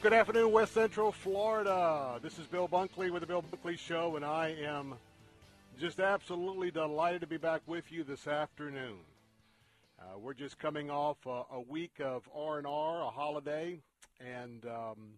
Good 0.00 0.12
afternoon, 0.12 0.52
West 0.52 0.74
Central 0.74 1.10
Florida. 1.10 2.20
This 2.22 2.38
is 2.38 2.46
Bill 2.46 2.68
Bunkley 2.68 3.10
with 3.10 3.22
the 3.22 3.26
Bill 3.26 3.42
Bunkley 3.42 3.76
Show, 3.76 4.14
and 4.14 4.24
I 4.24 4.54
am 4.62 4.94
just 5.80 5.98
absolutely 5.98 6.70
delighted 6.70 7.22
to 7.22 7.26
be 7.26 7.36
back 7.36 7.62
with 7.66 7.90
you 7.90 8.04
this 8.04 8.28
afternoon. 8.28 8.98
Uh, 9.98 10.16
we're 10.16 10.34
just 10.34 10.56
coming 10.56 10.88
off 10.88 11.16
a, 11.26 11.60
week 11.60 11.94
of 11.98 12.28
R&R, 12.32 13.02
a 13.02 13.10
holiday, 13.10 13.80
and 14.20 14.64
um, 14.66 15.14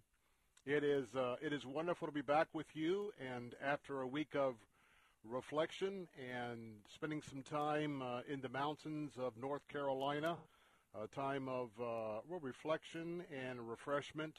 it 0.65 0.83
is 0.83 1.15
uh, 1.15 1.37
it 1.43 1.53
is 1.53 1.67
wonderful 1.67 2.09
to 2.09 2.15
be 2.15 2.23
back 2.23 2.49
with 2.55 2.75
you. 2.75 3.13
And 3.21 3.55
after 3.63 4.01
a 4.01 4.07
week 4.07 4.35
of 4.35 4.55
reflection 5.29 6.09
and 6.19 6.59
spending 6.95 7.21
some 7.21 7.43
time 7.43 8.01
uh, 8.01 8.21
in 8.27 8.41
the 8.41 8.49
mountains 8.49 9.13
of 9.19 9.35
North 9.39 9.69
Carolina, 9.69 10.39
a 10.99 11.07
time 11.09 11.51
of 11.51 11.69
uh, 11.79 12.21
reflection 12.41 13.25
and 13.31 13.69
refreshment, 13.69 14.37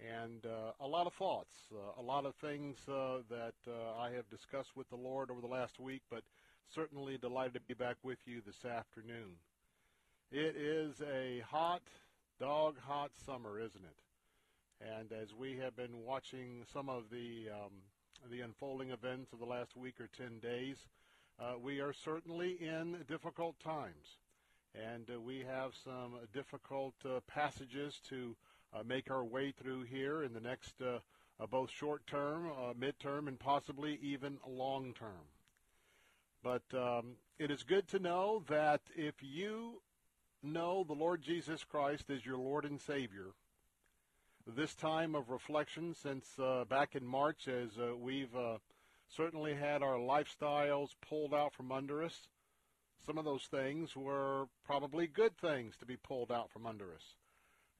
and 0.00 0.44
uh, 0.44 0.72
a 0.80 0.86
lot 0.86 1.06
of 1.06 1.14
thoughts, 1.14 1.54
uh, 1.72 2.00
a 2.00 2.02
lot 2.02 2.26
of 2.26 2.34
things 2.36 2.76
uh, 2.88 3.18
that 3.30 3.54
uh, 3.68 4.00
I 4.00 4.10
have 4.10 4.28
discussed 4.28 4.76
with 4.76 4.88
the 4.88 4.96
Lord 4.96 5.30
over 5.30 5.40
the 5.40 5.46
last 5.46 5.78
week, 5.78 6.02
but 6.10 6.22
certainly 6.74 7.16
delighted 7.16 7.54
to 7.54 7.60
be 7.60 7.74
back 7.74 7.96
with 8.02 8.18
you 8.26 8.40
this 8.44 8.64
afternoon. 8.64 9.36
It 10.32 10.56
is 10.56 11.00
a 11.00 11.42
hot, 11.48 11.82
dog 12.40 12.76
hot 12.80 13.12
summer, 13.24 13.60
isn't 13.60 13.84
it? 13.84 14.86
And 14.98 15.12
as 15.12 15.32
we 15.32 15.56
have 15.58 15.76
been 15.76 16.02
watching 16.04 16.64
some 16.72 16.88
of 16.88 17.04
the 17.10 17.48
um, 17.52 17.70
the 18.30 18.40
unfolding 18.40 18.90
events 18.90 19.32
of 19.32 19.38
the 19.38 19.44
last 19.44 19.76
week 19.76 20.00
or 20.00 20.08
10 20.16 20.38
days, 20.38 20.76
uh, 21.38 21.54
we 21.62 21.80
are 21.80 21.92
certainly 21.92 22.52
in 22.52 22.96
difficult 23.06 23.54
times. 23.60 24.16
And 24.74 25.08
uh, 25.10 25.20
we 25.20 25.44
have 25.46 25.72
some 25.84 26.14
difficult 26.32 26.94
passages 27.28 28.00
to 28.08 28.34
make 28.82 29.10
our 29.10 29.24
way 29.24 29.52
through 29.52 29.82
here 29.82 30.22
in 30.22 30.32
the 30.32 30.40
next 30.40 30.80
uh, 30.82 30.98
uh, 31.40 31.46
both 31.46 31.70
short 31.70 32.06
term, 32.06 32.50
midterm, 32.78 33.28
and 33.28 33.38
possibly 33.38 33.98
even 34.02 34.38
long 34.46 34.94
term. 34.94 35.28
But 36.42 36.62
um, 36.74 37.16
it 37.38 37.50
is 37.50 37.62
good 37.62 37.88
to 37.88 37.98
know 37.98 38.44
that 38.48 38.82
if 38.94 39.14
you 39.22 39.80
know 40.42 40.84
the 40.84 40.92
Lord 40.92 41.22
Jesus 41.22 41.64
Christ 41.64 42.10
as 42.10 42.26
your 42.26 42.36
Lord 42.36 42.64
and 42.64 42.80
Savior, 42.80 43.32
this 44.46 44.74
time 44.74 45.14
of 45.14 45.30
reflection 45.30 45.94
since 45.94 46.38
uh, 46.38 46.64
back 46.68 46.94
in 46.94 47.06
March 47.06 47.48
as 47.48 47.78
uh, 47.78 47.96
we've 47.96 48.34
uh, 48.36 48.58
certainly 49.08 49.54
had 49.54 49.82
our 49.82 49.96
lifestyles 49.96 50.90
pulled 51.00 51.32
out 51.32 51.54
from 51.54 51.72
under 51.72 52.02
us. 52.02 52.28
Some 53.06 53.16
of 53.16 53.24
those 53.24 53.44
things 53.44 53.96
were 53.96 54.46
probably 54.66 55.06
good 55.06 55.36
things 55.38 55.76
to 55.78 55.86
be 55.86 55.96
pulled 55.96 56.30
out 56.30 56.50
from 56.50 56.66
under 56.66 56.92
us. 56.92 57.16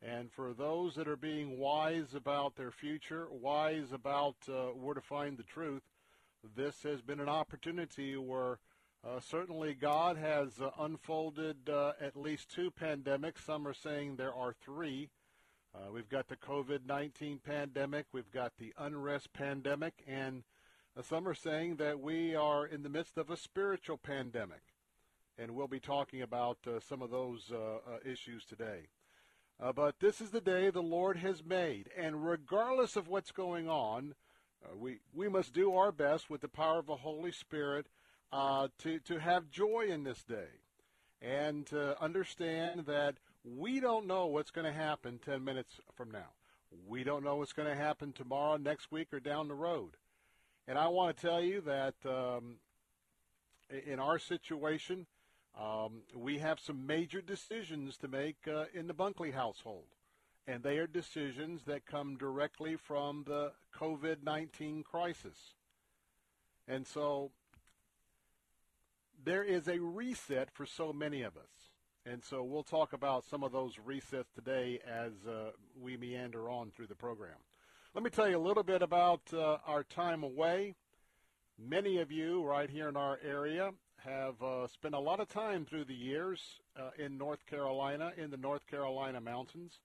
And 0.07 0.31
for 0.31 0.53
those 0.53 0.97
that 0.97 1.09
are 1.09 1.17
being 1.17 1.59
wise 1.59 2.15
about 2.15 2.57
their 2.57 2.71
future, 2.71 3.27
wise 3.31 3.91
about 3.93 4.37
uh, 4.49 4.67
where 4.73 4.95
to 4.95 5.01
find 5.01 5.39
the 5.39 5.45
truth, 5.45 5.83
this 6.55 6.83
has 6.83 7.01
been 7.01 7.21
an 7.21 7.29
opportunity 7.29 8.15
where 8.17 8.59
uh, 9.03 9.21
certainly 9.21 9.73
God 9.73 10.19
has 10.19 10.61
uh, 10.61 10.71
unfolded 10.79 11.69
at 11.69 12.17
least 12.17 12.51
two 12.51 12.71
pandemics. 12.71 13.45
Some 13.47 13.67
are 13.67 13.75
saying 13.75 14.17
there 14.17 14.35
are 14.35 14.53
three. 14.53 15.09
Uh, 15.75 15.91
we've 15.91 16.09
got 16.09 16.29
the 16.29 16.37
COVID-19 16.37 17.43
pandemic, 17.43 18.07
we've 18.13 18.31
got 18.31 18.53
the 18.59 18.73
unrest 18.79 19.33
pandemic, 19.33 20.05
and 20.07 20.45
uh, 20.97 21.03
some 21.03 21.27
are 21.27 21.35
saying 21.35 21.77
that 21.77 21.99
we 21.99 22.37
are 22.37 22.65
in 22.65 22.85
the 22.85 22.89
midst 22.89 23.19
of 23.19 23.29
a 23.29 23.37
spiritual 23.37 23.99
pandemic. 23.99 24.63
And 25.37 25.51
we'll 25.51 25.67
be 25.67 25.81
talking 25.81 26.23
about 26.23 26.59
uh, 26.65 26.79
some 26.79 27.03
of 27.03 27.11
those 27.11 27.51
uh, 27.53 27.57
uh, 27.57 27.79
issues 28.05 28.45
today. 28.45 28.87
Uh, 29.61 29.73
but 29.73 30.01
this 30.01 30.21
is 30.21 30.31
the 30.31 30.41
day 30.41 30.71
the 30.71 30.83
Lord 30.83 31.19
has 31.19 31.45
made, 31.45 31.89
and 31.97 32.27
regardless 32.27 32.97
of 32.97 33.09
what's 33.09 33.31
going 33.31 33.69
on, 33.69 34.15
we, 34.77 34.99
we 35.13 35.29
must 35.29 35.53
do 35.53 35.75
our 35.75 35.93
best 35.93 36.29
with 36.29 36.41
the 36.41 36.49
power 36.49 36.79
of 36.79 36.87
the 36.87 36.97
Holy 36.97 37.33
Spirit 37.33 37.87
to, 38.33 38.99
to 39.05 39.19
have 39.19 39.51
joy 39.51 39.87
in 39.89 40.05
this 40.05 40.23
day 40.25 40.49
and 41.23 41.67
to 41.67 42.01
understand 42.03 42.87
that 42.87 43.17
we 43.45 43.81
don't 43.81 44.07
know 44.07 44.27
what's 44.27 44.51
going 44.51 44.67
to 44.67 44.73
happen 44.73 45.19
10 45.25 45.45
minutes 45.45 45.81
from 45.95 46.11
now. 46.11 46.33
We 46.89 47.05
don't 47.05 47.25
know 47.25 47.37
what's 47.37 47.53
going 47.53 47.69
to 47.69 47.75
happen 47.75 48.13
tomorrow, 48.13 48.57
next 48.57 48.91
week, 48.91 49.13
or 49.13 49.21
down 49.21 49.49
the 49.49 49.55
road. 49.55 49.97
And 50.67 50.79
I 50.79 50.89
want 50.89 51.17
to 51.17 51.27
tell 51.27 51.43
you 51.43 51.61
that 51.63 51.95
um, 52.05 52.57
in 53.87 54.01
our 54.01 54.19
situation, 54.19 55.07
um, 55.61 56.03
we 56.15 56.39
have 56.39 56.59
some 56.59 56.87
major 56.87 57.21
decisions 57.21 57.97
to 57.99 58.09
make 58.09 58.37
uh, 58.49 58.65
in 58.75 58.87
the 58.87 58.95
Bunkley 58.95 59.33
household. 59.33 59.85
And 60.47 60.63
they 60.63 60.79
are 60.79 60.87
decisions 60.87 61.63
that 61.65 61.87
come 61.87 62.17
directly 62.17 62.77
from 62.77 63.25
the 63.27 63.53
COVID 63.79 64.23
19 64.23 64.83
crisis. 64.83 65.55
And 66.69 66.87
so 66.87 67.31
there 69.25 69.43
is 69.43 69.69
a 69.69 69.79
reset 69.79 70.51
for 70.51 70.67
so 70.67 70.93
many 70.93 71.23
of 71.23 71.37
us. 71.37 71.43
And 72.07 72.23
so 72.23 72.43
we'll 72.43 72.63
talk 72.63 72.93
about 72.93 73.25
some 73.25 73.43
of 73.43 73.53
those 73.53 73.77
resets 73.77 74.33
today 74.35 74.81
as 74.87 75.13
uh, 75.27 75.53
we 75.81 75.97
meander 75.97 76.51
on 76.51 76.71
through 76.71 76.89
the 76.89 76.95
program. 76.95 77.39
Let 77.95 78.05
me 78.05 78.11
tell 78.11 78.29
you 78.29 78.37
a 78.37 78.47
little 78.47 78.63
bit 78.63 78.83
about 78.83 79.23
uh, 79.33 79.59
our 79.67 79.85
time 79.85 80.23
away. 80.23 80.75
Many 81.59 82.01
of 82.01 82.11
you 82.11 82.45
right 82.45 82.69
here 82.69 82.89
in 82.89 82.97
our 82.97 83.19
area 83.25 83.71
have 84.05 84.43
uh, 84.43 84.67
spent 84.67 84.95
a 84.95 84.99
lot 84.99 85.21
of 85.21 85.29
time 85.29 85.65
through 85.65 85.85
the 85.85 85.95
years 85.95 86.61
uh, 86.79 86.91
in 86.99 87.17
North 87.17 87.45
Carolina, 87.47 88.13
in 88.17 88.31
the 88.31 88.37
North 88.37 88.67
Carolina 88.67 89.21
mountains, 89.21 89.81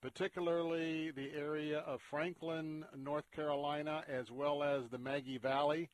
particularly 0.00 1.10
the 1.10 1.32
area 1.36 1.80
of 1.80 2.00
Franklin, 2.00 2.84
North 2.96 3.30
Carolina, 3.32 4.04
as 4.08 4.30
well 4.30 4.62
as 4.62 4.88
the 4.88 4.98
Maggie 4.98 5.38
Valley. 5.38 5.88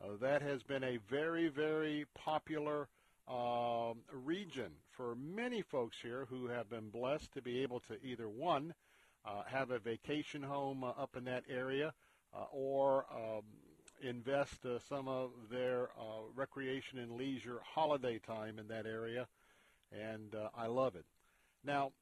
Uh, 0.00 0.16
that 0.20 0.42
has 0.42 0.62
been 0.62 0.84
a 0.84 0.98
very, 1.10 1.48
very 1.48 2.06
popular 2.14 2.88
uh, 3.26 3.92
region 4.12 4.70
for 4.90 5.16
many 5.16 5.60
folks 5.60 5.96
here 6.00 6.26
who 6.30 6.46
have 6.46 6.70
been 6.70 6.88
blessed 6.88 7.32
to 7.32 7.42
be 7.42 7.62
able 7.62 7.80
to 7.80 7.96
either 8.04 8.28
one 8.28 8.74
uh, 9.24 9.42
have 9.46 9.70
a 9.70 9.78
vacation 9.78 10.42
home 10.42 10.84
uh, 10.84 10.90
up 10.90 11.16
in 11.16 11.24
that 11.24 11.42
area 11.50 11.92
uh, 12.32 12.44
or 12.52 13.06
um, 13.12 13.42
invest 14.02 14.64
uh, 14.64 14.78
some 14.88 15.08
of 15.08 15.30
their 15.50 15.88
uh, 15.98 16.22
recreation 16.34 16.98
and 16.98 17.12
leisure 17.12 17.60
holiday 17.64 18.18
time 18.18 18.58
in 18.58 18.68
that 18.68 18.86
area. 18.86 19.26
And 19.92 20.34
I 20.56 20.66
love 20.66 20.96
it. 20.96 21.06
Now, 21.64 21.92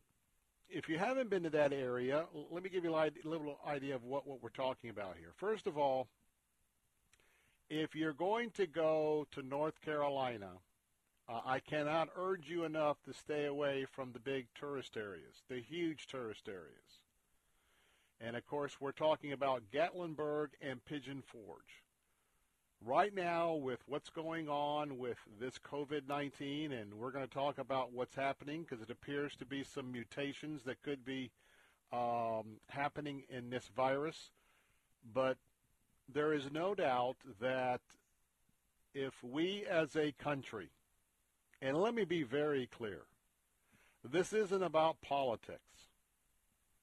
if 0.68 0.88
you 0.88 0.98
haven't 0.98 1.30
been 1.30 1.44
to 1.44 1.50
that 1.50 1.72
area, 1.72 2.24
let 2.50 2.62
me 2.62 2.68
give 2.68 2.84
you 2.84 2.94
a 2.94 3.10
little 3.24 3.58
idea 3.66 3.94
of 3.94 4.02
what, 4.02 4.26
what 4.26 4.42
we're 4.42 4.48
talking 4.48 4.90
about 4.90 5.16
here. 5.18 5.32
First 5.36 5.66
of 5.66 5.78
all, 5.78 6.08
if 7.70 7.94
you're 7.94 8.12
going 8.12 8.50
to 8.52 8.66
go 8.66 9.26
to 9.32 9.42
North 9.42 9.80
Carolina, 9.80 10.50
uh, 11.28 11.40
I 11.44 11.60
cannot 11.60 12.08
urge 12.16 12.48
you 12.48 12.64
enough 12.64 12.96
to 13.04 13.12
stay 13.12 13.46
away 13.46 13.86
from 13.90 14.12
the 14.12 14.20
big 14.20 14.46
tourist 14.58 14.96
areas, 14.96 15.42
the 15.48 15.60
huge 15.60 16.06
tourist 16.06 16.48
areas. 16.48 17.00
And 18.20 18.36
of 18.36 18.46
course, 18.46 18.80
we're 18.80 18.92
talking 18.92 19.32
about 19.32 19.64
Gatlinburg 19.72 20.48
and 20.62 20.84
Pigeon 20.84 21.22
Forge. 21.26 21.82
Right 22.84 23.14
now, 23.14 23.54
with 23.54 23.80
what's 23.86 24.10
going 24.10 24.48
on 24.48 24.98
with 24.98 25.16
this 25.40 25.58
COVID 25.58 26.02
19, 26.08 26.72
and 26.72 26.94
we're 26.94 27.10
going 27.10 27.26
to 27.26 27.32
talk 27.32 27.58
about 27.58 27.92
what's 27.92 28.14
happening 28.14 28.62
because 28.62 28.82
it 28.82 28.90
appears 28.90 29.34
to 29.36 29.46
be 29.46 29.64
some 29.64 29.90
mutations 29.90 30.62
that 30.64 30.82
could 30.82 31.04
be 31.04 31.30
um, 31.92 32.60
happening 32.68 33.24
in 33.28 33.50
this 33.50 33.68
virus. 33.74 34.30
But 35.12 35.38
there 36.12 36.32
is 36.32 36.52
no 36.52 36.74
doubt 36.74 37.16
that 37.40 37.80
if 38.94 39.14
we 39.22 39.64
as 39.68 39.96
a 39.96 40.12
country, 40.12 40.68
and 41.60 41.76
let 41.76 41.94
me 41.94 42.04
be 42.04 42.22
very 42.22 42.66
clear, 42.66 43.02
this 44.04 44.32
isn't 44.32 44.62
about 44.62 45.00
politics. 45.00 45.60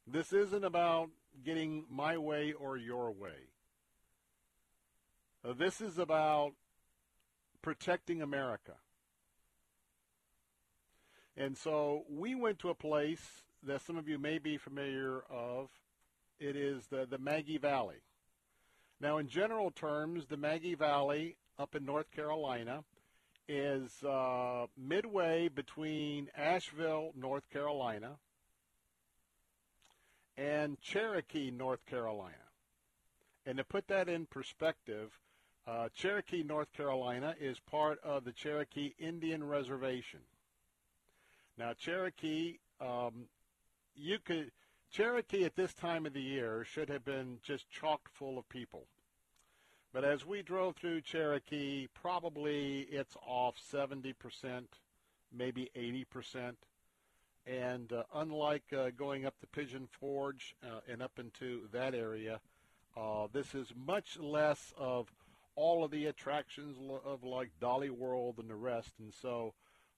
This 0.05 0.33
isn't 0.33 0.65
about 0.65 1.09
getting 1.45 1.85
my 1.89 2.17
way 2.17 2.51
or 2.51 2.77
your 2.77 3.11
way. 3.11 3.52
Uh, 5.45 5.53
this 5.57 5.81
is 5.81 5.97
about 5.97 6.51
protecting 7.61 8.21
America. 8.21 8.73
And 11.35 11.57
so 11.57 12.03
we 12.09 12.33
went 12.35 12.59
to 12.59 12.69
a 12.69 12.75
place 12.75 13.43
that 13.63 13.81
some 13.81 13.97
of 13.97 14.07
you 14.07 14.17
may 14.17 14.37
be 14.37 14.57
familiar 14.57 15.23
of. 15.29 15.69
It 16.39 16.55
is 16.55 16.85
the, 16.87 17.05
the 17.09 17.17
Maggie 17.17 17.57
Valley. 17.57 18.03
Now, 19.01 19.17
in 19.17 19.27
general 19.27 19.71
terms, 19.71 20.27
the 20.27 20.37
Maggie 20.37 20.75
Valley 20.75 21.35
up 21.59 21.75
in 21.75 21.85
North 21.85 22.09
Carolina 22.11 22.83
is 23.47 24.03
uh, 24.03 24.67
midway 24.77 25.49
between 25.49 26.29
Asheville, 26.37 27.11
North 27.15 27.49
Carolina, 27.49 28.17
and 30.37 30.79
Cherokee, 30.79 31.51
North 31.51 31.85
Carolina. 31.85 32.35
And 33.45 33.57
to 33.57 33.63
put 33.63 33.87
that 33.89 34.07
in 34.07 34.25
perspective, 34.25 35.19
uh, 35.65 35.89
Cherokee, 35.93 36.43
North 36.43 36.71
Carolina 36.73 37.35
is 37.39 37.59
part 37.59 37.99
of 38.03 38.25
the 38.25 38.31
Cherokee 38.31 38.93
Indian 38.99 39.43
Reservation. 39.43 40.19
Now, 41.57 41.73
Cherokee, 41.73 42.57
um, 42.81 43.27
you 43.95 44.19
could 44.19 44.51
Cherokee 44.91 45.45
at 45.45 45.55
this 45.55 45.73
time 45.73 46.05
of 46.05 46.13
the 46.13 46.21
year 46.21 46.63
should 46.63 46.89
have 46.89 47.03
been 47.03 47.39
just 47.41 47.69
chock 47.69 48.09
full 48.13 48.37
of 48.37 48.47
people. 48.49 48.85
But 49.91 50.03
as 50.03 50.25
we 50.25 50.41
drove 50.41 50.75
through 50.75 51.01
Cherokee, 51.01 51.87
probably 51.93 52.81
it's 52.81 53.15
off 53.25 53.55
70%, 53.71 54.13
maybe 55.35 55.69
80%. 55.75 56.53
And 57.45 57.91
uh, 57.91 58.03
unlike 58.13 58.63
uh, 58.71 58.89
going 58.97 59.25
up 59.25 59.35
the 59.39 59.47
Pigeon 59.47 59.87
Forge 59.99 60.55
uh, 60.63 60.79
and 60.91 61.01
up 61.01 61.19
into 61.19 61.67
that 61.71 61.93
area, 61.93 62.39
uh, 62.95 63.27
this 63.31 63.53
is 63.53 63.73
much 63.75 64.17
less 64.19 64.73
of 64.77 65.11
all 65.55 65.83
of 65.83 65.91
the 65.91 66.05
attractions 66.07 66.77
of 67.05 67.23
like 67.23 67.49
Dolly 67.59 67.89
World 67.89 68.35
and 68.39 68.49
the 68.49 68.55
rest. 68.55 68.93
And 68.99 69.13
so 69.13 69.53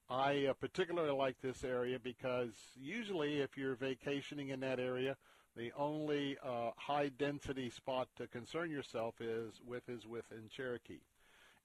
I 0.10 0.48
uh, 0.50 0.54
particularly 0.54 1.12
like 1.12 1.42
this 1.42 1.63
area 1.63 1.98
because 2.00 2.54
usually 2.80 3.40
if 3.40 3.57
you're 3.57 3.75
vacationing 3.75 4.50
in 4.50 4.60
that 4.62 4.80
area, 4.80 5.16
the 5.56 5.72
only 5.78 6.38
uh, 6.44 6.72
high 6.75 7.10
density 7.10 7.69
spot 7.69 8.10
to 8.18 8.28
concern 8.28 8.69
yourself 8.69 9.16
is 9.22 9.62
with 9.66 9.88
is 9.88 10.06
within 10.06 10.50
Cherokee. 10.50 11.00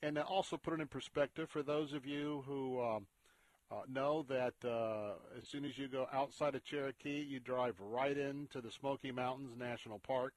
And 0.02 0.16
to 0.16 0.22
also 0.22 0.56
put 0.56 0.74
it 0.74 0.80
in 0.80 0.86
perspective 0.86 1.50
for 1.50 1.62
those 1.62 1.92
of 1.92 2.06
you 2.06 2.42
who 2.46 2.80
um, 2.80 3.06
uh, 3.70 3.82
know 3.92 4.24
that 4.28 4.54
uh, 4.64 5.14
as 5.38 5.48
soon 5.48 5.64
as 5.64 5.76
you 5.76 5.88
go 5.88 6.06
outside 6.12 6.54
of 6.54 6.64
Cherokee, 6.64 7.24
you 7.28 7.40
drive 7.40 7.74
right 7.80 8.16
into 8.16 8.60
the 8.60 8.70
Smoky 8.70 9.12
Mountains 9.12 9.52
National 9.58 9.98
Park. 9.98 10.32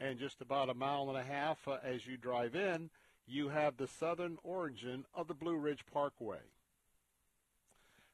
And 0.00 0.18
just 0.18 0.40
about 0.40 0.70
a 0.70 0.74
mile 0.74 1.08
and 1.08 1.18
a 1.18 1.22
half 1.22 1.66
uh, 1.66 1.78
as 1.82 2.06
you 2.06 2.16
drive 2.16 2.54
in, 2.54 2.90
you 3.26 3.48
have 3.48 3.76
the 3.76 3.88
southern 3.88 4.38
origin 4.42 5.04
of 5.14 5.28
the 5.28 5.34
Blue 5.34 5.56
Ridge 5.56 5.84
Parkway. 5.92 6.38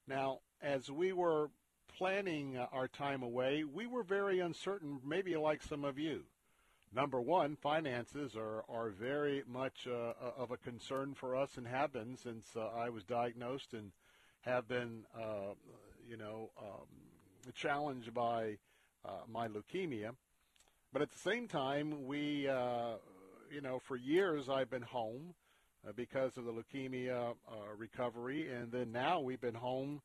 Now, 0.07 0.41
as 0.63 0.91
we 0.91 1.13
were 1.13 1.51
planning 1.97 2.57
uh, 2.57 2.67
our 2.73 2.89
time 2.89 3.23
away, 3.23 3.65
we 3.65 3.87
were 3.87 4.03
very 4.03 4.41
uncertain, 4.41 5.01
maybe 5.05 5.37
like 5.37 5.63
some 5.63 5.85
of 5.85 5.99
you. 5.99 6.25
Number 6.95 7.21
one, 7.21 7.57
finances 7.57 8.37
are, 8.37 8.65
are 8.69 8.91
very 8.91 9.43
much 9.49 9.89
uh, 9.89 10.13
of 10.39 10.53
a 10.53 10.57
concern 10.57 11.15
for 11.15 11.37
us 11.37 11.57
and 11.57 11.67
have 11.67 11.93
been 11.93 12.17
since 12.17 12.47
uh, 12.57 12.69
I 12.77 12.89
was 12.89 13.03
diagnosed 13.03 13.73
and 13.73 13.91
have 14.43 14.69
been, 14.69 15.05
uh, 15.15 15.55
you 16.09 16.17
know, 16.17 16.51
um, 16.59 16.87
challenged 17.55 18.15
by 18.15 18.59
uh, 19.05 19.23
my 19.29 19.49
leukemia. 19.49 20.13
But 20.94 21.02
at 21.02 21.11
the 21.11 21.19
same 21.19 21.49
time, 21.49 22.06
we, 22.06 22.46
uh, 22.49 22.99
you 23.52 23.61
know, 23.61 23.81
for 23.81 23.96
years 23.96 24.49
I've 24.49 24.70
been 24.70 24.82
home 24.82 25.35
uh, 25.85 25.91
because 25.91 26.37
of 26.37 26.44
the 26.44 26.52
leukemia 26.52 27.35
recovery, 27.76 28.49
and 28.49 28.70
then 28.70 28.93
now 28.93 29.19
we've 29.19 29.41
been 29.41 29.56
home 29.56 30.02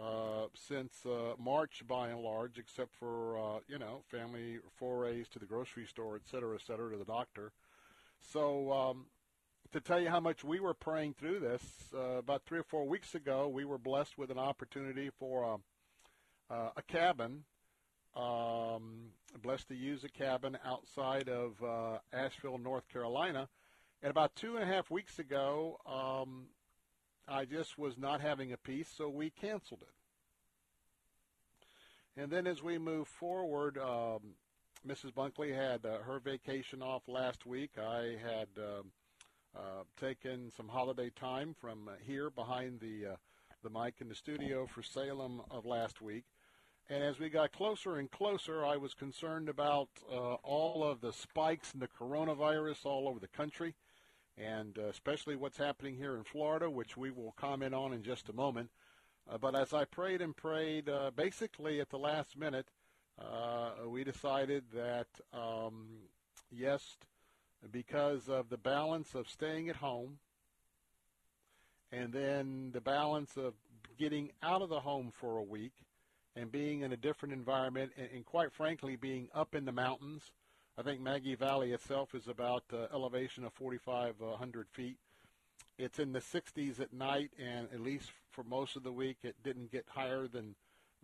uh, 0.00 0.46
since 0.54 0.92
uh, 1.04 1.32
March 1.40 1.82
by 1.88 2.10
and 2.10 2.20
large, 2.20 2.56
except 2.56 2.94
for 3.00 3.36
uh, 3.36 3.58
you 3.66 3.80
know 3.80 4.02
family 4.12 4.58
forays 4.76 5.26
to 5.30 5.40
the 5.40 5.44
grocery 5.44 5.86
store, 5.86 6.14
et 6.14 6.22
cetera, 6.30 6.54
et 6.54 6.62
cetera, 6.64 6.92
to 6.92 6.98
the 6.98 7.04
doctor. 7.04 7.50
So 8.32 8.70
um, 8.72 9.06
to 9.72 9.80
tell 9.80 10.00
you 10.00 10.08
how 10.08 10.20
much 10.20 10.44
we 10.44 10.60
were 10.60 10.72
praying 10.72 11.14
through 11.14 11.40
this, 11.40 11.62
uh, 11.92 12.18
about 12.18 12.44
three 12.44 12.60
or 12.60 12.64
four 12.64 12.86
weeks 12.86 13.16
ago, 13.16 13.48
we 13.48 13.64
were 13.64 13.78
blessed 13.78 14.16
with 14.16 14.30
an 14.30 14.38
opportunity 14.38 15.10
for 15.18 15.58
uh, 16.48 16.68
a 16.76 16.82
cabin. 16.82 17.42
Um, 18.18 19.12
blessed 19.42 19.68
to 19.68 19.76
use 19.76 20.02
a 20.02 20.08
cabin 20.08 20.58
outside 20.64 21.28
of 21.28 21.62
uh, 21.62 21.98
Asheville, 22.12 22.58
North 22.58 22.88
Carolina. 22.88 23.48
And 24.02 24.10
about 24.10 24.34
two 24.34 24.56
and 24.56 24.64
a 24.64 24.66
half 24.66 24.90
weeks 24.90 25.20
ago, 25.20 25.78
um, 25.86 26.46
I 27.28 27.44
just 27.44 27.78
was 27.78 27.96
not 27.96 28.20
having 28.20 28.52
a 28.52 28.56
peace, 28.56 28.88
so 28.96 29.08
we 29.08 29.30
canceled 29.30 29.82
it. 29.82 29.94
And 32.20 32.32
then 32.32 32.48
as 32.48 32.62
we 32.62 32.78
move 32.78 33.06
forward, 33.06 33.78
um, 33.78 34.34
Mrs. 34.86 35.12
Bunkley 35.12 35.54
had 35.54 35.86
uh, 35.86 35.98
her 35.98 36.18
vacation 36.18 36.82
off 36.82 37.02
last 37.06 37.46
week. 37.46 37.70
I 37.78 38.16
had 38.20 38.48
uh, 38.58 38.82
uh, 39.56 39.84
taken 40.00 40.50
some 40.56 40.68
holiday 40.68 41.10
time 41.10 41.54
from 41.60 41.88
here 42.04 42.30
behind 42.30 42.80
the 42.80 43.12
uh, 43.12 43.16
the 43.62 43.70
mic 43.70 43.94
in 44.00 44.08
the 44.08 44.14
studio 44.14 44.66
for 44.66 44.82
Salem 44.82 45.42
of 45.50 45.66
last 45.66 46.00
week. 46.00 46.24
And 46.90 47.04
as 47.04 47.18
we 47.18 47.28
got 47.28 47.52
closer 47.52 47.96
and 47.96 48.10
closer, 48.10 48.64
I 48.64 48.78
was 48.78 48.94
concerned 48.94 49.50
about 49.50 49.88
uh, 50.10 50.34
all 50.42 50.82
of 50.82 51.02
the 51.02 51.12
spikes 51.12 51.74
in 51.74 51.80
the 51.80 51.88
coronavirus 51.88 52.86
all 52.86 53.08
over 53.08 53.20
the 53.20 53.28
country 53.28 53.74
and 54.38 54.78
uh, 54.78 54.86
especially 54.86 55.36
what's 55.36 55.58
happening 55.58 55.96
here 55.96 56.16
in 56.16 56.24
Florida, 56.24 56.70
which 56.70 56.96
we 56.96 57.10
will 57.10 57.34
comment 57.36 57.74
on 57.74 57.92
in 57.92 58.02
just 58.02 58.28
a 58.28 58.32
moment. 58.32 58.70
Uh, 59.28 59.36
but 59.36 59.54
as 59.54 59.72
I 59.72 59.84
prayed 59.84 60.22
and 60.22 60.34
prayed, 60.34 60.88
uh, 60.88 61.10
basically 61.14 61.80
at 61.80 61.90
the 61.90 61.98
last 61.98 62.38
minute, 62.38 62.68
uh, 63.20 63.86
we 63.86 64.04
decided 64.04 64.64
that 64.72 65.08
um, 65.32 65.88
yes, 66.50 66.96
because 67.70 68.28
of 68.28 68.48
the 68.48 68.56
balance 68.56 69.14
of 69.14 69.28
staying 69.28 69.68
at 69.68 69.76
home 69.76 70.18
and 71.90 72.12
then 72.12 72.70
the 72.72 72.80
balance 72.80 73.36
of 73.36 73.54
getting 73.98 74.30
out 74.42 74.62
of 74.62 74.68
the 74.68 74.80
home 74.80 75.10
for 75.12 75.38
a 75.38 75.42
week 75.42 75.72
and 76.38 76.52
being 76.52 76.82
in 76.82 76.92
a 76.92 76.96
different 76.96 77.32
environment 77.32 77.92
and, 77.96 78.08
and 78.14 78.24
quite 78.24 78.52
frankly 78.52 78.96
being 78.96 79.28
up 79.34 79.54
in 79.54 79.64
the 79.64 79.72
mountains 79.72 80.32
I 80.78 80.82
think 80.82 81.00
Maggie 81.00 81.34
Valley 81.34 81.72
itself 81.72 82.14
is 82.14 82.28
about 82.28 82.62
uh, 82.72 82.86
elevation 82.94 83.44
of 83.44 83.52
4,500 83.54 84.68
feet. 84.70 84.96
It's 85.76 85.98
in 85.98 86.12
the 86.12 86.20
60s 86.20 86.78
at 86.78 86.92
night, 86.92 87.32
and 87.36 87.66
at 87.74 87.80
least 87.80 88.12
for 88.30 88.44
most 88.44 88.76
of 88.76 88.84
the 88.84 88.92
week, 88.92 89.16
it 89.24 89.34
didn't 89.42 89.72
get 89.72 89.86
higher 89.88 90.28
than 90.28 90.54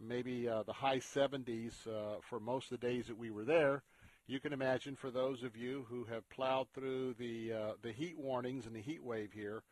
maybe 0.01 0.49
uh, 0.49 0.63
the 0.63 0.73
high 0.73 0.99
70s 0.99 1.89
uh, 1.89 2.21
for 2.21 2.39
most 2.39 2.71
of 2.71 2.79
the 2.79 2.87
days 2.87 3.09
that 3.09 3.19
we 3.19 3.33
were 3.33 3.45
there. 3.45 3.83
You 4.29 4.39
can 4.39 4.53
imagine 4.53 4.95
for 4.95 5.11
those 5.11 5.43
of 5.43 5.57
you 5.57 5.87
who 5.89 6.05
have 6.05 6.31
plowed 6.31 6.69
through 6.73 7.15
the 7.19 7.53
uh, 7.53 7.73
the 7.83 7.91
heat 7.91 8.17
warnings 8.17 8.67
and 8.67 8.77
the 8.77 8.81
heat 8.81 9.03
wave 9.03 9.33
here 9.33 9.65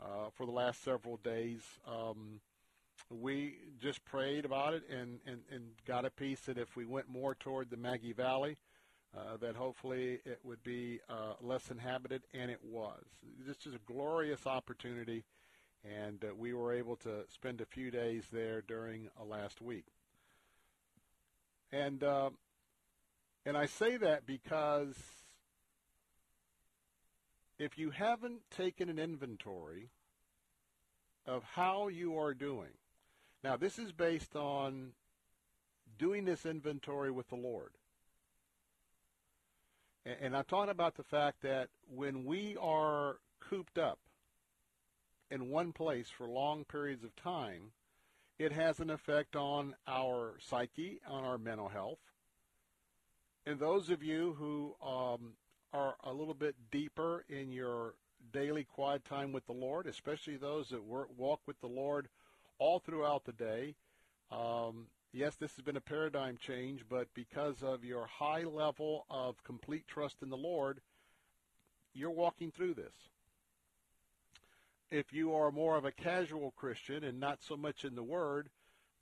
uh, 0.00 0.30
for 0.36 0.46
the 0.46 0.52
last 0.52 0.84
several 0.84 1.16
days. 1.16 1.62
Um, 1.84 2.40
we 3.10 3.56
just 3.80 4.04
prayed 4.04 4.44
about 4.44 4.74
it 4.74 4.82
and, 4.90 5.20
and, 5.26 5.40
and 5.50 5.64
got 5.86 6.04
a 6.04 6.10
peace 6.10 6.40
that 6.42 6.58
if 6.58 6.76
we 6.76 6.84
went 6.84 7.08
more 7.08 7.34
toward 7.34 7.70
the 7.70 7.76
Maggie 7.76 8.12
Valley, 8.12 8.56
uh, 9.16 9.36
that 9.38 9.56
hopefully 9.56 10.20
it 10.24 10.38
would 10.42 10.62
be 10.62 11.00
uh, 11.08 11.32
less 11.40 11.70
inhabited, 11.70 12.22
and 12.34 12.50
it 12.50 12.60
was. 12.62 13.02
This 13.46 13.66
is 13.66 13.74
a 13.74 13.92
glorious 13.92 14.46
opportunity, 14.46 15.24
and 15.84 16.22
uh, 16.24 16.34
we 16.36 16.52
were 16.52 16.72
able 16.72 16.96
to 16.96 17.24
spend 17.32 17.60
a 17.60 17.66
few 17.66 17.90
days 17.90 18.24
there 18.30 18.62
during 18.62 19.08
last 19.24 19.62
week. 19.62 19.86
And 21.72 22.02
uh, 22.02 22.30
and 23.44 23.56
I 23.56 23.66
say 23.66 23.96
that 23.96 24.26
because 24.26 24.96
if 27.58 27.78
you 27.78 27.90
haven't 27.90 28.42
taken 28.50 28.88
an 28.88 28.98
inventory 28.98 29.88
of 31.26 31.42
how 31.44 31.88
you 31.88 32.18
are 32.18 32.34
doing, 32.34 32.70
now 33.42 33.56
this 33.56 33.78
is 33.78 33.92
based 33.92 34.36
on 34.36 34.92
doing 35.98 36.24
this 36.24 36.46
inventory 36.46 37.10
with 37.10 37.28
the 37.28 37.36
Lord. 37.36 37.72
And 40.20 40.34
I'm 40.34 40.44
talking 40.44 40.70
about 40.70 40.96
the 40.96 41.02
fact 41.02 41.42
that 41.42 41.68
when 41.86 42.24
we 42.24 42.56
are 42.60 43.16
cooped 43.40 43.76
up 43.76 43.98
in 45.30 45.50
one 45.50 45.72
place 45.72 46.08
for 46.08 46.26
long 46.26 46.64
periods 46.64 47.04
of 47.04 47.14
time, 47.16 47.72
it 48.38 48.52
has 48.52 48.80
an 48.80 48.88
effect 48.88 49.36
on 49.36 49.74
our 49.86 50.34
psyche, 50.38 51.00
on 51.06 51.24
our 51.24 51.36
mental 51.36 51.68
health. 51.68 51.98
And 53.44 53.58
those 53.58 53.90
of 53.90 54.02
you 54.02 54.36
who 54.38 54.74
um, 54.86 55.32
are 55.72 55.96
a 56.04 56.12
little 56.12 56.34
bit 56.34 56.54
deeper 56.70 57.24
in 57.28 57.52
your 57.52 57.94
daily 58.32 58.64
quiet 58.64 59.04
time 59.04 59.32
with 59.32 59.46
the 59.46 59.52
Lord, 59.52 59.86
especially 59.86 60.36
those 60.36 60.68
that 60.70 60.84
work, 60.84 61.08
walk 61.16 61.40
with 61.46 61.60
the 61.60 61.66
Lord 61.66 62.08
all 62.58 62.78
throughout 62.78 63.24
the 63.24 63.32
day, 63.32 63.74
um, 64.30 64.86
yes, 65.12 65.36
this 65.36 65.54
has 65.56 65.64
been 65.64 65.76
a 65.76 65.80
paradigm 65.80 66.36
change, 66.36 66.84
but 66.88 67.08
because 67.14 67.62
of 67.62 67.84
your 67.84 68.06
high 68.06 68.44
level 68.44 69.06
of 69.10 69.42
complete 69.44 69.86
trust 69.86 70.16
in 70.22 70.30
the 70.30 70.36
Lord, 70.36 70.80
you're 71.94 72.10
walking 72.10 72.50
through 72.50 72.74
this. 72.74 72.94
If 74.90 75.12
you 75.12 75.34
are 75.34 75.50
more 75.50 75.76
of 75.76 75.84
a 75.84 75.92
casual 75.92 76.52
Christian 76.56 77.04
and 77.04 77.20
not 77.20 77.42
so 77.42 77.56
much 77.56 77.84
in 77.84 77.94
the 77.94 78.02
Word, 78.02 78.48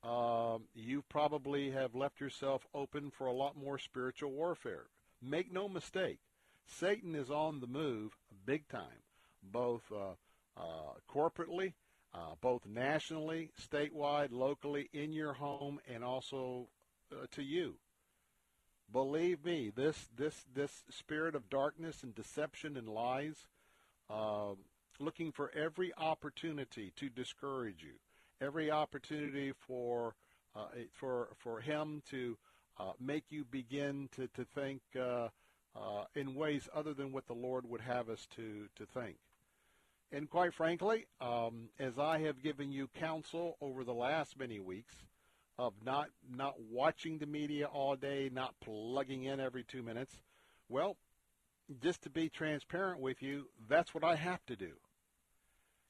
um, 0.02 0.64
you 0.75 1.02
probably 1.08 1.70
have 1.70 1.94
left 1.94 2.20
yourself 2.20 2.66
open 2.75 3.10
for 3.10 3.26
a 3.26 3.32
lot 3.32 3.56
more 3.56 3.78
spiritual 3.78 4.32
warfare. 4.32 4.86
Make 5.22 5.52
no 5.52 5.68
mistake, 5.68 6.18
Satan 6.66 7.14
is 7.14 7.30
on 7.30 7.60
the 7.60 7.66
move 7.66 8.16
big 8.44 8.68
time, 8.68 9.02
both 9.42 9.82
uh, 9.92 10.14
uh, 10.60 10.94
corporately 11.12 11.72
uh, 12.16 12.35
both 12.40 12.66
nationally, 12.66 13.50
statewide, 13.61 14.28
locally, 14.30 14.88
in 14.92 15.12
your 15.12 15.35
home, 15.35 15.78
and 15.92 16.02
also 16.02 16.68
uh, 17.12 17.26
to 17.32 17.42
you. 17.42 17.75
Believe 18.90 19.44
me, 19.44 19.70
this 19.75 20.08
this 20.16 20.44
this 20.54 20.85
spirit 20.90 21.35
of 21.35 21.50
darkness 21.50 22.02
and 22.02 22.14
deception 22.14 22.76
and 22.76 22.88
lies, 22.88 23.35
uh, 24.08 24.52
looking 24.99 25.32
for 25.32 25.50
every 25.54 25.92
opportunity 25.99 26.92
to 26.96 27.08
discourage 27.08 27.82
you, 27.82 27.94
every 28.40 28.70
opportunity 28.70 29.52
for 29.66 30.14
uh, 30.54 30.68
for 30.92 31.28
for 31.37 31.61
him 31.61 32.02
to 32.11 32.38
uh, 32.78 32.92
make 33.00 33.25
you 33.28 33.44
begin 33.44 34.08
to 34.14 34.28
to 34.28 34.44
think 34.54 34.80
uh, 34.99 35.28
in 36.14 36.35
ways 36.35 36.68
other 36.75 36.94
than 36.94 37.12
what 37.12 37.26
the 37.26 37.35
Lord 37.35 37.68
would 37.68 37.82
have 37.82 38.08
us 38.08 38.26
to 38.37 38.68
to 38.76 38.87
think. 38.87 39.16
And 40.12 40.30
quite 40.30 40.54
frankly, 40.54 41.06
um, 41.20 41.68
as 41.78 41.98
I 41.98 42.20
have 42.20 42.42
given 42.42 42.70
you 42.70 42.88
counsel 42.94 43.56
over 43.60 43.82
the 43.82 43.94
last 43.94 44.38
many 44.38 44.60
weeks 44.60 44.94
of 45.58 45.72
not 45.84 46.08
not 46.30 46.54
watching 46.70 47.18
the 47.18 47.26
media 47.26 47.66
all 47.66 47.96
day, 47.96 48.30
not 48.32 48.54
plugging 48.60 49.25
in 49.25 49.40
every 49.40 49.64
two 49.64 49.82
minutes, 49.82 50.20
well, 50.68 50.96
just 51.82 52.02
to 52.02 52.10
be 52.10 52.28
transparent 52.28 53.00
with 53.00 53.20
you, 53.20 53.48
that's 53.68 53.94
what 53.94 54.04
I 54.04 54.14
have 54.14 54.44
to 54.46 54.56
do. 54.56 54.72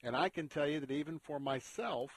And 0.02 0.16
I 0.16 0.28
can 0.28 0.49
tell 0.49 0.66
you 0.66 0.80
that 0.80 0.90
even 0.90 1.18
for 1.18 1.38
myself, 1.38 2.11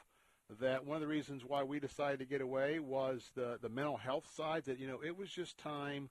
that 0.59 0.85
one 0.85 0.95
of 0.95 1.01
the 1.01 1.07
reasons 1.07 1.43
why 1.45 1.63
we 1.63 1.79
decided 1.79 2.19
to 2.19 2.25
get 2.25 2.41
away 2.41 2.79
was 2.79 3.29
the, 3.35 3.57
the 3.61 3.69
mental 3.69 3.97
health 3.97 4.27
side, 4.35 4.63
that, 4.65 4.79
you 4.79 4.87
know, 4.87 4.99
it 5.05 5.17
was 5.17 5.29
just 5.29 5.57
time 5.57 6.09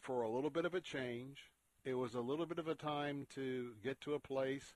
for 0.00 0.22
a 0.22 0.30
little 0.30 0.50
bit 0.50 0.64
of 0.64 0.74
a 0.74 0.80
change. 0.80 1.50
It 1.84 1.94
was 1.94 2.14
a 2.14 2.20
little 2.20 2.46
bit 2.46 2.58
of 2.58 2.68
a 2.68 2.74
time 2.74 3.26
to 3.34 3.72
get 3.82 4.00
to 4.02 4.14
a 4.14 4.20
place 4.20 4.74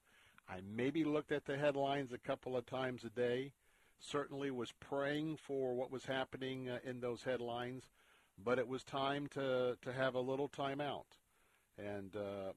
I 0.48 0.60
maybe 0.74 1.04
looked 1.04 1.32
at 1.32 1.44
the 1.44 1.56
headlines 1.56 2.12
a 2.12 2.18
couple 2.18 2.56
of 2.56 2.66
times 2.66 3.04
a 3.04 3.10
day. 3.10 3.52
Certainly 3.98 4.50
was 4.50 4.72
praying 4.72 5.36
for 5.36 5.74
what 5.74 5.90
was 5.90 6.04
happening 6.04 6.68
uh, 6.68 6.78
in 6.84 7.00
those 7.00 7.22
headlines, 7.22 7.84
but 8.42 8.58
it 8.58 8.68
was 8.68 8.84
time 8.84 9.26
to, 9.28 9.76
to 9.82 9.92
have 9.92 10.14
a 10.14 10.20
little 10.20 10.48
time 10.48 10.80
out. 10.80 11.06
And 11.78 12.14
uh, 12.14 12.52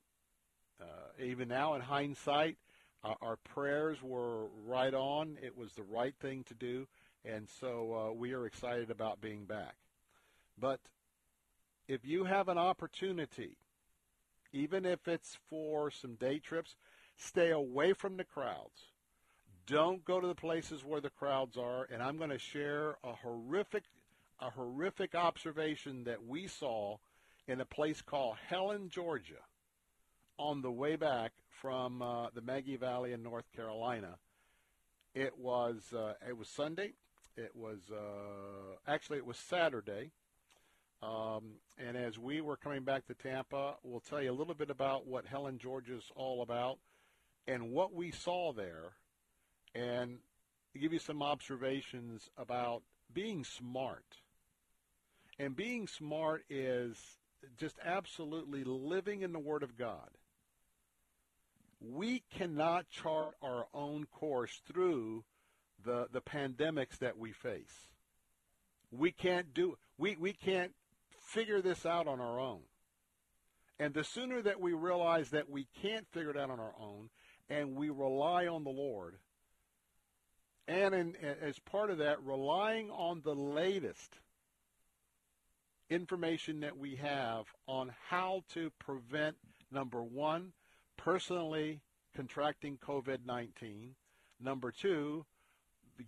uh, 0.82 1.24
even 1.24 1.48
now, 1.48 1.76
in 1.76 1.82
hindsight, 1.82 2.58
our 3.04 3.38
prayers 3.38 3.98
were 4.02 4.48
right 4.66 4.94
on. 4.94 5.38
It 5.42 5.58
was 5.58 5.74
the 5.74 5.84
right 5.84 6.14
thing 6.20 6.44
to 6.46 6.54
do. 6.54 6.88
And 7.24 7.48
so 7.60 7.94
uh, 7.94 8.14
we 8.14 8.34
are 8.34 8.46
excited 8.46 8.92
about 8.92 9.22
being 9.22 9.46
back. 9.46 9.76
But 10.60 10.80
if 11.88 12.06
you 12.06 12.26
have 12.26 12.50
an 12.50 12.58
opportunity, 12.58 13.58
even 14.52 14.86
if 14.86 15.08
it's 15.08 15.38
for 15.50 15.92
some 15.92 16.16
day 16.16 16.40
trips, 16.40 16.76
Stay 17.20 17.52
away 17.52 17.92
from 17.92 18.16
the 18.16 18.24
crowds. 18.24 18.94
Don't 19.68 20.06
go 20.06 20.22
to 20.22 20.28
the 20.28 20.34
places 20.34 20.86
where 20.86 21.02
the 21.02 21.10
crowds 21.10 21.58
are. 21.58 21.86
And 21.92 22.02
I'm 22.02 22.18
going 22.18 22.30
to 22.30 22.40
share 22.40 22.96
a 23.04 23.12
horrific, 23.12 23.84
a 24.40 24.50
horrific 24.50 25.16
observation 25.16 26.06
that 26.06 26.26
we 26.26 26.48
saw 26.48 26.98
in 27.46 27.60
a 27.60 27.66
place 27.66 28.02
called 28.02 28.38
Helen, 28.48 28.90
Georgia, 28.90 29.44
on 30.38 30.62
the 30.62 30.72
way 30.72 30.96
back 30.96 31.34
from 31.50 32.02
uh, 32.02 32.28
the 32.34 32.42
Maggie 32.42 32.78
Valley 32.78 33.12
in 33.12 33.22
North 33.22 33.52
Carolina. 33.54 34.16
It 35.14 35.38
was 35.38 35.94
uh, 35.94 36.14
it 36.28 36.38
was 36.38 36.48
Sunday. 36.48 36.94
It 37.36 37.52
was 37.54 37.80
uh, 37.92 38.78
actually 38.88 39.18
it 39.18 39.26
was 39.26 39.38
Saturday. 39.38 40.12
Um, 41.04 41.56
and 41.78 41.98
as 41.98 42.18
we 42.18 42.40
were 42.40 42.56
coming 42.58 42.84
back 42.84 43.08
to 43.08 43.14
Tampa, 43.14 43.76
we'll 43.84 44.00
tell 44.00 44.22
you 44.22 44.32
a 44.32 44.34
little 44.34 44.54
bit 44.54 44.70
about 44.70 45.06
what 45.06 45.26
Helen, 45.26 45.58
Georgia 45.58 45.98
is 45.98 46.12
all 46.16 46.42
about 46.42 46.78
and 47.50 47.72
what 47.72 47.94
we 47.94 48.12
saw 48.12 48.54
there 48.54 48.92
and 49.74 50.20
give 50.80 50.94
you 50.94 51.00
some 51.00 51.24
observations 51.24 52.30
about 52.38 52.84
being 53.12 53.44
smart. 53.44 54.06
And 55.40 55.56
being 55.56 55.88
smart 55.88 56.44
is 56.48 56.96
just 57.58 57.78
absolutely 57.84 58.64
living 58.64 59.24
in 59.24 59.34
the 59.34 59.40
Word 59.40 59.64
of 59.64 59.78
God. 59.78 60.10
We 61.82 62.24
cannot 62.38 62.90
chart 62.90 63.36
our 63.42 63.66
own 63.74 64.06
course 64.12 64.62
through 64.72 65.24
the, 65.84 66.08
the 66.12 66.22
pandemics 66.22 67.00
that 67.00 67.18
we 67.18 67.32
face. 67.32 67.88
We 68.92 69.12
can't 69.12 69.54
do 69.54 69.78
we, 69.98 70.18
we 70.20 70.34
can't 70.34 70.74
figure 71.20 71.62
this 71.62 71.86
out 71.86 72.08
on 72.08 72.20
our 72.20 72.40
own. 72.40 72.62
And 73.80 73.94
the 73.94 74.04
sooner 74.04 74.42
that 74.42 74.60
we 74.60 74.74
realize 74.74 75.30
that 75.30 75.50
we 75.50 75.68
can't 75.82 76.06
figure 76.12 76.32
it 76.32 76.38
out 76.38 76.50
on 76.50 76.60
our 76.60 76.74
own 76.80 77.10
and 77.50 77.76
we 77.76 77.90
rely 77.90 78.48
on 78.48 78.64
the 78.64 78.70
Lord. 78.70 79.16
And 80.68 80.94
in, 80.94 81.16
as 81.42 81.58
part 81.60 81.90
of 81.90 81.98
that, 81.98 82.24
relying 82.24 82.92
on 82.92 83.22
the 83.24 83.34
latest 83.34 84.20
information 85.90 86.60
that 86.60 86.78
we 86.78 86.96
have 86.98 87.46
on 87.68 87.92
how 88.08 88.44
to 88.54 88.70
prevent, 88.78 89.36
number 89.72 90.04
one, 90.04 90.54
personally 90.96 91.82
contracting 92.16 92.78
COVID 92.78 93.26
19. 93.26 93.96
Number 94.40 94.72
two, 94.72 95.26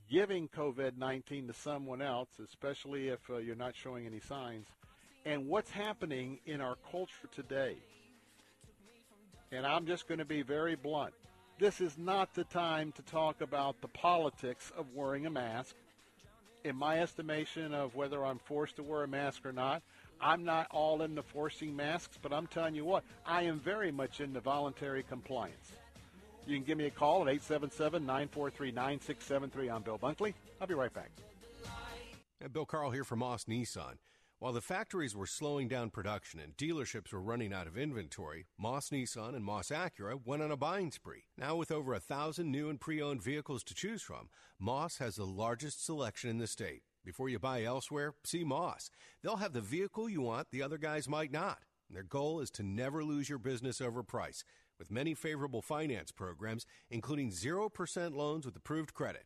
giving 0.10 0.48
COVID 0.48 0.98
19 0.98 1.48
to 1.48 1.53
someone 1.53 2.01
else, 2.01 2.29
especially 2.43 3.07
if 3.07 3.19
uh, 3.29 3.38
you're 3.38 3.55
not 3.55 3.75
showing 3.75 4.05
any 4.05 4.19
signs. 4.19 4.67
And 5.25 5.48
what's 5.48 5.71
happening 5.71 6.39
in 6.45 6.62
our 6.62 6.75
culture 6.91 7.27
today. 7.33 7.77
And 9.51 9.65
I'm 9.65 9.86
just 9.86 10.07
going 10.07 10.19
to 10.19 10.25
be 10.25 10.43
very 10.43 10.75
blunt 10.75 11.13
this 11.61 11.79
is 11.79 11.95
not 11.95 12.33
the 12.33 12.43
time 12.45 12.91
to 12.93 13.03
talk 13.03 13.39
about 13.39 13.79
the 13.81 13.87
politics 13.87 14.71
of 14.75 14.87
wearing 14.95 15.27
a 15.27 15.29
mask. 15.29 15.75
In 16.63 16.75
my 16.75 16.99
estimation 16.99 17.75
of 17.75 17.93
whether 17.93 18.25
I'm 18.25 18.39
forced 18.39 18.77
to 18.77 18.83
wear 18.83 19.03
a 19.03 19.07
mask 19.07 19.45
or 19.45 19.51
not, 19.51 19.83
I'm 20.19 20.43
not 20.43 20.65
all 20.71 21.03
into 21.03 21.21
forcing 21.21 21.75
masks, 21.75 22.17
but 22.19 22.33
I'm 22.33 22.47
telling 22.47 22.73
you 22.73 22.83
what, 22.83 23.03
I 23.27 23.43
am 23.43 23.59
very 23.59 23.91
much 23.91 24.21
into 24.21 24.39
voluntary 24.39 25.03
compliance. 25.03 25.73
You 26.47 26.57
can 26.57 26.65
give 26.65 26.79
me 26.79 26.87
a 26.87 26.89
call 26.89 27.27
at 27.27 27.35
877-943-9673. 27.35 29.71
I'm 29.71 29.83
Bill 29.83 29.99
Bunkley. 29.99 30.33
I'll 30.59 30.65
be 30.65 30.73
right 30.73 30.91
back. 30.91 31.11
And 32.41 32.51
Bill 32.51 32.65
Carl 32.65 32.89
here 32.89 33.03
from 33.03 33.19
Moss 33.19 33.43
Nissan. 33.43 33.97
While 34.41 34.53
the 34.53 34.60
factories 34.60 35.15
were 35.15 35.27
slowing 35.27 35.67
down 35.67 35.91
production 35.91 36.39
and 36.39 36.57
dealerships 36.57 37.13
were 37.13 37.21
running 37.21 37.53
out 37.53 37.67
of 37.67 37.77
inventory, 37.77 38.48
Moss 38.57 38.89
Nissan 38.89 39.36
and 39.36 39.45
Moss 39.45 39.69
Acura 39.69 40.19
went 40.25 40.41
on 40.41 40.50
a 40.50 40.57
buying 40.57 40.89
spree. 40.89 41.25
Now 41.38 41.55
with 41.55 41.69
over 41.69 41.93
a 41.93 42.00
thousand 42.00 42.50
new 42.51 42.67
and 42.67 42.79
pre-owned 42.79 43.21
vehicles 43.21 43.63
to 43.65 43.75
choose 43.75 44.01
from, 44.01 44.29
Moss 44.60 44.98
has 44.98 45.17
the 45.17 45.27
largest 45.27 45.86
selection 45.86 46.31
in 46.31 46.39
the 46.39 46.48
state. 46.48 46.81
Before 47.05 47.29
you 47.29 47.38
buy 47.38 47.63
elsewhere, 47.63 48.15
see 48.24 48.43
Moss. 48.43 48.89
They'll 49.21 49.36
have 49.36 49.53
the 49.53 49.62
vehicle 49.62 50.10
you 50.10 50.21
want 50.21 50.48
the 50.50 50.63
other 50.63 50.79
guys 50.79 51.07
might 51.07 51.31
not. 51.31 51.60
Their 51.88 52.01
goal 52.01 52.39
is 52.39 52.50
to 52.51 52.63
never 52.63 53.03
lose 53.03 53.29
your 53.29 53.38
business 53.38 53.79
over 53.79 54.01
price, 54.01 54.43
with 54.79 54.89
many 54.89 55.13
favorable 55.13 55.62
finance 55.62 56.12
programs, 56.12 56.65
including 56.89 57.29
0% 57.29 58.15
loans 58.15 58.48
with 58.48 58.55
approved 58.55 58.95
credit. 58.95 59.25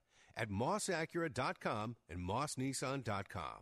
at 0.37 0.49
mossacura.com 0.49 1.95
and 2.09 2.19
mossnissan.com. 2.19 3.57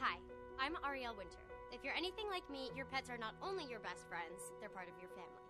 Hi, 0.00 0.16
I'm 0.60 0.76
Ariel 0.84 1.14
Winter. 1.16 1.38
If 1.72 1.84
you're 1.84 1.96
anything 1.96 2.28
like 2.28 2.48
me, 2.50 2.70
your 2.76 2.86
pets 2.86 3.08
are 3.08 3.16
not 3.16 3.34
only 3.42 3.64
your 3.64 3.80
best 3.80 4.04
friends, 4.08 4.40
they're 4.60 4.68
part 4.68 4.88
of 4.88 4.94
your 5.00 5.08
family. 5.16 5.40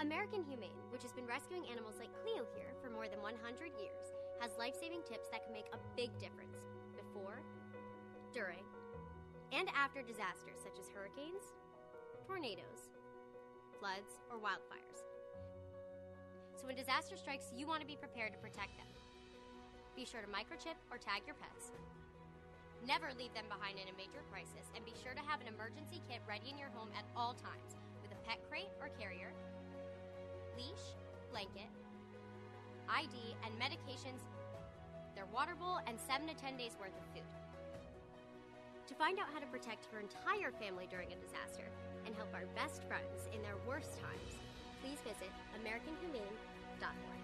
American 0.00 0.44
Humane, 0.44 0.76
which 0.92 1.00
has 1.02 1.12
been 1.12 1.24
rescuing 1.24 1.64
animals 1.72 1.96
like 1.96 2.12
Cleo 2.20 2.44
here 2.52 2.76
for 2.84 2.90
more 2.90 3.08
than 3.08 3.22
100 3.24 3.40
years, 3.80 4.06
has 4.40 4.52
life 4.60 4.76
saving 4.76 5.00
tips 5.08 5.32
that 5.32 5.40
can 5.44 5.56
make 5.56 5.72
a 5.72 5.80
big 5.96 6.12
difference 6.20 6.60
before, 6.92 7.40
during, 8.36 8.60
and 9.52 9.72
after 9.72 10.04
disasters 10.04 10.60
such 10.60 10.76
as 10.76 10.92
hurricanes, 10.92 11.56
tornadoes, 12.28 12.92
floods, 13.80 14.20
or 14.28 14.36
wildfires. 14.36 15.00
So 16.60 16.66
when 16.66 16.76
disaster 16.76 17.16
strikes, 17.16 17.52
you 17.56 17.66
want 17.66 17.80
to 17.80 17.86
be 17.86 17.96
prepared 17.96 18.32
to 18.32 18.38
protect 18.38 18.76
them. 18.76 18.95
Be 19.96 20.04
sure 20.04 20.20
to 20.20 20.28
microchip 20.28 20.76
or 20.92 21.00
tag 21.00 21.24
your 21.24 21.40
pets. 21.40 21.72
Never 22.84 23.16
leave 23.16 23.32
them 23.32 23.48
behind 23.48 23.80
in 23.80 23.88
a 23.88 23.96
major 23.96 24.20
crisis, 24.28 24.68
and 24.76 24.84
be 24.84 24.92
sure 25.00 25.16
to 25.16 25.24
have 25.24 25.40
an 25.40 25.48
emergency 25.48 26.04
kit 26.04 26.20
ready 26.28 26.52
in 26.52 26.60
your 26.60 26.68
home 26.76 26.92
at 26.92 27.08
all 27.16 27.32
times 27.32 27.80
with 28.04 28.12
a 28.12 28.20
pet 28.28 28.36
crate 28.52 28.68
or 28.84 28.92
carrier, 29.00 29.32
leash, 30.52 30.92
blanket, 31.32 31.72
ID, 32.92 33.16
and 33.40 33.56
medications, 33.56 34.20
their 35.16 35.24
water 35.32 35.56
bowl, 35.56 35.80
and 35.88 35.96
7 35.96 36.28
to 36.28 36.36
10 36.36 36.60
days 36.60 36.76
worth 36.76 36.92
of 36.92 37.06
food. 37.16 37.24
To 38.92 38.94
find 39.00 39.16
out 39.16 39.32
how 39.32 39.40
to 39.40 39.48
protect 39.48 39.88
your 39.88 40.04
entire 40.04 40.52
family 40.60 40.86
during 40.92 41.08
a 41.08 41.18
disaster 41.24 41.72
and 42.04 42.12
help 42.14 42.28
our 42.36 42.44
best 42.52 42.84
friends 42.84 43.32
in 43.32 43.40
their 43.40 43.56
worst 43.64 43.96
times, 43.96 44.36
please 44.84 45.00
visit 45.08 45.32
AmericanHumane.org. 45.56 47.16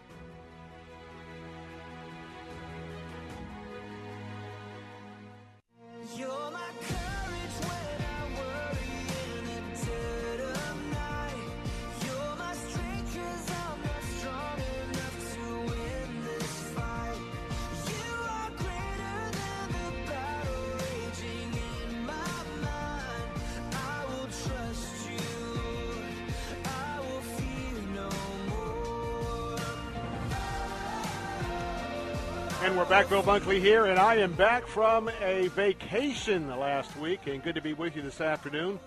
We're 32.76 32.87
back, 32.87 33.11
Bill 33.11 33.23
Bunkley 33.23 33.61
here, 33.61 33.85
and 33.85 33.99
I 33.99 34.14
am 34.17 34.33
back 34.33 34.67
from 34.67 35.11
a 35.21 35.49
vacation 35.49 36.49
last 36.59 36.97
week, 36.97 37.21
and 37.26 37.43
good 37.43 37.55
to 37.55 37.61
be 37.61 37.75
with 37.75 37.95
you 37.95 38.00
this 38.00 38.23
afternoon. 38.23 38.81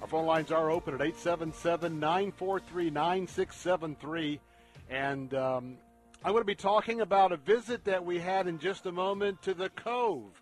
Our 0.00 0.06
phone 0.06 0.26
lines 0.26 0.52
are 0.52 0.70
open 0.70 0.94
at 0.94 1.00
877 1.00 1.98
943 1.98 2.90
9673. 2.90 4.40
And 4.88 5.34
um, 5.34 5.76
I'm 6.24 6.32
going 6.32 6.42
to 6.42 6.46
be 6.46 6.54
talking 6.54 7.00
about 7.00 7.32
a 7.32 7.36
visit 7.36 7.84
that 7.84 8.04
we 8.04 8.20
had 8.20 8.46
in 8.46 8.60
just 8.60 8.86
a 8.86 8.92
moment 8.92 9.42
to 9.42 9.54
the 9.54 9.70
Cove 9.70 10.40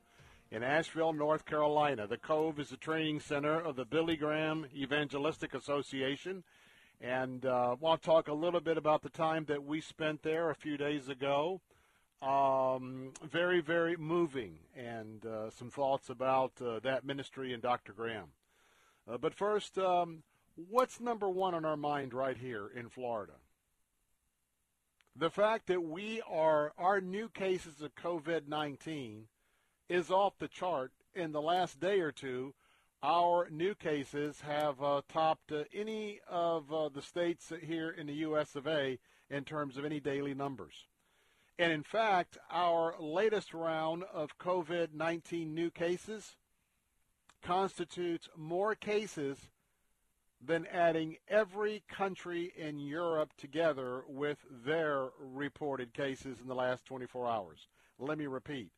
in 0.51 0.62
Asheville, 0.62 1.14
North 1.14 1.47
Carolina. 1.47 2.07
The 2.07 2.18
Cove 2.18 2.61
is 2.61 2.68
the 2.68 2.77
training 2.77 3.20
center 3.20 3.59
of 3.59 3.77
the 3.77 3.87
Billy 3.87 4.16
Graham 4.16 4.66
Evangelistic 4.77 5.55
Association. 5.55 6.44
And 7.01 7.47
uh, 7.47 7.70
I 7.70 7.75
want 7.75 8.03
to 8.03 8.07
talk 8.07 8.29
a 8.29 8.35
little 8.35 8.61
bit 8.61 8.77
about 8.77 9.03
the 9.03 9.09
time 9.09 9.47
that 9.47 9.64
we 9.64 9.81
spent 9.81 10.23
there 10.23 10.51
a 10.51 10.55
few 10.55 10.77
days 10.77 11.09
ago. 11.09 11.62
Um, 12.22 13.12
very, 13.22 13.61
very 13.61 13.96
moving, 13.96 14.59
and 14.74 15.24
uh, 15.27 15.50
some 15.50 15.70
thoughts 15.70 16.09
about 16.09 16.53
uh, 16.64 16.81
that 16.81 17.05
ministry 17.05 17.53
and 17.53 17.62
Dr. 17.62 17.92
Graham. 17.92 18.29
Uh, 19.07 19.18
but 19.18 19.35
first, 19.35 19.79
um, 19.79 20.22
what's 20.70 21.00
number 21.00 21.29
one 21.29 21.55
on 21.55 21.64
our 21.64 21.77
mind 21.77 22.14
right 22.14 22.37
here 22.37 22.70
in 22.74 22.88
Florida? 22.88 23.35
The 25.16 25.31
fact 25.31 25.66
that 25.66 25.83
we 25.83 26.22
are, 26.29 26.72
our 26.79 27.00
new 27.00 27.29
cases 27.29 27.81
of 27.83 27.94
COVID 27.94 28.48
19 28.48 29.29
is 29.88 30.11
off 30.11 30.38
the 30.38 30.48
chart. 30.48 30.92
In 31.14 31.31
the 31.31 31.42
last 31.42 31.79
day 31.79 32.00
or 32.00 32.11
two, 32.11 32.55
our 33.03 33.48
new 33.50 33.74
cases 33.74 34.40
have 34.40 34.83
uh, 34.83 35.03
topped 35.09 35.53
uh, 35.53 35.64
any 35.72 36.20
of 36.29 36.72
uh, 36.72 36.88
the 36.88 37.03
states 37.03 37.53
here 37.62 37.90
in 37.90 38.07
the 38.07 38.14
U.S. 38.14 38.57
of 38.57 38.66
A. 38.66 38.98
in 39.31 39.44
terms 39.44 39.77
of 39.77 39.85
any 39.85 40.00
daily 40.00 40.35
numbers. 40.35 40.88
And 41.59 41.73
in 41.73 41.83
fact, 41.83 42.37
our 42.51 42.95
latest 42.99 43.55
round 43.55 44.05
of 44.12 44.38
COVID 44.38 44.93
19 44.93 45.55
new 45.55 45.71
cases 45.71 46.37
constitutes 47.43 48.29
more 48.37 48.75
cases 48.75 49.38
than 50.45 50.67
adding 50.67 51.17
every 51.29 51.83
country 51.88 52.53
in 52.57 52.79
Europe 52.79 53.33
together 53.38 54.03
with 54.09 54.38
their 54.51 55.09
reported 55.19 55.95
cases 55.95 56.38
in 56.40 56.49
the 56.49 56.55
last 56.55 56.85
24 56.87 57.29
hours. 57.29 57.69
Let 57.99 58.19
me 58.19 58.27
repeat 58.27 58.71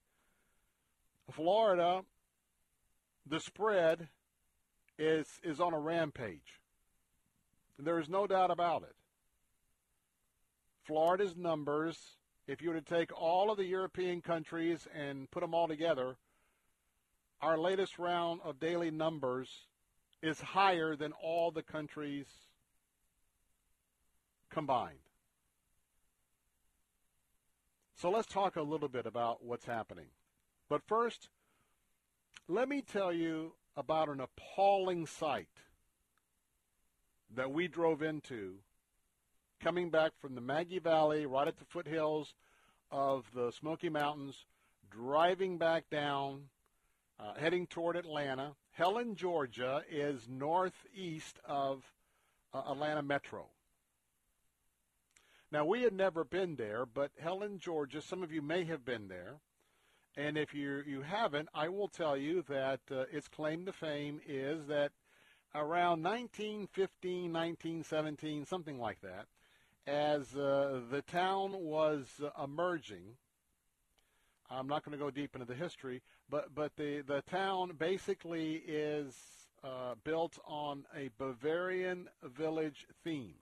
Florida, 1.32 2.02
the 3.26 3.40
spread 3.40 4.08
is, 4.98 5.26
is 5.42 5.60
on 5.60 5.72
a 5.72 5.80
rampage. 5.80 6.60
There 7.78 7.98
is 7.98 8.08
no 8.08 8.26
doubt 8.26 8.50
about 8.50 8.82
it. 8.82 8.94
Florida's 10.84 11.36
numbers 11.36 11.98
if 12.46 12.62
you 12.62 12.70
were 12.70 12.80
to 12.80 12.80
take 12.80 13.10
all 13.20 13.50
of 13.50 13.56
the 13.56 13.64
European 13.64 14.20
countries 14.20 14.86
and 14.94 15.30
put 15.30 15.40
them 15.40 15.54
all 15.54 15.66
together, 15.66 16.16
our 17.40 17.58
latest 17.58 17.98
round 17.98 18.40
of 18.44 18.60
daily 18.60 18.90
numbers 18.90 19.50
is 20.22 20.40
higher 20.40 20.96
than 20.96 21.12
all 21.12 21.50
the 21.50 21.62
countries 21.62 22.26
combined. 24.50 24.98
So 27.96 28.10
let's 28.10 28.26
talk 28.26 28.56
a 28.56 28.62
little 28.62 28.88
bit 28.88 29.06
about 29.06 29.44
what's 29.44 29.64
happening. 29.64 30.06
But 30.68 30.82
first, 30.86 31.28
let 32.48 32.68
me 32.68 32.82
tell 32.82 33.12
you 33.12 33.52
about 33.76 34.08
an 34.08 34.20
appalling 34.20 35.06
sight 35.06 35.48
that 37.34 37.50
we 37.50 37.68
drove 37.68 38.02
into 38.02 38.58
coming 39.60 39.90
back 39.90 40.12
from 40.20 40.34
the 40.34 40.40
Maggie 40.40 40.78
Valley, 40.78 41.26
right 41.26 41.48
at 41.48 41.58
the 41.58 41.64
foothills 41.64 42.34
of 42.90 43.24
the 43.34 43.50
Smoky 43.52 43.88
Mountains, 43.88 44.44
driving 44.90 45.58
back 45.58 45.84
down, 45.90 46.42
uh, 47.18 47.34
heading 47.34 47.66
toward 47.66 47.96
Atlanta. 47.96 48.52
Helen, 48.72 49.16
Georgia 49.16 49.82
is 49.90 50.28
northeast 50.28 51.38
of 51.44 51.82
uh, 52.52 52.62
Atlanta 52.70 53.02
Metro. 53.02 53.46
Now, 55.50 55.64
we 55.64 55.82
had 55.82 55.92
never 55.92 56.24
been 56.24 56.56
there, 56.56 56.84
but 56.84 57.12
Helen, 57.18 57.58
Georgia, 57.58 58.02
some 58.02 58.22
of 58.22 58.32
you 58.32 58.42
may 58.42 58.64
have 58.64 58.84
been 58.84 59.08
there. 59.08 59.36
And 60.16 60.36
if 60.38 60.54
you, 60.54 60.82
you 60.86 61.02
haven't, 61.02 61.48
I 61.54 61.68
will 61.68 61.88
tell 61.88 62.16
you 62.16 62.42
that 62.48 62.80
uh, 62.90 63.04
its 63.12 63.28
claim 63.28 63.66
to 63.66 63.72
fame 63.72 64.20
is 64.26 64.66
that 64.66 64.92
around 65.54 66.02
1915, 66.02 67.32
1917, 67.32 68.46
something 68.46 68.78
like 68.78 69.00
that, 69.02 69.26
as 69.86 70.34
uh, 70.36 70.80
the 70.90 71.02
town 71.02 71.52
was 71.52 72.06
emerging. 72.42 73.16
I'm 74.50 74.66
not 74.66 74.84
going 74.84 74.96
to 74.96 75.02
go 75.02 75.10
deep 75.10 75.34
into 75.34 75.46
the 75.46 75.54
history, 75.54 76.02
but 76.28 76.54
but 76.54 76.76
the 76.76 77.02
the 77.02 77.22
town 77.22 77.72
basically 77.78 78.62
is 78.66 79.14
uh, 79.64 79.94
built 80.04 80.38
on 80.46 80.84
a 80.96 81.10
Bavarian 81.18 82.08
village 82.22 82.86
theme. 83.04 83.34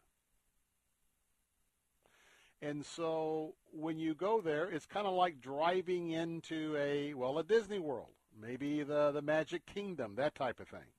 And 2.62 2.84
so 2.84 3.54
when 3.72 3.98
you 3.98 4.14
go 4.14 4.40
there, 4.40 4.70
it's 4.70 4.86
kind 4.86 5.06
of 5.06 5.12
like 5.14 5.40
driving 5.40 6.10
into 6.10 6.74
a 6.78 7.12
well 7.14 7.38
a 7.38 7.44
Disney 7.44 7.78
World, 7.78 8.12
maybe 8.40 8.82
the 8.82 9.10
the 9.12 9.22
Magic 9.22 9.66
Kingdom, 9.66 10.14
that 10.16 10.34
type 10.34 10.60
of 10.60 10.68
thing. 10.68 10.92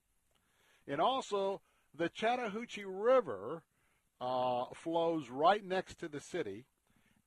And 0.88 1.01
also 1.01 1.62
the 1.97 2.10
Chattahoochee 2.10 2.86
River 2.86 3.63
uh, 4.21 4.65
flows 4.73 5.30
right 5.30 5.63
next 5.63 5.99
to 5.99 6.08
the 6.08 6.19
city, 6.21 6.65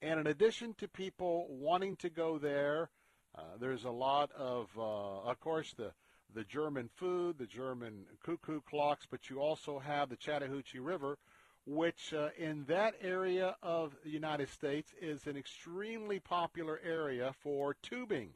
And 0.01 0.21
in 0.21 0.27
addition 0.27 0.75
to 0.75 0.89
people 0.89 1.47
wanting 1.51 1.97
to 1.97 2.09
go 2.09 2.39
there, 2.39 2.91
uh, 3.37 3.43
there's 3.61 3.85
a 3.85 3.91
lot 3.91 4.31
of, 4.33 4.69
uh, 4.77 5.31
of 5.31 5.41
course, 5.41 5.75
the 5.77 5.93
the 6.35 6.45
German 6.45 6.91
food, 6.95 7.39
the 7.39 7.47
German 7.47 8.05
cuckoo 8.23 8.61
clocks, 8.61 9.07
but 9.11 9.31
you 9.31 9.41
also 9.41 9.79
have 9.79 10.11
the 10.11 10.17
Chattahoochee 10.17 10.79
River, 10.79 11.17
which 11.65 12.13
uh, 12.13 12.29
in 12.37 12.65
that 12.67 12.95
area 13.01 13.57
of 13.63 13.97
the 14.05 14.11
United 14.11 14.51
States 14.51 14.93
is 15.01 15.27
an 15.27 15.39
extremely 15.39 16.21
popular 16.21 16.81
area 16.85 17.35
for 17.41 17.75
tubing. 17.83 18.31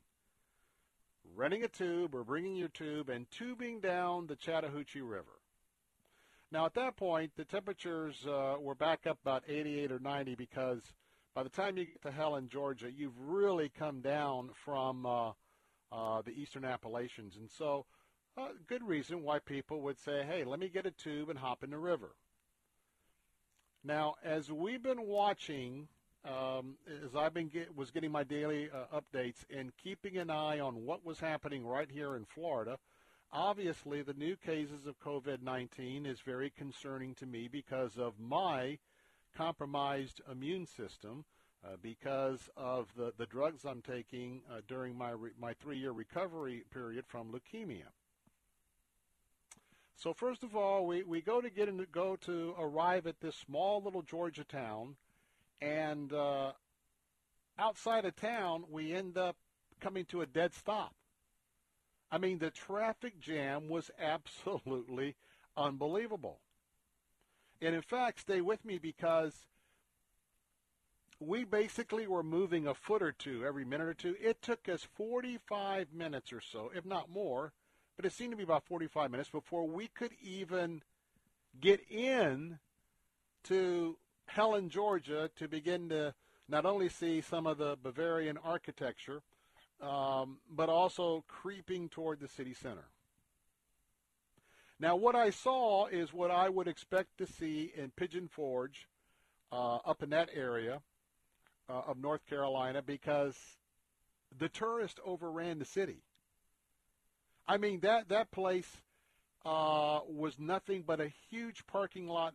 Renting 1.37 1.65
a 1.65 1.69
tube 1.69 2.15
or 2.15 2.25
bringing 2.25 2.57
your 2.57 2.69
tube 2.69 3.11
and 3.11 3.31
tubing 3.31 3.81
down 3.81 4.27
the 4.27 4.37
Chattahoochee 4.37 5.03
River. 5.03 5.42
Now, 6.53 6.67
at 6.67 6.75
that 6.75 6.97
point, 6.97 7.33
the 7.35 7.47
temperatures 7.47 8.27
uh, 8.27 8.57
were 8.61 8.75
back 8.75 9.07
up 9.07 9.19
about 9.23 9.43
88 9.49 9.91
or 9.91 9.99
90 9.99 10.35
because 10.35 10.83
by 11.35 11.43
the 11.43 11.49
time 11.49 11.79
you 11.79 11.87
get 11.87 12.03
to 12.03 12.11
Helen, 12.11 12.51
Georgia, 12.51 12.93
you've 12.95 13.19
really 13.19 13.71
come 13.71 14.03
down 14.03 14.51
from 14.67 15.07
uh, 15.07 15.31
uh, 15.91 16.21
the 16.21 16.33
eastern 16.33 16.67
Appalachians. 16.67 17.37
And 17.37 17.51
so, 17.51 17.87
uh, 18.37 18.49
good 18.67 18.87
reason 18.87 19.23
why 19.23 19.39
people 19.39 19.81
would 19.81 19.99
say, 19.99 20.25
hey, 20.29 20.45
let 20.45 20.61
me 20.61 20.69
get 20.69 20.85
a 20.85 20.91
tube 20.91 21.31
and 21.31 21.39
hop 21.39 21.65
in 21.65 21.71
the 21.71 21.79
river. 21.79 22.15
Now, 23.83 24.17
as 24.23 24.53
we've 24.53 24.83
been 24.83 25.07
watching, 25.07 25.89
um, 26.27 26.77
as 27.03 27.17
I've 27.17 27.33
been 27.33 27.49
get, 27.49 27.75
was 27.75 27.91
getting 27.91 28.13
my 28.13 28.25
daily 28.25 28.69
uh, 28.71 29.01
updates 29.01 29.45
and 29.51 29.73
keeping 29.83 30.19
an 30.19 30.29
eye 30.29 30.61
on 30.61 30.85
what 30.85 31.05
was 31.05 31.19
happening 31.19 31.67
right 31.67 31.91
here 31.91 32.15
in 32.15 32.27
Florida, 32.27 32.79
obviously 33.33 34.03
the 34.03 34.15
new 34.15 34.37
cases 34.37 34.87
of 34.87 35.01
COVID-19 35.01 36.07
is 36.07 36.21
very 36.21 36.51
concerning 36.51 37.15
to 37.17 37.27
me 37.27 37.49
because 37.51 37.97
of 37.99 38.21
my 38.21 38.79
compromised 39.37 40.21
immune 40.31 40.67
system 40.67 41.25
uh, 41.65 41.77
because 41.81 42.51
of 42.57 42.89
the, 42.97 43.13
the 43.17 43.27
drugs 43.27 43.65
I'm 43.65 43.83
taking 43.83 44.43
uh, 44.51 44.61
during 44.67 44.97
my, 44.97 45.11
re- 45.11 45.31
my 45.41 45.55
three-year 45.55 45.93
recovery 45.93 46.65
period 46.73 47.05
from 47.07 47.33
leukemia. 47.33 47.89
So 49.97 50.13
first 50.13 50.43
of 50.43 50.57
all, 50.57 50.87
we, 50.87 51.05
we 51.05 51.21
go 51.21 51.41
to 51.41 51.49
get 51.49 51.69
in, 51.69 51.87
go 51.93 52.17
to 52.27 52.55
arrive 52.59 53.07
at 53.07 53.21
this 53.21 53.37
small 53.37 53.81
little 53.81 54.03
Georgia 54.03 54.43
town, 54.43 54.97
and 55.61 56.13
uh, 56.13 56.53
outside 57.59 58.05
of 58.05 58.17
town, 58.17 58.65
we 58.69 58.93
end 58.93 59.17
up 59.17 59.37
coming 59.81 60.05
to 60.07 60.23
a 60.23 60.27
dead 60.27 60.55
stop. 60.55 60.93
I 62.13 62.19
mean, 62.19 62.39
the 62.39 62.51
traffic 62.51 63.19
jam 63.19 63.71
was 63.71 63.91
absolutely 63.99 65.17
unbelievable. 65.57 66.41
And 67.63 67.75
in 67.75 67.81
fact, 67.81 68.21
stay 68.21 68.43
with 68.43 68.65
me 68.67 68.79
because 68.79 69.47
we 71.19 71.45
basically 71.45 72.07
were 72.07 72.23
moving 72.23 72.67
a 72.67 72.75
foot 72.75 73.03
or 73.03 73.13
two 73.13 73.45
every 73.47 73.65
minute 73.65 73.89
or 73.89 73.95
two. 73.95 74.15
It 74.21 74.43
took 74.43 74.69
us 74.69 74.87
45 74.95 75.95
minutes 75.95 76.33
or 76.35 76.43
so, 76.43 76.71
if 76.75 76.85
not 76.85 77.11
more, 77.11 77.53
but 77.97 78.05
it 78.05 78.13
seemed 78.13 78.33
to 78.33 78.37
be 78.37 78.43
about 78.43 78.67
45 78.67 79.11
minutes 79.11 79.31
before 79.31 79.67
we 79.67 79.89
could 79.89 80.13
even 80.21 80.83
get 81.61 81.81
in 81.91 82.59
to 83.45 83.97
Helen, 84.27 84.69
Georgia 84.69 85.31
to 85.37 85.49
begin 85.49 85.89
to 85.89 86.15
not 86.49 86.67
only 86.67 86.89
see 86.89 87.23
some 87.23 87.47
of 87.47 87.57
the 87.59 87.79
Bavarian 87.83 88.37
architecture, 88.37 89.23
um, 89.83 90.39
but 90.51 90.69
also 90.69 91.25
creeping 91.29 91.89
toward 91.89 92.21
the 92.21 92.29
city 92.29 92.55
center. 92.55 92.85
Now, 94.79 94.97
what 94.97 95.15
I 95.15 95.31
saw 95.31 95.87
is 95.87 96.13
what 96.13 96.31
I 96.31 96.49
would 96.49 96.69
expect 96.69 97.19
to 97.19 97.27
see 97.27 97.73
in 97.77 97.91
Pigeon 97.91 98.29
Forge, 98.29 98.89
uh, 99.53 99.77
up 99.77 100.03
in 100.03 100.11
that 100.11 100.31
area, 100.35 100.81
uh, 101.69 101.83
of 101.87 101.99
North 101.99 102.25
Carolina 102.27 102.83
because 102.83 103.37
the 104.39 104.49
tourist 104.49 104.99
overran 105.05 105.59
the 105.59 105.65
city. 105.65 106.03
I 107.47 107.57
mean 107.59 107.81
that 107.81 108.09
that 108.09 108.31
place 108.31 108.69
uh, 109.45 110.01
was 110.09 110.39
nothing 110.39 110.85
but 110.87 111.01
a 111.01 111.13
huge 111.31 111.67
parking 111.67 112.07
lot 112.07 112.35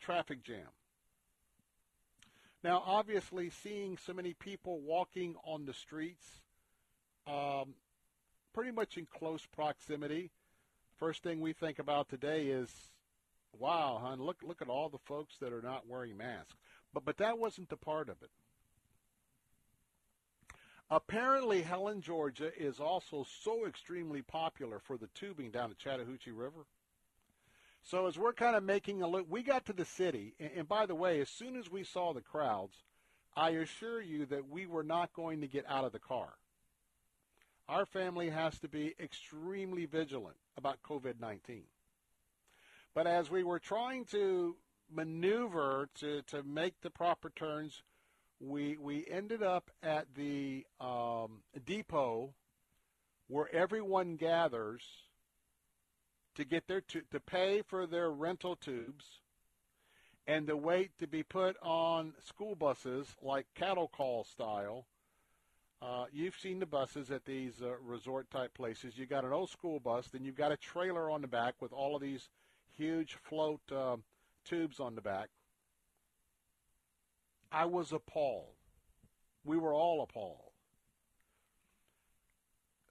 traffic 0.00 0.42
jam. 0.42 0.68
Now, 2.62 2.82
obviously, 2.84 3.50
seeing 3.50 3.96
so 3.96 4.12
many 4.12 4.34
people 4.34 4.80
walking 4.80 5.36
on 5.44 5.66
the 5.66 5.72
streets, 5.72 6.24
um, 7.26 7.74
pretty 8.52 8.70
much 8.70 8.96
in 8.96 9.06
close 9.06 9.44
proximity, 9.46 10.30
first 10.98 11.22
thing 11.22 11.40
we 11.40 11.52
think 11.52 11.78
about 11.78 12.08
today 12.08 12.46
is, 12.46 12.70
wow, 13.58 13.98
hon, 14.02 14.20
look 14.20 14.38
look 14.42 14.62
at 14.62 14.68
all 14.68 14.88
the 14.88 14.98
folks 14.98 15.36
that 15.40 15.52
are 15.52 15.62
not 15.62 15.86
wearing 15.88 16.16
masks. 16.16 16.56
But 16.92 17.04
but 17.04 17.18
that 17.18 17.38
wasn't 17.38 17.68
the 17.68 17.76
part 17.76 18.08
of 18.08 18.16
it. 18.22 18.30
Apparently, 20.88 21.62
Helen, 21.62 22.00
Georgia 22.00 22.52
is 22.56 22.78
also 22.78 23.26
so 23.42 23.66
extremely 23.66 24.22
popular 24.22 24.78
for 24.78 24.96
the 24.96 25.08
tubing 25.08 25.50
down 25.50 25.68
the 25.68 25.74
Chattahoochee 25.74 26.30
River. 26.30 26.64
So 27.82 28.06
as 28.06 28.18
we're 28.18 28.32
kind 28.32 28.56
of 28.56 28.62
making 28.62 29.02
a 29.02 29.08
look, 29.08 29.26
we 29.28 29.42
got 29.42 29.66
to 29.66 29.72
the 29.72 29.84
city, 29.84 30.34
and, 30.38 30.50
and 30.58 30.68
by 30.68 30.86
the 30.86 30.94
way, 30.94 31.20
as 31.20 31.28
soon 31.28 31.56
as 31.56 31.70
we 31.70 31.82
saw 31.84 32.12
the 32.12 32.20
crowds, 32.20 32.76
I 33.36 33.50
assure 33.50 34.00
you 34.00 34.26
that 34.26 34.48
we 34.48 34.66
were 34.66 34.82
not 34.82 35.12
going 35.12 35.40
to 35.40 35.48
get 35.48 35.64
out 35.68 35.84
of 35.84 35.92
the 35.92 35.98
car. 35.98 36.34
Our 37.68 37.84
family 37.84 38.30
has 38.30 38.58
to 38.60 38.68
be 38.68 38.94
extremely 39.00 39.86
vigilant 39.86 40.36
about 40.56 40.82
COVID-19. 40.82 41.62
But 42.94 43.06
as 43.06 43.30
we 43.30 43.42
were 43.42 43.58
trying 43.58 44.04
to 44.06 44.56
maneuver 44.90 45.88
to, 45.96 46.22
to 46.22 46.42
make 46.44 46.80
the 46.80 46.90
proper 46.90 47.30
turns, 47.30 47.82
we 48.40 48.76
we 48.76 49.06
ended 49.10 49.42
up 49.42 49.70
at 49.82 50.06
the 50.14 50.64
um, 50.80 51.42
depot 51.64 52.34
where 53.28 53.52
everyone 53.54 54.16
gathers 54.16 54.82
to 56.36 56.44
get 56.44 56.68
their 56.68 56.82
to, 56.82 57.00
to 57.10 57.18
pay 57.18 57.62
for 57.62 57.86
their 57.86 58.10
rental 58.10 58.56
tubes 58.56 59.06
and 60.26 60.46
to 60.46 60.56
wait 60.56 60.90
to 60.98 61.06
be 61.06 61.22
put 61.22 61.56
on 61.62 62.12
school 62.24 62.54
buses 62.54 63.08
like 63.22 63.46
cattle 63.54 63.88
call 63.88 64.24
style. 64.24 64.86
Uh, 65.82 66.06
you've 66.10 66.36
seen 66.36 66.58
the 66.58 66.66
buses 66.66 67.10
at 67.10 67.24
these 67.26 67.60
uh, 67.62 67.74
resort 67.84 68.30
type 68.30 68.54
places. 68.54 68.94
You've 68.96 69.10
got 69.10 69.24
an 69.24 69.32
old 69.32 69.50
school 69.50 69.78
bus, 69.78 70.08
then 70.08 70.24
you've 70.24 70.36
got 70.36 70.52
a 70.52 70.56
trailer 70.56 71.10
on 71.10 71.20
the 71.20 71.28
back 71.28 71.54
with 71.60 71.72
all 71.72 71.94
of 71.94 72.02
these 72.02 72.28
huge 72.76 73.16
float 73.22 73.60
uh, 73.70 73.96
tubes 74.44 74.80
on 74.80 74.94
the 74.94 75.02
back. 75.02 75.28
I 77.52 77.66
was 77.66 77.92
appalled. 77.92 78.54
We 79.44 79.58
were 79.58 79.74
all 79.74 80.02
appalled. 80.02 80.52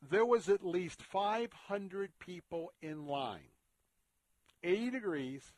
There 0.07 0.25
was 0.25 0.47
at 0.47 0.63
least 0.65 1.01
500 1.01 2.11
people 2.19 2.71
in 2.81 3.07
line. 3.07 3.51
80 4.63 4.91
degrees, 4.91 5.53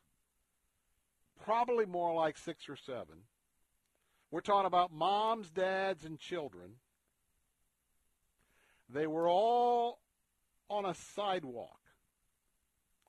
probably 1.44 1.86
more 1.86 2.14
like 2.14 2.38
six 2.38 2.70
or 2.70 2.78
seven. 2.78 3.24
We're 4.32 4.42
talking 4.42 4.68
about 4.68 4.92
moms, 4.92 5.50
dads, 5.50 6.04
and 6.04 6.20
children. 6.20 6.76
They 8.90 9.08
were 9.08 9.28
all 9.28 10.00
on 10.70 10.86
a 10.86 10.94
sidewalk. 10.94 11.80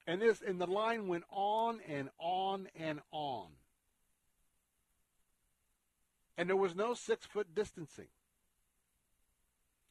And 0.07 0.23
this 0.23 0.41
and 0.47 0.61
the 0.61 0.67
line 0.67 1.07
went 1.07 1.25
on 1.31 1.81
and 1.87 2.09
on 2.19 2.69
and 2.75 3.01
on. 3.11 3.49
And 6.37 6.49
there 6.49 6.57
was 6.57 6.75
no 6.75 6.95
six 6.95 7.27
foot 7.27 7.55
distancing. 7.55 8.09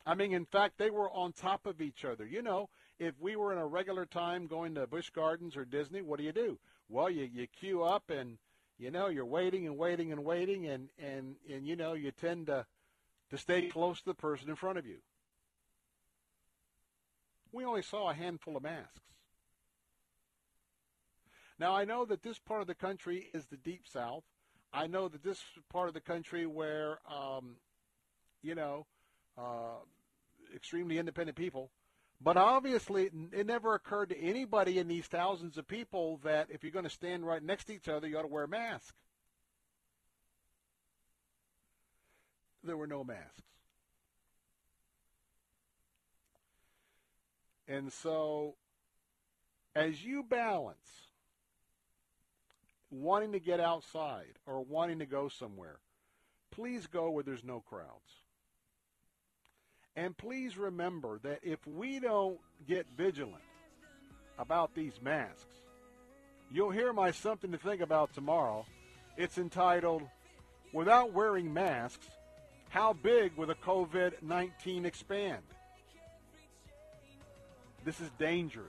I 0.06 0.16
mean, 0.16 0.34
in 0.34 0.46
fact, 0.46 0.78
they 0.78 0.90
were 0.90 1.12
on 1.12 1.34
top 1.34 1.66
of 1.66 1.82
each 1.82 2.06
other. 2.06 2.26
You 2.26 2.42
know, 2.42 2.70
if 2.98 3.14
we 3.20 3.36
were 3.36 3.52
in 3.52 3.60
a 3.60 3.68
regular 3.68 4.06
time 4.06 4.48
going 4.48 4.76
to 4.76 4.88
Busch 4.88 5.10
Gardens 5.10 5.58
or 5.58 5.66
Disney, 5.66 6.02
what 6.02 6.18
do 6.18 6.26
you 6.26 6.32
do? 6.32 6.58
Well, 6.88 7.10
you, 7.10 7.30
you 7.32 7.46
queue 7.48 7.84
up 7.84 8.10
and, 8.10 8.38
you 8.80 8.90
know, 8.90 9.08
you're 9.08 9.26
waiting 9.26 9.68
and 9.68 9.78
waiting 9.78 10.14
and 10.14 10.24
waiting 10.24 10.66
and, 10.66 10.88
and, 10.98 11.36
and 11.54 11.68
you 11.68 11.76
know, 11.76 11.94
you 11.94 12.12
tend 12.12 12.48
to, 12.48 12.66
to 13.30 13.38
stay 13.38 13.68
close 13.68 14.00
to 14.00 14.06
the 14.06 14.14
person 14.14 14.50
in 14.50 14.56
front 14.56 14.78
of 14.78 14.86
you. 14.86 14.98
We 17.52 17.66
only 17.66 17.82
saw 17.82 18.10
a 18.10 18.14
handful 18.14 18.58
of 18.58 18.64
masks. 18.64 19.00
Now, 21.60 21.76
I 21.76 21.86
know 21.86 22.06
that 22.06 22.22
this 22.22 22.38
part 22.38 22.62
of 22.62 22.68
the 22.68 22.76
country 22.76 23.30
is 23.34 23.46
the 23.46 23.58
deep 23.58 23.84
south. 23.92 24.24
I 24.72 24.88
know 24.88 25.08
that 25.08 25.24
this 25.24 25.42
part 25.72 25.88
of 25.88 25.94
the 25.94 26.02
country 26.02 26.46
where, 26.46 27.00
um, 27.12 27.56
you 28.44 28.54
know, 28.54 28.86
uh, 29.38 29.80
extremely 30.54 31.00
independent 31.00 31.36
people, 31.38 31.72
but 32.22 32.38
obviously 32.38 33.10
it 33.32 33.46
never 33.46 33.74
occurred 33.74 34.10
to 34.10 34.20
anybody 34.20 34.78
in 34.80 34.88
these 34.88 35.06
thousands 35.06 35.58
of 35.58 35.68
people 35.68 36.20
that 36.24 36.48
if 36.50 36.64
you're 36.64 36.72
going 36.72 36.84
to 36.86 36.90
stand 36.90 37.26
right 37.26 37.42
next 37.42 37.66
to 37.66 37.74
each 37.74 37.88
other, 37.88 38.08
you 38.08 38.18
ought 38.18 38.24
to 38.24 38.28
wear 38.28 38.44
a 38.44 38.48
mask. 38.48 38.94
There 42.64 42.78
were 42.78 42.88
no 42.88 43.04
masks. 43.04 43.42
And 47.68 47.92
so, 47.92 48.56
as 49.76 50.04
you 50.04 50.24
balance 50.24 50.78
wanting 52.90 53.34
to 53.34 53.40
get 53.40 53.60
outside 53.60 54.40
or 54.46 54.62
wanting 54.62 55.00
to 55.00 55.06
go 55.06 55.28
somewhere, 55.28 55.80
please 56.52 56.88
go 56.88 57.10
where 57.10 57.24
there's 57.24 57.44
no 57.44 57.60
crowds. 57.60 58.24
And 59.96 60.16
please 60.16 60.58
remember 60.58 61.20
that 61.24 61.40
if 61.44 61.66
we 61.68 62.00
don't 62.00 62.40
get 62.68 62.86
vigilant 62.96 63.44
about 64.38 64.74
these 64.74 65.02
masks, 65.02 65.56
you'll 66.52 66.72
hear 66.72 66.94
my 66.94 67.12
something 67.12 67.52
to 67.52 67.58
think 67.58 67.82
about 67.82 68.14
tomorrow. 68.14 68.66
It's 69.18 69.38
entitled, 69.38 70.04
Without 70.72 71.14
Wearing 71.14 71.52
Masks, 71.52 72.08
How 72.70 72.94
Big 72.94 73.36
Will 73.36 73.48
the 73.48 73.56
COVID 73.56 74.22
19 74.22 74.86
Expand? 74.86 75.42
This 77.88 78.02
is 78.02 78.10
dangerous. 78.20 78.68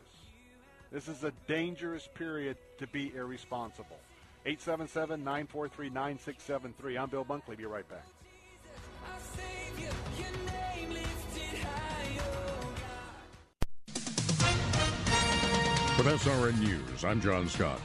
This 0.92 1.08
is 1.08 1.24
a 1.24 1.32
dangerous 1.48 2.08
period 2.14 2.56
to 2.78 2.86
be 2.86 3.12
irresponsible. 3.16 3.98
877 4.46 5.24
943 5.24 5.90
9673. 5.90 6.96
I'm 6.96 7.10
Bill 7.10 7.24
Bunkley. 7.24 7.56
Be 7.56 7.64
right 7.64 7.84
back. 7.88 8.06
From 15.96 16.06
SRN 16.06 16.60
News, 16.60 17.04
I'm 17.04 17.20
John 17.20 17.48
Scott. 17.48 17.80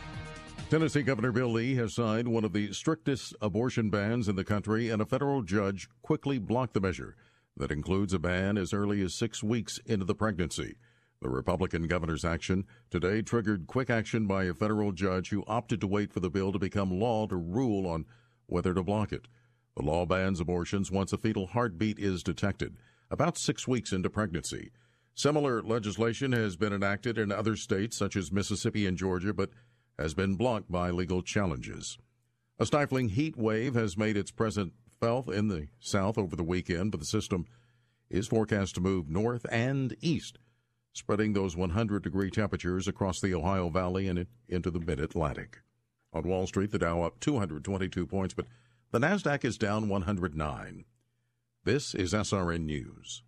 Tennessee 0.69 1.02
Governor 1.02 1.32
Bill 1.32 1.52
Lee 1.52 1.74
has 1.74 1.96
signed 1.96 2.28
one 2.28 2.43
of 2.43 2.54
the 2.54 2.72
strictest 2.74 3.34
abortion 3.41 3.89
bans 3.89 4.28
in 4.28 4.36
the 4.36 4.43
country, 4.43 4.91
and 4.91 5.02
a 5.02 5.06
federal 5.08 5.41
judge 5.41 5.89
quickly 6.04 6.38
blocked 6.38 6.76
the 6.76 6.80
measure. 6.80 7.15
That 7.58 7.72
includes 7.72 8.13
a 8.13 8.19
ban 8.19 8.56
as 8.56 8.72
early 8.72 9.02
as 9.02 9.15
six 9.15 9.41
weeks 9.41 9.80
into 9.88 10.06
the 10.06 10.13
pregnancy. 10.13 10.76
The 11.23 11.29
Republican 11.29 11.88
governor's 11.88 12.25
action 12.25 12.65
today 12.89 13.21
triggered 13.21 13.65
quick 13.65 13.89
action 13.89 14.27
by 14.27 14.43
a 14.43 14.53
federal 14.53 14.91
judge 14.91 15.29
who 15.29 15.45
opted 15.47 15.79
to 15.79 15.88
wait 15.88 16.12
for 16.12 16.19
the 16.19 16.29
bill 16.29 16.51
to 16.51 16.59
become 16.59 16.99
law 16.99 17.27
to 17.27 17.38
rule 17.38 17.88
on 17.88 18.05
whether 18.45 18.73
to 18.73 18.83
block 18.83 19.13
it. 19.13 19.29
The 19.77 19.83
law 19.83 20.05
bans 20.05 20.41
abortions 20.41 20.91
once 20.91 21.13
a 21.13 21.17
fetal 21.17 21.47
heartbeat 21.47 21.97
is 21.97 22.23
detected, 22.23 22.75
about 23.09 23.38
six 23.38 23.65
weeks 23.65 23.93
into 23.93 24.09
pregnancy. 24.09 24.71
Similar 25.15 25.63
legislation 25.63 26.33
has 26.33 26.57
been 26.57 26.73
enacted 26.73 27.17
in 27.17 27.31
other 27.31 27.55
states 27.55 27.95
such 27.95 28.17
as 28.17 28.29
Mississippi 28.29 28.86
and 28.86 28.97
Georgia, 28.97 29.33
but 29.33 29.51
has 29.97 30.13
been 30.13 30.36
blocked 30.36 30.69
by 30.69 30.89
legal 30.89 31.21
challenges. 31.21 31.97
A 32.59 32.65
stifling 32.65 33.07
heat 33.07 33.38
wave 33.38 33.75
has 33.75 33.95
made 33.95 34.17
its 34.17 34.31
presence 34.31 34.73
felt 34.99 35.29
in 35.29 35.47
the 35.47 35.67
south 35.79 36.17
over 36.17 36.36
the 36.36 36.43
weekend, 36.43 36.91
but 36.91 36.99
the 36.99 37.05
system 37.05 37.45
is 38.09 38.27
forecast 38.27 38.75
to 38.75 38.81
move 38.81 39.09
north 39.09 39.45
and 39.49 39.95
east, 40.01 40.38
spreading 40.93 41.34
those 41.34 41.58
100 41.58 42.03
degree 42.03 42.29
temperatures 42.29 42.88
across 42.88 43.19
the 43.19 43.34
Ohio 43.34 43.69
Valley 43.69 44.08
and 44.08 44.25
into 44.47 44.71
the 44.71 44.79
mid 44.79 44.99
Atlantic. 44.99 45.60
On 46.13 46.27
Wall 46.27 46.47
Street, 46.47 46.71
the 46.71 46.79
Dow 46.79 47.01
up 47.01 47.19
222 47.19 48.06
points, 48.06 48.34
but 48.34 48.45
the 48.91 48.99
NASDAQ 48.99 49.43
is 49.43 49.58
down 49.58 49.89
109. 49.89 50.86
This 51.63 51.95
is 51.95 52.13
SRN 52.13 52.65
News. 52.65 53.23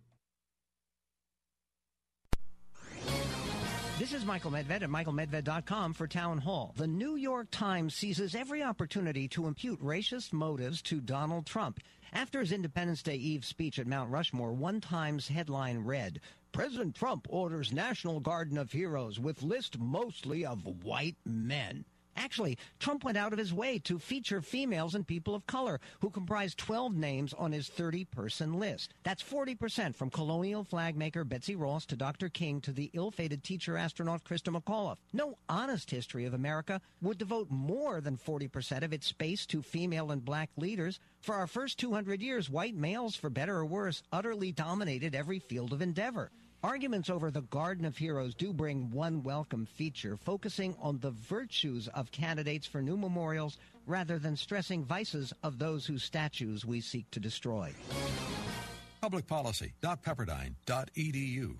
This 3.98 4.12
is 4.12 4.26
Michael 4.26 4.50
Medved 4.50 4.82
at 4.82 4.90
michaelmedved.com 4.90 5.94
for 5.94 6.06
Town 6.06 6.36
Hall. 6.36 6.74
The 6.76 6.86
New 6.86 7.16
York 7.16 7.48
Times 7.50 7.94
seizes 7.94 8.34
every 8.34 8.62
opportunity 8.62 9.26
to 9.28 9.46
impute 9.46 9.82
racist 9.82 10.34
motives 10.34 10.82
to 10.82 11.00
Donald 11.00 11.46
Trump. 11.46 11.80
After 12.12 12.40
his 12.40 12.52
Independence 12.52 13.02
Day 13.02 13.16
Eve 13.16 13.46
speech 13.46 13.78
at 13.78 13.86
Mount 13.86 14.10
Rushmore, 14.10 14.52
one 14.52 14.82
Times 14.82 15.28
headline 15.28 15.78
read, 15.78 16.20
President 16.52 16.94
Trump 16.94 17.26
orders 17.30 17.72
National 17.72 18.20
Garden 18.20 18.58
of 18.58 18.70
Heroes 18.70 19.18
with 19.18 19.42
list 19.42 19.78
mostly 19.78 20.44
of 20.44 20.66
white 20.84 21.16
men. 21.24 21.86
Actually, 22.16 22.56
Trump 22.78 23.04
went 23.04 23.18
out 23.18 23.32
of 23.32 23.38
his 23.38 23.52
way 23.52 23.78
to 23.80 23.98
feature 23.98 24.40
females 24.40 24.94
and 24.94 25.06
people 25.06 25.34
of 25.34 25.46
color, 25.46 25.80
who 26.00 26.10
comprise 26.10 26.54
12 26.54 26.94
names 26.94 27.34
on 27.34 27.52
his 27.52 27.68
30 27.68 28.04
person 28.06 28.58
list. 28.58 28.94
That's 29.04 29.22
40% 29.22 29.94
from 29.94 30.10
colonial 30.10 30.64
flag 30.64 30.96
maker 30.96 31.24
Betsy 31.24 31.56
Ross 31.56 31.84
to 31.86 31.96
Dr. 31.96 32.28
King 32.28 32.60
to 32.62 32.72
the 32.72 32.90
ill 32.94 33.10
fated 33.10 33.44
teacher 33.44 33.76
astronaut 33.76 34.24
Christa 34.24 34.54
McAuliffe. 34.54 34.98
No 35.12 35.38
honest 35.48 35.90
history 35.90 36.24
of 36.24 36.34
America 36.34 36.80
would 37.02 37.18
devote 37.18 37.50
more 37.50 38.00
than 38.00 38.16
40% 38.16 38.82
of 38.82 38.92
its 38.92 39.06
space 39.06 39.46
to 39.46 39.62
female 39.62 40.10
and 40.10 40.24
black 40.24 40.50
leaders. 40.56 40.98
For 41.20 41.34
our 41.34 41.46
first 41.46 41.78
200 41.78 42.22
years, 42.22 42.48
white 42.48 42.74
males, 42.74 43.16
for 43.16 43.30
better 43.30 43.56
or 43.56 43.66
worse, 43.66 44.02
utterly 44.10 44.52
dominated 44.52 45.14
every 45.14 45.38
field 45.38 45.72
of 45.72 45.82
endeavor. 45.82 46.30
Arguments 46.66 47.08
over 47.10 47.30
the 47.30 47.42
Garden 47.42 47.84
of 47.84 47.96
Heroes 47.96 48.34
do 48.34 48.52
bring 48.52 48.90
one 48.90 49.22
welcome 49.22 49.66
feature, 49.66 50.16
focusing 50.16 50.74
on 50.80 50.98
the 50.98 51.12
virtues 51.12 51.86
of 51.94 52.10
candidates 52.10 52.66
for 52.66 52.82
new 52.82 52.96
memorials 52.96 53.56
rather 53.86 54.18
than 54.18 54.36
stressing 54.36 54.84
vices 54.84 55.32
of 55.44 55.60
those 55.60 55.86
whose 55.86 56.02
statues 56.02 56.64
we 56.64 56.80
seek 56.80 57.08
to 57.12 57.20
destroy. 57.20 57.72
Publicpolicy.pepperdine.edu. 59.00 61.56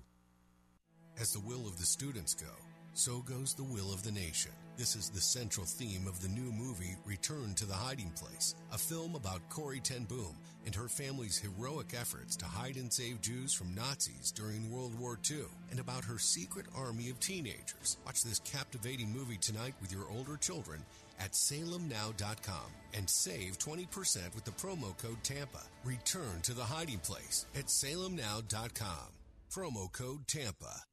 As 1.17 1.31
the 1.31 1.39
will 1.39 1.65
of 1.65 1.77
the 1.77 1.85
students 1.85 2.33
go, 2.33 2.51
so 2.93 3.21
goes 3.21 3.53
the 3.53 3.63
will 3.63 3.93
of 3.93 4.03
the 4.03 4.11
nation. 4.11 4.51
This 4.77 4.95
is 4.95 5.09
the 5.09 5.19
central 5.19 5.65
theme 5.65 6.05
of 6.05 6.21
the 6.21 6.27
new 6.27 6.51
movie 6.51 6.95
Return 7.03 7.55
to 7.55 7.65
the 7.65 7.73
Hiding 7.73 8.11
Place, 8.11 8.53
a 8.71 8.77
film 8.77 9.15
about 9.15 9.49
Corrie 9.49 9.79
ten 9.79 10.03
Boom 10.03 10.35
and 10.67 10.75
her 10.75 10.87
family's 10.87 11.39
heroic 11.39 11.95
efforts 11.99 12.35
to 12.35 12.45
hide 12.45 12.75
and 12.75 12.93
save 12.93 13.19
Jews 13.19 13.53
from 13.53 13.73
Nazis 13.73 14.31
during 14.31 14.69
World 14.69 14.93
War 14.99 15.17
II, 15.31 15.45
and 15.71 15.79
about 15.79 16.05
her 16.05 16.19
secret 16.19 16.67
army 16.75 17.09
of 17.09 17.19
teenagers. 17.19 17.97
Watch 18.05 18.23
this 18.23 18.37
captivating 18.39 19.11
movie 19.11 19.37
tonight 19.37 19.73
with 19.81 19.91
your 19.91 20.05
older 20.11 20.37
children 20.37 20.85
at 21.19 21.31
salemnow.com 21.31 22.71
and 22.93 23.09
save 23.09 23.57
20% 23.57 24.35
with 24.35 24.45
the 24.45 24.51
promo 24.51 24.95
code 24.99 25.23
TAMPA. 25.23 25.63
Return 25.85 26.41
to 26.43 26.53
the 26.53 26.63
Hiding 26.63 26.99
Place 26.99 27.47
at 27.55 27.65
salemnow.com. 27.65 29.07
Promo 29.51 29.91
code 29.91 30.27
TAMPA. 30.27 30.86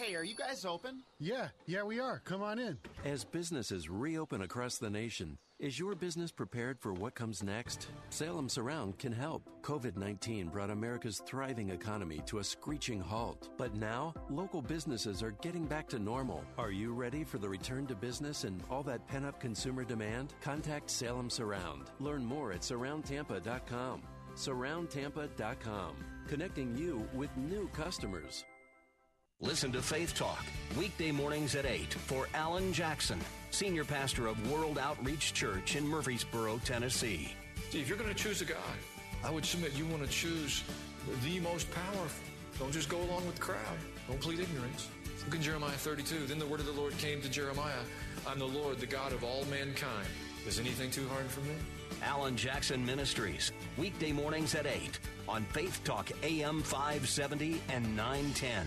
Hey, 0.00 0.14
are 0.14 0.24
you 0.24 0.34
guys 0.34 0.64
open? 0.64 1.02
Yeah, 1.18 1.48
yeah, 1.66 1.82
we 1.82 2.00
are. 2.00 2.22
Come 2.24 2.42
on 2.42 2.58
in. 2.58 2.78
As 3.04 3.22
businesses 3.22 3.90
reopen 3.90 4.40
across 4.40 4.78
the 4.78 4.88
nation, 4.88 5.36
is 5.58 5.78
your 5.78 5.94
business 5.94 6.32
prepared 6.32 6.78
for 6.80 6.94
what 6.94 7.14
comes 7.14 7.42
next? 7.42 7.88
Salem 8.08 8.48
Surround 8.48 8.98
can 8.98 9.12
help. 9.12 9.42
COVID 9.60 9.98
19 9.98 10.48
brought 10.48 10.70
America's 10.70 11.20
thriving 11.26 11.68
economy 11.68 12.22
to 12.24 12.38
a 12.38 12.44
screeching 12.44 12.98
halt. 12.98 13.50
But 13.58 13.74
now, 13.74 14.14
local 14.30 14.62
businesses 14.62 15.22
are 15.22 15.32
getting 15.42 15.66
back 15.66 15.86
to 15.90 15.98
normal. 15.98 16.46
Are 16.56 16.72
you 16.72 16.94
ready 16.94 17.22
for 17.22 17.36
the 17.36 17.50
return 17.50 17.86
to 17.88 17.94
business 17.94 18.44
and 18.44 18.62
all 18.70 18.82
that 18.84 19.06
pent 19.06 19.26
up 19.26 19.38
consumer 19.38 19.84
demand? 19.84 20.32
Contact 20.40 20.88
Salem 20.88 21.28
Surround. 21.28 21.90
Learn 21.98 22.24
more 22.24 22.52
at 22.52 22.62
surroundtampa.com. 22.62 24.00
Surroundtampa.com, 24.34 25.96
connecting 26.26 26.74
you 26.74 27.06
with 27.12 27.36
new 27.36 27.68
customers. 27.74 28.46
Listen 29.42 29.72
to 29.72 29.80
Faith 29.80 30.14
Talk, 30.14 30.44
weekday 30.78 31.10
mornings 31.10 31.54
at 31.54 31.64
8 31.64 31.94
for 31.94 32.28
Alan 32.34 32.74
Jackson, 32.74 33.18
senior 33.50 33.86
pastor 33.86 34.26
of 34.26 34.52
World 34.52 34.76
Outreach 34.76 35.32
Church 35.32 35.76
in 35.76 35.88
Murfreesboro, 35.88 36.60
Tennessee. 36.62 37.34
See, 37.70 37.80
if 37.80 37.88
you're 37.88 37.96
going 37.96 38.10
to 38.10 38.22
choose 38.22 38.42
a 38.42 38.44
God, 38.44 38.58
I 39.24 39.30
would 39.30 39.46
submit 39.46 39.72
you 39.72 39.86
want 39.86 40.02
to 40.02 40.10
choose 40.10 40.62
the 41.24 41.40
most 41.40 41.70
powerful. 41.70 42.24
Don't 42.58 42.70
just 42.70 42.90
go 42.90 42.98
along 42.98 43.24
with 43.24 43.36
the 43.36 43.40
crowd. 43.40 43.78
Don't 44.08 44.20
plead 44.20 44.40
ignorance. 44.40 44.88
Look 45.24 45.36
in 45.36 45.40
Jeremiah 45.40 45.70
32. 45.70 46.26
Then 46.26 46.38
the 46.38 46.46
word 46.46 46.60
of 46.60 46.66
the 46.66 46.72
Lord 46.72 46.96
came 46.98 47.22
to 47.22 47.28
Jeremiah 47.30 47.80
I'm 48.26 48.38
the 48.38 48.44
Lord, 48.44 48.78
the 48.78 48.86
God 48.86 49.14
of 49.14 49.24
all 49.24 49.46
mankind. 49.46 50.06
Is 50.46 50.60
anything 50.60 50.90
too 50.90 51.08
hard 51.08 51.24
for 51.24 51.40
me? 51.40 51.54
Alan 52.02 52.36
Jackson 52.36 52.84
Ministries, 52.84 53.52
weekday 53.78 54.12
mornings 54.12 54.54
at 54.54 54.66
8 54.66 54.98
on 55.26 55.44
Faith 55.44 55.80
Talk 55.82 56.10
AM 56.22 56.60
570 56.60 57.62
and 57.70 57.96
910. 57.96 58.66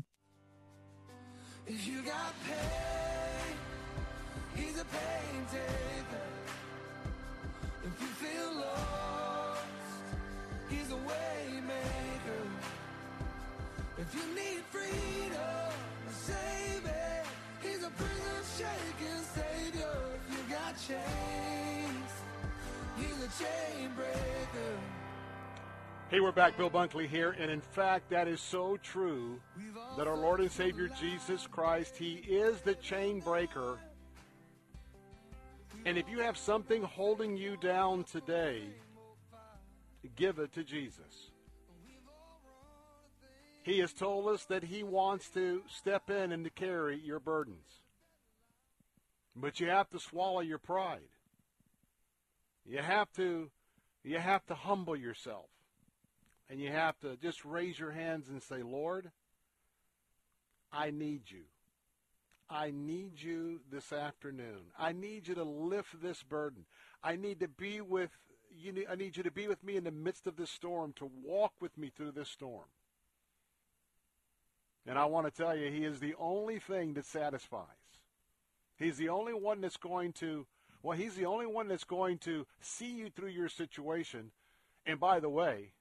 If 1.73 1.87
you 1.87 2.01
got 2.01 2.33
pain, 2.43 3.55
he's 4.55 4.77
a 4.77 4.83
pain 4.83 5.45
taker. 5.49 6.27
If 7.85 8.01
you 8.01 8.07
feel 8.07 8.51
lost, 8.59 9.63
he's 10.69 10.91
a 10.91 10.97
way 10.97 11.61
maker. 11.65 12.43
If 13.99 14.13
you 14.13 14.35
need 14.35 14.63
freedom, 14.69 15.71
save 16.11 16.85
it. 16.85 17.25
He's 17.63 17.83
a 17.85 17.91
prison 17.91 18.41
shaking 18.57 19.23
savior. 19.33 19.97
If 20.17 20.35
you 20.35 20.53
got 20.53 20.73
chains, 20.87 22.11
He's 22.97 23.17
a 23.23 23.43
chain 23.43 23.91
breaker. 23.95 24.90
Hey, 26.11 26.19
we're 26.19 26.33
back. 26.33 26.57
Bill 26.57 26.69
Bunkley 26.69 27.07
here. 27.07 27.37
And 27.39 27.49
in 27.49 27.61
fact, 27.61 28.09
that 28.09 28.27
is 28.27 28.41
so 28.41 28.75
true 28.75 29.39
that 29.97 30.09
our 30.09 30.17
Lord 30.17 30.41
and 30.41 30.51
Savior 30.51 30.89
Jesus 30.99 31.47
Christ, 31.47 31.95
He 31.95 32.15
is 32.15 32.59
the 32.59 32.75
chain 32.75 33.21
breaker. 33.21 33.79
And 35.85 35.97
if 35.97 36.09
you 36.09 36.19
have 36.19 36.37
something 36.37 36.83
holding 36.83 37.37
you 37.37 37.55
down 37.55 38.03
today, 38.03 38.63
give 40.17 40.37
it 40.39 40.51
to 40.55 40.65
Jesus. 40.65 41.31
He 43.63 43.79
has 43.79 43.93
told 43.93 44.27
us 44.27 44.43
that 44.47 44.65
He 44.65 44.83
wants 44.83 45.29
to 45.29 45.61
step 45.69 46.09
in 46.09 46.33
and 46.33 46.43
to 46.43 46.49
carry 46.49 46.99
your 46.99 47.21
burdens. 47.21 47.83
But 49.33 49.61
you 49.61 49.69
have 49.69 49.89
to 49.91 49.99
swallow 50.01 50.41
your 50.41 50.59
pride. 50.59 51.07
You 52.65 52.79
have 52.79 53.09
to 53.13 53.49
you 54.03 54.19
have 54.19 54.45
to 54.47 54.55
humble 54.55 54.97
yourself. 54.97 55.45
And 56.51 56.59
you 56.59 56.69
have 56.69 56.99
to 56.99 57.15
just 57.15 57.45
raise 57.45 57.79
your 57.79 57.91
hands 57.91 58.27
and 58.27 58.43
say, 58.43 58.61
"Lord, 58.61 59.09
I 60.69 60.91
need 60.91 61.31
you. 61.31 61.45
I 62.49 62.71
need 62.71 63.21
you 63.21 63.61
this 63.71 63.93
afternoon. 63.93 64.73
I 64.77 64.91
need 64.91 65.29
you 65.29 65.35
to 65.35 65.43
lift 65.43 66.01
this 66.01 66.23
burden. 66.23 66.65
I 67.01 67.15
need 67.15 67.39
to 67.39 67.47
be 67.47 67.79
with 67.79 68.11
you 68.49 68.85
I 68.89 68.95
need 68.95 69.15
you 69.15 69.23
to 69.23 69.31
be 69.31 69.47
with 69.47 69.63
me 69.63 69.77
in 69.77 69.85
the 69.85 69.91
midst 69.91 70.27
of 70.27 70.35
this 70.35 70.51
storm, 70.51 70.91
to 70.97 71.05
walk 71.05 71.53
with 71.61 71.77
me 71.77 71.89
through 71.89 72.11
this 72.11 72.29
storm." 72.29 72.67
And 74.85 74.99
I 74.99 75.05
want 75.05 75.27
to 75.27 75.31
tell 75.31 75.55
you, 75.55 75.71
he 75.71 75.85
is 75.85 76.01
the 76.01 76.15
only 76.15 76.59
thing 76.59 76.95
that 76.95 77.05
satisfies. 77.05 78.01
He's 78.75 78.97
the 78.97 79.07
only 79.07 79.33
one 79.33 79.61
that's 79.61 79.77
going 79.77 80.11
to, 80.13 80.47
well, 80.83 80.97
he's 80.97 81.15
the 81.15 81.27
only 81.27 81.45
one 81.45 81.69
that's 81.69 81.85
going 81.85 82.17
to 82.19 82.45
see 82.59 82.91
you 82.91 83.09
through 83.09 83.29
your 83.29 83.47
situation. 83.47 84.33
And 84.85 84.99
by 84.99 85.21
the 85.21 85.29
way, 85.29 85.71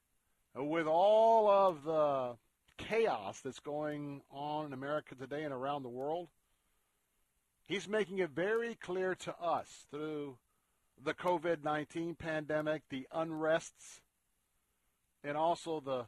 with 0.54 0.86
all 0.86 1.48
of 1.48 1.84
the 1.84 2.36
chaos 2.76 3.40
that's 3.40 3.60
going 3.60 4.22
on 4.30 4.66
in 4.66 4.72
America 4.72 5.14
today 5.14 5.42
and 5.44 5.52
around 5.52 5.82
the 5.82 5.88
world, 5.88 6.28
he's 7.66 7.88
making 7.88 8.18
it 8.18 8.30
very 8.30 8.74
clear 8.74 9.14
to 9.14 9.34
us 9.40 9.84
through 9.90 10.36
the 11.02 11.14
COVID 11.14 11.64
19 11.64 12.14
pandemic, 12.14 12.82
the 12.90 13.06
unrests, 13.14 14.00
and 15.24 15.36
also 15.36 15.80
the 15.80 16.06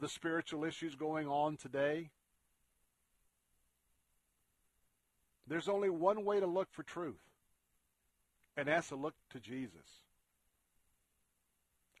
the 0.00 0.08
spiritual 0.08 0.64
issues 0.64 0.96
going 0.96 1.28
on 1.28 1.56
today. 1.56 2.10
There's 5.46 5.68
only 5.68 5.90
one 5.90 6.24
way 6.24 6.40
to 6.40 6.46
look 6.46 6.68
for 6.72 6.82
truth, 6.82 7.20
and 8.56 8.66
that's 8.66 8.88
to 8.88 8.96
look 8.96 9.14
to 9.30 9.40
Jesus. 9.40 10.03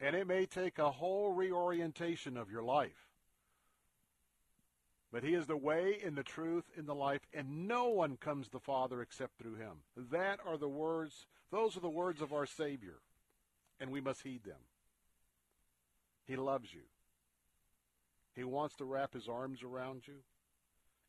And 0.00 0.14
it 0.16 0.26
may 0.26 0.46
take 0.46 0.78
a 0.78 0.90
whole 0.90 1.32
reorientation 1.32 2.36
of 2.36 2.50
your 2.50 2.62
life. 2.62 3.08
But 5.12 5.22
he 5.22 5.34
is 5.34 5.46
the 5.46 5.56
way 5.56 5.98
and 6.04 6.16
the 6.16 6.24
truth 6.24 6.64
and 6.76 6.86
the 6.86 6.94
life, 6.94 7.20
and 7.32 7.68
no 7.68 7.88
one 7.88 8.16
comes 8.16 8.46
to 8.46 8.52
the 8.52 8.58
Father 8.58 9.00
except 9.00 9.38
through 9.38 9.54
him. 9.54 9.82
That 10.10 10.40
are 10.44 10.56
the 10.56 10.68
words, 10.68 11.26
those 11.52 11.76
are 11.76 11.80
the 11.80 11.88
words 11.88 12.20
of 12.20 12.32
our 12.32 12.46
Savior, 12.46 12.96
and 13.78 13.90
we 13.90 14.00
must 14.00 14.22
heed 14.22 14.42
them. 14.42 14.58
He 16.26 16.34
loves 16.34 16.74
you. 16.74 16.80
He 18.34 18.42
wants 18.42 18.74
to 18.76 18.84
wrap 18.84 19.14
his 19.14 19.28
arms 19.28 19.62
around 19.62 20.08
you. 20.08 20.16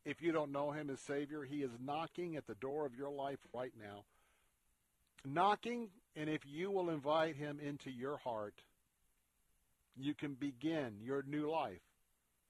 If 0.06 0.21
you 0.21 0.32
don't 0.32 0.52
know 0.52 0.69
him 0.69 0.91
as 0.91 1.00
Savior, 1.00 1.43
he 1.43 1.63
is 1.63 1.71
knocking 1.84 2.36
at 2.36 2.45
the 2.45 2.54
door 2.54 2.86
of 2.86 2.95
your 2.95 3.10
life 3.10 3.39
right 3.56 3.74
now. 3.76 4.04
Knocking, 5.26 5.89
and 6.15 6.30
if 6.30 6.41
you 6.45 6.69
will 6.69 6.91
invite 6.91 7.36
him 7.36 7.60
into 7.60 7.89
your 7.89 8.17
heart, 8.17 8.62
you 9.98 10.14
can 10.14 10.34
begin 10.34 10.96
your 11.02 11.24
new 11.24 11.50
life 11.50 11.82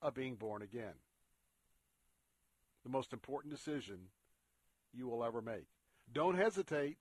of 0.02 0.14
being 0.14 0.36
born 0.36 0.62
again. 0.62 0.94
The 2.84 2.90
most 2.90 3.14
important 3.14 3.54
decision 3.54 3.98
you 4.94 5.08
will 5.08 5.24
ever 5.24 5.42
make. 5.42 5.68
Don't 6.12 6.38
hesitate. 6.38 6.98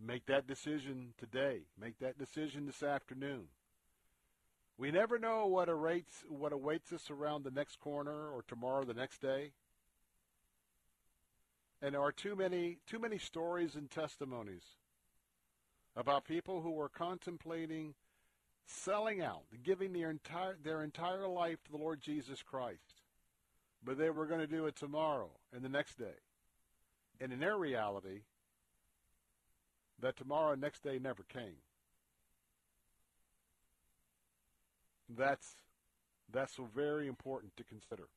Make 0.00 0.26
that 0.26 0.46
decision 0.46 1.14
today. 1.18 1.62
Make 1.80 1.98
that 1.98 2.18
decision 2.18 2.66
this 2.66 2.82
afternoon. 2.82 3.48
We 4.76 4.92
never 4.92 5.18
know 5.18 5.46
what 5.46 5.68
awaits 5.68 6.24
what 6.28 6.52
awaits 6.52 6.92
us 6.92 7.10
around 7.10 7.42
the 7.42 7.50
next 7.50 7.80
corner 7.80 8.30
or 8.30 8.44
tomorrow 8.46 8.84
the 8.84 8.94
next 8.94 9.20
day. 9.20 9.50
And 11.82 11.94
there 11.94 12.02
are 12.02 12.12
too 12.12 12.36
many 12.36 12.78
too 12.86 13.00
many 13.00 13.18
stories 13.18 13.74
and 13.74 13.90
testimonies 13.90 14.76
about 15.96 16.24
people 16.24 16.60
who 16.60 16.70
were 16.70 16.88
contemplating 16.88 17.94
selling 18.68 19.22
out, 19.22 19.42
giving 19.64 19.92
their 19.92 20.10
entire 20.10 20.56
their 20.62 20.82
entire 20.82 21.26
life 21.26 21.62
to 21.64 21.72
the 21.72 21.78
Lord 21.78 22.00
Jesus 22.00 22.42
Christ. 22.42 23.02
But 23.84 23.98
they 23.98 24.10
were 24.10 24.26
going 24.26 24.40
to 24.40 24.46
do 24.46 24.66
it 24.66 24.76
tomorrow 24.76 25.30
and 25.52 25.62
the 25.62 25.68
next 25.68 25.98
day. 25.98 26.18
And 27.20 27.32
in 27.32 27.40
their 27.40 27.56
reality, 27.56 28.22
that 30.00 30.16
tomorrow 30.16 30.54
next 30.54 30.82
day 30.82 30.98
never 30.98 31.22
came. 31.24 31.56
That's 35.16 35.54
that's 36.30 36.58
very 36.74 37.08
important 37.08 37.56
to 37.56 37.64
consider. 37.64 38.08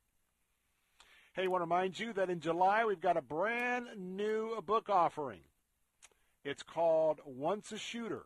Hey, 1.34 1.46
I 1.46 1.48
want 1.48 1.62
to 1.62 1.66
remind 1.66 1.98
you 1.98 2.12
that 2.14 2.30
in 2.30 2.42
July 2.42 2.84
we've 2.84 3.00
got 3.00 3.16
a 3.16 3.22
brand 3.22 3.88
new 3.98 4.62
book 4.62 4.90
offering. 4.90 5.40
It's 6.44 6.64
called 6.64 7.22
Once 7.26 7.72
a 7.72 7.78
Shooter: 7.78 8.26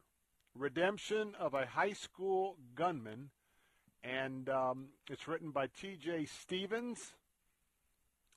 Redemption 0.57 1.33
of 1.37 1.53
a 1.53 1.65
High 1.65 1.91
School 1.91 2.55
Gunman, 2.75 3.29
and 4.05 4.47
um, 4.47 4.87
it's 5.09 5.27
written 5.27 5.51
by 5.51 5.67
T.J. 5.67 6.25
Stevens. 6.25 7.11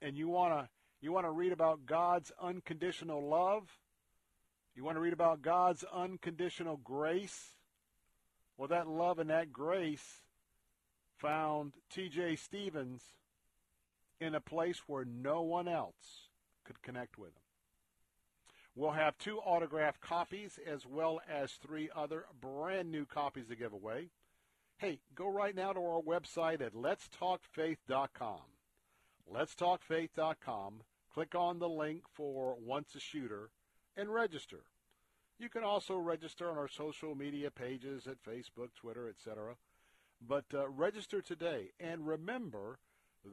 And 0.02 0.16
you 0.16 0.28
want 0.28 0.52
to 0.52 0.68
you 1.00 1.12
want 1.12 1.26
to 1.26 1.31
read 1.31 1.52
about 1.52 1.87
God's 1.87 2.33
unconditional 2.42 3.22
love. 3.22 3.68
You 4.74 4.83
want 4.83 4.96
to 4.96 5.00
read 5.00 5.12
about 5.12 5.42
God's 5.42 5.85
unconditional 5.94 6.76
grace. 6.76 7.52
Well, 8.57 8.68
that 8.68 8.88
love 8.88 9.20
and 9.20 9.31
that 9.31 9.52
grace 9.52 10.22
found 11.18 11.74
T.J. 11.88 12.35
Stevens 12.35 13.02
in 14.20 14.35
a 14.35 14.40
place 14.40 14.83
where 14.88 15.04
no 15.04 15.42
one 15.42 15.68
else 15.68 16.31
could 16.64 16.83
connect 16.83 17.16
with 17.16 17.31
him. 17.31 17.48
We'll 18.79 18.93
have 18.93 19.19
two 19.19 19.38
autographed 19.38 20.01
copies 20.01 20.57
as 20.64 20.87
well 20.87 21.21
as 21.29 21.51
three 21.51 21.91
other 21.97 22.27
brand 22.41 22.93
new 22.93 23.07
copies 23.07 23.49
to 23.49 23.57
give 23.57 23.73
away. 23.73 24.11
Hey, 24.77 25.01
go 25.17 25.29
right 25.29 25.57
now 25.57 25.73
to 25.73 25.81
our 25.81 26.01
website 26.01 26.61
at 26.61 26.75
letstalkfaith.com. 26.75 28.41
Letstalkfaith.com. 29.35 30.75
Click 31.12 31.35
on 31.35 31.59
the 31.59 31.69
link 31.69 32.05
for 32.14 32.57
Once 32.64 32.95
a 32.95 33.01
Shooter 33.01 33.51
and 33.97 34.14
register. 34.14 34.62
You 35.41 35.49
can 35.49 35.64
also 35.64 35.99
register 35.99 36.49
on 36.49 36.57
our 36.57 36.69
social 36.69 37.17
media 37.17 37.51
pages 37.51 38.07
at 38.07 38.23
Facebook, 38.23 38.69
Twitter, 38.77 39.09
etc. 39.09 39.57
But 40.25 40.45
uh, 40.55 40.69
register 40.69 41.21
today. 41.21 41.71
And 41.81 42.07
remember 42.07 42.79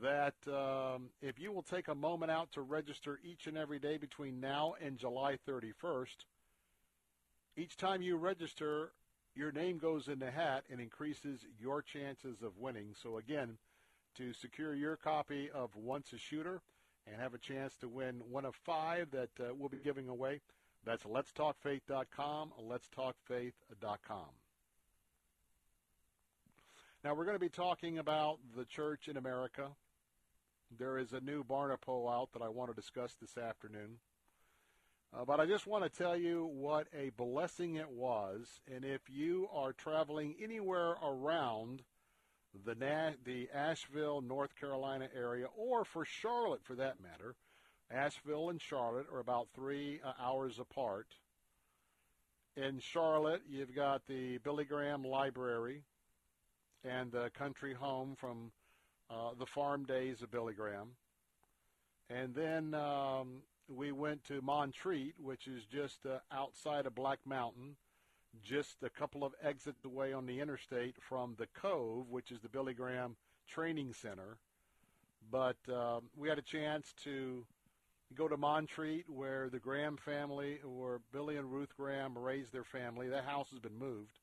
that 0.02 0.36
um, 0.48 1.10
if 1.22 1.40
you 1.40 1.52
will 1.52 1.64
take 1.64 1.88
a 1.88 1.96
moment 1.96 2.32
out 2.32 2.52
to 2.54 2.62
register 2.62 3.20
each 3.24 3.48
and 3.48 3.58
every 3.58 3.80
day 3.80 3.98
between 3.98 4.40
now 4.40 4.76
and 4.82 4.98
July 4.98 5.38
31st, 5.48 6.26
each 7.58 7.78
time 7.78 8.02
you 8.02 8.18
register, 8.18 8.92
your 9.36 9.52
name 9.52 9.78
goes 9.78 10.08
in 10.08 10.20
the 10.20 10.32
hat 10.32 10.64
and 10.70 10.82
increases 10.82 11.46
your 11.60 11.82
chances 11.82 12.42
of 12.42 12.58
winning. 12.58 12.96
So 13.02 13.18
again, 13.18 13.58
to 14.18 14.34
secure 14.34 14.74
your 14.74 14.96
copy 14.96 15.50
of 15.54 15.76
Once 15.76 16.14
a 16.14 16.18
Shooter 16.18 16.62
and 17.08 17.22
have 17.22 17.34
a 17.34 17.38
chance 17.38 17.76
to 17.82 17.88
win 17.88 18.22
one 18.30 18.46
of 18.46 18.56
five 18.56 19.12
that 19.12 19.30
uh, 19.40 19.54
we'll 19.58 19.70
be 19.70 19.78
giving 19.84 20.10
away, 20.10 20.42
that's 20.86 21.04
letstalkfaith.com, 21.04 22.52
letstalkfaith.com. 22.62 24.30
Now 27.06 27.14
we're 27.14 27.26
going 27.26 27.36
to 27.36 27.40
be 27.40 27.50
talking 27.50 28.00
about 28.00 28.40
the 28.58 28.66
church 28.66 29.08
in 29.08 29.16
America. 29.16 29.68
There 30.76 30.98
is 30.98 31.14
a 31.14 31.20
new 31.20 31.44
Barna 31.44 31.80
poll 31.80 32.10
out 32.10 32.34
that 32.34 32.42
I 32.42 32.50
want 32.50 32.72
to 32.72 32.82
discuss 32.82 33.16
this 33.22 33.38
afternoon. 33.38 34.00
Uh, 35.14 35.24
but 35.24 35.40
I 35.40 35.46
just 35.46 35.68
want 35.68 35.84
to 35.84 35.90
tell 35.96 36.18
you 36.18 36.50
what 36.52 36.88
a 36.98 37.12
blessing 37.12 37.76
it 37.76 37.92
was. 37.92 38.60
And 38.74 38.84
if 38.84 39.02
you 39.08 39.48
are 39.54 39.72
traveling 39.72 40.34
anywhere 40.42 40.96
around 41.04 41.84
the, 42.66 42.74
Na- 42.74 43.12
the 43.24 43.50
Asheville, 43.54 44.22
North 44.22 44.56
Carolina 44.56 45.08
area, 45.16 45.46
or 45.56 45.86
for 45.86 46.06
Charlotte 46.06 46.64
for 46.64 46.74
that 46.74 46.96
matter, 47.00 47.36
Asheville 47.92 48.50
and 48.50 48.60
Charlotte 48.60 49.06
are 49.14 49.20
about 49.20 49.50
three 49.54 50.02
uh, 50.04 50.14
hours 50.20 50.58
apart. 50.58 51.06
In 52.58 52.80
Charlotte, 52.80 53.44
you've 53.48 53.76
got 53.76 54.08
the 54.08 54.40
Billy 54.40 54.66
Graham 54.66 55.04
Library 55.04 55.84
and 56.88 57.12
the 57.12 57.30
country 57.38 57.74
home 57.74 58.16
from 58.18 58.52
uh, 59.10 59.32
the 59.38 59.46
farm 59.46 59.84
days 59.86 60.22
of 60.22 60.32
Billy 60.32 60.54
Graham. 60.54 60.90
And 62.10 62.36
then 62.36 62.74
um, 62.74 63.42
we 63.68 63.92
went 63.92 64.24
to 64.26 64.42
Montreat, 64.42 65.16
which 65.18 65.48
is 65.48 65.66
just 65.66 66.06
uh, 66.06 66.20
outside 66.32 66.86
of 66.86 66.96
Black 66.96 67.20
Mountain, 67.26 67.76
just 68.44 68.84
a 68.84 68.90
couple 68.90 69.24
of 69.24 69.34
exits 69.42 69.86
away 69.86 70.14
on 70.14 70.26
the 70.26 70.40
interstate 70.40 70.96
from 71.00 71.36
the 71.38 71.48
Cove, 71.60 72.10
which 72.10 72.32
is 72.32 72.42
the 72.42 72.50
Billy 72.50 72.74
Graham 72.74 73.16
Training 73.48 73.94
Center. 73.94 74.38
But 75.32 75.58
um, 75.70 76.10
we 76.16 76.30
had 76.30 76.38
a 76.38 76.44
chance 76.44 76.94
to 77.04 77.46
go 78.14 78.28
to 78.28 78.38
Montreat, 78.38 79.10
where 79.10 79.50
the 79.50 79.60
Graham 79.60 79.98
family, 79.98 80.60
or 80.64 81.02
Billy 81.12 81.38
and 81.38 81.52
Ruth 81.52 81.76
Graham, 81.76 82.18
raised 82.18 82.54
their 82.54 82.64
family. 82.64 83.10
That 83.10 83.26
house 83.26 83.50
has 83.50 83.60
been 83.60 83.78
moved. 83.78 84.20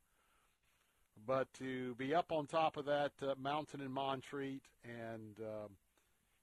But 1.27 1.53
to 1.55 1.95
be 1.95 2.15
up 2.15 2.33
on 2.33 2.47
top 2.47 2.77
of 2.77 2.87
that 2.87 3.13
uh, 3.23 3.35
mountain 3.41 3.81
in 3.81 3.93
Montreat, 3.93 4.63
and 4.85 5.39
um, 5.41 5.71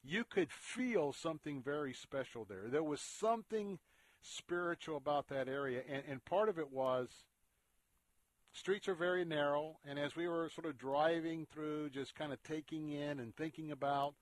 you 0.04 0.24
could 0.24 0.52
feel 0.52 1.12
something 1.12 1.62
very 1.62 1.94
special 1.94 2.46
there. 2.46 2.64
There 2.68 2.84
was 2.84 3.02
something 3.02 3.80
spiritual 4.22 4.98
about 4.98 5.28
that 5.30 5.48
area, 5.48 5.82
and, 5.90 6.04
and 6.10 6.26
part 6.26 6.50
of 6.50 6.58
it 6.58 6.72
was 6.72 7.10
streets 8.54 8.88
are 8.88 8.96
very 8.96 9.26
narrow, 9.26 9.78
and 9.86 10.00
as 10.00 10.16
we 10.16 10.28
were 10.28 10.50
sort 10.50 10.68
of 10.68 10.78
driving 10.78 11.46
through, 11.52 11.90
just 11.90 12.16
kind 12.16 12.32
of 12.32 12.42
taking 12.44 12.90
in 12.90 13.20
and 13.20 13.36
thinking 13.36 13.72
about 13.72 14.16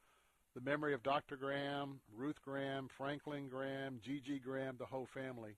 the 0.56 0.62
memory 0.62 0.94
of 0.94 1.04
Dr. 1.04 1.36
Graham, 1.36 2.00
Ruth 2.16 2.42
Graham, 2.44 2.88
Franklin 2.98 3.48
Graham, 3.48 4.00
Gigi 4.04 4.40
Graham, 4.40 4.76
the 4.80 4.86
whole 4.86 5.06
family. 5.06 5.56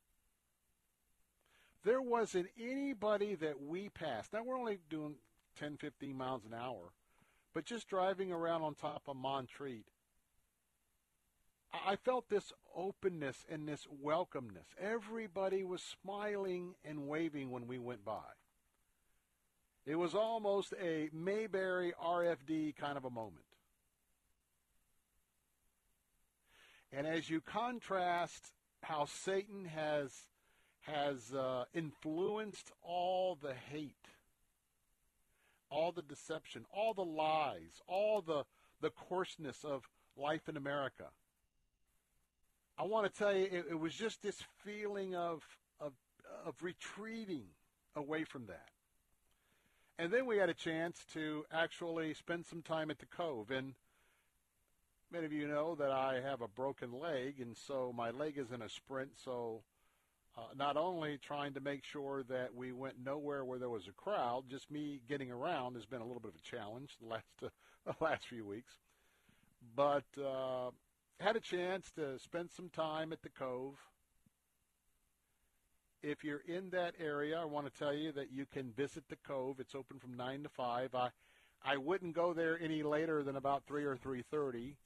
There 1.83 2.01
wasn't 2.01 2.47
anybody 2.59 3.35
that 3.35 3.61
we 3.61 3.89
passed. 3.89 4.33
Now, 4.33 4.43
we're 4.43 4.57
only 4.57 4.79
doing 4.89 5.15
10, 5.59 5.77
15 5.77 6.15
miles 6.15 6.43
an 6.45 6.53
hour, 6.53 6.91
but 7.53 7.65
just 7.65 7.87
driving 7.87 8.31
around 8.31 8.63
on 8.63 8.75
top 8.75 9.03
of 9.07 9.15
Montreat, 9.15 9.85
I 11.71 11.95
felt 11.95 12.29
this 12.29 12.51
openness 12.75 13.45
and 13.49 13.67
this 13.67 13.87
welcomeness. 14.03 14.65
Everybody 14.79 15.63
was 15.63 15.81
smiling 15.81 16.75
and 16.83 17.07
waving 17.07 17.51
when 17.51 17.67
we 17.67 17.77
went 17.77 18.03
by. 18.03 18.25
It 19.85 19.95
was 19.95 20.13
almost 20.13 20.73
a 20.81 21.09
Mayberry 21.13 21.93
RFD 22.03 22.75
kind 22.75 22.97
of 22.97 23.05
a 23.05 23.09
moment. 23.09 23.45
And 26.91 27.05
as 27.05 27.29
you 27.29 27.39
contrast 27.39 28.51
how 28.81 29.05
Satan 29.05 29.65
has 29.65 30.11
has 30.89 31.33
uh, 31.33 31.65
influenced 31.73 32.71
all 32.81 33.37
the 33.41 33.53
hate, 33.71 34.07
all 35.69 35.91
the 35.91 36.01
deception, 36.01 36.65
all 36.73 36.93
the 36.93 37.05
lies, 37.05 37.81
all 37.87 38.21
the 38.21 38.43
the 38.81 38.89
coarseness 38.91 39.65
of 39.65 39.87
life 40.15 40.47
in 40.47 40.55
America. 40.55 41.05
I 42.77 42.83
want 42.83 43.11
to 43.11 43.19
tell 43.19 43.35
you, 43.35 43.43
it, 43.43 43.65
it 43.71 43.79
was 43.79 43.93
just 43.93 44.21
this 44.21 44.41
feeling 44.63 45.15
of, 45.15 45.43
of 45.81 45.91
of 46.45 46.55
retreating 46.61 47.43
away 47.95 48.23
from 48.23 48.45
that. 48.47 48.69
And 49.97 50.13
then 50.13 50.25
we 50.25 50.37
had 50.37 50.49
a 50.49 50.53
chance 50.53 50.97
to 51.13 51.43
actually 51.51 52.13
spend 52.13 52.45
some 52.45 52.61
time 52.61 52.89
at 52.89 52.99
the 52.99 53.05
Cove. 53.05 53.51
And 53.51 53.73
many 55.11 55.25
of 55.25 55.33
you 55.33 55.45
know 55.45 55.75
that 55.75 55.91
I 55.91 56.21
have 56.21 56.41
a 56.41 56.47
broken 56.47 56.97
leg, 56.97 57.41
and 57.41 57.57
so 57.57 57.93
my 57.93 58.11
leg 58.11 58.37
is 58.37 58.51
in 58.51 58.61
a 58.61 58.69
sprint. 58.69 59.11
So 59.23 59.61
uh, 60.39 60.53
not 60.55 60.77
only 60.77 61.17
trying 61.17 61.53
to 61.53 61.59
make 61.59 61.83
sure 61.83 62.23
that 62.29 62.55
we 62.55 62.71
went 62.71 62.95
nowhere 63.03 63.43
where 63.43 63.59
there 63.59 63.69
was 63.69 63.87
a 63.87 63.91
crowd, 63.91 64.43
just 64.49 64.71
me 64.71 65.01
getting 65.09 65.31
around 65.31 65.75
has 65.75 65.85
been 65.85 66.01
a 66.01 66.05
little 66.05 66.21
bit 66.21 66.31
of 66.31 66.35
a 66.35 66.55
challenge 66.55 66.95
the 67.01 67.07
last 67.07 67.25
uh, 67.43 67.47
the 67.85 68.03
last 68.03 68.27
few 68.27 68.45
weeks. 68.45 68.73
But 69.75 70.05
uh, 70.17 70.71
had 71.19 71.35
a 71.35 71.41
chance 71.41 71.91
to 71.91 72.17
spend 72.19 72.51
some 72.55 72.69
time 72.69 73.11
at 73.11 73.21
the 73.21 73.29
Cove. 73.29 73.75
If 76.01 76.23
you're 76.23 76.43
in 76.47 76.69
that 76.69 76.95
area, 76.97 77.37
I 77.37 77.45
want 77.45 77.71
to 77.71 77.77
tell 77.77 77.93
you 77.93 78.13
that 78.13 78.31
you 78.31 78.45
can 78.45 78.71
visit 78.71 79.03
the 79.09 79.17
Cove. 79.17 79.59
It's 79.59 79.75
open 79.75 79.99
from 79.99 80.15
nine 80.15 80.43
to 80.43 80.49
five. 80.49 80.95
I 80.95 81.09
I 81.63 81.75
wouldn't 81.75 82.15
go 82.15 82.33
there 82.33 82.57
any 82.61 82.83
later 82.83 83.21
than 83.23 83.35
about 83.35 83.63
three 83.67 83.83
or 83.83 83.97
three 83.97 84.23
thirty 84.31 84.77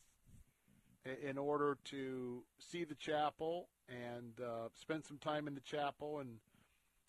in 1.21 1.37
order 1.37 1.77
to 1.85 2.43
see 2.57 2.83
the 2.85 2.95
chapel 2.95 3.67
and 3.89 4.39
uh, 4.41 4.69
spend 4.79 5.03
some 5.05 5.17
time 5.17 5.47
in 5.47 5.55
the 5.55 5.61
chapel 5.61 6.19
and 6.19 6.37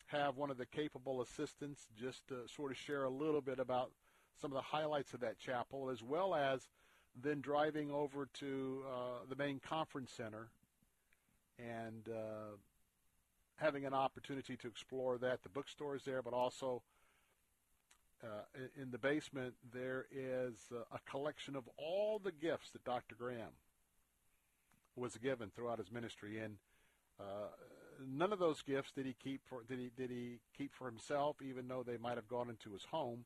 have 0.06 0.36
one 0.36 0.50
of 0.50 0.58
the 0.58 0.66
capable 0.66 1.22
assistants 1.22 1.86
just 1.98 2.26
to 2.28 2.36
sort 2.54 2.70
of 2.70 2.76
share 2.76 3.04
a 3.04 3.10
little 3.10 3.40
bit 3.40 3.58
about 3.58 3.90
some 4.40 4.50
of 4.50 4.56
the 4.56 4.62
highlights 4.62 5.14
of 5.14 5.20
that 5.20 5.38
chapel, 5.38 5.90
as 5.90 6.02
well 6.02 6.34
as 6.34 6.68
then 7.22 7.40
driving 7.40 7.90
over 7.90 8.28
to 8.34 8.82
uh, 8.86 8.96
the 9.28 9.36
main 9.36 9.60
conference 9.60 10.12
center 10.16 10.48
and 11.58 12.08
uh, 12.08 12.56
having 13.56 13.86
an 13.86 13.94
opportunity 13.94 14.56
to 14.56 14.66
explore 14.66 15.18
that. 15.18 15.42
The 15.42 15.48
bookstore 15.48 15.94
is 15.94 16.02
there, 16.04 16.22
but 16.22 16.32
also 16.32 16.82
uh, 18.22 18.26
in 18.80 18.90
the 18.90 18.98
basement 18.98 19.54
there 19.72 20.06
is 20.10 20.54
a 20.92 20.98
collection 21.10 21.54
of 21.54 21.64
all 21.76 22.18
the 22.18 22.32
gifts 22.32 22.70
that 22.70 22.84
Dr. 22.84 23.14
Graham 23.14 23.52
was 24.96 25.16
given 25.16 25.50
throughout 25.50 25.78
his 25.78 25.90
ministry, 25.90 26.38
and 26.38 26.56
uh, 27.20 27.48
none 28.06 28.32
of 28.32 28.38
those 28.38 28.62
gifts 28.62 28.92
did 28.92 29.06
he 29.06 29.14
keep 29.22 29.40
for 29.46 29.62
did 29.68 29.78
he 29.78 29.90
did 29.96 30.10
he 30.10 30.38
keep 30.56 30.74
for 30.74 30.86
himself, 30.86 31.36
even 31.42 31.68
though 31.68 31.82
they 31.82 31.96
might 31.96 32.16
have 32.16 32.28
gone 32.28 32.48
into 32.48 32.72
his 32.72 32.84
home. 32.84 33.24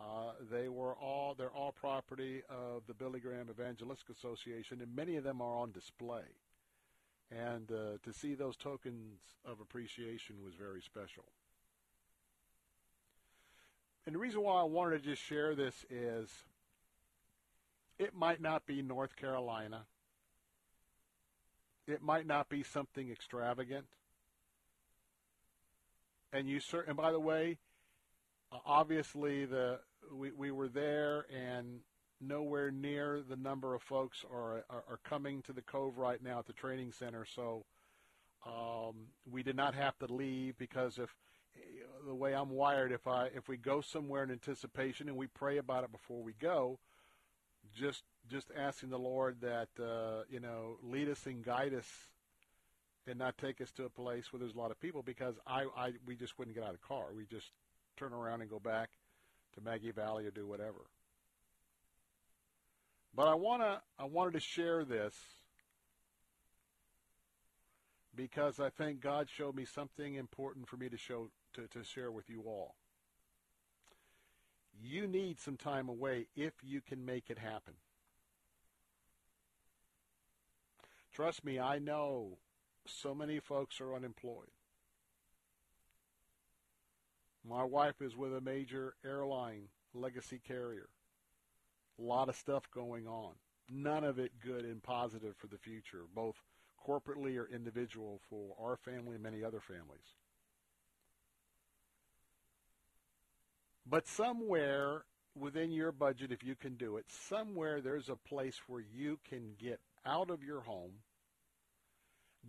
Uh, 0.00 0.32
they 0.50 0.68
were 0.68 0.94
all 0.94 1.34
they're 1.34 1.50
all 1.50 1.72
property 1.72 2.42
of 2.48 2.82
the 2.86 2.94
Billy 2.94 3.20
Graham 3.20 3.48
Evangelistic 3.48 4.08
Association, 4.10 4.80
and 4.80 4.94
many 4.94 5.16
of 5.16 5.24
them 5.24 5.40
are 5.40 5.56
on 5.56 5.70
display. 5.70 6.24
And 7.30 7.70
uh, 7.70 7.98
to 8.04 8.12
see 8.12 8.34
those 8.34 8.56
tokens 8.56 9.18
of 9.44 9.60
appreciation 9.60 10.36
was 10.44 10.54
very 10.54 10.82
special. 10.82 11.24
And 14.06 14.14
the 14.14 14.18
reason 14.18 14.42
why 14.42 14.60
I 14.60 14.64
wanted 14.64 15.02
to 15.02 15.10
just 15.10 15.22
share 15.22 15.54
this 15.54 15.86
is 15.88 16.28
it 17.98 18.14
might 18.14 18.40
not 18.40 18.66
be 18.66 18.82
North 18.82 19.16
Carolina. 19.16 19.86
It 21.86 22.02
might 22.02 22.26
not 22.26 22.48
be 22.48 22.62
something 22.62 23.10
extravagant. 23.10 23.86
And 26.32 26.48
you 26.48 26.60
cer- 26.60 26.84
and 26.86 26.96
by 26.96 27.12
the 27.12 27.20
way, 27.20 27.58
uh, 28.50 28.58
obviously 28.64 29.44
the 29.44 29.80
we, 30.12 30.32
we 30.32 30.50
were 30.50 30.68
there 30.68 31.26
and 31.34 31.80
nowhere 32.20 32.70
near 32.70 33.22
the 33.28 33.36
number 33.36 33.74
of 33.74 33.82
folks 33.82 34.24
are, 34.30 34.64
are, 34.70 34.84
are 34.88 35.00
coming 35.04 35.42
to 35.42 35.52
the 35.52 35.62
cove 35.62 35.98
right 35.98 36.22
now 36.22 36.38
at 36.38 36.46
the 36.46 36.52
training 36.52 36.92
center. 36.92 37.24
So 37.24 37.64
um, 38.46 38.94
we 39.30 39.42
did 39.42 39.56
not 39.56 39.74
have 39.74 39.98
to 39.98 40.12
leave 40.12 40.56
because 40.58 40.98
if 40.98 41.14
the 42.06 42.14
way 42.14 42.34
I'm 42.34 42.50
wired, 42.50 42.92
if 42.92 43.06
I 43.06 43.26
if 43.34 43.48
we 43.48 43.56
go 43.56 43.80
somewhere 43.80 44.22
in 44.22 44.30
anticipation 44.30 45.08
and 45.08 45.16
we 45.16 45.26
pray 45.26 45.58
about 45.58 45.84
it 45.84 45.92
before 45.92 46.22
we 46.22 46.32
go, 46.32 46.78
just 47.74 48.02
just 48.30 48.50
asking 48.56 48.90
the 48.90 48.98
Lord 48.98 49.40
that 49.42 49.68
uh, 49.80 50.22
you 50.30 50.40
know 50.40 50.78
lead 50.82 51.08
us 51.08 51.26
and 51.26 51.44
guide 51.44 51.74
us, 51.74 51.88
and 53.06 53.18
not 53.18 53.36
take 53.38 53.60
us 53.60 53.70
to 53.72 53.84
a 53.84 53.90
place 53.90 54.32
where 54.32 54.40
there's 54.40 54.54
a 54.54 54.58
lot 54.58 54.70
of 54.70 54.80
people 54.80 55.02
because 55.02 55.34
I, 55.46 55.66
I 55.76 55.92
we 56.06 56.16
just 56.16 56.38
wouldn't 56.38 56.56
get 56.56 56.64
out 56.64 56.74
of 56.74 56.80
the 56.80 56.86
car. 56.86 57.06
We 57.14 57.26
just 57.26 57.50
turn 57.96 58.12
around 58.12 58.40
and 58.40 58.50
go 58.50 58.58
back 58.58 58.90
to 59.54 59.60
Maggie 59.60 59.92
Valley 59.92 60.26
or 60.26 60.30
do 60.30 60.46
whatever. 60.46 60.86
But 63.14 63.28
I 63.28 63.34
wanna 63.34 63.82
I 63.98 64.04
wanted 64.04 64.34
to 64.34 64.40
share 64.40 64.84
this 64.84 65.14
because 68.16 68.60
I 68.60 68.70
think 68.70 69.00
God 69.00 69.28
showed 69.28 69.54
me 69.54 69.64
something 69.64 70.14
important 70.14 70.68
for 70.68 70.76
me 70.76 70.88
to 70.88 70.96
show 70.96 71.28
to, 71.54 71.66
to 71.68 71.84
share 71.84 72.10
with 72.10 72.28
you 72.28 72.42
all. 72.46 72.74
You 74.82 75.06
need 75.06 75.38
some 75.38 75.56
time 75.56 75.88
away 75.88 76.26
if 76.34 76.52
you 76.62 76.80
can 76.80 77.04
make 77.04 77.30
it 77.30 77.38
happen. 77.38 77.74
Trust 81.14 81.44
me, 81.44 81.60
I 81.60 81.78
know 81.78 82.38
so 82.86 83.14
many 83.14 83.38
folks 83.38 83.80
are 83.80 83.94
unemployed. 83.94 84.50
My 87.48 87.62
wife 87.62 88.02
is 88.02 88.16
with 88.16 88.34
a 88.34 88.40
major 88.40 88.94
airline 89.04 89.68
legacy 89.94 90.40
carrier. 90.44 90.88
A 92.00 92.02
lot 92.02 92.28
of 92.28 92.34
stuff 92.34 92.68
going 92.74 93.06
on. 93.06 93.34
None 93.70 94.02
of 94.02 94.18
it 94.18 94.32
good 94.44 94.64
and 94.64 94.82
positive 94.82 95.36
for 95.36 95.46
the 95.46 95.56
future, 95.56 96.02
both 96.14 96.34
corporately 96.84 97.38
or 97.38 97.48
individual 97.48 98.20
for 98.28 98.54
our 98.60 98.76
family 98.76 99.14
and 99.14 99.22
many 99.22 99.44
other 99.44 99.60
families. 99.60 100.16
But 103.86 104.08
somewhere 104.08 105.04
within 105.36 105.70
your 105.70 105.92
budget, 105.92 106.32
if 106.32 106.42
you 106.42 106.56
can 106.56 106.74
do 106.74 106.96
it, 106.96 107.04
somewhere 107.08 107.80
there's 107.80 108.08
a 108.08 108.16
place 108.16 108.60
where 108.66 108.82
you 108.82 109.18
can 109.28 109.52
get 109.58 109.80
out 110.06 110.30
of 110.30 110.42
your 110.42 110.60
home, 110.60 111.02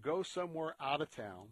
go 0.01 0.24
somewhere 0.24 0.76
out 0.82 1.01
of 1.01 1.10
town, 1.10 1.47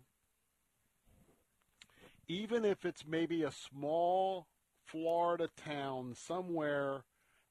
even 2.28 2.66
if 2.66 2.86
it's 2.86 3.06
maybe 3.06 3.44
a 3.44 3.52
small 3.52 4.48
Florida 4.86 5.50
town 5.66 6.14
somewhere 6.16 7.04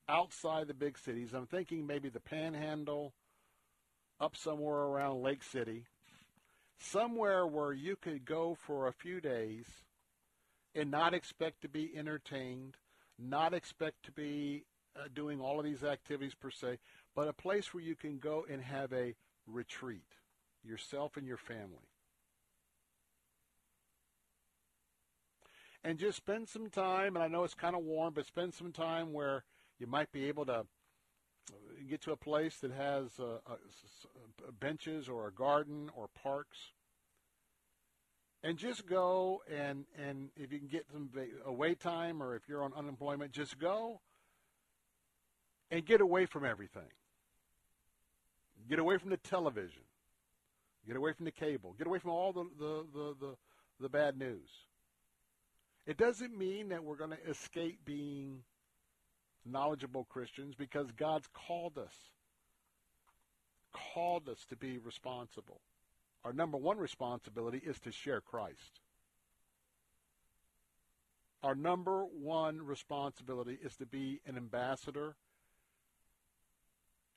outside 0.08 0.66
the 0.66 0.74
big 0.74 0.98
cities. 0.98 1.32
I'm 1.34 1.46
thinking 1.46 1.86
maybe 1.86 2.08
the 2.08 2.20
panhandle 2.20 3.14
up 4.20 4.36
somewhere 4.36 4.76
around 4.76 5.22
Lake 5.22 5.42
City, 5.42 5.84
somewhere 6.78 7.46
where 7.46 7.72
you 7.72 7.96
could 7.96 8.24
go 8.24 8.54
for 8.54 8.86
a 8.86 8.92
few 8.92 9.20
days 9.20 9.64
and 10.74 10.90
not 10.90 11.14
expect 11.14 11.62
to 11.62 11.68
be 11.68 11.90
entertained, 11.96 12.76
not 13.18 13.54
expect 13.54 14.04
to 14.04 14.12
be 14.12 14.64
uh, 14.96 15.08
doing 15.14 15.40
all 15.40 15.58
of 15.58 15.64
these 15.64 15.82
activities 15.82 16.34
per 16.34 16.50
se, 16.50 16.78
but 17.14 17.28
a 17.28 17.32
place 17.32 17.72
where 17.72 17.82
you 17.82 17.94
can 17.94 18.18
go 18.18 18.46
and 18.48 18.62
have 18.62 18.92
a 18.92 19.14
retreat, 19.46 20.16
yourself 20.64 21.16
and 21.16 21.26
your 21.26 21.36
family. 21.36 21.88
And 25.84 25.98
just 25.98 26.16
spend 26.16 26.48
some 26.48 26.70
time, 26.70 27.16
and 27.16 27.24
I 27.24 27.28
know 27.28 27.42
it's 27.42 27.54
kind 27.54 27.74
of 27.74 27.82
warm, 27.82 28.14
but 28.14 28.26
spend 28.26 28.54
some 28.54 28.70
time 28.70 29.12
where 29.12 29.44
you 29.80 29.86
might 29.86 30.12
be 30.12 30.26
able 30.26 30.46
to 30.46 30.64
get 31.88 32.00
to 32.02 32.12
a 32.12 32.16
place 32.16 32.58
that 32.58 32.70
has 32.70 33.18
uh, 33.18 33.38
uh, 33.50 33.56
benches 34.60 35.08
or 35.08 35.26
a 35.26 35.32
garden 35.32 35.90
or 35.96 36.08
parks 36.08 36.58
and 38.42 38.58
just 38.58 38.86
go 38.86 39.42
and 39.50 39.84
and 39.98 40.30
if 40.36 40.52
you 40.52 40.58
can 40.58 40.68
get 40.68 40.86
some 40.92 41.10
away 41.44 41.74
time 41.74 42.22
or 42.22 42.34
if 42.34 42.42
you're 42.48 42.62
on 42.62 42.72
unemployment 42.74 43.32
just 43.32 43.58
go 43.58 44.00
and 45.70 45.84
get 45.84 46.00
away 46.00 46.26
from 46.26 46.44
everything 46.44 46.90
get 48.68 48.78
away 48.78 48.98
from 48.98 49.10
the 49.10 49.16
television 49.16 49.82
get 50.86 50.96
away 50.96 51.12
from 51.12 51.24
the 51.24 51.30
cable 51.30 51.74
get 51.78 51.86
away 51.86 51.98
from 51.98 52.10
all 52.10 52.32
the 52.32 52.44
the 52.58 52.84
the, 52.92 53.14
the, 53.20 53.36
the 53.80 53.88
bad 53.88 54.18
news 54.18 54.48
it 55.86 55.96
doesn't 55.96 56.36
mean 56.36 56.68
that 56.68 56.84
we're 56.84 56.96
going 56.96 57.10
to 57.10 57.28
escape 57.30 57.80
being 57.84 58.42
knowledgeable 59.44 60.04
Christians 60.04 60.54
because 60.54 60.90
God's 60.92 61.28
called 61.32 61.76
us, 61.76 61.94
called 63.72 64.28
us 64.28 64.44
to 64.50 64.56
be 64.56 64.78
responsible. 64.78 65.60
Our 66.24 66.32
number 66.32 66.56
one 66.56 66.78
responsibility 66.78 67.60
is 67.64 67.80
to 67.80 67.90
share 67.90 68.20
Christ. 68.20 68.80
Our 71.42 71.56
number 71.56 72.04
one 72.04 72.64
responsibility 72.64 73.58
is 73.60 73.74
to 73.76 73.86
be 73.86 74.20
an 74.24 74.36
ambassador 74.36 75.16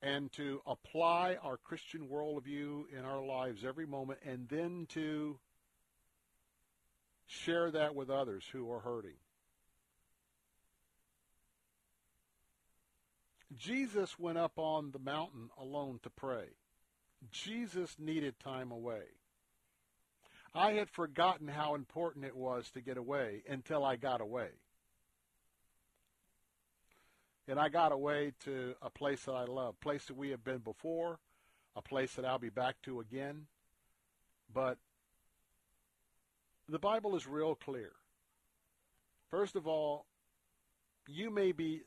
and 0.06 0.32
to 0.34 0.62
apply 0.68 1.36
our 1.42 1.58
Christian 1.58 2.08
worldview 2.08 2.84
in 2.96 3.04
our 3.04 3.26
lives 3.26 3.66
every 3.66 3.88
moment 3.88 4.20
and 4.24 4.48
then 4.48 4.86
to 4.90 5.40
share 7.26 7.72
that 7.72 7.96
with 7.96 8.12
others 8.12 8.44
who 8.52 8.72
are 8.72 8.82
hurting. 8.82 9.16
Jesus 13.58 14.20
went 14.20 14.38
up 14.38 14.52
on 14.58 14.92
the 14.92 15.00
mountain 15.00 15.50
alone 15.60 16.00
to 16.04 16.12
pray. 16.12 16.50
Jesus 17.32 17.96
needed 17.98 18.40
time 18.40 18.72
away. 18.72 19.06
I 20.54 20.74
had 20.74 20.90
forgotten 20.92 21.48
how 21.48 21.74
important 21.74 22.26
it 22.26 22.36
was 22.36 22.70
to 22.72 22.82
get 22.82 22.98
away 22.98 23.42
until 23.50 23.84
I 23.84 23.96
got 23.96 24.22
away. 24.22 24.50
And 27.48 27.60
I 27.60 27.70
got 27.70 27.92
away 27.92 28.34
to 28.46 28.76
a 28.82 28.90
place 28.90 29.26
that 29.26 29.34
I 29.34 29.46
love, 29.46 29.80
place 29.80 30.06
that 30.06 30.18
we 30.18 30.32
have 30.32 30.44
been 30.44 30.60
before, 30.60 31.20
a 31.76 31.82
place 31.82 32.14
that 32.16 32.26
I'll 32.26 32.40
be 32.40 32.50
back 32.50 32.76
to 32.84 33.00
again. 33.00 33.46
But 34.52 34.78
the 36.68 36.80
Bible 36.80 37.16
is 37.16 37.28
real 37.28 37.56
clear. 37.56 37.92
First 39.30 39.56
of 39.56 39.68
all, 39.68 40.06
you 41.08 41.30
may 41.30 41.52
be 41.52 41.82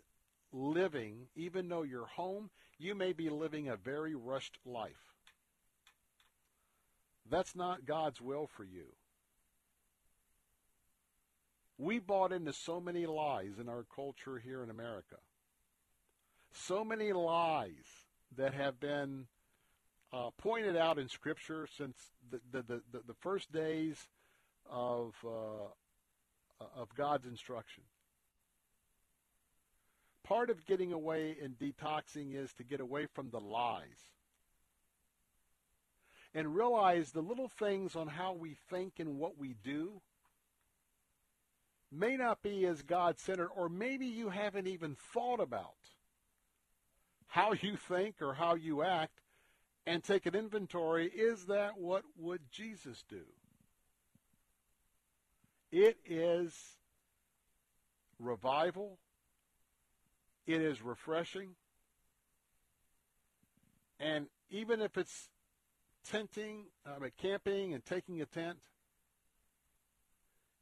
living, 0.52 1.26
even 1.34 1.68
though 1.68 1.82
you're 1.82 2.06
home, 2.06 2.50
you 2.78 2.94
may 2.94 3.12
be 3.12 3.28
living 3.28 3.68
a 3.68 3.76
very 3.76 4.14
rushed 4.14 4.58
life. 4.64 5.14
That's 7.28 7.56
not 7.56 7.84
God's 7.84 8.20
will 8.20 8.46
for 8.46 8.64
you. 8.64 8.86
We 11.76 11.98
bought 11.98 12.32
into 12.32 12.52
so 12.52 12.80
many 12.80 13.06
lies 13.06 13.58
in 13.60 13.68
our 13.68 13.84
culture 13.94 14.38
here 14.38 14.62
in 14.62 14.70
America. 14.70 15.16
So 16.66 16.84
many 16.84 17.12
lies 17.12 17.86
that 18.36 18.52
have 18.52 18.80
been 18.80 19.26
uh, 20.12 20.30
pointed 20.36 20.76
out 20.76 20.98
in 20.98 21.08
Scripture 21.08 21.66
since 21.76 21.96
the, 22.30 22.40
the, 22.50 22.62
the, 22.62 23.00
the 23.06 23.14
first 23.20 23.52
days 23.52 23.96
of, 24.68 25.14
uh, 25.24 26.64
of 26.76 26.94
God's 26.96 27.26
instruction. 27.26 27.84
Part 30.24 30.50
of 30.50 30.66
getting 30.66 30.92
away 30.92 31.36
and 31.42 31.58
detoxing 31.58 32.34
is 32.34 32.52
to 32.54 32.64
get 32.64 32.80
away 32.80 33.06
from 33.06 33.30
the 33.30 33.40
lies 33.40 34.10
and 36.34 36.54
realize 36.54 37.12
the 37.12 37.22
little 37.22 37.48
things 37.48 37.96
on 37.96 38.08
how 38.08 38.34
we 38.34 38.56
think 38.68 38.94
and 38.98 39.18
what 39.18 39.38
we 39.38 39.54
do 39.64 40.02
may 41.90 42.16
not 42.16 42.42
be 42.42 42.66
as 42.66 42.82
God 42.82 43.18
centered, 43.18 43.48
or 43.56 43.70
maybe 43.70 44.04
you 44.04 44.28
haven't 44.28 44.66
even 44.66 44.96
thought 45.14 45.40
about 45.40 45.76
how 47.28 47.52
you 47.52 47.76
think 47.76 48.20
or 48.20 48.34
how 48.34 48.54
you 48.54 48.82
act 48.82 49.20
and 49.86 50.02
take 50.02 50.26
an 50.26 50.34
inventory. 50.34 51.06
Is 51.06 51.46
that 51.46 51.78
what 51.78 52.02
would 52.18 52.40
Jesus 52.50 53.04
do? 53.08 53.24
It 55.70 55.98
is 56.06 56.54
revival 58.18 58.98
it 60.48 60.62
is 60.62 60.80
refreshing. 60.82 61.50
And 64.00 64.28
even 64.48 64.80
if 64.80 64.96
it's 64.96 65.28
tenting, 66.10 66.64
I 66.86 66.98
mean, 66.98 67.12
camping 67.18 67.74
and 67.74 67.84
taking 67.84 68.22
a 68.22 68.24
tent, 68.24 68.58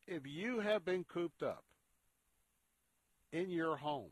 if 0.09 0.27
you 0.27 0.59
have 0.59 0.85
been 0.85 1.05
cooped 1.05 1.45
up 1.45 1.63
in 3.33 3.49
your 3.49 3.77
home, 3.77 4.11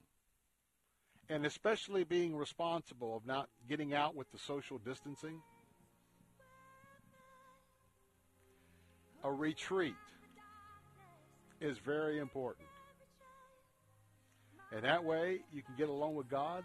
and 1.28 1.46
especially 1.46 2.04
being 2.04 2.36
responsible 2.36 3.16
of 3.16 3.26
not 3.26 3.48
getting 3.68 3.94
out 3.94 4.14
with 4.14 4.30
the 4.32 4.38
social 4.38 4.78
distancing, 4.78 5.40
a 9.22 9.32
retreat 9.32 9.94
is 11.60 11.78
very 11.78 12.18
important. 12.18 12.68
And 14.72 14.84
that 14.84 15.02
way 15.02 15.40
you 15.52 15.62
can 15.62 15.74
get 15.78 15.88
along 15.88 16.14
with 16.14 16.28
God, 16.28 16.64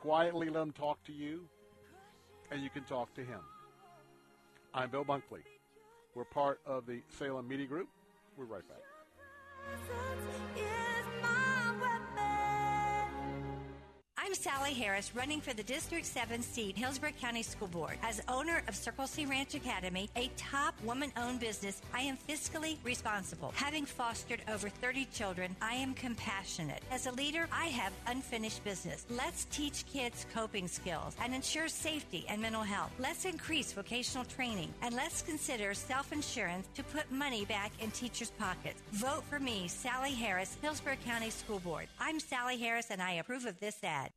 quietly 0.00 0.48
let 0.48 0.62
him 0.62 0.72
talk 0.72 1.02
to 1.04 1.12
you, 1.12 1.46
and 2.50 2.62
you 2.62 2.70
can 2.70 2.84
talk 2.84 3.12
to 3.14 3.20
him. 3.22 3.40
I'm 4.72 4.88
Bill 4.90 5.04
Bunkley. 5.04 5.42
We're 6.14 6.24
part 6.24 6.60
of 6.64 6.86
the 6.86 7.00
Salem 7.18 7.46
Media 7.46 7.66
Group. 7.66 7.88
We're 8.36 8.46
right 8.46 8.62
back. 8.68 8.78
I'm 14.22 14.34
Sally 14.34 14.74
Harris, 14.74 15.12
running 15.16 15.40
for 15.40 15.54
the 15.54 15.62
District 15.62 16.04
7 16.04 16.42
seat, 16.42 16.76
Hillsborough 16.76 17.12
County 17.18 17.42
School 17.42 17.68
Board. 17.68 17.96
As 18.02 18.20
owner 18.28 18.62
of 18.68 18.76
Circle 18.76 19.06
C 19.06 19.24
Ranch 19.24 19.54
Academy, 19.54 20.10
a 20.14 20.30
top 20.36 20.74
woman 20.84 21.10
owned 21.16 21.40
business, 21.40 21.80
I 21.94 22.02
am 22.02 22.18
fiscally 22.28 22.76
responsible. 22.84 23.50
Having 23.56 23.86
fostered 23.86 24.42
over 24.52 24.68
30 24.68 25.06
children, 25.06 25.56
I 25.62 25.72
am 25.72 25.94
compassionate. 25.94 26.82
As 26.90 27.06
a 27.06 27.12
leader, 27.12 27.48
I 27.50 27.68
have 27.68 27.94
unfinished 28.08 28.62
business. 28.62 29.06
Let's 29.08 29.46
teach 29.46 29.86
kids 29.86 30.26
coping 30.34 30.68
skills 30.68 31.16
and 31.22 31.34
ensure 31.34 31.68
safety 31.68 32.26
and 32.28 32.42
mental 32.42 32.62
health. 32.62 32.92
Let's 32.98 33.24
increase 33.24 33.72
vocational 33.72 34.26
training 34.26 34.68
and 34.82 34.94
let's 34.94 35.22
consider 35.22 35.72
self 35.72 36.12
insurance 36.12 36.68
to 36.74 36.82
put 36.84 37.10
money 37.10 37.46
back 37.46 37.72
in 37.80 37.90
teachers' 37.92 38.32
pockets. 38.38 38.82
Vote 38.92 39.24
for 39.30 39.40
me, 39.40 39.66
Sally 39.66 40.12
Harris, 40.12 40.58
Hillsborough 40.60 40.96
County 41.06 41.30
School 41.30 41.60
Board. 41.60 41.86
I'm 41.98 42.20
Sally 42.20 42.58
Harris 42.58 42.88
and 42.90 43.00
I 43.00 43.12
approve 43.12 43.46
of 43.46 43.58
this 43.60 43.82
ad. 43.82 44.10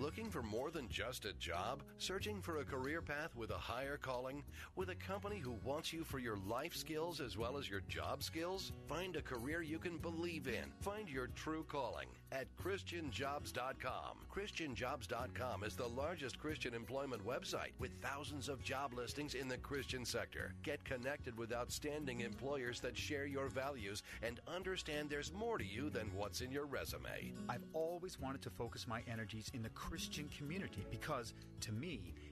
Looking 0.00 0.30
for 0.30 0.44
more 0.44 0.70
than 0.70 0.88
just 0.88 1.24
a 1.24 1.32
job? 1.32 1.82
Searching 1.98 2.40
for 2.40 2.58
a 2.58 2.64
career 2.64 3.02
path 3.02 3.34
with 3.34 3.50
a 3.50 3.58
higher 3.58 3.96
calling? 3.96 4.44
With 4.76 4.90
a 4.90 4.94
company 4.94 5.38
who 5.38 5.56
wants 5.64 5.92
you 5.92 6.04
for 6.04 6.20
your 6.20 6.36
life 6.46 6.76
skills 6.76 7.20
as 7.20 7.36
well 7.36 7.58
as 7.58 7.68
your 7.68 7.80
job 7.88 8.22
skills? 8.22 8.70
Find 8.86 9.16
a 9.16 9.22
career 9.22 9.60
you 9.60 9.80
can 9.80 9.98
believe 9.98 10.46
in. 10.46 10.72
Find 10.82 11.08
your 11.08 11.26
true 11.34 11.64
calling 11.64 12.06
at 12.32 12.46
ChristianJobs.com. 12.56 14.18
ChristianJobs.com 14.34 15.64
is 15.64 15.76
the 15.76 15.88
largest 15.88 16.38
Christian 16.38 16.74
employment 16.74 17.26
website 17.26 17.72
with 17.78 17.90
thousands 18.02 18.48
of 18.48 18.62
job 18.62 18.94
listings 18.94 19.34
in 19.34 19.48
the 19.48 19.56
Christian 19.58 20.04
sector. 20.04 20.54
Get 20.62 20.84
connected 20.84 21.36
with 21.38 21.52
outstanding 21.52 22.20
employers 22.20 22.80
that 22.80 22.96
share 22.96 23.26
your 23.26 23.48
values 23.48 24.02
and 24.22 24.40
understand 24.46 25.10
there's 25.10 25.32
more 25.32 25.58
to 25.58 25.64
you 25.64 25.90
than 25.90 26.10
what's 26.14 26.40
in 26.40 26.50
your 26.50 26.66
resume. 26.66 27.32
I've 27.48 27.64
always 27.72 28.20
wanted 28.20 28.42
to 28.42 28.50
focus 28.50 28.86
my 28.86 29.02
energies 29.10 29.50
in 29.54 29.62
the 29.62 29.70
Christian 29.70 30.28
community 30.36 30.84
because, 30.90 31.34
to 31.60 31.72
me, 31.72 32.14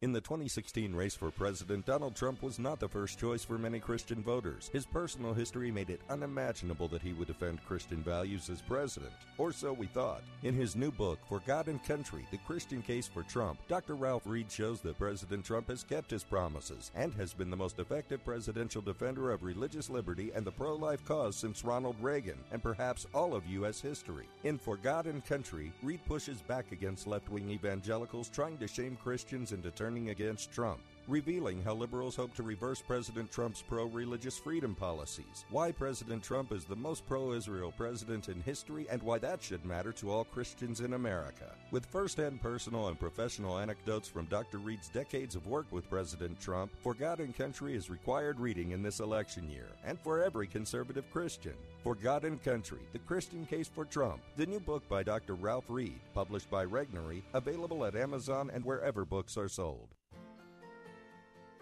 In 0.00 0.12
the 0.12 0.20
2016 0.20 0.94
race 0.94 1.16
for 1.16 1.32
president, 1.32 1.84
Donald 1.84 2.14
Trump 2.14 2.40
was 2.40 2.60
not 2.60 2.78
the 2.78 2.86
first 2.86 3.18
choice 3.18 3.42
for 3.42 3.58
many 3.58 3.80
Christian 3.80 4.22
voters. 4.22 4.70
His 4.72 4.86
personal 4.86 5.34
history 5.34 5.72
made 5.72 5.90
it 5.90 6.02
unimaginable 6.08 6.86
that 6.86 7.02
he 7.02 7.14
would 7.14 7.26
defend 7.26 7.64
Christian 7.64 8.00
values 8.04 8.48
as 8.48 8.62
president, 8.62 9.10
or 9.38 9.50
so 9.50 9.72
we 9.72 9.86
thought. 9.86 10.22
In 10.44 10.54
his 10.54 10.76
new 10.76 10.92
book, 10.92 11.18
For 11.28 11.42
God 11.44 11.66
and 11.66 11.82
Country 11.82 12.24
The 12.30 12.38
Christian 12.46 12.80
Case 12.80 13.08
for 13.08 13.24
Trump, 13.24 13.58
Dr. 13.66 13.96
Ralph 13.96 14.22
Reed 14.24 14.48
shows 14.48 14.80
that 14.82 15.00
President 15.00 15.44
Trump 15.44 15.66
has 15.66 15.82
kept 15.82 16.12
his 16.12 16.22
promises 16.22 16.92
and 16.94 17.12
has 17.14 17.34
been 17.34 17.50
the 17.50 17.56
most 17.56 17.80
effective 17.80 18.24
presidential 18.24 18.80
defender 18.80 19.32
of 19.32 19.42
religious 19.42 19.90
liberty 19.90 20.30
and 20.32 20.44
the 20.44 20.52
pro 20.52 20.76
life 20.76 21.04
cause 21.04 21.34
since 21.34 21.64
Ronald 21.64 21.96
Reagan, 22.00 22.38
and 22.52 22.62
perhaps 22.62 23.04
all 23.12 23.34
of 23.34 23.44
U.S. 23.48 23.80
history. 23.80 24.28
In 24.44 24.58
For 24.58 24.76
God 24.76 25.06
and 25.06 25.24
Country, 25.24 25.72
Reed 25.82 26.04
pushes 26.06 26.40
back 26.40 26.70
against 26.70 27.08
left 27.08 27.28
wing 27.30 27.50
evangelicals 27.50 28.28
trying 28.28 28.58
to 28.58 28.68
shame 28.68 28.96
Christians 29.02 29.50
into 29.50 29.72
turning 29.72 29.87
against 30.10 30.52
Trump, 30.52 30.80
revealing 31.08 31.62
how 31.62 31.74
liberals 31.74 32.14
hope 32.14 32.34
to 32.34 32.42
reverse 32.42 32.80
President 32.80 33.32
Trump's 33.32 33.62
pro 33.62 33.86
religious 33.86 34.38
freedom 34.38 34.74
policies, 34.74 35.46
why 35.50 35.72
President 35.72 36.22
Trump 36.22 36.52
is 36.52 36.64
the 36.64 36.76
most 36.76 37.06
pro 37.06 37.32
Israel 37.32 37.72
president 37.76 38.28
in 38.28 38.42
history, 38.42 38.86
and 38.90 39.02
why 39.02 39.18
that 39.18 39.42
should 39.42 39.64
matter 39.64 39.90
to 39.92 40.10
all 40.10 40.24
Christians 40.24 40.80
in 40.80 40.92
America. 40.92 41.54
With 41.70 41.86
first 41.86 42.18
hand 42.18 42.42
personal 42.42 42.88
and 42.88 43.00
professional 43.00 43.58
anecdotes 43.58 44.08
from 44.08 44.26
Dr. 44.26 44.58
Reed's 44.58 44.88
decades 44.88 45.34
of 45.34 45.46
work 45.46 45.66
with 45.70 45.88
President 45.88 46.38
Trump, 46.40 46.70
For 46.82 46.92
God 46.92 47.20
and 47.20 47.36
Country 47.36 47.74
is 47.74 47.90
required 47.90 48.38
reading 48.38 48.72
in 48.72 48.82
this 48.82 49.00
election 49.00 49.50
year, 49.50 49.68
and 49.84 49.98
for 49.98 50.22
every 50.22 50.46
conservative 50.46 51.10
Christian. 51.10 51.54
For 51.82 51.94
God 51.94 52.24
and 52.24 52.42
Country, 52.42 52.80
The 52.92 52.98
Christian 52.98 53.46
Case 53.46 53.68
for 53.68 53.84
Trump, 53.86 54.20
the 54.36 54.46
new 54.46 54.60
book 54.60 54.86
by 54.88 55.02
Dr. 55.02 55.34
Ralph 55.34 55.64
Reed, 55.68 56.00
published 56.12 56.50
by 56.50 56.66
Regnery, 56.66 57.22
available 57.32 57.86
at 57.86 57.96
Amazon 57.96 58.50
and 58.52 58.64
wherever 58.64 59.04
books 59.04 59.36
are 59.36 59.48
sold. 59.48 59.88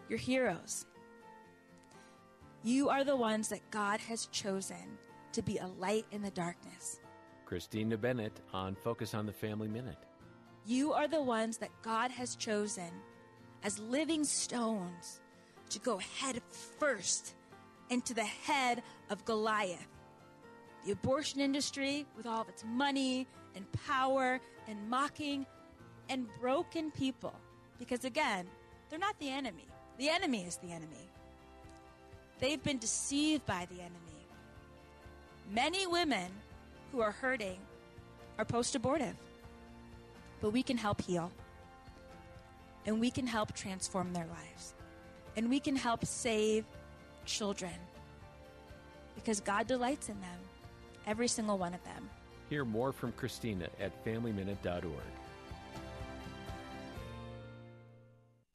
Your 0.08 0.18
heroes. 0.18 0.86
You 2.62 2.88
are 2.88 3.04
the 3.04 3.16
ones 3.16 3.48
that 3.48 3.70
God 3.70 4.00
has 4.00 4.26
chosen 4.26 4.98
to 5.32 5.42
be 5.42 5.58
a 5.58 5.66
light 5.66 6.06
in 6.10 6.22
the 6.22 6.30
darkness. 6.30 7.00
Christina 7.44 7.96
Bennett 7.96 8.40
on 8.52 8.74
Focus 8.74 9.14
on 9.14 9.26
the 9.26 9.32
Family 9.32 9.68
Minute. 9.68 9.98
You 10.64 10.92
are 10.92 11.06
the 11.06 11.22
ones 11.22 11.58
that 11.58 11.70
God 11.82 12.10
has 12.10 12.34
chosen 12.34 12.90
as 13.62 13.78
living 13.78 14.24
stones 14.24 15.20
to 15.70 15.78
go 15.78 15.98
head 15.98 16.40
first 16.78 17.34
into 17.90 18.14
the 18.14 18.24
head 18.24 18.82
of 19.10 19.24
Goliath. 19.24 19.86
The 20.84 20.92
abortion 20.92 21.40
industry, 21.40 22.06
with 22.16 22.26
all 22.26 22.40
of 22.40 22.48
its 22.48 22.64
money 22.64 23.26
and 23.54 23.64
power 23.86 24.40
and 24.68 24.88
mocking 24.88 25.46
and 26.08 26.26
broken 26.40 26.90
people. 26.90 27.34
Because 27.78 28.04
again, 28.04 28.46
they're 28.88 28.98
not 28.98 29.18
the 29.18 29.28
enemy. 29.28 29.66
The 29.98 30.08
enemy 30.08 30.44
is 30.44 30.56
the 30.56 30.72
enemy. 30.72 31.10
They've 32.38 32.62
been 32.62 32.78
deceived 32.78 33.46
by 33.46 33.66
the 33.70 33.80
enemy. 33.80 33.96
Many 35.50 35.86
women 35.86 36.30
who 36.92 37.00
are 37.00 37.12
hurting 37.12 37.58
are 38.38 38.44
post 38.44 38.74
abortive. 38.74 39.16
But 40.40 40.50
we 40.50 40.62
can 40.62 40.76
help 40.76 41.00
heal. 41.00 41.32
And 42.84 43.00
we 43.00 43.10
can 43.10 43.26
help 43.26 43.52
transform 43.52 44.12
their 44.12 44.26
lives. 44.26 44.74
And 45.36 45.48
we 45.48 45.60
can 45.60 45.76
help 45.76 46.04
save 46.04 46.64
children. 47.24 47.72
Because 49.14 49.40
God 49.40 49.66
delights 49.66 50.08
in 50.08 50.20
them, 50.20 50.38
every 51.06 51.28
single 51.28 51.58
one 51.58 51.74
of 51.74 51.82
them. 51.84 52.08
Hear 52.50 52.64
more 52.64 52.92
from 52.92 53.12
Christina 53.12 53.68
at 53.80 54.04
FamilyMinute.org. 54.04 54.84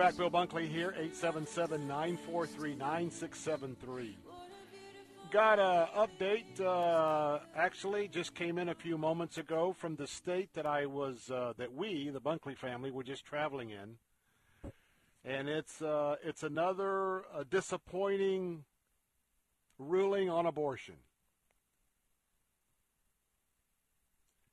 back, 0.00 0.16
Bill 0.16 0.30
Bunkley 0.30 0.66
here, 0.66 0.94
877 0.96 1.86
943 1.86 2.74
9673. 2.74 4.16
Got 5.30 5.58
a 5.58 5.90
update, 5.94 6.58
uh, 6.58 7.40
actually, 7.54 8.08
just 8.08 8.34
came 8.34 8.56
in 8.56 8.70
a 8.70 8.74
few 8.74 8.96
moments 8.96 9.36
ago 9.36 9.74
from 9.78 9.96
the 9.96 10.06
state 10.06 10.54
that 10.54 10.64
I 10.64 10.86
was, 10.86 11.30
uh, 11.30 11.52
that 11.58 11.74
we, 11.74 12.08
the 12.08 12.20
Bunkley 12.20 12.56
family, 12.56 12.90
were 12.90 13.02
just 13.02 13.26
traveling 13.26 13.68
in. 13.68 14.72
And 15.22 15.50
it's, 15.50 15.82
uh, 15.82 16.16
it's 16.24 16.44
another 16.44 17.24
uh, 17.34 17.44
disappointing 17.50 18.64
ruling 19.78 20.30
on 20.30 20.46
abortion. 20.46 20.94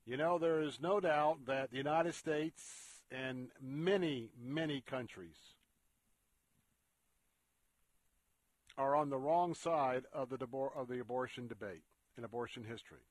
You 0.06 0.18
know, 0.18 0.40
there 0.40 0.62
is 0.62 0.82
no 0.82 1.00
doubt 1.00 1.46
that 1.46 1.72
the 1.72 1.78
United 1.78 2.16
States 2.16 2.87
and 3.12 3.50
many, 3.62 4.30
many 4.40 4.82
countries 4.82 5.36
are 8.78 8.96
on 8.96 9.10
the 9.10 9.18
wrong 9.18 9.54
side 9.54 10.04
of 10.14 10.30
the 10.30 10.38
debor- 10.38 10.76
of 10.76 10.88
the 10.88 11.00
abortion 11.00 11.48
debate 11.48 11.84
in 12.18 12.24
abortion 12.24 12.64
history. 12.64 13.06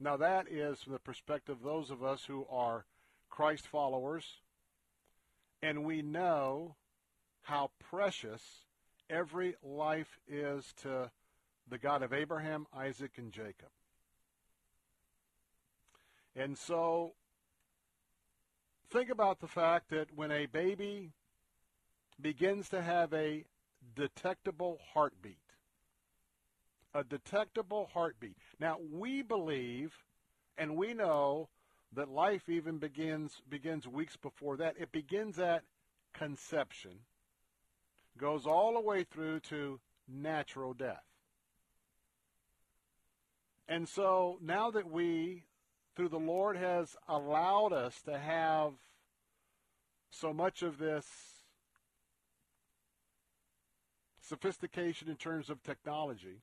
Now 0.00 0.16
that 0.16 0.48
is 0.48 0.82
from 0.82 0.92
the 0.92 0.98
perspective 0.98 1.56
of 1.58 1.62
those 1.62 1.90
of 1.90 2.02
us 2.02 2.24
who 2.24 2.46
are 2.50 2.84
Christ 3.28 3.66
followers 3.66 4.24
and 5.62 5.84
we 5.84 6.02
know 6.02 6.76
how 7.42 7.70
precious 7.78 8.42
every 9.10 9.54
life 9.62 10.18
is 10.28 10.72
to 10.82 11.10
the 11.68 11.78
God 11.78 12.02
of 12.02 12.12
Abraham, 12.12 12.66
Isaac, 12.76 13.12
and 13.16 13.32
Jacob. 13.32 13.70
And 16.36 16.56
so 16.56 17.14
think 18.90 19.10
about 19.10 19.40
the 19.40 19.48
fact 19.48 19.90
that 19.90 20.08
when 20.14 20.30
a 20.30 20.46
baby 20.46 21.12
begins 22.20 22.68
to 22.70 22.82
have 22.82 23.12
a 23.12 23.44
detectable 23.94 24.78
heartbeat, 24.92 25.36
a 26.94 27.04
detectable 27.04 27.90
heartbeat. 27.92 28.36
Now 28.58 28.78
we 28.92 29.22
believe 29.22 29.92
and 30.56 30.76
we 30.76 30.94
know 30.94 31.48
that 31.94 32.08
life 32.08 32.48
even 32.48 32.78
begins 32.78 33.40
begins 33.48 33.86
weeks 33.86 34.16
before 34.16 34.56
that. 34.56 34.76
It 34.78 34.92
begins 34.92 35.38
at 35.38 35.62
conception, 36.12 36.92
goes 38.18 38.46
all 38.46 38.74
the 38.74 38.80
way 38.80 39.04
through 39.04 39.40
to 39.40 39.78
natural 40.08 40.74
death. 40.74 41.04
And 43.68 43.88
so 43.88 44.38
now 44.40 44.70
that 44.70 44.90
we 44.90 45.44
through 45.98 46.08
the 46.08 46.16
Lord 46.16 46.56
has 46.56 46.96
allowed 47.08 47.72
us 47.72 48.00
to 48.02 48.16
have 48.16 48.74
so 50.12 50.32
much 50.32 50.62
of 50.62 50.78
this 50.78 51.04
sophistication 54.20 55.08
in 55.08 55.16
terms 55.16 55.50
of 55.50 55.60
technology. 55.64 56.42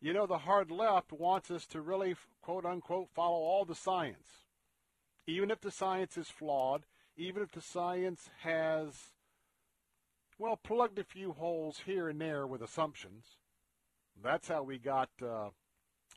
You 0.00 0.12
know, 0.12 0.24
the 0.24 0.38
hard 0.38 0.70
left 0.70 1.10
wants 1.10 1.50
us 1.50 1.66
to 1.66 1.80
really, 1.80 2.14
quote 2.42 2.64
unquote, 2.64 3.08
follow 3.12 3.40
all 3.40 3.64
the 3.64 3.74
science. 3.74 4.46
Even 5.26 5.50
if 5.50 5.60
the 5.60 5.72
science 5.72 6.16
is 6.16 6.28
flawed, 6.28 6.84
even 7.16 7.42
if 7.42 7.50
the 7.50 7.60
science 7.60 8.30
has, 8.42 8.94
well, 10.38 10.60
plugged 10.62 11.00
a 11.00 11.04
few 11.04 11.32
holes 11.32 11.80
here 11.86 12.08
and 12.08 12.20
there 12.20 12.46
with 12.46 12.62
assumptions. 12.62 13.24
That's 14.22 14.46
how 14.46 14.62
we 14.62 14.78
got 14.78 15.08
uh, 15.20 15.48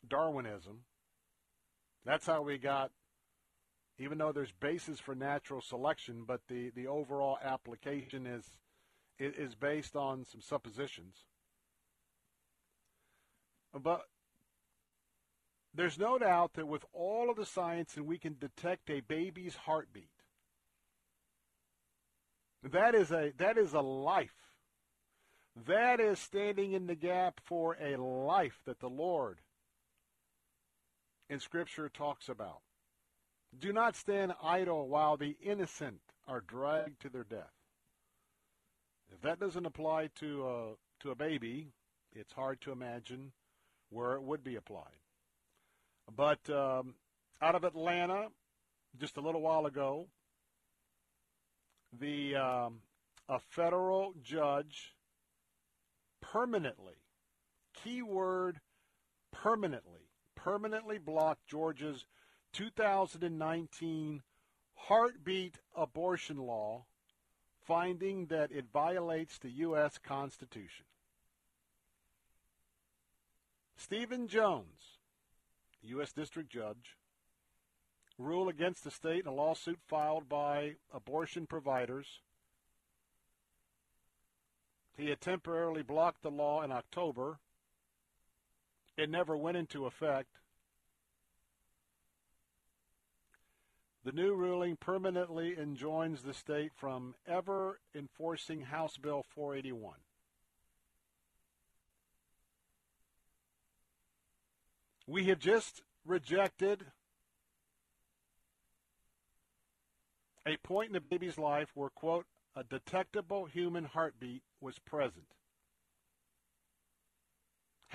Darwinism. 0.07 0.81
That's 2.05 2.27
how 2.27 2.43
we 2.43 2.57
got, 2.57 2.91
even 3.97 4.19
though 4.19 4.31
there's 4.31 4.51
basis 4.51 4.99
for 4.99 5.15
natural 5.15 5.61
selection, 5.61 6.23
but 6.27 6.41
the, 6.47 6.71
the 6.75 6.87
overall 6.87 7.39
application 7.43 8.27
is, 8.27 8.45
is 9.17 9.55
based 9.55 9.95
on 9.95 10.23
some 10.23 10.41
suppositions. 10.41 11.25
But 13.73 14.05
there's 15.73 15.99
no 15.99 16.17
doubt 16.17 16.53
that 16.53 16.67
with 16.67 16.85
all 16.93 17.29
of 17.29 17.35
the 17.35 17.45
science 17.45 17.97
and 17.97 18.05
we 18.05 18.17
can 18.17 18.37
detect 18.39 18.89
a 18.89 19.01
baby's 19.01 19.55
heartbeat. 19.55 20.09
That 22.63 22.95
is 22.95 23.11
a 23.11 23.31
that 23.37 23.57
is 23.57 23.73
a 23.73 23.81
life. 23.81 24.53
That 25.67 25.99
is 25.99 26.19
standing 26.19 26.71
in 26.71 26.87
the 26.87 26.95
gap 26.95 27.39
for 27.43 27.77
a 27.79 27.97
life 27.97 28.61
that 28.65 28.79
the 28.79 28.89
Lord 28.89 29.39
in 31.29 31.39
Scripture 31.39 31.89
talks 31.89 32.29
about. 32.29 32.61
Do 33.57 33.71
not 33.71 33.95
stand 33.95 34.33
idle 34.43 34.87
while 34.87 35.17
the 35.17 35.35
innocent 35.41 35.99
are 36.27 36.41
dragged 36.41 37.01
to 37.01 37.09
their 37.09 37.23
death. 37.23 37.53
If 39.13 39.21
that 39.21 39.39
doesn't 39.39 39.65
apply 39.65 40.09
to 40.19 40.47
a, 40.47 40.73
to 41.01 41.11
a 41.11 41.15
baby, 41.15 41.67
it's 42.13 42.33
hard 42.33 42.59
to 42.61 42.71
imagine 42.71 43.31
where 43.89 44.13
it 44.13 44.23
would 44.23 44.43
be 44.43 44.55
applied. 44.55 44.99
But 46.13 46.49
um, 46.49 46.95
out 47.41 47.55
of 47.55 47.63
Atlanta, 47.63 48.27
just 48.99 49.17
a 49.17 49.21
little 49.21 49.41
while 49.41 49.65
ago, 49.65 50.07
the 51.99 52.35
um, 52.35 52.81
a 53.29 53.39
federal 53.39 54.13
judge 54.21 54.95
permanently, 56.21 56.95
keyword 57.83 58.59
permanently, 59.31 60.09
permanently 60.45 60.99
blocked 60.99 61.47
Georgia's 61.47 62.05
2019 62.53 64.21
heartbeat 64.75 65.55
abortion 65.75 66.37
law, 66.37 66.85
finding 67.63 68.27
that 68.27 68.51
it 68.51 68.65
violates 68.71 69.39
the 69.39 69.49
U.S. 69.49 69.97
Constitution. 69.97 70.85
Stephen 73.75 74.27
Jones, 74.27 74.99
U.S. 75.81 76.13
District 76.13 76.51
Judge, 76.51 76.95
ruled 78.19 78.47
against 78.47 78.83
the 78.83 78.91
state 78.91 79.21
in 79.21 79.27
a 79.27 79.33
lawsuit 79.33 79.79
filed 79.87 80.29
by 80.29 80.75
abortion 80.93 81.47
providers. 81.47 82.19
He 84.95 85.09
had 85.09 85.21
temporarily 85.21 85.81
blocked 85.81 86.21
the 86.21 86.29
law 86.29 86.61
in 86.61 86.71
October. 86.71 87.39
It 88.97 89.09
never 89.09 89.35
went 89.35 89.57
into 89.57 89.85
effect. 89.85 90.29
The 94.05 94.11
new 94.11 94.35
ruling 94.35 94.77
permanently 94.77 95.57
enjoins 95.57 96.21
the 96.21 96.33
state 96.33 96.71
from 96.75 97.15
ever 97.27 97.79
enforcing 97.95 98.61
House 98.61 98.97
Bill 98.97 99.25
481. 99.33 99.95
We 105.07 105.25
have 105.25 105.39
just 105.39 105.81
rejected 106.05 106.85
a 110.45 110.57
point 110.57 110.89
in 110.89 110.93
the 110.93 111.01
baby's 111.01 111.37
life 111.37 111.69
where, 111.73 111.89
quote, 111.89 112.25
a 112.55 112.63
detectable 112.63 113.45
human 113.45 113.85
heartbeat 113.85 114.43
was 114.61 114.77
present. 114.79 115.25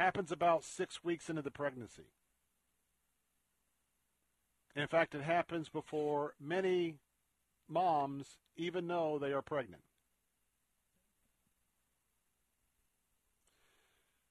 Happens 0.01 0.33
about 0.33 0.65
six 0.65 1.05
weeks 1.05 1.29
into 1.29 1.43
the 1.43 1.51
pregnancy. 1.51 2.07
In 4.75 4.87
fact, 4.87 5.15
it 5.15 5.21
happens 5.21 5.69
before 5.69 6.33
many 6.41 6.95
moms 7.69 8.39
even 8.57 8.87
know 8.87 9.19
they 9.19 9.35
are 9.35 9.43
pregnant. 9.43 9.83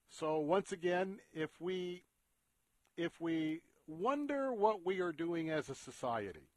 So 0.08 0.40
once 0.40 0.72
again, 0.72 1.20
if 1.32 1.50
we 1.60 2.02
if 2.96 3.20
we 3.20 3.60
wonder 3.86 4.52
what 4.52 4.84
we 4.84 4.98
are 4.98 5.12
doing 5.12 5.50
as 5.50 5.68
a 5.68 5.76
society, 5.76 6.49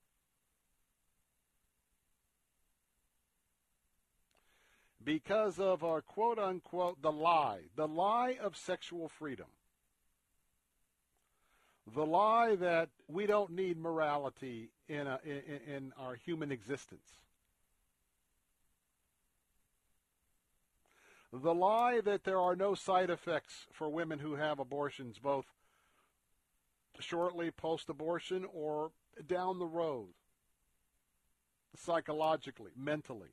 because 5.04 5.60
of 5.60 5.84
our 5.84 6.01
quote 6.01 6.39
unquote 6.39 7.01
the 7.01 7.12
lie, 7.12 7.62
the 7.76 7.88
lie 7.88 8.38
of 8.41 8.56
sexual 8.56 9.10
freedom, 9.10 9.47
the 11.93 12.06
lie 12.06 12.56
that 12.56 12.89
we 13.08 13.26
don't 13.26 13.51
need 13.51 13.78
morality 13.78 14.70
in, 14.88 15.08
a, 15.08 15.20
in, 15.26 15.76
in 15.76 15.93
our 15.97 16.16
human 16.16 16.51
existence. 16.51 17.20
The 21.34 21.54
lie 21.54 21.99
that 22.01 22.24
there 22.26 22.39
are 22.39 22.56
no 22.56 22.76
side 22.76 23.10
effects 23.10 23.66
for 23.74 23.89
women 23.89 24.20
who 24.20 24.36
have 24.36 24.60
abortions, 24.60 25.18
both 25.18 25.45
shortly 26.99 27.49
post 27.49 27.89
abortion 27.89 28.45
or 28.54 28.91
down 29.28 29.58
the 29.58 29.66
road, 29.66 30.10
psychologically, 31.76 32.72
mentally. 32.78 33.32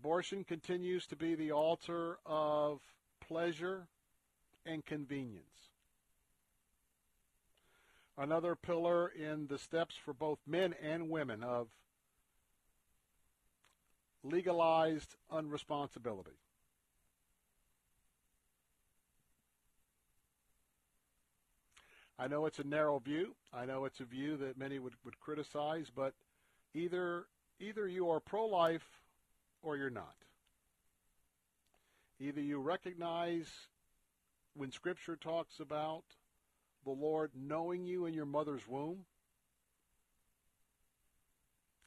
Abortion 0.00 0.44
continues 0.44 1.08
to 1.08 1.16
be 1.16 1.34
the 1.34 1.50
altar 1.50 2.18
of 2.24 2.78
pleasure 3.26 3.88
and 4.64 4.86
convenience. 4.86 5.42
Another 8.16 8.54
pillar 8.54 9.08
in 9.08 9.48
the 9.48 9.58
steps 9.58 9.96
for 9.96 10.14
both 10.14 10.38
men 10.46 10.72
and 10.80 11.10
women 11.10 11.42
of 11.42 11.66
legalized 14.22 15.16
unresponsibility. 15.32 16.38
I 22.20 22.28
know 22.28 22.46
it's 22.46 22.60
a 22.60 22.64
narrow 22.64 23.00
view. 23.00 23.34
I 23.52 23.66
know 23.66 23.84
it's 23.84 23.98
a 23.98 24.04
view 24.04 24.36
that 24.36 24.56
many 24.56 24.78
would, 24.78 24.94
would 25.04 25.18
criticize, 25.18 25.90
but 25.92 26.14
either 26.72 27.26
either 27.58 27.88
you 27.88 28.10
are 28.10 28.20
pro-life 28.20 28.86
or 29.62 29.76
you're 29.76 29.90
not. 29.90 30.14
Either 32.20 32.40
you 32.40 32.60
recognize 32.60 33.48
when 34.54 34.72
Scripture 34.72 35.16
talks 35.16 35.60
about 35.60 36.04
the 36.84 36.90
Lord 36.90 37.30
knowing 37.34 37.86
you 37.86 38.06
in 38.06 38.14
your 38.14 38.26
mother's 38.26 38.66
womb, 38.66 39.04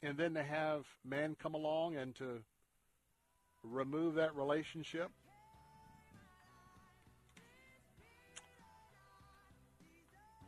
and 0.04 0.18
then 0.18 0.34
to 0.34 0.44
have 0.44 0.86
man 1.04 1.36
come 1.42 1.54
along 1.54 1.96
and 1.96 2.16
to 2.16 2.42
remove 3.64 4.16
that 4.16 4.36
relationship. 4.36 5.10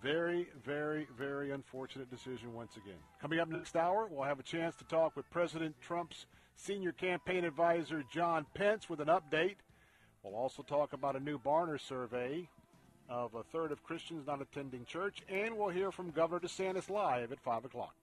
Very, 0.01 0.47
very, 0.65 1.07
very 1.17 1.51
unfortunate 1.51 2.09
decision 2.09 2.53
once 2.53 2.75
again. 2.75 2.99
Coming 3.21 3.39
up 3.39 3.47
next 3.47 3.77
hour, 3.77 4.07
we'll 4.11 4.23
have 4.23 4.39
a 4.39 4.43
chance 4.43 4.75
to 4.75 4.83
talk 4.85 5.15
with 5.15 5.29
President 5.29 5.75
Trump's 5.81 6.25
senior 6.55 6.91
campaign 6.91 7.43
advisor, 7.45 8.03
John 8.11 8.45
Pence, 8.53 8.89
with 8.89 8.99
an 8.99 9.07
update. 9.07 9.55
We'll 10.23 10.35
also 10.35 10.63
talk 10.63 10.93
about 10.93 11.15
a 11.15 11.19
new 11.19 11.37
Barna 11.37 11.79
survey 11.79 12.47
of 13.09 13.35
a 13.35 13.43
third 13.43 13.71
of 13.71 13.83
Christians 13.83 14.27
not 14.27 14.41
attending 14.41 14.85
church, 14.85 15.21
and 15.29 15.57
we'll 15.57 15.69
hear 15.69 15.91
from 15.91 16.11
Governor 16.11 16.39
DeSantis 16.39 16.89
live 16.89 17.31
at 17.31 17.39
5 17.39 17.65
o'clock. 17.65 17.95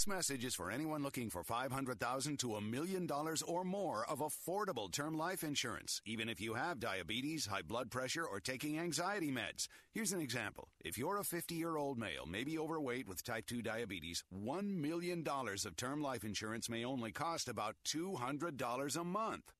This 0.00 0.06
message 0.06 0.46
is 0.46 0.54
for 0.54 0.70
anyone 0.70 1.02
looking 1.02 1.28
for 1.28 1.44
$500,000 1.44 2.38
to 2.38 2.54
a 2.54 2.60
million 2.62 3.06
dollars 3.06 3.42
or 3.42 3.64
more 3.64 4.06
of 4.08 4.20
affordable 4.20 4.90
term 4.90 5.18
life 5.18 5.44
insurance, 5.44 6.00
even 6.06 6.26
if 6.30 6.40
you 6.40 6.54
have 6.54 6.80
diabetes, 6.80 7.44
high 7.44 7.60
blood 7.60 7.90
pressure, 7.90 8.24
or 8.24 8.40
taking 8.40 8.78
anxiety 8.78 9.30
meds. 9.30 9.68
Here's 9.92 10.14
an 10.14 10.22
example. 10.22 10.68
If 10.82 10.96
you're 10.96 11.18
a 11.18 11.22
50 11.22 11.54
year 11.54 11.76
old 11.76 11.98
male, 11.98 12.24
maybe 12.26 12.58
overweight 12.58 13.08
with 13.08 13.22
type 13.22 13.44
2 13.44 13.60
diabetes, 13.60 14.24
$1 14.34 14.74
million 14.74 15.22
of 15.28 15.76
term 15.76 16.00
life 16.00 16.24
insurance 16.24 16.70
may 16.70 16.82
only 16.82 17.12
cost 17.12 17.46
about 17.46 17.76
$200 17.86 18.96
a 18.96 19.04
month. 19.04 19.52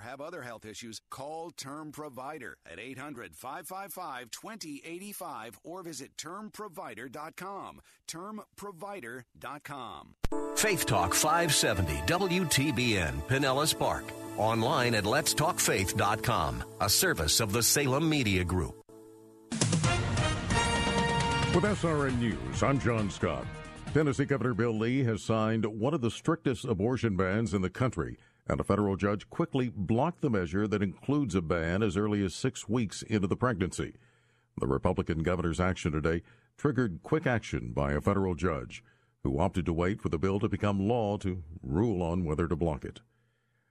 have 0.00 0.20
other 0.20 0.42
health 0.42 0.64
issues, 0.64 1.00
call 1.10 1.50
Term 1.50 1.92
Provider 1.92 2.56
at 2.70 2.78
800 2.78 3.36
555 3.36 4.30
2085 4.30 5.58
or 5.64 5.82
visit 5.82 6.16
termprovider.com. 6.16 7.80
Termprovider.com. 8.08 10.14
Faith 10.56 10.86
Talk 10.86 11.14
570 11.14 11.92
WTBN 12.06 13.12
Pinellas 13.28 13.78
Park. 13.78 14.04
Online 14.36 14.94
at 14.94 15.04
letstalkfaith.com, 15.04 16.64
a 16.80 16.88
service 16.88 17.40
of 17.40 17.52
the 17.52 17.62
Salem 17.62 18.08
Media 18.08 18.44
Group. 18.44 18.76
With 21.54 21.64
SRN 21.64 22.20
News, 22.20 22.62
I'm 22.62 22.78
John 22.78 23.10
Scott. 23.10 23.44
Tennessee 23.92 24.24
Governor 24.24 24.54
Bill 24.54 24.78
Lee 24.78 25.02
has 25.02 25.20
signed 25.20 25.66
one 25.66 25.94
of 25.94 26.00
the 26.00 26.12
strictest 26.12 26.64
abortion 26.64 27.16
bans 27.16 27.54
in 27.54 27.60
the 27.60 27.68
country, 27.68 28.18
and 28.48 28.60
a 28.60 28.64
federal 28.64 28.96
judge 28.96 29.28
quickly 29.30 29.70
blocked 29.74 30.20
the 30.20 30.30
measure 30.30 30.66
that 30.66 30.82
includes 30.82 31.34
a 31.34 31.42
ban 31.42 31.82
as 31.82 31.96
early 31.96 32.24
as 32.24 32.34
six 32.34 32.68
weeks 32.68 33.02
into 33.02 33.26
the 33.26 33.36
pregnancy. 33.36 33.94
The 34.58 34.66
Republican 34.66 35.22
governor's 35.22 35.60
action 35.60 35.92
today 35.92 36.22
triggered 36.56 37.00
quick 37.02 37.26
action 37.26 37.72
by 37.72 37.92
a 37.92 38.00
federal 38.00 38.34
judge 38.34 38.82
who 39.22 39.38
opted 39.38 39.66
to 39.66 39.72
wait 39.72 40.00
for 40.00 40.08
the 40.08 40.18
bill 40.18 40.40
to 40.40 40.48
become 40.48 40.88
law 40.88 41.16
to 41.18 41.42
rule 41.62 42.02
on 42.02 42.24
whether 42.24 42.48
to 42.48 42.56
block 42.56 42.84
it. 42.84 43.00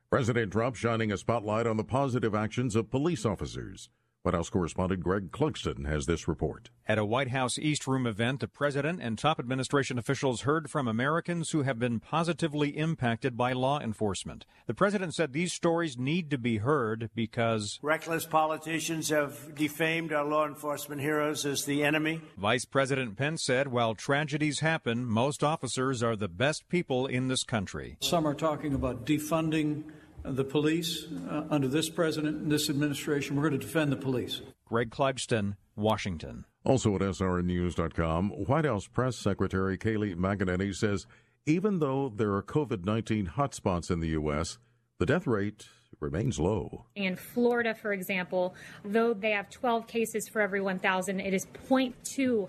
President 0.10 0.52
Trump 0.52 0.76
shining 0.76 1.12
a 1.12 1.18
spotlight 1.18 1.68
on 1.68 1.78
the 1.78 1.84
positive 1.84 2.34
actions 2.34 2.76
of 2.76 2.90
police 2.90 3.26
officers. 3.26 3.90
White 4.24 4.36
House 4.36 4.50
correspondent 4.50 5.02
Greg 5.02 5.32
Clugston 5.32 5.88
has 5.88 6.06
this 6.06 6.28
report. 6.28 6.72
At 6.86 6.98
a 6.98 7.06
White 7.06 7.30
House 7.30 7.58
East 7.58 7.88
Room 7.88 8.06
event, 8.06 8.42
the 8.42 8.50
president 8.50 9.00
and 9.02 9.18
top 9.18 9.40
administration 9.40 9.98
officials 9.98 10.42
heard 10.42 10.70
from 10.70 10.90
Americans 10.90 11.52
who 11.52 11.62
have 11.62 11.80
been 11.80 12.02
positively 12.02 12.78
impacted 12.78 13.38
by 13.38 13.54
law 13.54 13.80
enforcement. 13.80 14.46
The 14.68 14.74
president 14.74 15.16
said 15.16 15.32
these 15.32 15.54
stories 15.54 15.98
need 15.98 16.30
to 16.32 16.38
be 16.38 16.58
heard 16.58 17.10
because 17.16 17.80
reckless 17.82 18.26
politicians 18.26 19.08
have 19.08 19.56
defamed 19.56 20.12
our 20.12 20.26
law 20.26 20.46
enforcement 20.46 21.00
heroes 21.00 21.46
as 21.46 21.64
the 21.64 21.86
enemy. 21.86 22.20
Vice 22.38 22.66
President 22.66 23.16
Pence 23.16 23.42
said 23.46 23.70
while 23.70 23.96
tragedies 23.96 24.60
happen, 24.60 25.06
most 25.06 25.46
officers 25.46 26.04
are 26.04 26.18
the 26.18 26.28
best 26.28 26.68
people 26.68 27.08
in 27.08 27.30
this 27.30 27.44
country. 27.44 27.96
Some 28.02 28.28
are 28.28 28.36
talking 28.36 28.74
about 28.74 29.06
defunding 29.06 29.86
the 30.24 30.44
police 30.44 31.06
uh, 31.30 31.44
under 31.50 31.68
this 31.68 31.90
president 31.90 32.38
and 32.38 32.52
this 32.52 32.70
administration. 32.70 33.36
We're 33.36 33.50
going 33.50 33.60
to 33.60 33.66
defend 33.66 33.92
the 33.92 33.98
police. 33.98 34.42
Greg 34.66 34.92
Clugston, 34.92 35.56
Washington. 35.76 36.46
Also 36.64 36.96
at 36.96 37.02
SRNews.com, 37.02 38.30
White 38.30 38.66
House 38.66 38.88
Press 38.88 39.16
Secretary 39.16 39.78
Kayleigh 39.78 40.16
McEnany 40.16 40.76
says 40.76 41.08
even 41.46 41.80
though 41.80 42.12
there 42.16 42.34
are 42.34 42.44
COVID 42.44 42.86
19 42.86 43.32
hotspots 43.38 43.90
in 43.90 44.00
the 44.00 44.10
U.S., 44.10 44.60
the 45.00 45.06
death 45.06 45.26
rate 45.26 45.68
remains 46.00 46.40
low. 46.40 46.86
In 46.96 47.16
Florida, 47.16 47.74
for 47.74 47.92
example, 47.92 48.56
though 48.86 49.14
they 49.14 49.32
have 49.32 49.50
12 49.50 49.88
cases 49.88 50.28
for 50.28 50.42
every 50.42 50.62
1,000, 50.62 51.20
it 51.20 51.34
is 51.34 51.46
0.2 51.70 52.48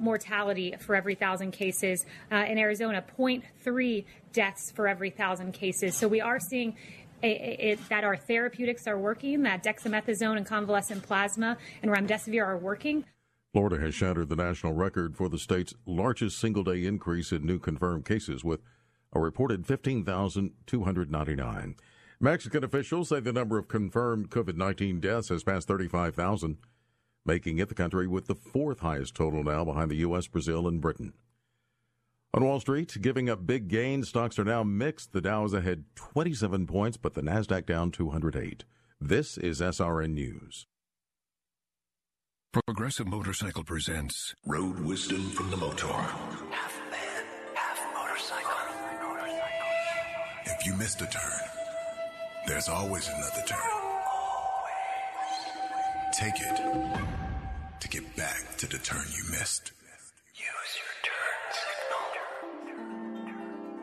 mortality 0.00 0.74
for 0.80 0.94
every 0.94 1.14
1,000 1.14 1.52
cases. 1.52 2.04
Uh, 2.30 2.36
in 2.48 2.58
Arizona, 2.58 3.04
0.3 3.18 4.04
deaths 4.32 4.70
for 4.72 4.88
every 4.88 5.10
1,000 5.10 5.52
cases. 5.52 5.96
So 5.96 6.08
we 6.08 6.20
are 6.20 6.38
seeing 6.38 6.76
it, 7.22 7.60
it, 7.60 7.88
that 7.88 8.04
our 8.04 8.16
therapeutics 8.16 8.86
are 8.86 8.98
working, 8.98 9.42
that 9.42 9.62
dexamethasone 9.62 10.36
and 10.36 10.46
convalescent 10.46 11.02
plasma 11.02 11.56
and 11.82 11.90
remdesivir 11.90 12.46
are 12.46 12.58
working. 12.58 13.04
Florida 13.52 13.80
has 13.80 13.94
shattered 13.94 14.28
the 14.28 14.36
national 14.36 14.74
record 14.74 15.16
for 15.16 15.28
the 15.28 15.38
state's 15.38 15.74
largest 15.84 16.38
single 16.38 16.62
day 16.62 16.84
increase 16.84 17.32
in 17.32 17.44
new 17.44 17.58
confirmed 17.58 18.04
cases 18.04 18.44
with 18.44 18.60
a 19.12 19.18
reported 19.18 19.66
15,299. 19.66 21.74
Mexican 22.20 22.62
officials 22.62 23.08
say 23.08 23.18
the 23.18 23.32
number 23.32 23.58
of 23.58 23.66
confirmed 23.66 24.30
COVID 24.30 24.54
19 24.54 25.00
deaths 25.00 25.30
has 25.30 25.42
passed 25.42 25.66
35,000, 25.66 26.58
making 27.24 27.58
it 27.58 27.68
the 27.68 27.74
country 27.74 28.06
with 28.06 28.26
the 28.26 28.34
fourth 28.34 28.80
highest 28.80 29.14
total 29.14 29.42
now 29.42 29.64
behind 29.64 29.90
the 29.90 29.96
U.S., 29.96 30.28
Brazil, 30.28 30.68
and 30.68 30.80
Britain. 30.80 31.14
On 32.32 32.44
Wall 32.44 32.60
Street, 32.60 32.96
giving 33.00 33.28
up 33.28 33.44
big 33.44 33.66
gains, 33.66 34.08
stocks 34.08 34.38
are 34.38 34.44
now 34.44 34.62
mixed. 34.62 35.12
The 35.12 35.20
Dow 35.20 35.44
is 35.44 35.52
ahead 35.52 35.84
27 35.96 36.64
points, 36.64 36.96
but 36.96 37.14
the 37.14 37.22
Nasdaq 37.22 37.66
down 37.66 37.90
208. 37.90 38.64
This 39.00 39.36
is 39.36 39.60
SRN 39.60 40.10
News. 40.14 40.66
Progressive 42.52 43.08
Motorcycle 43.08 43.64
presents 43.64 44.32
Road 44.46 44.78
Wisdom 44.78 45.30
from 45.30 45.50
the 45.50 45.56
Motor. 45.56 45.86
Half 45.88 46.80
man, 46.90 47.24
half 47.54 47.80
motorcycle. 47.94 48.50
If 50.44 50.66
you 50.66 50.76
missed 50.76 51.02
a 51.02 51.06
turn, 51.06 51.40
there's 52.46 52.68
always 52.68 53.08
another 53.08 53.42
turn. 53.44 53.58
Take 56.12 56.40
it 56.40 56.60
to 57.80 57.88
get 57.88 58.16
back 58.16 58.56
to 58.58 58.68
the 58.68 58.78
turn 58.78 59.04
you 59.16 59.30
missed. 59.32 59.72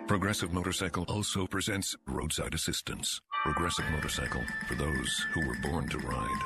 Progressive 0.08 0.54
Motorcycle 0.54 1.04
also 1.10 1.46
presents 1.46 1.94
Roadside 2.08 2.54
Assistance. 2.54 3.20
Progressive 3.44 3.84
Motorcycle 3.92 4.42
for 4.66 4.76
those 4.76 5.26
who 5.34 5.46
were 5.46 5.58
born 5.62 5.90
to 5.90 5.98
ride. 5.98 6.42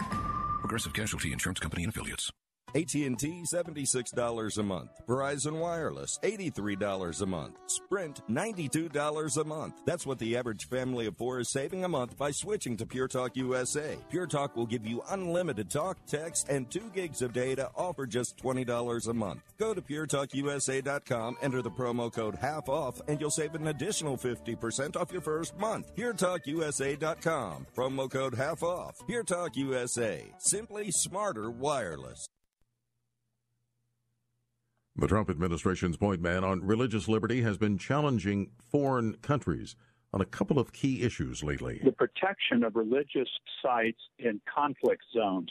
Progressive 0.62 0.94
Casualty 0.94 1.32
Insurance 1.32 1.60
Company 1.60 1.84
and 1.84 1.94
Affiliates. 1.94 2.32
AT&T 2.76 3.44
$76 3.54 4.58
a 4.58 4.64
month. 4.64 4.92
Verizon 5.08 5.60
Wireless 5.60 6.20
$83 6.24 7.22
a 7.22 7.26
month. 7.26 7.56
Sprint 7.68 8.22
$92 8.30 9.38
a 9.38 9.44
month. 9.44 9.82
That's 9.86 10.06
what 10.06 10.20
the 10.20 10.38
average 10.38 10.68
family 10.68 11.08
of 11.08 11.18
four 11.18 11.40
is 11.40 11.52
saving 11.52 11.84
a 11.84 11.90
month 11.90 12.18
by 12.18 12.32
switching 12.32 12.78
to 12.78 12.86
Pure 12.86 13.10
Talk 13.10 13.36
USA. 13.36 13.98
Pure 14.10 14.28
Talk 14.28 14.56
will 14.56 14.66
give 14.66 14.86
you 14.86 15.02
unlimited 15.10 15.70
talk, 15.70 15.98
text, 16.06 16.50
and 16.50 16.70
2 16.70 16.92
gigs 16.94 17.22
of 17.22 17.34
data 17.34 17.70
all 17.76 17.94
for 17.94 18.06
just 18.06 18.38
$20 18.38 19.08
a 19.08 19.14
month. 19.14 19.42
Go 19.58 19.74
to 19.74 19.82
puretalkusa.com, 19.82 21.38
enter 21.42 21.62
the 21.62 21.72
promo 21.72 22.12
code 22.12 22.36
half 22.36 22.70
off, 22.70 23.02
and 23.08 23.20
you'll 23.20 23.32
save 23.32 23.56
an 23.56 23.68
additional 23.68 24.18
50% 24.18 24.96
off 24.96 25.12
your 25.12 25.22
first 25.22 25.58
month. 25.58 25.96
PureTalkUSA.com. 25.96 27.68
Promo 27.76 28.10
code 28.10 28.36
half 28.36 28.64
off. 28.64 28.96
Pure 29.08 29.24
Talk 29.24 29.56
USA. 29.56 30.26
Simply 30.40 30.92
smarter 30.92 31.50
wireless. 31.50 32.28
The 34.96 35.08
Trump 35.08 35.30
administration's 35.30 35.96
point 35.96 36.22
man 36.22 36.44
on 36.44 36.66
religious 36.66 37.08
liberty 37.08 37.42
has 37.42 37.58
been 37.58 37.78
challenging 37.78 38.52
foreign 38.60 39.14
countries 39.22 39.76
on 40.14 40.20
a 40.20 40.26
couple 40.26 40.60
of 40.60 40.74
key 40.74 41.02
issues 41.04 41.42
lately. 41.44 41.80
The 41.84 41.94
protection 41.94 42.64
of 42.64 42.76
religious 42.76 43.30
sites 43.62 44.00
in 44.20 44.42
conflict 44.54 45.04
zones. 45.14 45.50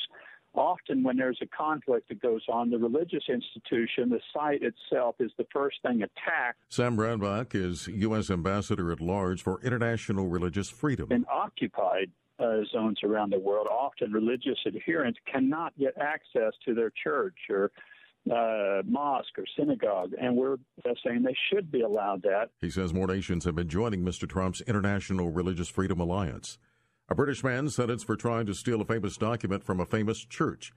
Often, 0.53 1.05
when 1.05 1.16
there's 1.16 1.38
a 1.41 1.47
conflict 1.47 2.09
that 2.09 2.20
goes 2.20 2.43
on, 2.53 2.70
the 2.70 2.78
religious 2.78 3.22
institution, 3.28 4.11
the 4.11 4.20
site 4.34 4.62
itself, 4.62 5.14
is 5.20 5.30
the 5.38 5.47
first 5.53 5.76
thing 5.82 6.03
attacked. 6.03 6.59
Sam 6.68 6.97
Brownback 6.97 7.55
is 7.55 7.86
U.S. 7.86 8.30
Ambassador 8.30 8.91
at 8.91 9.01
Large 9.01 9.43
for 9.43 9.61
International 9.62 10.26
Religious 10.26 10.68
Freedom. 10.68 11.11
In 11.12 11.24
occupied 11.32 12.11
uh, 12.41 12.59
zones 12.72 12.99
around 13.05 13.30
the 13.30 13.38
world, 13.38 13.68
often 13.70 14.12
religious 14.12 14.59
adherents 14.66 15.20
cannot 15.32 15.72
get 15.78 15.97
access 15.97 16.53
to 16.64 16.74
their 16.74 16.91
church 17.03 17.36
or 17.49 17.70
uh, 18.31 18.83
mosque 18.87 19.39
or 19.39 19.45
synagogue, 19.59 20.12
and 20.20 20.37
we're 20.37 20.57
saying 21.05 21.22
they 21.22 21.37
should 21.53 21.70
be 21.70 21.81
allowed 21.81 22.22
that. 22.22 22.51
He 22.61 22.70
says 22.70 22.95
more 22.95 23.07
nations 23.07 23.45
have 23.45 23.55
been 23.55 23.68
joining 23.68 24.03
Mr. 24.03 24.28
Trump's 24.28 24.61
International 24.62 25.31
Religious 25.31 25.68
Freedom 25.68 26.01
Alliance. 26.01 26.59
A 27.09 27.14
British 27.14 27.43
man 27.43 27.68
sentenced 27.68 28.07
for 28.07 28.16
trying 28.16 28.47
to 28.47 28.55
steal 28.55 28.81
a 28.81 28.85
famous 28.85 29.16
document 29.16 29.64
from 29.64 29.81
a 29.81 29.87
famous 29.87 30.24
church. 30.24 30.72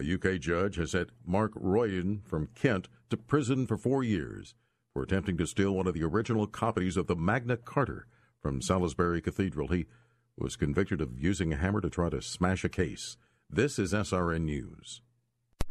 A 0.00 0.14
UK 0.14 0.40
judge 0.40 0.76
has 0.76 0.92
sent 0.92 1.10
Mark 1.26 1.52
Royden 1.54 2.22
from 2.24 2.48
Kent 2.54 2.88
to 3.10 3.16
prison 3.16 3.66
for 3.66 3.76
four 3.76 4.02
years 4.02 4.54
for 4.92 5.02
attempting 5.02 5.36
to 5.36 5.46
steal 5.46 5.74
one 5.74 5.86
of 5.86 5.94
the 5.94 6.04
original 6.04 6.46
copies 6.46 6.96
of 6.96 7.06
the 7.06 7.16
Magna 7.16 7.56
Carta 7.56 8.04
from 8.40 8.62
Salisbury 8.62 9.20
Cathedral. 9.20 9.68
He 9.68 9.86
was 10.38 10.56
convicted 10.56 11.00
of 11.00 11.18
using 11.18 11.52
a 11.52 11.56
hammer 11.56 11.80
to 11.80 11.90
try 11.90 12.08
to 12.08 12.22
smash 12.22 12.64
a 12.64 12.68
case. 12.68 13.16
This 13.50 13.78
is 13.78 13.92
SRN 13.92 14.42
News. 14.42 15.02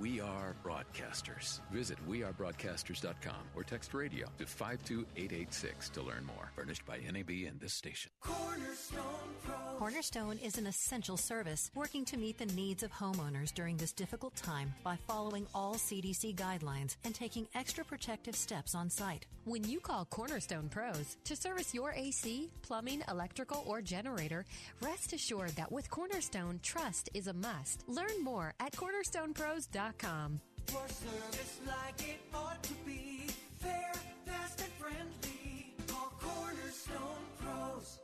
We 0.00 0.18
are 0.18 0.56
broadcasters. 0.64 1.60
Visit 1.70 1.98
wearebroadcasters.com 2.08 3.50
or 3.54 3.62
text 3.62 3.92
radio 3.92 4.28
to 4.38 4.46
52886 4.46 5.90
to 5.90 6.00
learn 6.00 6.24
more. 6.24 6.50
Furnished 6.56 6.86
by 6.86 7.00
NAB 7.00 7.28
and 7.46 7.60
this 7.60 7.74
station. 7.74 8.10
Cornerstone 8.22 9.02
Pro. 9.44 9.54
Cornerstone 9.78 10.38
is 10.38 10.56
an 10.56 10.66
essential 10.66 11.18
service 11.18 11.70
working 11.74 12.06
to 12.06 12.16
meet 12.16 12.38
the 12.38 12.46
needs 12.46 12.82
of 12.82 12.90
homeowners 12.90 13.52
during 13.52 13.76
this 13.76 13.92
difficult 13.92 14.34
time 14.36 14.72
by 14.82 14.96
following 15.06 15.46
all 15.54 15.74
CDC 15.74 16.34
guidelines 16.34 16.96
and 17.04 17.14
taking 17.14 17.46
extra 17.54 17.84
protective 17.84 18.34
steps 18.34 18.74
on 18.74 18.88
site. 18.88 19.26
When 19.44 19.64
you 19.64 19.80
call 19.80 20.06
Cornerstone 20.06 20.70
Pros 20.70 21.18
to 21.24 21.36
service 21.36 21.74
your 21.74 21.92
AC, 21.92 22.50
plumbing, 22.62 23.02
electrical, 23.10 23.64
or 23.66 23.82
generator, 23.82 24.46
rest 24.80 25.12
assured 25.12 25.50
that 25.56 25.70
with 25.70 25.90
Cornerstone, 25.90 26.60
trust 26.62 27.10
is 27.12 27.26
a 27.26 27.34
must. 27.34 27.84
Learn 27.86 28.24
more 28.24 28.54
at 28.60 28.72
cornerstonepros.com. 28.72 29.89
Service 29.98 31.60
like 31.66 32.08
it 32.08 32.20
ought 32.32 32.62
to 32.62 32.72
be, 32.86 33.26
fair, 33.58 33.92
fast, 34.24 34.60
and 34.60 34.72
friendly. 34.74 35.74
Call 35.88 36.12
Cornerstone 36.20 37.24
Pros. 37.38 37.98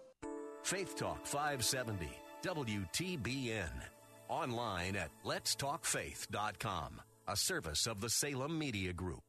Faith 0.63 0.97
Talk 0.97 1.25
570, 1.27 2.09
WTBN. 2.43 3.71
Online 4.29 4.97
at 4.97 5.11
letstalkfaith.com, 5.25 7.01
a 7.29 7.37
service 7.37 7.87
of 7.87 8.01
the 8.01 8.11
Salem 8.11 8.59
Media 8.59 8.93
Group. 8.93 9.23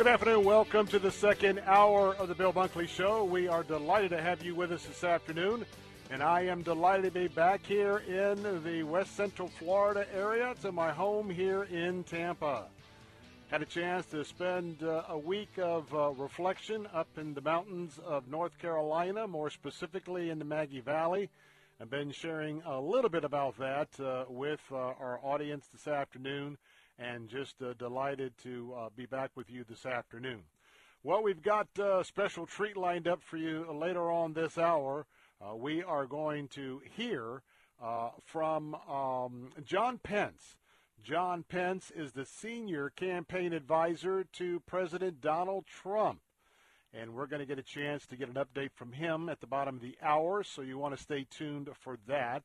Good 0.00 0.06
afternoon. 0.06 0.44
Welcome 0.44 0.86
to 0.86 0.98
the 0.98 1.10
second 1.10 1.60
hour 1.66 2.14
of 2.14 2.28
the 2.28 2.34
Bill 2.34 2.54
Bunkley 2.54 2.88
Show. 2.88 3.22
We 3.22 3.48
are 3.48 3.62
delighted 3.62 4.12
to 4.12 4.22
have 4.22 4.42
you 4.42 4.54
with 4.54 4.72
us 4.72 4.86
this 4.86 5.04
afternoon. 5.04 5.66
And 6.10 6.22
I 6.22 6.40
am 6.46 6.62
delighted 6.62 7.12
to 7.12 7.20
be 7.20 7.28
back 7.28 7.60
here 7.66 7.98
in 8.08 8.64
the 8.64 8.82
West 8.82 9.14
Central 9.14 9.48
Florida 9.48 10.06
area 10.14 10.54
to 10.62 10.72
my 10.72 10.90
home 10.90 11.28
here 11.28 11.64
in 11.64 12.02
Tampa. 12.04 12.64
Had 13.50 13.60
a 13.60 13.66
chance 13.66 14.06
to 14.06 14.24
spend 14.24 14.82
uh, 14.82 15.02
a 15.10 15.18
week 15.18 15.50
of 15.58 15.94
uh, 15.94 16.12
reflection 16.12 16.88
up 16.94 17.08
in 17.18 17.34
the 17.34 17.42
mountains 17.42 18.00
of 18.02 18.26
North 18.26 18.56
Carolina, 18.58 19.28
more 19.28 19.50
specifically 19.50 20.30
in 20.30 20.38
the 20.38 20.46
Maggie 20.46 20.80
Valley. 20.80 21.28
I've 21.78 21.90
been 21.90 22.10
sharing 22.10 22.62
a 22.64 22.80
little 22.80 23.10
bit 23.10 23.24
about 23.24 23.58
that 23.58 23.88
uh, 24.00 24.24
with 24.30 24.60
uh, 24.72 24.76
our 24.76 25.20
audience 25.22 25.68
this 25.70 25.86
afternoon 25.86 26.56
and 27.00 27.28
just 27.28 27.62
uh, 27.62 27.72
delighted 27.78 28.36
to 28.42 28.74
uh, 28.76 28.88
be 28.94 29.06
back 29.06 29.30
with 29.34 29.50
you 29.50 29.64
this 29.68 29.86
afternoon. 29.86 30.42
Well, 31.02 31.22
we've 31.22 31.42
got 31.42 31.66
a 31.78 32.04
special 32.04 32.44
treat 32.44 32.76
lined 32.76 33.08
up 33.08 33.22
for 33.22 33.38
you 33.38 33.66
later 33.72 34.10
on 34.10 34.34
this 34.34 34.58
hour. 34.58 35.06
Uh, 35.40 35.56
we 35.56 35.82
are 35.82 36.04
going 36.04 36.48
to 36.48 36.82
hear 36.94 37.42
uh, 37.82 38.10
from 38.26 38.74
um, 38.74 39.48
John 39.64 39.98
Pence. 39.98 40.56
John 41.02 41.42
Pence 41.48 41.90
is 41.96 42.12
the 42.12 42.26
senior 42.26 42.90
campaign 42.90 43.54
advisor 43.54 44.24
to 44.34 44.60
President 44.66 45.22
Donald 45.22 45.64
Trump. 45.66 46.20
And 46.92 47.14
we're 47.14 47.26
going 47.26 47.40
to 47.40 47.46
get 47.46 47.58
a 47.58 47.62
chance 47.62 48.04
to 48.06 48.16
get 48.16 48.28
an 48.28 48.34
update 48.34 48.72
from 48.74 48.92
him 48.92 49.30
at 49.30 49.40
the 49.40 49.46
bottom 49.46 49.76
of 49.76 49.82
the 49.82 49.96
hour, 50.02 50.42
so 50.42 50.60
you 50.60 50.76
want 50.76 50.94
to 50.94 51.02
stay 51.02 51.24
tuned 51.30 51.70
for 51.80 51.98
that. 52.06 52.42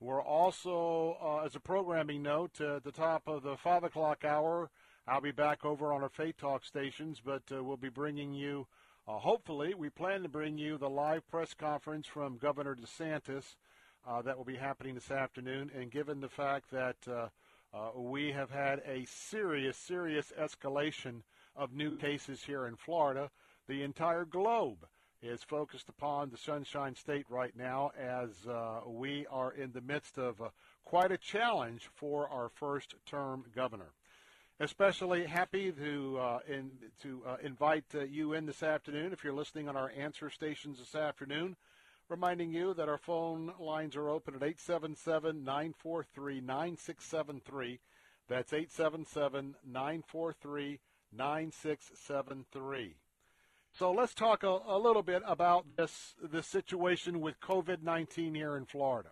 We're 0.00 0.22
also, 0.22 1.16
uh, 1.22 1.44
as 1.44 1.54
a 1.54 1.60
programming 1.60 2.22
note, 2.22 2.60
uh, 2.60 2.76
at 2.76 2.84
the 2.84 2.92
top 2.92 3.22
of 3.26 3.42
the 3.42 3.56
5 3.56 3.84
o'clock 3.84 4.24
hour, 4.24 4.70
I'll 5.06 5.20
be 5.20 5.30
back 5.30 5.64
over 5.64 5.92
on 5.92 6.02
our 6.02 6.08
Faith 6.08 6.36
Talk 6.38 6.64
stations, 6.64 7.22
but 7.24 7.42
uh, 7.52 7.62
we'll 7.62 7.76
be 7.76 7.88
bringing 7.88 8.34
you, 8.34 8.66
uh, 9.06 9.18
hopefully, 9.18 9.74
we 9.74 9.90
plan 9.90 10.22
to 10.22 10.28
bring 10.28 10.58
you 10.58 10.78
the 10.78 10.90
live 10.90 11.28
press 11.30 11.54
conference 11.54 12.06
from 12.06 12.38
Governor 12.38 12.74
DeSantis 12.74 13.56
uh, 14.06 14.22
that 14.22 14.36
will 14.36 14.44
be 14.44 14.56
happening 14.56 14.94
this 14.94 15.10
afternoon. 15.10 15.70
And 15.74 15.90
given 15.90 16.20
the 16.20 16.28
fact 16.28 16.70
that 16.70 16.96
uh, 17.06 17.28
we 17.94 18.32
have 18.32 18.50
had 18.50 18.80
a 18.86 19.04
serious, 19.06 19.76
serious 19.76 20.32
escalation 20.38 21.22
of 21.56 21.72
new 21.72 21.96
cases 21.96 22.42
here 22.42 22.66
in 22.66 22.76
Florida, 22.76 23.30
the 23.68 23.82
entire 23.82 24.24
globe 24.24 24.86
is 25.24 25.42
focused 25.42 25.88
upon 25.88 26.30
the 26.30 26.36
Sunshine 26.36 26.94
State 26.94 27.24
right 27.30 27.56
now 27.56 27.90
as 27.98 28.46
uh, 28.46 28.80
we 28.86 29.26
are 29.30 29.52
in 29.52 29.72
the 29.72 29.80
midst 29.80 30.18
of 30.18 30.40
uh, 30.40 30.48
quite 30.84 31.10
a 31.10 31.18
challenge 31.18 31.88
for 31.94 32.28
our 32.28 32.50
first 32.50 32.94
term 33.06 33.44
governor. 33.54 33.92
Especially 34.60 35.24
happy 35.24 35.72
to 35.72 36.18
uh, 36.18 36.38
in, 36.46 36.70
to 37.02 37.22
uh, 37.26 37.36
invite 37.42 37.84
uh, 37.94 38.04
you 38.04 38.34
in 38.34 38.46
this 38.46 38.62
afternoon 38.62 39.12
if 39.12 39.24
you're 39.24 39.32
listening 39.32 39.68
on 39.68 39.76
our 39.76 39.90
answer 39.96 40.30
stations 40.30 40.78
this 40.78 40.94
afternoon. 40.94 41.56
Reminding 42.08 42.52
you 42.52 42.74
that 42.74 42.88
our 42.88 42.98
phone 42.98 43.52
lines 43.58 43.96
are 43.96 44.10
open 44.10 44.34
at 44.34 44.42
877 44.42 45.42
943 45.42 46.40
9673. 46.42 47.80
That's 48.28 48.52
877 48.52 49.54
943 49.66 50.80
9673. 51.16 52.96
So 53.76 53.90
let's 53.90 54.14
talk 54.14 54.44
a, 54.44 54.60
a, 54.68 54.78
little 54.78 55.02
bit 55.02 55.24
about 55.26 55.66
this 55.76 56.14
this 56.22 56.46
situation 56.46 57.20
with 57.20 57.40
COVID-19 57.40 58.36
here 58.36 58.56
in 58.56 58.66
Florida. 58.66 59.10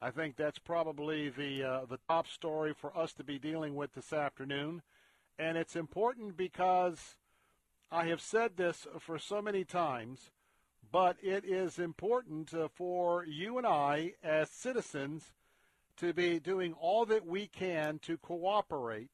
I 0.00 0.12
think 0.12 0.36
that's 0.36 0.60
probably 0.60 1.30
the 1.30 1.64
uh, 1.64 1.80
the 1.86 1.98
top 2.08 2.28
story 2.28 2.74
for 2.74 2.96
us 2.96 3.12
to 3.14 3.24
be 3.24 3.40
dealing 3.40 3.74
with 3.74 3.92
this 3.94 4.12
afternoon, 4.12 4.82
and 5.36 5.58
it's 5.58 5.74
important 5.74 6.36
because 6.36 7.16
I 7.90 8.06
have 8.06 8.20
said 8.20 8.56
this 8.56 8.86
for 9.00 9.18
so 9.18 9.42
many 9.42 9.64
times, 9.64 10.30
but 10.92 11.16
it 11.20 11.44
is 11.44 11.80
important 11.80 12.54
uh, 12.54 12.68
for 12.72 13.24
you 13.24 13.58
and 13.58 13.66
I 13.66 14.12
as 14.22 14.48
citizens 14.48 15.32
to 15.96 16.12
be 16.12 16.38
doing 16.38 16.72
all 16.74 17.04
that 17.06 17.26
we 17.26 17.48
can 17.48 17.98
to 18.02 18.16
cooperate 18.16 19.10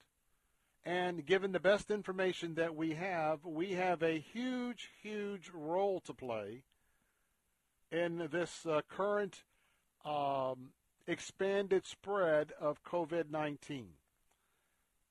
and 0.85 1.25
given 1.27 1.53
the 1.53 1.61
best 1.61 1.91
information 1.91 2.55
that 2.55 2.75
we 2.75 2.95
have, 2.95 3.45
we 3.45 3.73
have 3.73 4.03
a 4.03 4.19
huge, 4.19 4.91
huge 5.03 5.51
role 5.53 6.01
to 6.01 6.15
play 6.15 6.63
in 7.91 8.29
this 8.31 8.67
uh, 8.67 8.81
current 8.89 9.43
um, 10.05 10.71
expanded 11.07 11.87
spread 11.87 12.53
of 12.61 12.83
COVID 12.85 13.31
19. 13.31 13.87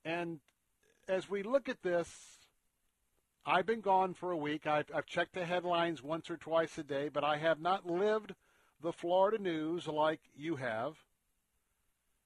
And 0.05 0.39
as 1.07 1.30
we 1.30 1.43
look 1.43 1.70
at 1.70 1.84
this, 1.84 2.09
I've 3.45 3.65
been 3.65 3.82
gone 3.82 4.13
for 4.13 4.32
a 4.32 4.38
week. 4.38 4.68
I've, 4.68 4.91
I've 4.93 5.05
checked 5.05 5.34
the 5.34 5.45
headlines 5.45 6.03
once 6.03 6.30
or 6.30 6.38
twice 6.38 6.78
a 6.78 6.84
day, 6.84 7.09
but 7.09 7.24
I 7.24 7.38
have 7.38 7.59
not 7.59 7.86
lived 7.86 8.34
the 8.82 8.91
Florida 8.91 9.41
news 9.41 9.88
like 9.88 10.20
you 10.36 10.57
have. 10.57 10.95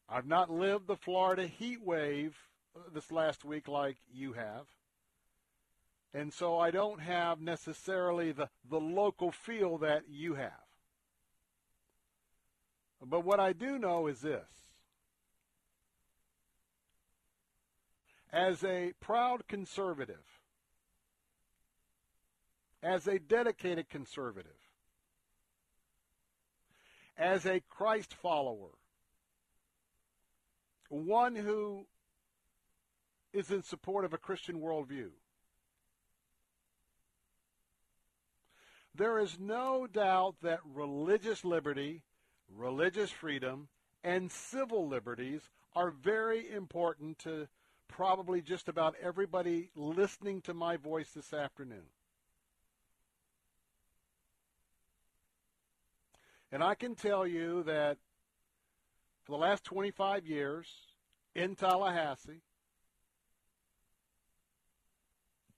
I've 0.09 0.27
not 0.27 0.49
lived 0.49 0.87
the 0.87 0.97
Florida 0.97 1.47
heat 1.47 1.81
wave 1.81 2.35
this 2.93 3.11
last 3.11 3.43
week 3.43 3.67
like 3.67 3.97
you 4.13 4.33
have. 4.33 4.65
And 6.13 6.33
so 6.33 6.59
I 6.59 6.71
don't 6.71 6.99
have 6.99 7.39
necessarily 7.39 8.31
the, 8.31 8.49
the 8.69 8.79
local 8.79 9.31
feel 9.31 9.77
that 9.79 10.03
you 10.09 10.35
have. 10.35 10.51
But 13.03 13.23
what 13.25 13.39
I 13.39 13.53
do 13.53 13.79
know 13.79 14.07
is 14.07 14.21
this. 14.21 14.47
As 18.31 18.63
a 18.63 18.93
proud 18.99 19.47
conservative, 19.47 20.23
as 22.83 23.07
a 23.07 23.19
dedicated 23.19 23.89
conservative, 23.89 24.51
as 27.17 27.45
a 27.45 27.61
Christ 27.69 28.13
follower, 28.13 28.71
one 30.89 31.35
who 31.35 31.85
is 33.33 33.51
in 33.51 33.63
support 33.63 34.05
of 34.05 34.13
a 34.13 34.17
Christian 34.17 34.59
worldview. 34.59 35.09
There 38.93 39.19
is 39.19 39.39
no 39.39 39.87
doubt 39.87 40.35
that 40.41 40.59
religious 40.65 41.45
liberty, 41.45 42.03
religious 42.49 43.09
freedom, 43.09 43.69
and 44.03 44.31
civil 44.31 44.87
liberties 44.87 45.49
are 45.73 45.91
very 45.91 46.51
important 46.51 47.19
to 47.19 47.47
probably 47.87 48.41
just 48.41 48.67
about 48.67 48.95
everybody 49.01 49.69
listening 49.75 50.41
to 50.41 50.53
my 50.53 50.75
voice 50.75 51.11
this 51.11 51.33
afternoon. 51.33 51.85
And 56.51 56.61
I 56.61 56.75
can 56.75 56.95
tell 56.95 57.25
you 57.25 57.63
that 57.63 57.97
for 59.23 59.31
the 59.31 59.37
last 59.37 59.63
25 59.63 60.25
years 60.25 60.67
in 61.33 61.55
Tallahassee, 61.55 62.41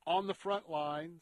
on 0.05 0.27
the 0.27 0.33
front 0.33 0.69
lines, 0.69 1.21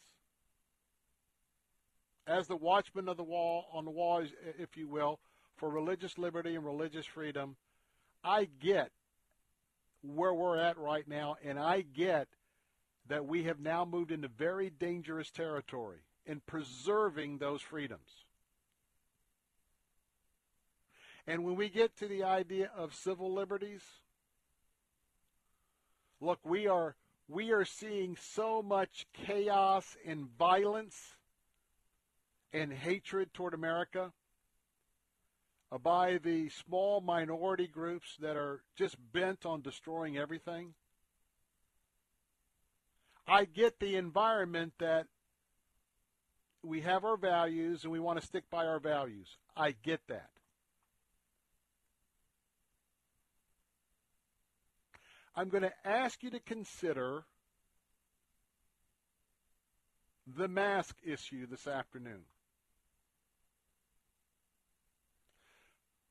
as 2.27 2.47
the 2.47 2.55
watchman 2.55 3.09
of 3.09 3.17
the 3.17 3.23
wall, 3.23 3.65
on 3.73 3.85
the 3.85 3.91
wall, 3.91 4.23
if 4.57 4.77
you 4.77 4.87
will, 4.87 5.19
for 5.57 5.69
religious 5.69 6.17
liberty 6.17 6.55
and 6.55 6.65
religious 6.65 7.05
freedom, 7.05 7.55
I 8.23 8.47
get 8.59 8.91
where 10.01 10.33
we're 10.33 10.57
at 10.57 10.77
right 10.77 11.07
now, 11.07 11.35
and 11.43 11.59
I 11.59 11.81
get 11.81 12.27
that 13.07 13.25
we 13.25 13.43
have 13.43 13.59
now 13.59 13.85
moved 13.85 14.11
into 14.11 14.27
very 14.27 14.69
dangerous 14.69 15.29
territory 15.29 15.97
in 16.25 16.41
preserving 16.45 17.37
those 17.37 17.61
freedoms. 17.61 18.25
And 21.27 21.43
when 21.43 21.55
we 21.55 21.69
get 21.69 21.97
to 21.97 22.07
the 22.07 22.23
idea 22.23 22.71
of 22.75 22.95
civil 22.95 23.33
liberties, 23.33 23.83
look, 26.19 26.39
we 26.43 26.67
are 26.67 26.95
we 27.31 27.51
are 27.51 27.63
seeing 27.63 28.17
so 28.17 28.61
much 28.61 29.05
chaos 29.13 29.95
and 30.05 30.27
violence 30.37 31.15
and 32.51 32.73
hatred 32.73 33.33
toward 33.33 33.53
America 33.53 34.11
by 35.81 36.17
the 36.17 36.49
small 36.49 36.99
minority 36.99 37.67
groups 37.67 38.17
that 38.19 38.35
are 38.35 38.61
just 38.75 38.97
bent 39.13 39.45
on 39.45 39.61
destroying 39.61 40.17
everything. 40.17 40.73
I 43.25 43.45
get 43.45 43.79
the 43.79 43.95
environment 43.95 44.73
that 44.79 45.07
we 46.63 46.81
have 46.81 47.05
our 47.05 47.15
values 47.15 47.83
and 47.83 47.93
we 47.93 48.01
want 48.01 48.19
to 48.19 48.27
stick 48.27 48.43
by 48.51 48.65
our 48.65 48.79
values. 48.79 49.37
I 49.55 49.71
get 49.71 50.01
that. 50.09 50.31
I'm 55.35 55.49
going 55.49 55.63
to 55.63 55.73
ask 55.85 56.23
you 56.23 56.29
to 56.31 56.39
consider 56.39 57.23
the 60.27 60.47
mask 60.47 60.97
issue 61.03 61.47
this 61.47 61.67
afternoon. 61.67 62.23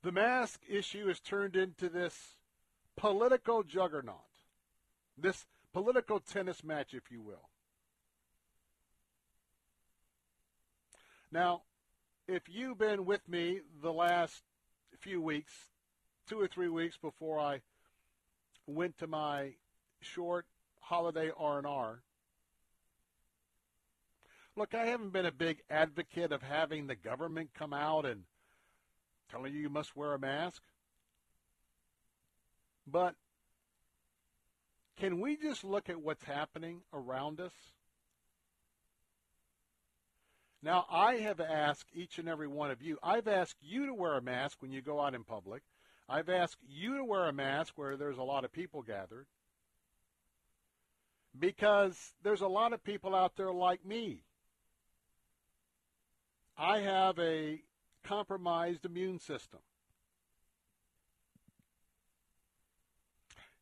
The 0.03 0.13
mask 0.13 0.63
issue 0.69 1.09
has 1.09 1.21
turned 1.21 1.57
into 1.57 1.91
this 1.91 2.37
political 2.97 3.63
juggernaut, 3.63 4.17
this 5.19 5.47
political 5.73 6.21
tennis 6.21 6.65
match, 6.65 6.95
if 6.95 7.11
you 7.11 7.21
will. 7.21 7.51
Now, 11.31 11.63
if 12.27 12.43
you've 12.49 12.79
been 12.79 13.05
with 13.05 13.29
me 13.29 13.61
the 13.83 13.93
last 13.93 14.43
few 14.99 15.21
weeks, 15.21 15.53
two 16.27 16.41
or 16.41 16.49
three 16.49 16.69
weeks 16.69 16.97
before 16.97 17.39
I 17.39 17.61
went 18.75 18.99
to 18.99 19.07
my 19.07 19.55
short 20.01 20.47
holiday 20.81 21.31
R&R, 21.37 22.03
look, 24.57 24.75
I 24.75 24.87
haven't 24.87 25.13
been 25.13 25.27
a 25.27 25.33
big 25.33 25.63
advocate 25.71 26.33
of 26.33 26.43
having 26.43 26.87
the 26.87 26.97
government 26.97 27.51
come 27.55 27.73
out 27.73 28.07
and 28.07 28.25
telling 29.31 29.53
you 29.53 29.61
you 29.61 29.69
must 29.69 29.97
wear 29.97 30.15
a 30.15 30.19
mask. 30.19 30.63
But 32.87 33.15
can 34.99 35.21
we 35.21 35.37
just 35.37 35.65
look 35.65 35.89
at 35.89 36.01
what's 36.01 36.25
happening 36.25 36.83
around 36.93 37.41
us? 37.41 37.53
Now, 40.63 40.85
I 40.91 41.17
have 41.17 41.41
asked 41.41 41.89
each 41.95 42.19
and 42.19 42.29
every 42.29 42.49
one 42.49 42.71
of 42.71 42.83
you, 42.83 42.99
I've 43.03 43.29
asked 43.29 43.57
you 43.63 43.87
to 43.87 43.95
wear 43.95 44.17
a 44.17 44.23
mask 44.23 44.61
when 44.61 44.73
you 44.73 44.83
go 44.83 45.01
out 45.01 45.15
in 45.15 45.25
public. 45.25 45.63
I've 46.11 46.29
asked 46.29 46.59
you 46.69 46.97
to 46.97 47.05
wear 47.05 47.27
a 47.27 47.33
mask 47.33 47.75
where 47.77 47.97
there's 47.97 48.19
a 48.19 48.25
lot 48.25 48.45
of 48.45 48.53
people 48.53 48.83
gathered. 48.83 49.27
Because 51.39 51.97
there's 52.25 52.41
a 52.41 52.49
lot 52.49 52.73
of 52.73 52.83
people 52.83 53.15
out 53.15 53.37
there 53.37 53.53
like 53.53 53.87
me. 53.87 54.25
I 56.59 56.81
have 56.81 57.17
a 57.21 57.63
compromised 58.03 58.85
immune 58.85 59.21
system. 59.21 59.61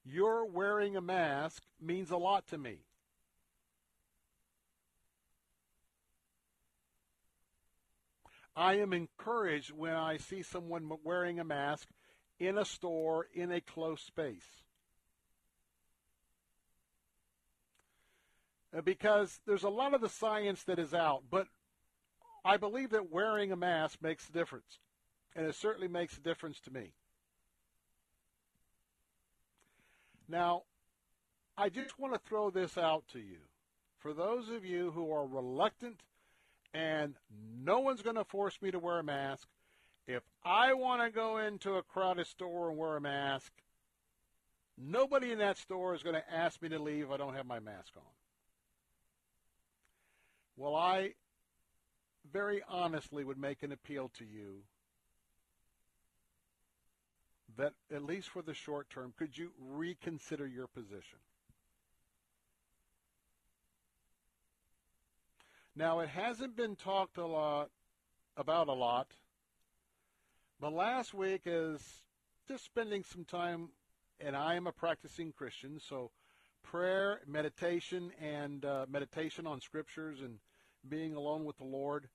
Your 0.06 0.46
wearing 0.46 0.96
a 0.96 1.02
mask 1.02 1.62
means 1.78 2.10
a 2.10 2.16
lot 2.16 2.46
to 2.46 2.56
me. 2.56 2.78
I 8.56 8.78
am 8.78 8.94
encouraged 8.94 9.70
when 9.70 9.92
I 9.92 10.16
see 10.16 10.42
someone 10.42 10.90
wearing 11.04 11.38
a 11.38 11.44
mask 11.44 11.88
in 12.38 12.58
a 12.58 12.64
store 12.64 13.26
in 13.34 13.50
a 13.50 13.60
close 13.60 14.00
space. 14.00 14.62
Uh, 18.76 18.80
because 18.82 19.40
there's 19.46 19.62
a 19.62 19.68
lot 19.68 19.94
of 19.94 20.00
the 20.00 20.08
science 20.08 20.62
that 20.64 20.78
is 20.78 20.92
out, 20.92 21.22
but 21.30 21.46
I 22.44 22.56
believe 22.56 22.90
that 22.90 23.10
wearing 23.10 23.50
a 23.50 23.56
mask 23.56 23.98
makes 24.02 24.28
a 24.28 24.32
difference. 24.32 24.78
And 25.34 25.46
it 25.46 25.54
certainly 25.54 25.88
makes 25.88 26.16
a 26.16 26.20
difference 26.20 26.60
to 26.60 26.72
me. 26.72 26.92
Now, 30.28 30.64
I 31.56 31.70
just 31.70 31.98
want 31.98 32.12
to 32.14 32.20
throw 32.28 32.50
this 32.50 32.76
out 32.76 33.04
to 33.12 33.18
you. 33.18 33.38
For 33.98 34.12
those 34.12 34.50
of 34.50 34.64
you 34.64 34.90
who 34.90 35.12
are 35.12 35.26
reluctant 35.26 36.00
and 36.74 37.14
no 37.62 37.80
one's 37.80 38.02
going 38.02 38.16
to 38.16 38.24
force 38.24 38.60
me 38.60 38.70
to 38.70 38.78
wear 38.78 38.98
a 38.98 39.02
mask, 39.04 39.48
if 40.08 40.22
I 40.42 40.72
want 40.72 41.02
to 41.02 41.10
go 41.10 41.36
into 41.36 41.74
a 41.74 41.82
crowded 41.82 42.26
store 42.26 42.70
and 42.70 42.78
wear 42.78 42.96
a 42.96 43.00
mask, 43.00 43.52
nobody 44.78 45.30
in 45.30 45.38
that 45.38 45.58
store 45.58 45.94
is 45.94 46.02
going 46.02 46.16
to 46.16 46.34
ask 46.34 46.60
me 46.62 46.70
to 46.70 46.78
leave 46.78 47.04
if 47.04 47.10
I 47.10 47.18
don't 47.18 47.34
have 47.34 47.46
my 47.46 47.60
mask 47.60 47.92
on. 47.94 48.02
Well, 50.56 50.74
I 50.74 51.12
very 52.32 52.62
honestly 52.68 53.22
would 53.22 53.38
make 53.38 53.62
an 53.62 53.70
appeal 53.70 54.10
to 54.18 54.24
you 54.24 54.62
that, 57.58 57.74
at 57.94 58.02
least 58.02 58.30
for 58.30 58.40
the 58.40 58.54
short 58.54 58.88
term, 58.88 59.12
could 59.18 59.36
you 59.36 59.50
reconsider 59.60 60.46
your 60.46 60.68
position? 60.68 61.18
Now, 65.76 66.00
it 66.00 66.08
hasn't 66.08 66.56
been 66.56 66.76
talked 66.76 67.18
a 67.18 67.26
lot 67.26 67.70
about 68.36 68.68
a 68.68 68.72
lot, 68.72 69.12
but 70.60 70.72
last 70.72 71.14
week 71.14 71.42
is 71.44 71.80
just 72.48 72.64
spending 72.64 73.04
some 73.04 73.24
time, 73.24 73.68
and 74.20 74.36
I 74.36 74.54
am 74.54 74.66
a 74.66 74.72
practicing 74.72 75.32
Christian, 75.32 75.80
so 75.88 76.10
prayer, 76.62 77.20
meditation, 77.26 78.10
and 78.20 78.64
uh, 78.64 78.86
meditation 78.90 79.46
on 79.46 79.60
scriptures 79.60 80.20
and 80.20 80.38
being 80.88 81.14
alone 81.14 81.44
with 81.44 81.56
the 81.58 81.64
Lord, 81.64 82.08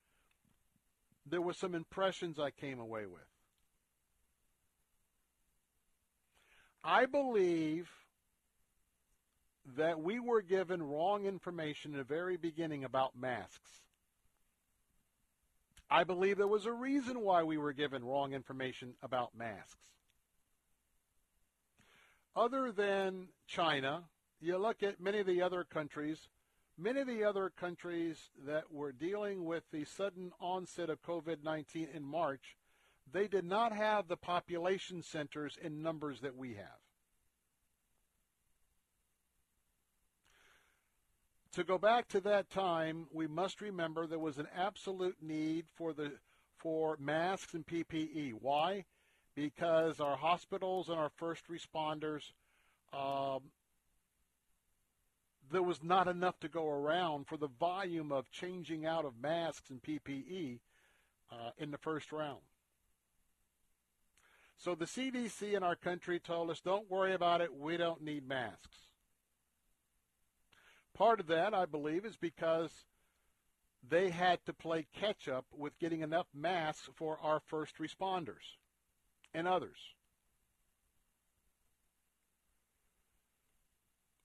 there 1.26 1.40
were 1.40 1.54
some 1.54 1.74
impressions 1.74 2.38
I 2.38 2.50
came 2.50 2.80
away 2.80 3.06
with. 3.06 3.22
I 6.82 7.06
believe 7.06 7.88
that 9.76 10.00
we 10.00 10.20
were 10.20 10.42
given 10.42 10.82
wrong 10.82 11.24
information 11.24 11.92
in 11.92 11.98
the 11.98 12.04
very 12.04 12.36
beginning 12.36 12.84
about 12.84 13.16
masks. 13.16 13.83
I 15.90 16.04
believe 16.04 16.38
there 16.38 16.46
was 16.46 16.66
a 16.66 16.72
reason 16.72 17.20
why 17.20 17.42
we 17.42 17.58
were 17.58 17.72
given 17.72 18.04
wrong 18.04 18.32
information 18.32 18.94
about 19.02 19.36
masks. 19.36 19.84
Other 22.36 22.72
than 22.72 23.28
China, 23.46 24.04
you 24.40 24.58
look 24.58 24.82
at 24.82 25.00
many 25.00 25.20
of 25.20 25.26
the 25.26 25.42
other 25.42 25.62
countries, 25.62 26.28
many 26.76 27.00
of 27.00 27.06
the 27.06 27.24
other 27.24 27.50
countries 27.50 28.30
that 28.44 28.72
were 28.72 28.92
dealing 28.92 29.44
with 29.44 29.62
the 29.70 29.84
sudden 29.84 30.32
onset 30.40 30.90
of 30.90 31.02
COVID 31.02 31.44
19 31.44 31.88
in 31.94 32.02
March, 32.02 32.56
they 33.12 33.28
did 33.28 33.44
not 33.44 33.72
have 33.72 34.08
the 34.08 34.16
population 34.16 35.02
centers 35.02 35.56
in 35.62 35.82
numbers 35.82 36.20
that 36.22 36.36
we 36.36 36.54
have. 36.54 36.83
To 41.54 41.62
go 41.62 41.78
back 41.78 42.08
to 42.08 42.20
that 42.22 42.50
time, 42.50 43.06
we 43.12 43.28
must 43.28 43.60
remember 43.60 44.08
there 44.08 44.18
was 44.18 44.38
an 44.38 44.48
absolute 44.56 45.16
need 45.22 45.66
for 45.76 45.92
the 45.92 46.10
for 46.56 46.96
masks 46.98 47.54
and 47.54 47.64
PPE. 47.64 48.32
Why? 48.40 48.84
Because 49.36 50.00
our 50.00 50.16
hospitals 50.16 50.88
and 50.88 50.98
our 50.98 51.12
first 51.16 51.44
responders, 51.48 52.32
um, 52.92 53.42
there 55.52 55.62
was 55.62 55.80
not 55.80 56.08
enough 56.08 56.40
to 56.40 56.48
go 56.48 56.68
around 56.68 57.28
for 57.28 57.36
the 57.36 57.50
volume 57.60 58.10
of 58.10 58.28
changing 58.32 58.84
out 58.84 59.04
of 59.04 59.12
masks 59.22 59.70
and 59.70 59.80
PPE 59.80 60.58
uh, 61.30 61.50
in 61.56 61.70
the 61.70 61.78
first 61.78 62.10
round. 62.10 62.40
So 64.56 64.74
the 64.74 64.86
CDC 64.86 65.54
in 65.54 65.62
our 65.62 65.76
country 65.76 66.18
told 66.18 66.50
us, 66.50 66.60
don't 66.60 66.90
worry 66.90 67.14
about 67.14 67.40
it, 67.40 67.54
we 67.54 67.76
don't 67.76 68.02
need 68.02 68.26
masks. 68.26 68.78
Part 70.96 71.20
of 71.20 71.26
that, 71.26 71.54
I 71.54 71.66
believe, 71.66 72.04
is 72.04 72.16
because 72.16 72.70
they 73.88 74.10
had 74.10 74.44
to 74.46 74.52
play 74.52 74.86
catch 74.98 75.28
up 75.28 75.44
with 75.56 75.78
getting 75.78 76.00
enough 76.00 76.26
masks 76.34 76.88
for 76.94 77.18
our 77.22 77.40
first 77.40 77.78
responders 77.78 78.56
and 79.34 79.48
others. 79.48 79.76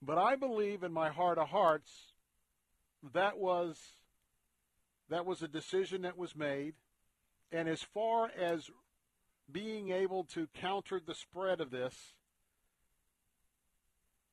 But 0.00 0.16
I 0.16 0.36
believe 0.36 0.82
in 0.82 0.92
my 0.92 1.10
heart 1.10 1.38
of 1.38 1.48
hearts 1.48 1.90
that 3.12 3.38
was 3.38 3.76
that 5.08 5.26
was 5.26 5.42
a 5.42 5.48
decision 5.48 6.02
that 6.02 6.16
was 6.16 6.36
made 6.36 6.74
and 7.50 7.68
as 7.68 7.82
far 7.82 8.30
as 8.38 8.70
being 9.50 9.90
able 9.90 10.24
to 10.24 10.46
counter 10.54 11.00
the 11.04 11.14
spread 11.14 11.60
of 11.60 11.70
this 11.70 11.94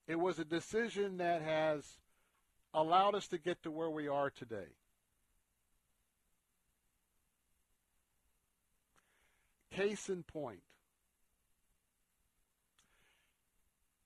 it 0.07 0.19
was 0.19 0.37
a 0.37 0.45
decision 0.45 1.17
that 1.17 1.41
has 1.41 1.97
allowed 2.73 3.15
us 3.15 3.27
to 3.29 3.37
get 3.37 3.63
to 3.63 3.71
where 3.71 3.89
we 3.89 4.07
are 4.07 4.29
today. 4.29 4.69
Case 9.71 10.09
in 10.09 10.23
point. 10.23 10.61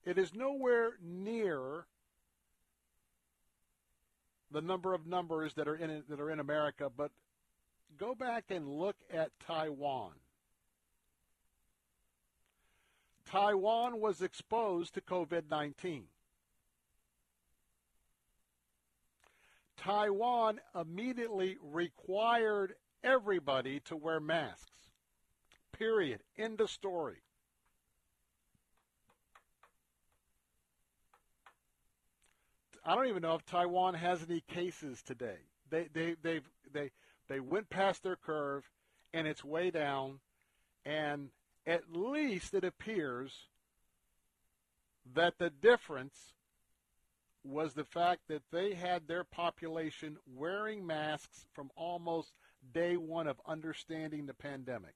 It 0.04 0.18
is 0.18 0.34
nowhere 0.34 0.92
near 1.02 1.86
the 4.52 4.62
number 4.62 4.94
of 4.94 5.08
numbers 5.08 5.54
that 5.54 5.68
are 5.68 5.76
in 5.76 6.04
that 6.10 6.20
are 6.20 6.30
in 6.30 6.40
America, 6.40 6.92
but 6.96 7.12
go 7.98 8.16
back 8.16 8.46
and 8.50 8.68
look 8.68 8.98
at 9.14 9.32
Taiwan. 9.46 10.12
Taiwan 13.26 14.02
was 14.02 14.22
exposed 14.22 14.94
to 14.96 15.02
COVID-19. 15.02 16.04
Taiwan 19.82 20.60
immediately 20.80 21.58
required 21.62 22.76
everybody 23.03 23.80
to 23.82 23.95
wear 23.95 24.20
masks. 24.20 24.70
Period. 25.72 26.22
End 26.38 26.62
of 26.62 26.70
story. 26.70 27.24
I 32.86 32.95
don't 32.95 33.08
even 33.08 33.22
know 33.22 33.36
if 33.36 33.45
Taiwan 33.45 33.94
has 33.95 34.24
any 34.28 34.41
cases 34.41 35.02
today. 35.03 35.38
They 35.70 35.88
they 35.94 36.16
they 36.22 36.41
they 36.74 36.91
they 37.28 37.40
went 37.40 37.70
past 37.70 38.03
their 38.03 38.16
curve 38.16 38.70
and 39.14 39.28
it's 39.28 39.44
way 39.44 39.72
down 39.72 40.20
and 40.86 41.30
at 41.66 41.91
least 41.94 42.53
it 42.53 42.64
appears 42.64 43.48
that 45.14 45.38
the 45.38 45.49
difference 45.49 46.34
was 47.44 47.74
the 47.74 47.84
fact 47.84 48.22
that 48.28 48.44
they 48.52 48.74
had 48.74 49.08
their 49.08 49.24
population 49.24 50.18
wearing 50.28 50.86
masks 50.86 51.46
from 51.54 51.72
almost 51.76 52.34
day 52.74 52.96
one 52.96 53.28
of 53.28 53.42
understanding 53.48 54.26
the 54.26 54.34
pandemic. 54.34 54.96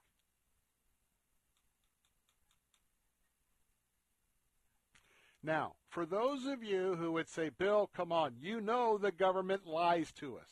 Now, 5.42 5.74
for 5.88 6.06
those 6.06 6.44
of 6.46 6.64
you 6.64 6.96
who 6.96 7.12
would 7.12 7.28
say, 7.28 7.50
Bill, 7.50 7.88
come 7.94 8.10
on, 8.10 8.34
you 8.40 8.60
know 8.60 8.98
the 8.98 9.12
government 9.12 9.66
lies 9.66 10.10
to 10.14 10.38
us. 10.38 10.50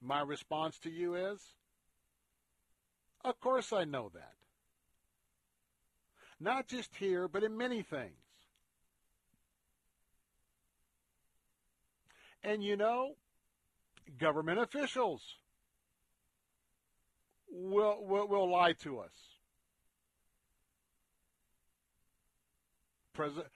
My 0.00 0.20
response 0.20 0.78
to 0.80 0.90
you 0.90 1.16
is, 1.16 1.40
of 3.24 3.40
course 3.40 3.72
I 3.72 3.84
know 3.84 4.10
that. 4.14 4.34
Not 6.38 6.68
just 6.68 6.94
here, 6.96 7.26
but 7.26 7.42
in 7.42 7.56
many 7.56 7.82
things. 7.82 8.25
And 12.46 12.62
you 12.62 12.76
know, 12.76 13.16
government 14.20 14.60
officials 14.60 15.20
will, 17.50 17.98
will, 18.06 18.28
will 18.28 18.48
lie 18.48 18.72
to 18.84 19.00
us. 19.00 19.10
President, 23.12 23.48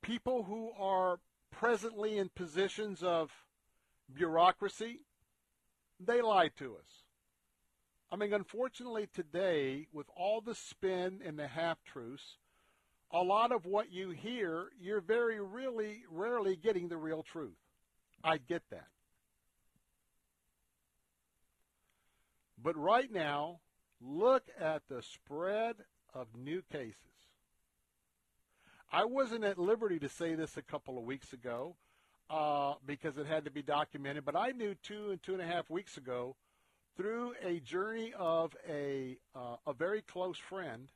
people 0.00 0.44
who 0.44 0.70
are 0.78 1.18
presently 1.50 2.16
in 2.16 2.30
positions 2.34 3.02
of 3.02 3.30
bureaucracy, 4.14 5.00
they 6.00 6.22
lie 6.22 6.48
to 6.58 6.76
us. 6.76 7.02
I 8.10 8.16
mean, 8.16 8.32
unfortunately, 8.32 9.06
today, 9.12 9.88
with 9.92 10.06
all 10.16 10.40
the 10.40 10.54
spin 10.54 11.20
and 11.22 11.38
the 11.38 11.48
half 11.48 11.84
truths, 11.84 12.38
a 13.12 13.22
lot 13.22 13.52
of 13.52 13.66
what 13.66 13.92
you 13.92 14.10
hear, 14.10 14.68
you're 14.80 15.00
very, 15.00 15.40
really, 15.40 16.02
rarely 16.10 16.56
getting 16.56 16.88
the 16.88 16.96
real 16.96 17.22
truth. 17.22 17.58
I 18.24 18.38
get 18.38 18.62
that. 18.70 18.86
But 22.62 22.76
right 22.76 23.12
now, 23.12 23.60
look 24.00 24.44
at 24.58 24.82
the 24.88 25.02
spread 25.02 25.76
of 26.14 26.28
new 26.36 26.62
cases. 26.70 26.96
I 28.90 29.04
wasn't 29.04 29.44
at 29.44 29.58
liberty 29.58 29.98
to 29.98 30.08
say 30.08 30.34
this 30.34 30.56
a 30.56 30.62
couple 30.62 30.98
of 30.98 31.04
weeks 31.04 31.32
ago 31.32 31.76
uh, 32.30 32.74
because 32.86 33.16
it 33.18 33.26
had 33.26 33.44
to 33.46 33.50
be 33.50 33.62
documented, 33.62 34.24
but 34.24 34.36
I 34.36 34.50
knew 34.50 34.74
two 34.82 35.10
and 35.10 35.22
two 35.22 35.32
and 35.32 35.42
a 35.42 35.46
half 35.46 35.68
weeks 35.70 35.96
ago 35.96 36.36
through 36.96 37.32
a 37.42 37.58
journey 37.60 38.12
of 38.18 38.54
a, 38.68 39.16
uh, 39.34 39.56
a 39.66 39.72
very 39.72 40.02
close 40.02 40.36
friend 40.36 40.90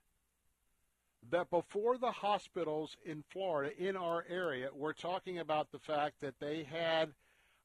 that 1.31 1.51
before 1.51 1.99
the 1.99 2.11
hospitals 2.11 2.97
in 3.05 3.25
Florida, 3.31 3.73
in 3.79 3.97
our 3.97 4.25
area, 4.29 4.69
were 4.75 4.93
talking 4.93 5.39
about 5.39 5.73
the 5.73 5.79
fact 5.79 6.21
that 6.21 6.39
they 6.41 6.65
had 6.65 7.13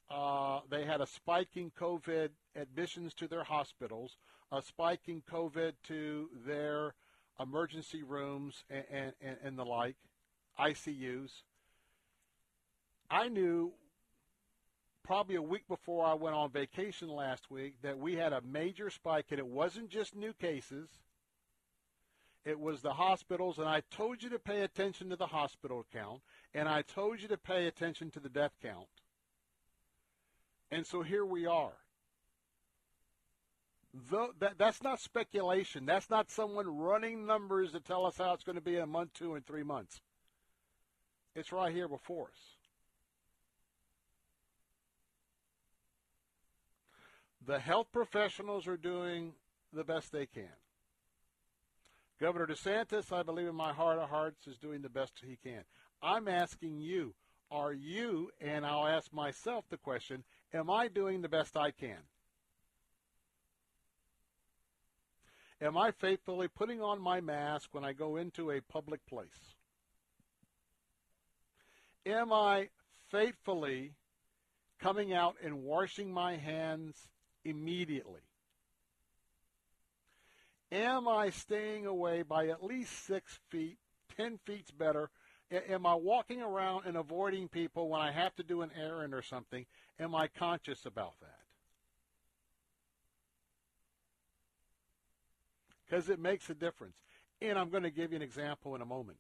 uh, 0.10 0.60
they 0.70 0.84
had 0.84 1.00
a 1.00 1.08
spike 1.08 1.56
in 1.56 1.72
COVID 1.72 2.30
admissions 2.56 3.14
to 3.14 3.28
their 3.30 3.46
hospitals, 3.46 4.18
a 4.52 4.62
spike 4.62 5.08
in 5.08 5.22
COVID 5.22 5.72
to 5.88 6.30
their 6.46 6.96
emergency 7.40 8.04
rooms 8.04 8.66
and, 8.70 9.14
and, 9.22 9.38
and 9.42 9.58
the 9.58 9.64
like, 9.64 9.96
ICUs. 10.60 11.32
I 13.10 13.30
knew 13.30 13.72
probably 15.04 15.36
a 15.36 15.42
week 15.42 15.68
before 15.68 16.06
I 16.06 16.14
went 16.14 16.36
on 16.36 16.52
vacation 16.52 17.10
last 17.10 17.50
week 17.50 17.76
that 17.82 17.98
we 17.98 18.16
had 18.16 18.34
a 18.34 18.42
major 18.42 18.90
spike, 18.90 19.28
and 19.30 19.40
it 19.40 19.48
wasn't 19.48 19.90
just 19.90 20.16
new 20.16 20.34
cases. 20.34 20.90
It 22.44 22.60
was 22.60 22.82
the 22.82 22.94
hospitals, 22.94 23.60
and 23.60 23.68
I 23.68 23.84
told 23.92 24.24
you 24.24 24.30
to 24.30 24.40
pay 24.40 24.62
attention 24.62 25.10
to 25.10 25.16
the 25.16 25.28
hospital 25.28 25.86
count, 25.94 26.22
and 26.54 26.68
I 26.68 26.82
told 26.82 27.22
you 27.22 27.28
to 27.28 27.38
pay 27.38 27.68
attention 27.68 28.10
to 28.12 28.20
the 28.20 28.30
death 28.30 28.54
count. 28.62 28.88
And 30.72 30.86
so 30.88 31.04
here 31.04 31.26
we 31.26 31.46
are. 31.46 31.74
The, 34.10 34.30
that, 34.40 34.58
that's 34.58 34.82
not 34.82 35.00
speculation. 35.00 35.86
That's 35.86 36.10
not 36.10 36.32
someone 36.32 36.78
running 36.78 37.26
numbers 37.26 37.74
to 37.74 37.80
tell 37.80 38.06
us 38.06 38.18
how 38.18 38.34
it's 38.34 38.44
going 38.44 38.56
to 38.56 38.62
be 38.62 38.78
in 38.78 38.84
a 38.84 38.88
month, 38.88 39.14
two, 39.14 39.36
and 39.36 39.46
three 39.46 39.64
months. 39.64 40.02
It's 41.36 41.52
right 41.52 41.74
here 41.74 41.88
before 41.88 42.28
us. 42.28 42.40
The 47.46 47.60
health 47.60 47.88
professionals 47.92 48.68
are 48.68 48.78
doing 48.78 49.34
the 49.74 49.84
best 49.84 50.12
they 50.12 50.26
can. 50.26 50.50
Governor 52.22 52.46
DeSantis, 52.46 53.12
I 53.12 53.24
believe 53.24 53.48
in 53.48 53.56
my 53.56 53.74
heart 53.74 53.98
of 53.98 54.08
hearts, 54.08 54.46
is 54.46 54.60
doing 54.60 54.84
the 54.84 54.90
best 54.90 55.14
he 55.28 55.40
can. 55.44 55.64
I'm 56.04 56.28
asking 56.28 56.80
you, 56.80 57.16
are 57.50 57.74
you, 57.74 58.30
and 58.40 58.64
I'll 58.64 58.86
ask 58.86 59.12
myself 59.12 59.66
the 59.72 59.78
question, 59.78 60.24
am 60.54 60.70
I 60.70 60.88
doing 60.88 61.24
the 61.24 61.30
best 61.30 61.58
I 61.58 61.72
can? 61.72 61.98
Am 65.60 65.76
I 65.76 65.90
faithfully 65.90 66.48
putting 66.48 66.80
on 66.80 67.02
my 67.02 67.22
mask 67.22 67.70
when 67.72 67.84
I 67.84 67.94
go 67.94 68.18
into 68.18 68.52
a 68.52 68.62
public 68.62 69.04
place? 69.08 69.56
Am 72.06 72.32
I 72.32 72.70
faithfully 73.10 73.94
coming 74.80 75.12
out 75.12 75.38
and 75.44 75.64
washing 75.64 76.14
my 76.14 76.38
hands 76.38 77.10
immediately? 77.44 78.22
Am 80.72 81.08
I 81.08 81.30
staying 81.32 81.86
away 81.86 82.22
by 82.22 82.48
at 82.48 82.64
least 82.64 83.06
six 83.06 83.40
feet, 83.50 83.78
ten 84.18 84.40
feet's 84.46 84.72
better? 84.72 85.10
Am 85.52 85.86
I 85.86 85.96
walking 85.96 86.42
around 86.42 86.86
and 86.86 86.96
avoiding 86.96 87.50
people 87.50 87.90
when 87.90 88.00
I 88.00 88.12
have 88.12 88.34
to 88.38 88.44
do 88.44 88.62
an 88.62 88.72
errand 88.80 89.14
or 89.14 89.22
something? 89.22 89.66
Am 90.00 90.16
I 90.16 90.28
conscious 90.28 90.86
about 90.86 91.20
that? 91.20 91.40
Because 95.86 96.10
it 96.10 96.20
makes 96.20 96.50
a 96.50 96.54
difference. 96.54 96.96
And 97.42 97.60
I'm 97.60 97.70
going 97.70 97.84
to 97.84 97.92
give 97.92 98.12
you 98.12 98.16
an 98.16 98.22
example 98.22 98.76
in 98.76 98.82
a 98.82 98.86
moment. 98.86 99.18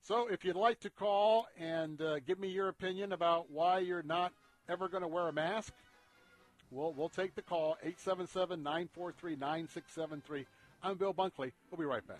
So 0.00 0.28
if 0.28 0.44
you'd 0.44 0.56
like 0.56 0.80
to 0.80 0.90
call 0.90 1.46
and 1.58 2.00
uh, 2.00 2.20
give 2.20 2.38
me 2.38 2.48
your 2.48 2.68
opinion 2.68 3.12
about 3.12 3.50
why 3.50 3.80
you're 3.80 4.04
not 4.04 4.32
ever 4.68 4.88
going 4.88 5.02
to 5.02 5.08
wear 5.08 5.28
a 5.28 5.32
mask, 5.32 5.74
We'll, 6.70 6.92
we'll 6.92 7.08
take 7.08 7.34
the 7.34 7.42
call, 7.42 7.76
877 7.82 8.62
943 8.62 9.36
9673. 9.36 10.46
I'm 10.82 10.96
Bill 10.96 11.14
Bunkley. 11.14 11.52
We'll 11.70 11.78
be 11.78 11.84
right 11.84 12.06
back. 12.06 12.18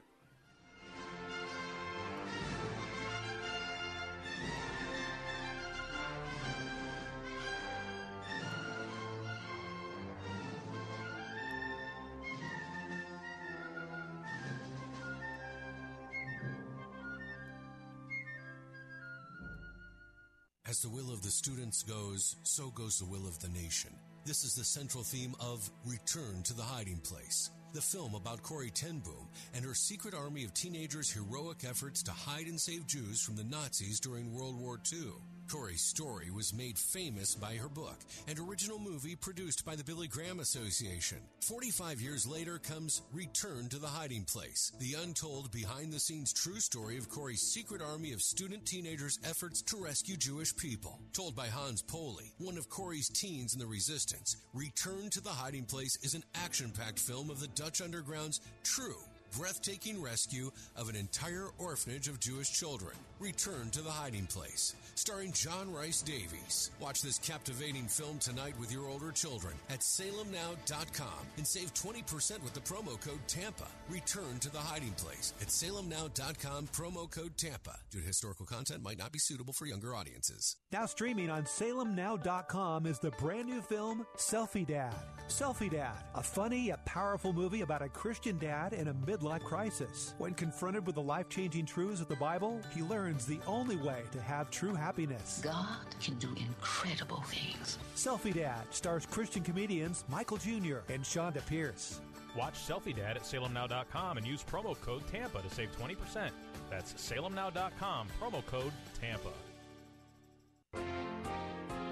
As 20.68 20.82
the 20.82 20.88
will 20.88 21.12
of 21.12 21.22
the 21.22 21.30
students 21.30 21.84
goes, 21.84 22.36
so 22.42 22.70
goes 22.70 22.98
the 22.98 23.04
will 23.04 23.26
of 23.26 23.38
the 23.38 23.48
nation. 23.48 23.90
This 24.26 24.42
is 24.42 24.56
the 24.56 24.64
central 24.64 25.04
theme 25.04 25.36
of 25.38 25.70
Return 25.84 26.42
to 26.42 26.52
the 26.52 26.62
Hiding 26.64 26.98
Place, 26.98 27.50
the 27.72 27.80
film 27.80 28.16
about 28.16 28.42
Corrie 28.42 28.72
ten 28.72 28.98
Boom 28.98 29.28
and 29.54 29.64
her 29.64 29.72
secret 29.72 30.14
army 30.14 30.42
of 30.42 30.52
teenagers' 30.52 31.12
heroic 31.12 31.58
efforts 31.64 32.02
to 32.02 32.10
hide 32.10 32.46
and 32.46 32.60
save 32.60 32.88
Jews 32.88 33.22
from 33.22 33.36
the 33.36 33.44
Nazis 33.44 34.00
during 34.00 34.34
World 34.34 34.58
War 34.58 34.80
II. 34.92 35.12
Corrie's 35.48 35.82
story 35.82 36.30
was 36.30 36.52
made 36.52 36.76
famous 36.76 37.34
by 37.34 37.54
her 37.54 37.68
book 37.68 37.98
and 38.26 38.38
original 38.38 38.78
movie 38.78 39.14
produced 39.14 39.64
by 39.64 39.76
the 39.76 39.84
Billy 39.84 40.08
Graham 40.08 40.40
Association. 40.40 41.18
45 41.40 42.00
years 42.00 42.26
later 42.26 42.58
comes 42.58 43.02
Return 43.12 43.68
to 43.68 43.78
the 43.78 43.86
Hiding 43.86 44.24
Place, 44.24 44.72
the 44.80 44.94
untold 45.02 45.52
behind 45.52 45.92
the 45.92 46.00
scenes 46.00 46.32
true 46.32 46.58
story 46.58 46.98
of 46.98 47.08
Corrie's 47.08 47.42
secret 47.42 47.80
army 47.80 48.12
of 48.12 48.22
student 48.22 48.66
teenagers' 48.66 49.20
efforts 49.24 49.62
to 49.62 49.76
rescue 49.76 50.16
Jewish 50.16 50.56
people. 50.56 50.98
Told 51.12 51.36
by 51.36 51.46
Hans 51.46 51.82
Poley, 51.82 52.32
one 52.38 52.58
of 52.58 52.68
Corrie's 52.68 53.08
teens 53.08 53.54
in 53.54 53.60
the 53.60 53.66
resistance, 53.66 54.36
Return 54.52 55.10
to 55.10 55.20
the 55.20 55.30
Hiding 55.30 55.64
Place 55.64 55.96
is 56.02 56.14
an 56.14 56.24
action 56.34 56.72
packed 56.72 56.98
film 56.98 57.30
of 57.30 57.40
the 57.40 57.48
Dutch 57.48 57.80
Underground's 57.80 58.40
true 58.64 58.96
breathtaking 59.36 60.02
rescue 60.02 60.50
of 60.76 60.88
an 60.88 60.96
entire 60.96 61.48
orphanage 61.58 62.08
of 62.08 62.20
Jewish 62.20 62.52
children. 62.52 62.94
Return 63.18 63.70
to 63.70 63.82
the 63.82 63.90
Hiding 63.90 64.26
Place, 64.26 64.74
starring 64.94 65.32
John 65.32 65.72
Rhys-Davies. 65.72 66.70
Watch 66.80 67.02
this 67.02 67.18
captivating 67.18 67.86
film 67.86 68.18
tonight 68.18 68.54
with 68.60 68.70
your 68.70 68.88
older 68.88 69.12
children 69.12 69.54
at 69.70 69.80
salemnow.com 69.80 71.26
and 71.36 71.46
save 71.46 71.72
20% 71.74 72.42
with 72.42 72.54
the 72.54 72.60
promo 72.60 73.00
code 73.00 73.26
TAMPA. 73.26 73.66
Return 73.88 74.38
to 74.40 74.50
the 74.50 74.58
Hiding 74.58 74.92
Place 74.92 75.32
at 75.40 75.48
salemnow.com, 75.48 76.68
promo 76.68 77.10
code 77.10 77.36
TAMPA. 77.36 77.76
Due 77.90 78.00
to 78.00 78.06
historical 78.06 78.46
content 78.46 78.82
might 78.82 78.98
not 78.98 79.12
be 79.12 79.18
suitable 79.18 79.52
for 79.52 79.66
younger 79.66 79.94
audiences. 79.94 80.56
Now 80.76 80.84
streaming 80.84 81.30
on 81.30 81.44
salemnow.com 81.44 82.84
is 82.84 82.98
the 82.98 83.10
brand 83.12 83.48
new 83.48 83.62
film 83.62 84.06
Selfie 84.18 84.66
Dad. 84.66 84.94
Selfie 85.26 85.70
Dad, 85.70 85.96
a 86.14 86.22
funny 86.22 86.66
yet 86.66 86.84
powerful 86.84 87.32
movie 87.32 87.62
about 87.62 87.80
a 87.80 87.88
Christian 87.88 88.36
dad 88.36 88.74
in 88.74 88.88
a 88.88 88.94
midlife 88.94 89.42
crisis. 89.42 90.12
When 90.18 90.34
confronted 90.34 90.84
with 90.84 90.96
the 90.96 91.02
life 91.02 91.30
changing 91.30 91.64
truths 91.64 92.02
of 92.02 92.08
the 92.08 92.16
Bible, 92.16 92.60
he 92.74 92.82
learns 92.82 93.24
the 93.24 93.40
only 93.46 93.76
way 93.76 94.02
to 94.12 94.20
have 94.20 94.50
true 94.50 94.74
happiness. 94.74 95.40
God 95.42 95.86
can 95.98 96.16
do 96.16 96.28
incredible 96.36 97.22
things. 97.22 97.78
Selfie 97.94 98.34
Dad 98.34 98.64
stars 98.68 99.06
Christian 99.06 99.42
comedians 99.42 100.04
Michael 100.10 100.36
Jr. 100.36 100.80
and 100.90 101.02
Chonda 101.02 101.40
Pierce. 101.46 102.02
Watch 102.36 102.68
Selfie 102.68 102.94
Dad 102.94 103.16
at 103.16 103.22
salemnow.com 103.22 104.18
and 104.18 104.26
use 104.26 104.44
promo 104.44 104.78
code 104.82 105.06
TAMPA 105.10 105.40
to 105.40 105.54
save 105.54 105.74
20%. 105.78 106.28
That's 106.68 106.92
salemnow.com, 106.92 108.08
promo 108.20 108.44
code 108.44 108.72
TAMPA. 109.00 109.32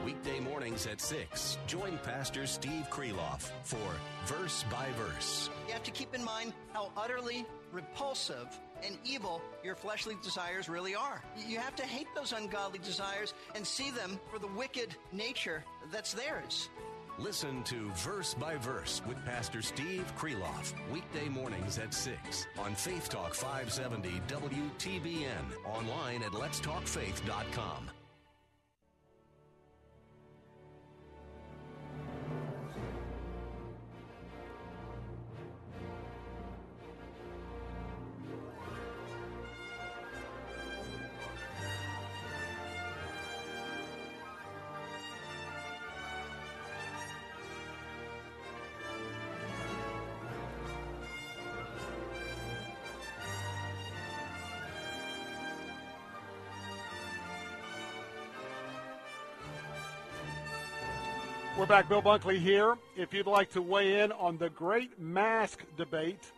Weekday 0.05 0.39
mornings 0.41 0.87
at 0.87 1.01
6, 1.01 1.57
join 1.67 1.99
Pastor 2.05 2.47
Steve 2.47 2.87
Kreloff 2.91 3.51
for 3.63 3.79
Verse 4.27 4.65
by 4.71 4.89
Verse. 4.99 5.49
You 5.67 5.73
have 5.73 5.83
to 5.85 5.91
keep 5.91 6.15
in 6.15 6.23
mind 6.23 6.53
how 6.75 6.93
utterly 6.95 7.47
repulsive 7.73 8.47
and 8.83 8.99
evil 9.05 9.41
your 9.63 9.75
fleshly 9.75 10.17
desires 10.23 10.69
really 10.69 10.95
are. 10.95 11.23
You 11.49 11.59
have 11.59 11.75
to 11.77 11.85
hate 11.85 12.09
those 12.15 12.33
ungodly 12.33 12.81
desires 12.81 13.33
and 13.55 13.67
see 13.67 13.91
them 13.91 14.21
for 14.31 14.39
the 14.39 14.47
wicked 14.49 14.95
nature 15.11 15.65
that's 15.91 16.13
theirs. 16.13 16.69
Listen 17.19 17.63
to 17.63 17.91
Verse 17.93 18.35
by 18.35 18.57
Verse 18.57 19.01
with 19.09 19.17
Pastor 19.25 19.63
Steve 19.63 20.05
Kreloff, 20.19 20.75
weekday 20.93 21.29
mornings 21.29 21.79
at 21.79 21.95
6 21.95 22.47
on 22.59 22.75
Faith 22.75 23.09
Talk 23.09 23.35
570 23.35 24.21
WTBN, 24.29 25.45
online 25.65 26.23
at 26.23 26.33
letstalkfaith.com. 26.33 27.89
We're 61.65 61.69
back. 61.69 61.89
Bill 61.89 62.03
Bunkley 62.03 62.39
here. 62.39 62.77
If 62.95 63.15
you'd 63.15 63.27
like 63.27 63.51
to 63.53 63.63
weigh 63.63 64.03
in 64.03 64.13
on 64.13 64.37
the 64.37 64.51
great 64.51 65.01
mask 65.01 65.65
debate, 65.79 66.31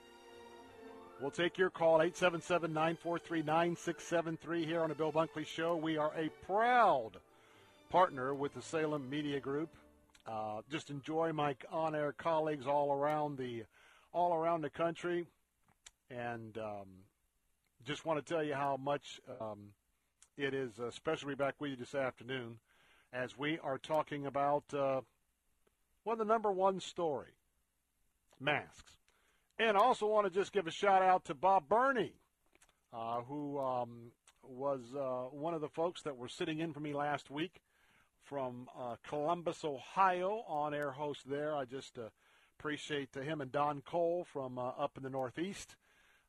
we'll 1.20 1.32
take 1.32 1.58
your 1.58 1.68
call 1.68 1.96
877 1.96 2.72
943 2.72 3.42
9673 3.42 4.64
here 4.64 4.82
on 4.82 4.88
the 4.88 4.94
Bill 4.94 5.10
Bunkley 5.10 5.44
Show. 5.44 5.74
We 5.74 5.96
are 5.96 6.12
a 6.16 6.28
proud 6.46 7.10
partner 7.90 8.34
with 8.34 8.54
the 8.54 8.62
Salem 8.62 9.10
Media 9.10 9.40
Group. 9.40 9.68
Uh, 10.28 10.60
just 10.70 10.90
enjoy 10.90 11.32
my 11.32 11.56
on-air 11.72 12.12
colleagues 12.12 12.68
all 12.68 12.92
around 12.92 13.36
the 13.36 13.64
all 14.12 14.32
around 14.32 14.60
the 14.60 14.70
country, 14.70 15.26
and 16.08 16.56
um, 16.58 16.86
just 17.84 18.06
want 18.06 18.24
to 18.24 18.32
tell 18.32 18.44
you 18.44 18.54
how 18.54 18.76
much 18.76 19.20
um, 19.40 19.70
it 20.38 20.54
is 20.54 20.78
uh, 20.78 20.88
special 20.92 21.28
to 21.28 21.34
be 21.34 21.44
back 21.44 21.56
with 21.58 21.72
you 21.72 21.76
this 21.76 21.96
afternoon 21.96 22.60
as 23.12 23.36
we 23.36 23.58
are 23.64 23.78
talking 23.78 24.26
about 24.26 24.62
uh, 24.72 25.00
well 26.06 26.16
the 26.16 26.24
number 26.24 26.50
one 26.50 26.80
story, 26.80 27.34
masks, 28.40 28.92
and 29.58 29.76
I 29.76 29.80
also 29.80 30.06
want 30.06 30.26
to 30.26 30.30
just 30.30 30.52
give 30.52 30.66
a 30.66 30.70
shout 30.70 31.02
out 31.02 31.26
to 31.26 31.34
Bob 31.34 31.68
Burney, 31.68 32.14
uh, 32.94 33.20
who 33.22 33.58
um, 33.58 34.12
was 34.42 34.80
uh, 34.96 35.36
one 35.36 35.52
of 35.52 35.60
the 35.60 35.68
folks 35.68 36.02
that 36.02 36.16
were 36.16 36.28
sitting 36.28 36.60
in 36.60 36.72
for 36.72 36.80
me 36.80 36.94
last 36.94 37.30
week 37.30 37.60
from 38.22 38.68
uh, 38.78 38.96
Columbus, 39.08 39.64
Ohio, 39.64 40.44
on 40.46 40.72
air 40.72 40.92
host 40.92 41.28
there. 41.28 41.54
I 41.54 41.64
just 41.64 41.98
uh, 41.98 42.08
appreciate 42.58 43.14
him 43.14 43.40
and 43.40 43.50
Don 43.50 43.82
Cole 43.82 44.26
from 44.32 44.58
uh, 44.58 44.68
up 44.68 44.96
in 44.96 45.02
the 45.02 45.10
Northeast. 45.10 45.74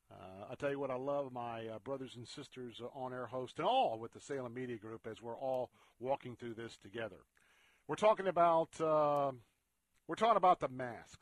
Uh, 0.10 0.46
I 0.52 0.56
tell 0.56 0.72
you 0.72 0.80
what, 0.80 0.90
I 0.90 0.96
love 0.96 1.32
my 1.32 1.68
uh, 1.68 1.80
brothers 1.84 2.16
and 2.16 2.28
sisters 2.28 2.82
uh, 2.82 2.98
on 2.98 3.14
air 3.14 3.28
host 3.28 3.60
and 3.60 3.68
all 3.68 4.00
with 4.00 4.14
the 4.14 4.22
Salem 4.22 4.54
Media 4.54 4.78
Group 4.78 5.06
as 5.10 5.22
we're 5.22 5.38
all 5.38 5.70
walking 6.00 6.36
through 6.36 6.56
this 6.56 6.78
together. 6.78 7.18
We're 7.88 7.96
talking 7.96 8.28
about 8.28 8.80
uh, 8.82 9.32
we're 10.08 10.16
talking 10.16 10.38
about 10.38 10.60
the 10.60 10.70
masks. 10.70 11.18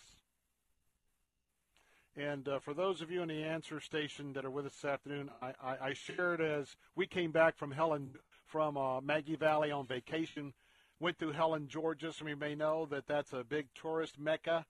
And 2.16 2.48
uh, 2.48 2.60
for 2.60 2.74
those 2.74 3.02
of 3.02 3.12
you 3.12 3.22
in 3.22 3.28
the 3.28 3.44
answer 3.44 3.80
station 3.80 4.32
that 4.34 4.46
are 4.46 4.52
with 4.52 4.66
us 4.66 4.74
this 4.74 4.86
afternoon, 4.86 5.30
I, 5.42 5.54
I, 5.62 5.78
I 5.88 5.94
shared 5.94 6.40
as 6.40 6.78
we 6.96 7.08
came 7.08 7.32
back 7.32 7.58
from 7.58 7.72
Helen 7.72 8.12
from 8.46 8.78
uh, 8.78 9.02
Maggie 9.02 9.36
Valley 9.36 9.72
on 9.72 9.86
vacation, 9.86 10.54
went 11.00 11.18
through 11.18 11.34
Helen, 11.34 11.68
Georgia. 11.68 12.14
Some 12.14 12.28
of 12.28 12.30
you 12.30 12.38
may 12.38 12.56
know 12.56 12.86
that 12.86 13.08
that's 13.08 13.34
a 13.34 13.44
big 13.44 13.68
tourist 13.76 14.18
mecca 14.18 14.66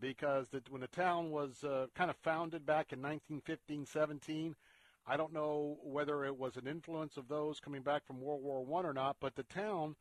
because 0.00 0.48
the, 0.48 0.62
when 0.70 0.80
the 0.80 0.86
town 0.86 1.30
was 1.30 1.62
uh, 1.62 1.86
kind 1.94 2.10
of 2.10 2.16
founded 2.16 2.64
back 2.64 2.92
in 2.92 3.02
1915, 3.02 3.84
17, 3.84 4.54
I 5.06 5.16
don't 5.16 5.32
know 5.32 5.78
whether 5.82 6.24
it 6.24 6.38
was 6.38 6.56
an 6.56 6.66
influence 6.66 7.16
of 7.16 7.28
those 7.28 7.60
coming 7.60 7.82
back 7.82 8.06
from 8.06 8.20
World 8.20 8.42
War 8.42 8.64
One 8.64 8.86
or 8.86 8.94
not, 8.94 9.16
but 9.20 9.34
the 9.34 9.42
town 9.42 9.96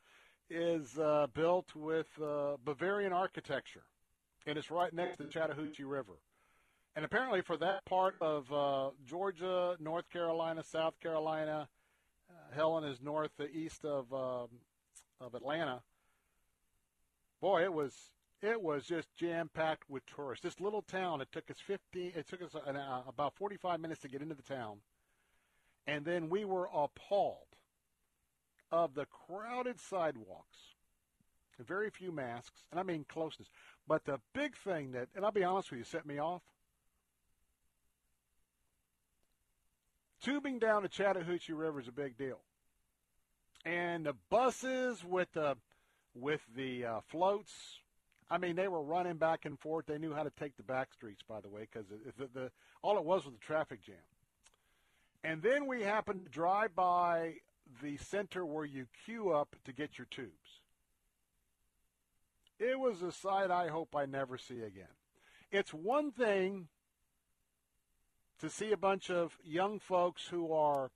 is 0.50 0.98
uh, 0.98 1.28
built 1.34 1.76
with 1.76 2.08
uh, 2.22 2.58
Bavarian 2.64 3.14
architecture, 3.14 3.84
and 4.46 4.58
it's 4.58 4.72
right 4.72 4.94
next 4.94 5.18
to 5.18 5.24
the 5.24 5.30
Chattahoochee 5.30 5.84
River. 5.84 6.14
And 6.96 7.06
apparently, 7.06 7.42
for 7.42 7.58
that 7.58 7.86
part 7.86 8.16
of 8.22 8.52
uh, 8.52 8.90
Georgia, 9.06 9.76
North 9.80 10.10
Carolina, 10.10 10.64
South 10.64 11.00
Carolina, 11.00 11.68
uh, 12.30 12.56
Helen 12.56 12.84
is 12.84 13.02
northeast 13.02 13.86
of 13.86 14.12
um, 14.14 14.48
of 15.22 15.36
Atlanta. 15.36 15.82
Boy, 17.40 17.64
it 17.64 17.74
was 17.74 17.94
it 18.42 18.62
was 18.62 18.86
just 18.86 19.08
jam 19.16 19.50
packed 19.54 19.90
with 19.90 20.04
tourists. 20.06 20.44
This 20.44 20.60
little 20.60 20.82
town, 20.82 21.22
it 21.22 21.28
took 21.32 21.50
us 21.50 21.58
15, 21.60 22.14
it 22.16 22.28
took 22.28 22.42
us 22.42 22.56
an, 22.66 22.76
uh, 22.76 23.02
about 23.08 23.36
45 23.36 23.80
minutes 23.80 24.02
to 24.02 24.08
get 24.08 24.22
into 24.22 24.36
the 24.36 24.44
town. 24.44 24.78
And 25.88 26.06
then 26.06 26.30
we 26.30 26.46
were 26.46 26.70
appalled 26.74 27.48
of 28.72 28.94
the 28.96 29.06
crowded 29.06 29.80
sidewalks, 29.80 30.58
very 31.60 31.90
few 31.90 32.12
masks, 32.12 32.66
and 32.72 32.80
I 32.80 32.84
mean 32.84 33.06
closeness. 33.08 33.50
But 33.88 34.06
the 34.06 34.20
big 34.34 34.56
thing 34.56 34.92
that, 34.92 35.08
and 35.16 35.26
I'll 35.26 35.32
be 35.32 35.44
honest 35.44 35.72
with 35.72 35.80
you, 35.80 35.84
set 35.86 36.06
me 36.06 36.20
off. 36.20 36.42
Tubing 40.22 40.60
down 40.60 40.84
the 40.84 40.90
Chattahoochee 40.90 41.54
River 41.54 41.80
is 41.80 41.88
a 41.88 41.92
big 41.92 42.18
deal. 42.18 42.40
And 43.66 44.06
the 44.06 44.16
buses 44.30 45.04
with 45.04 45.32
the 45.34 45.58
with 46.14 46.42
the 46.56 46.86
uh, 46.86 47.00
floats, 47.08 47.80
I 48.30 48.38
mean, 48.38 48.56
they 48.56 48.68
were 48.68 48.82
running 48.82 49.18
back 49.18 49.46
and 49.46 49.60
forth. 49.60 49.86
They 49.86 49.98
knew 49.98 50.14
how 50.14 50.24
to 50.24 50.32
take 50.32 50.58
the 50.58 50.64
back 50.64 50.94
streets, 50.94 51.22
by 51.28 51.42
the 51.42 51.50
way, 51.50 51.68
because 51.72 51.88
the, 52.18 52.28
the, 52.34 52.52
all 52.82 52.98
it 52.98 53.04
was 53.04 53.26
was 53.26 53.36
a 53.36 53.46
traffic 53.46 53.84
jam. 53.84 53.96
And 55.24 55.42
then 55.42 55.66
we 55.68 55.84
happened 55.84 56.24
to 56.24 56.30
drive 56.30 56.76
by 56.76 57.36
the 57.82 57.98
center 57.98 58.46
where 58.46 58.66
you 58.66 58.88
queue 59.06 59.32
up 59.32 59.56
to 59.66 59.74
get 59.74 59.98
your 59.98 60.08
tubes. 60.10 60.62
It 62.60 62.80
was 62.80 63.02
a 63.02 63.12
sight 63.12 63.52
I 63.52 63.68
hope 63.68 63.96
I 63.96 64.06
never 64.06 64.38
see 64.38 64.62
again. 64.62 64.88
It's 65.52 65.74
one 65.74 66.12
thing 66.12 66.68
to 68.40 68.50
see 68.50 68.72
a 68.72 68.78
bunch 68.78 69.10
of 69.10 69.38
young 69.44 69.80
folks 69.80 70.28
who 70.28 70.52
are 70.52 70.92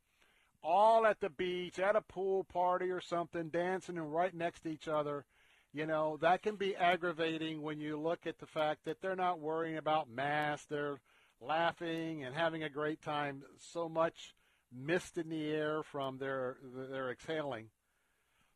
all 0.64 1.06
at 1.06 1.20
the 1.20 1.30
beach, 1.30 1.80
at 1.80 1.96
a 1.96 2.02
pool 2.02 2.44
party 2.44 2.92
or 2.92 3.02
something, 3.02 3.50
dancing 3.50 3.98
and 3.98 4.14
right 4.14 4.34
next 4.34 4.62
to 4.62 4.70
each 4.70 4.88
other. 4.88 5.26
You 5.74 5.86
know, 5.86 6.18
that 6.22 6.44
can 6.44 6.56
be 6.56 6.76
aggravating 6.76 7.62
when 7.62 7.80
you 7.80 7.98
look 7.98 8.28
at 8.28 8.40
the 8.40 8.46
fact 8.46 8.86
that 8.86 9.02
they're 9.02 9.16
not 9.16 9.40
worrying 9.40 9.78
about 9.78 10.10
masks. 10.10 10.68
They're 10.70 11.00
laughing 11.40 12.24
and 12.24 12.36
having 12.36 12.64
a 12.64 12.70
great 12.70 13.02
time. 13.02 13.44
So 13.58 13.88
much 13.88 14.36
mist 14.74 15.18
in 15.18 15.30
the 15.30 15.52
air 15.52 15.84
from 15.84 16.18
their 16.18 16.58
their 16.90 17.12
exhaling. 17.12 17.68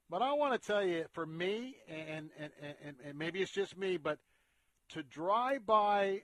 But 0.09 0.21
I 0.21 0.33
want 0.33 0.59
to 0.61 0.67
tell 0.67 0.85
you, 0.85 1.05
for 1.13 1.25
me, 1.25 1.77
and, 1.89 2.29
and, 2.37 2.51
and, 2.83 2.95
and 3.03 3.17
maybe 3.17 3.41
it's 3.41 3.51
just 3.51 3.75
me, 3.75 3.97
but 3.97 4.19
to 4.89 5.01
drive 5.01 5.65
by 5.65 6.21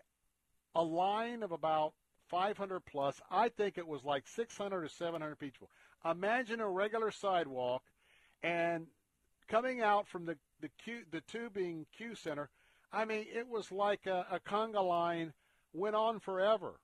a 0.76 0.84
line 0.84 1.42
of 1.42 1.52
about 1.52 1.94
500 2.30 2.82
plus, 2.82 3.20
I 3.32 3.50
think 3.50 3.80
it 3.80 3.88
was 3.88 4.04
like 4.04 4.28
600 4.28 4.84
or 4.84 4.88
700 4.88 5.40
people. 5.40 5.68
Imagine 6.06 6.60
a 6.60 6.70
regular 6.70 7.10
sidewalk, 7.10 7.82
and 8.44 8.86
coming 9.48 9.82
out 9.82 10.08
from 10.08 10.26
the 10.26 10.38
the, 10.62 10.70
Q, 10.84 11.02
the 11.12 11.22
tubing 11.22 11.86
Q 11.98 12.16
center, 12.16 12.50
I 12.94 13.06
mean, 13.06 13.26
it 13.34 13.48
was 13.48 13.72
like 13.72 14.06
a, 14.06 14.26
a 14.32 14.40
conga 14.40 14.88
line 14.88 15.34
went 15.74 15.96
on 15.96 16.20
forever. 16.20 16.80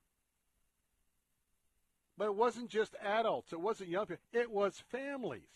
But 2.18 2.26
it 2.26 2.34
wasn't 2.34 2.68
just 2.68 2.96
adults. 3.00 3.52
It 3.52 3.60
wasn't 3.60 3.90
young 3.90 4.06
people. 4.06 4.22
It 4.32 4.50
was 4.50 4.82
families. 4.90 5.48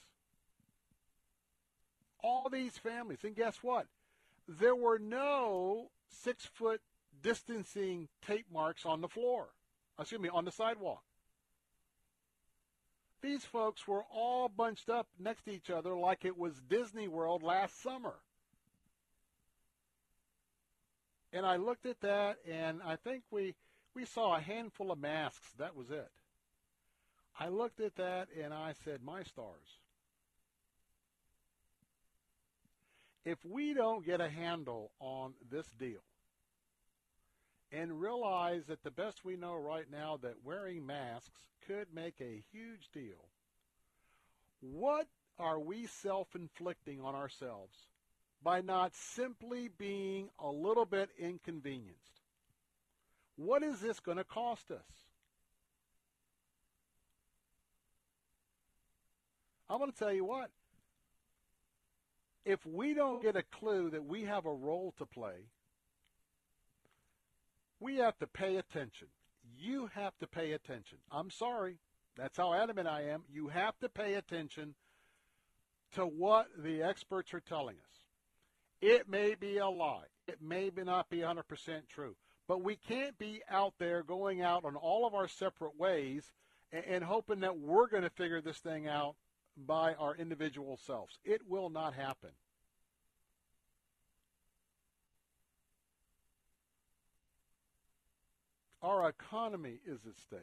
All 2.22 2.48
these 2.48 2.78
families. 2.78 3.18
And 3.24 3.34
guess 3.34 3.58
what? 3.62 3.88
There 4.46 4.76
were 4.76 5.00
no 5.00 5.90
six 6.08 6.46
foot 6.46 6.80
distancing 7.20 8.08
tape 8.24 8.46
marks 8.52 8.86
on 8.86 9.00
the 9.00 9.08
floor. 9.08 9.48
Excuse 9.98 10.20
me, 10.20 10.28
on 10.28 10.44
the 10.44 10.52
sidewalk. 10.52 11.02
These 13.22 13.44
folks 13.44 13.86
were 13.86 14.04
all 14.12 14.48
bunched 14.48 14.88
up 14.88 15.08
next 15.18 15.44
to 15.44 15.52
each 15.52 15.70
other 15.70 15.94
like 15.94 16.24
it 16.24 16.38
was 16.38 16.60
Disney 16.68 17.08
World 17.08 17.42
last 17.42 17.82
summer. 17.82 18.14
And 21.32 21.44
I 21.44 21.56
looked 21.56 21.86
at 21.86 22.00
that 22.00 22.36
and 22.48 22.80
I 22.84 22.96
think 22.96 23.24
we 23.30 23.54
we 23.94 24.04
saw 24.04 24.36
a 24.36 24.40
handful 24.40 24.90
of 24.90 24.98
masks. 24.98 25.48
That 25.58 25.76
was 25.76 25.90
it. 25.90 26.10
I 27.38 27.48
looked 27.48 27.80
at 27.80 27.96
that 27.96 28.28
and 28.40 28.52
I 28.52 28.74
said, 28.84 29.02
"My 29.02 29.22
stars. 29.22 29.80
If 33.24 33.44
we 33.44 33.74
don't 33.74 34.04
get 34.04 34.20
a 34.20 34.28
handle 34.28 34.90
on 35.00 35.34
this 35.50 35.66
deal 35.78 36.02
and 37.72 38.00
realize 38.00 38.66
that 38.66 38.82
the 38.82 38.90
best 38.90 39.24
we 39.24 39.36
know 39.36 39.54
right 39.54 39.90
now 39.90 40.18
that 40.22 40.44
wearing 40.44 40.84
masks 40.84 41.40
could 41.66 41.86
make 41.94 42.20
a 42.20 42.42
huge 42.52 42.90
deal. 42.92 43.28
What 44.60 45.06
are 45.38 45.58
we 45.58 45.86
self-inflicting 45.86 47.00
on 47.00 47.14
ourselves 47.14 47.76
by 48.42 48.60
not 48.60 48.94
simply 48.94 49.68
being 49.78 50.28
a 50.38 50.50
little 50.50 50.84
bit 50.84 51.10
inconvenienced? 51.18 52.20
What 53.36 53.62
is 53.62 53.80
this 53.80 54.00
going 54.00 54.18
to 54.18 54.24
cost 54.24 54.70
us? 54.70 55.01
I'm 59.72 59.78
going 59.78 59.90
to 59.90 59.98
tell 59.98 60.12
you 60.12 60.24
what. 60.24 60.50
If 62.44 62.64
we 62.66 62.94
don't 62.94 63.22
get 63.22 63.36
a 63.36 63.42
clue 63.42 63.90
that 63.90 64.04
we 64.04 64.24
have 64.24 64.46
a 64.46 64.52
role 64.52 64.94
to 64.98 65.06
play 65.06 65.46
we 67.82 67.96
have 67.96 68.16
to 68.20 68.26
pay 68.26 68.56
attention. 68.56 69.08
You 69.58 69.90
have 69.94 70.16
to 70.20 70.26
pay 70.26 70.52
attention. 70.52 70.98
I'm 71.10 71.30
sorry. 71.30 71.78
That's 72.16 72.36
how 72.36 72.54
adamant 72.54 72.86
I 72.86 73.08
am. 73.08 73.24
You 73.32 73.48
have 73.48 73.78
to 73.80 73.88
pay 73.88 74.14
attention 74.14 74.74
to 75.94 76.06
what 76.06 76.46
the 76.56 76.82
experts 76.82 77.34
are 77.34 77.40
telling 77.40 77.76
us. 77.76 78.04
It 78.80 79.08
may 79.08 79.34
be 79.34 79.58
a 79.58 79.68
lie. 79.68 80.06
It 80.28 80.40
may 80.40 80.70
not 80.76 81.10
be 81.10 81.18
100% 81.18 81.42
true. 81.88 82.14
But 82.46 82.62
we 82.62 82.76
can't 82.76 83.18
be 83.18 83.40
out 83.50 83.74
there 83.78 84.02
going 84.02 84.42
out 84.42 84.64
on 84.64 84.76
all 84.76 85.06
of 85.06 85.14
our 85.14 85.28
separate 85.28 85.78
ways 85.78 86.30
and, 86.72 86.84
and 86.84 87.04
hoping 87.04 87.40
that 87.40 87.58
we're 87.58 87.88
going 87.88 88.02
to 88.02 88.10
figure 88.10 88.40
this 88.40 88.58
thing 88.58 88.86
out 88.86 89.16
by 89.56 89.94
our 89.94 90.14
individual 90.16 90.76
selves. 90.76 91.18
It 91.24 91.42
will 91.48 91.70
not 91.70 91.94
happen. 91.94 92.30
Our 98.82 99.08
economy 99.08 99.78
is 99.86 100.00
at 100.06 100.18
stake. 100.18 100.40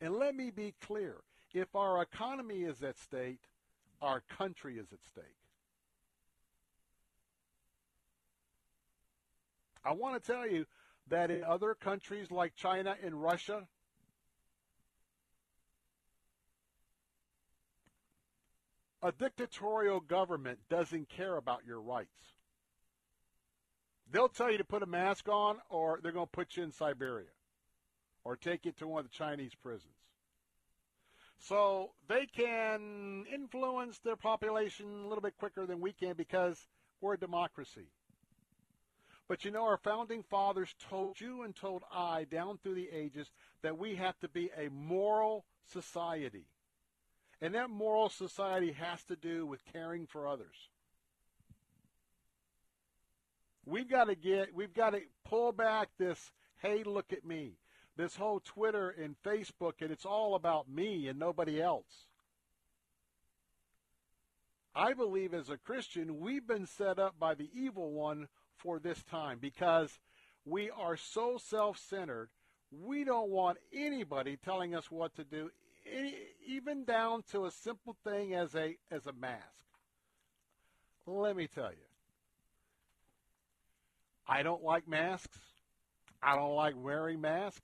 And 0.00 0.14
let 0.14 0.34
me 0.34 0.50
be 0.50 0.74
clear 0.80 1.16
if 1.52 1.74
our 1.74 2.00
economy 2.00 2.62
is 2.62 2.82
at 2.82 2.98
stake, 2.98 3.40
our 4.00 4.22
country 4.38 4.78
is 4.78 4.92
at 4.92 5.04
stake. 5.04 5.24
I 9.84 9.92
want 9.92 10.22
to 10.22 10.32
tell 10.32 10.46
you 10.46 10.66
that 11.08 11.30
in 11.30 11.42
other 11.42 11.74
countries 11.74 12.30
like 12.30 12.54
China 12.54 12.96
and 13.02 13.20
Russia, 13.20 13.66
a 19.02 19.12
dictatorial 19.12 20.00
government 20.00 20.58
doesn't 20.68 21.08
care 21.08 21.36
about 21.36 21.62
your 21.66 21.80
rights. 21.80 22.08
They'll 24.12 24.28
tell 24.28 24.50
you 24.50 24.58
to 24.58 24.64
put 24.64 24.82
a 24.82 24.86
mask 24.86 25.28
on, 25.28 25.58
or 25.68 26.00
they're 26.02 26.12
going 26.12 26.26
to 26.26 26.32
put 26.32 26.56
you 26.56 26.64
in 26.64 26.72
Siberia, 26.72 27.28
or 28.24 28.36
take 28.36 28.66
you 28.66 28.72
to 28.72 28.88
one 28.88 29.04
of 29.04 29.10
the 29.10 29.16
Chinese 29.16 29.54
prisons. 29.62 29.94
So 31.38 31.92
they 32.08 32.26
can 32.26 33.24
influence 33.32 33.98
their 34.00 34.16
population 34.16 34.86
a 35.04 35.08
little 35.08 35.22
bit 35.22 35.38
quicker 35.38 35.64
than 35.64 35.80
we 35.80 35.92
can 35.92 36.14
because 36.14 36.66
we're 37.00 37.14
a 37.14 37.18
democracy. 37.18 37.86
But 39.26 39.44
you 39.44 39.52
know, 39.52 39.64
our 39.64 39.78
founding 39.78 40.24
fathers 40.24 40.74
told 40.90 41.20
you 41.20 41.42
and 41.42 41.54
told 41.54 41.84
I 41.90 42.24
down 42.24 42.58
through 42.58 42.74
the 42.74 42.90
ages 42.92 43.30
that 43.62 43.78
we 43.78 43.94
have 43.94 44.18
to 44.20 44.28
be 44.28 44.50
a 44.56 44.68
moral 44.70 45.44
society. 45.72 46.46
And 47.42 47.54
that 47.54 47.70
moral 47.70 48.08
society 48.08 48.72
has 48.72 49.02
to 49.04 49.16
do 49.16 49.46
with 49.46 49.64
caring 49.72 50.06
for 50.06 50.26
others. 50.26 50.68
We've 53.64 53.88
got 53.88 54.04
to 54.04 54.14
get, 54.14 54.54
we've 54.54 54.74
got 54.74 54.90
to 54.90 55.00
pull 55.24 55.52
back 55.52 55.88
this, 55.98 56.32
hey, 56.60 56.82
look 56.82 57.12
at 57.12 57.24
me. 57.24 57.56
This 57.96 58.16
whole 58.16 58.40
Twitter 58.40 58.90
and 58.90 59.14
Facebook, 59.24 59.74
and 59.80 59.90
it's 59.90 60.06
all 60.06 60.34
about 60.34 60.68
me 60.68 61.08
and 61.08 61.18
nobody 61.18 61.60
else. 61.60 62.06
I 64.74 64.94
believe 64.94 65.34
as 65.34 65.50
a 65.50 65.56
Christian, 65.56 66.20
we've 66.20 66.46
been 66.46 66.66
set 66.66 66.98
up 66.98 67.18
by 67.18 67.34
the 67.34 67.50
evil 67.52 67.92
one 67.92 68.28
for 68.56 68.78
this 68.78 69.02
time 69.02 69.38
because 69.40 69.98
we 70.44 70.70
are 70.70 70.96
so 70.96 71.38
self 71.38 71.78
centered. 71.78 72.28
We 72.70 73.04
don't 73.04 73.30
want 73.30 73.58
anybody 73.74 74.36
telling 74.36 74.74
us 74.74 74.90
what 74.90 75.16
to 75.16 75.24
do, 75.24 75.50
even 76.46 76.84
down 76.84 77.22
to 77.32 77.46
a 77.46 77.50
simple 77.50 77.96
thing 78.04 78.34
as 78.34 78.54
a, 78.54 78.76
as 78.90 79.06
a 79.06 79.12
mask. 79.12 79.44
Let 81.06 81.36
me 81.36 81.48
tell 81.48 81.70
you, 81.70 81.88
I 84.28 84.42
don't 84.42 84.62
like 84.62 84.86
masks. 84.86 85.38
I 86.22 86.36
don't 86.36 86.54
like 86.54 86.74
wearing 86.76 87.20
masks. 87.20 87.62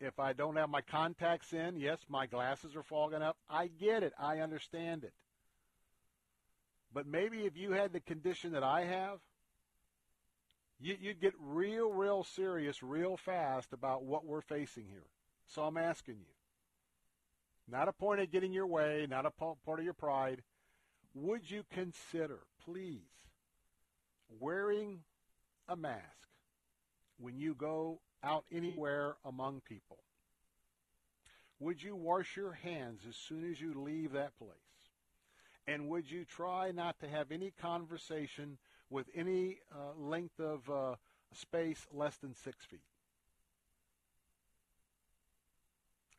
If 0.00 0.18
I 0.18 0.32
don't 0.32 0.56
have 0.56 0.68
my 0.68 0.80
contacts 0.80 1.52
in, 1.52 1.76
yes, 1.78 1.98
my 2.08 2.26
glasses 2.26 2.74
are 2.74 2.82
fogging 2.82 3.22
up. 3.22 3.36
I 3.48 3.68
get 3.68 4.02
it. 4.02 4.12
I 4.18 4.38
understand 4.38 5.04
it. 5.04 5.12
But 6.94 7.06
maybe 7.06 7.40
if 7.40 7.56
you 7.56 7.72
had 7.72 7.92
the 7.92 8.00
condition 8.00 8.52
that 8.52 8.62
I 8.62 8.84
have, 8.84 9.18
you, 10.80 10.96
would 11.06 11.20
get 11.20 11.34
real, 11.40 11.92
real 11.92 12.24
serious 12.24 12.82
real 12.82 13.16
fast 13.16 13.72
about 13.72 14.04
what 14.04 14.26
we're 14.26 14.40
facing 14.40 14.86
here. 14.88 15.06
So 15.46 15.62
I'm 15.62 15.76
asking 15.76 16.16
you. 16.16 16.41
Not 17.72 17.88
a 17.88 17.92
point 17.92 18.20
of 18.20 18.30
getting 18.30 18.52
your 18.52 18.66
way, 18.66 19.06
not 19.08 19.24
a 19.24 19.30
part 19.30 19.78
of 19.78 19.84
your 19.84 19.94
pride. 19.94 20.42
Would 21.14 21.50
you 21.50 21.64
consider, 21.72 22.40
please, 22.66 23.00
wearing 24.38 24.98
a 25.66 25.74
mask 25.74 26.04
when 27.18 27.38
you 27.38 27.54
go 27.54 28.00
out 28.22 28.44
anywhere 28.52 29.16
among 29.24 29.62
people? 29.66 29.96
Would 31.60 31.82
you 31.82 31.96
wash 31.96 32.36
your 32.36 32.52
hands 32.52 33.00
as 33.08 33.16
soon 33.16 33.50
as 33.50 33.58
you 33.58 33.72
leave 33.72 34.12
that 34.12 34.36
place? 34.36 34.50
And 35.66 35.88
would 35.88 36.10
you 36.10 36.26
try 36.26 36.72
not 36.72 37.00
to 37.00 37.08
have 37.08 37.32
any 37.32 37.52
conversation 37.58 38.58
with 38.90 39.06
any 39.14 39.60
uh, 39.74 39.98
length 39.98 40.38
of 40.38 40.68
uh, 40.68 40.96
space 41.32 41.86
less 41.90 42.16
than 42.18 42.34
six 42.34 42.66
feet? 42.66 42.80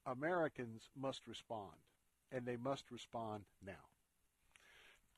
Americans 0.06 0.90
must 1.00 1.28
respond. 1.28 1.72
and 2.32 2.46
they 2.46 2.58
must 2.58 2.90
respond 2.92 3.44
now. 3.66 3.74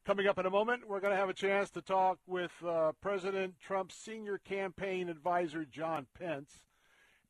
Coming 0.06 0.28
up 0.28 0.38
in 0.38 0.46
a 0.46 0.50
moment, 0.50 0.88
we're 0.88 1.00
going 1.00 1.14
to 1.14 1.18
have 1.20 1.30
a 1.30 1.34
chance 1.34 1.70
to 1.72 1.82
talk 1.82 2.20
with 2.28 2.52
uh, 2.68 2.92
President 3.02 3.56
Trump's 3.60 3.96
senior 3.96 4.38
campaign 4.38 5.10
advisor, 5.10 5.66
John 5.66 6.06
Pence. 6.20 6.52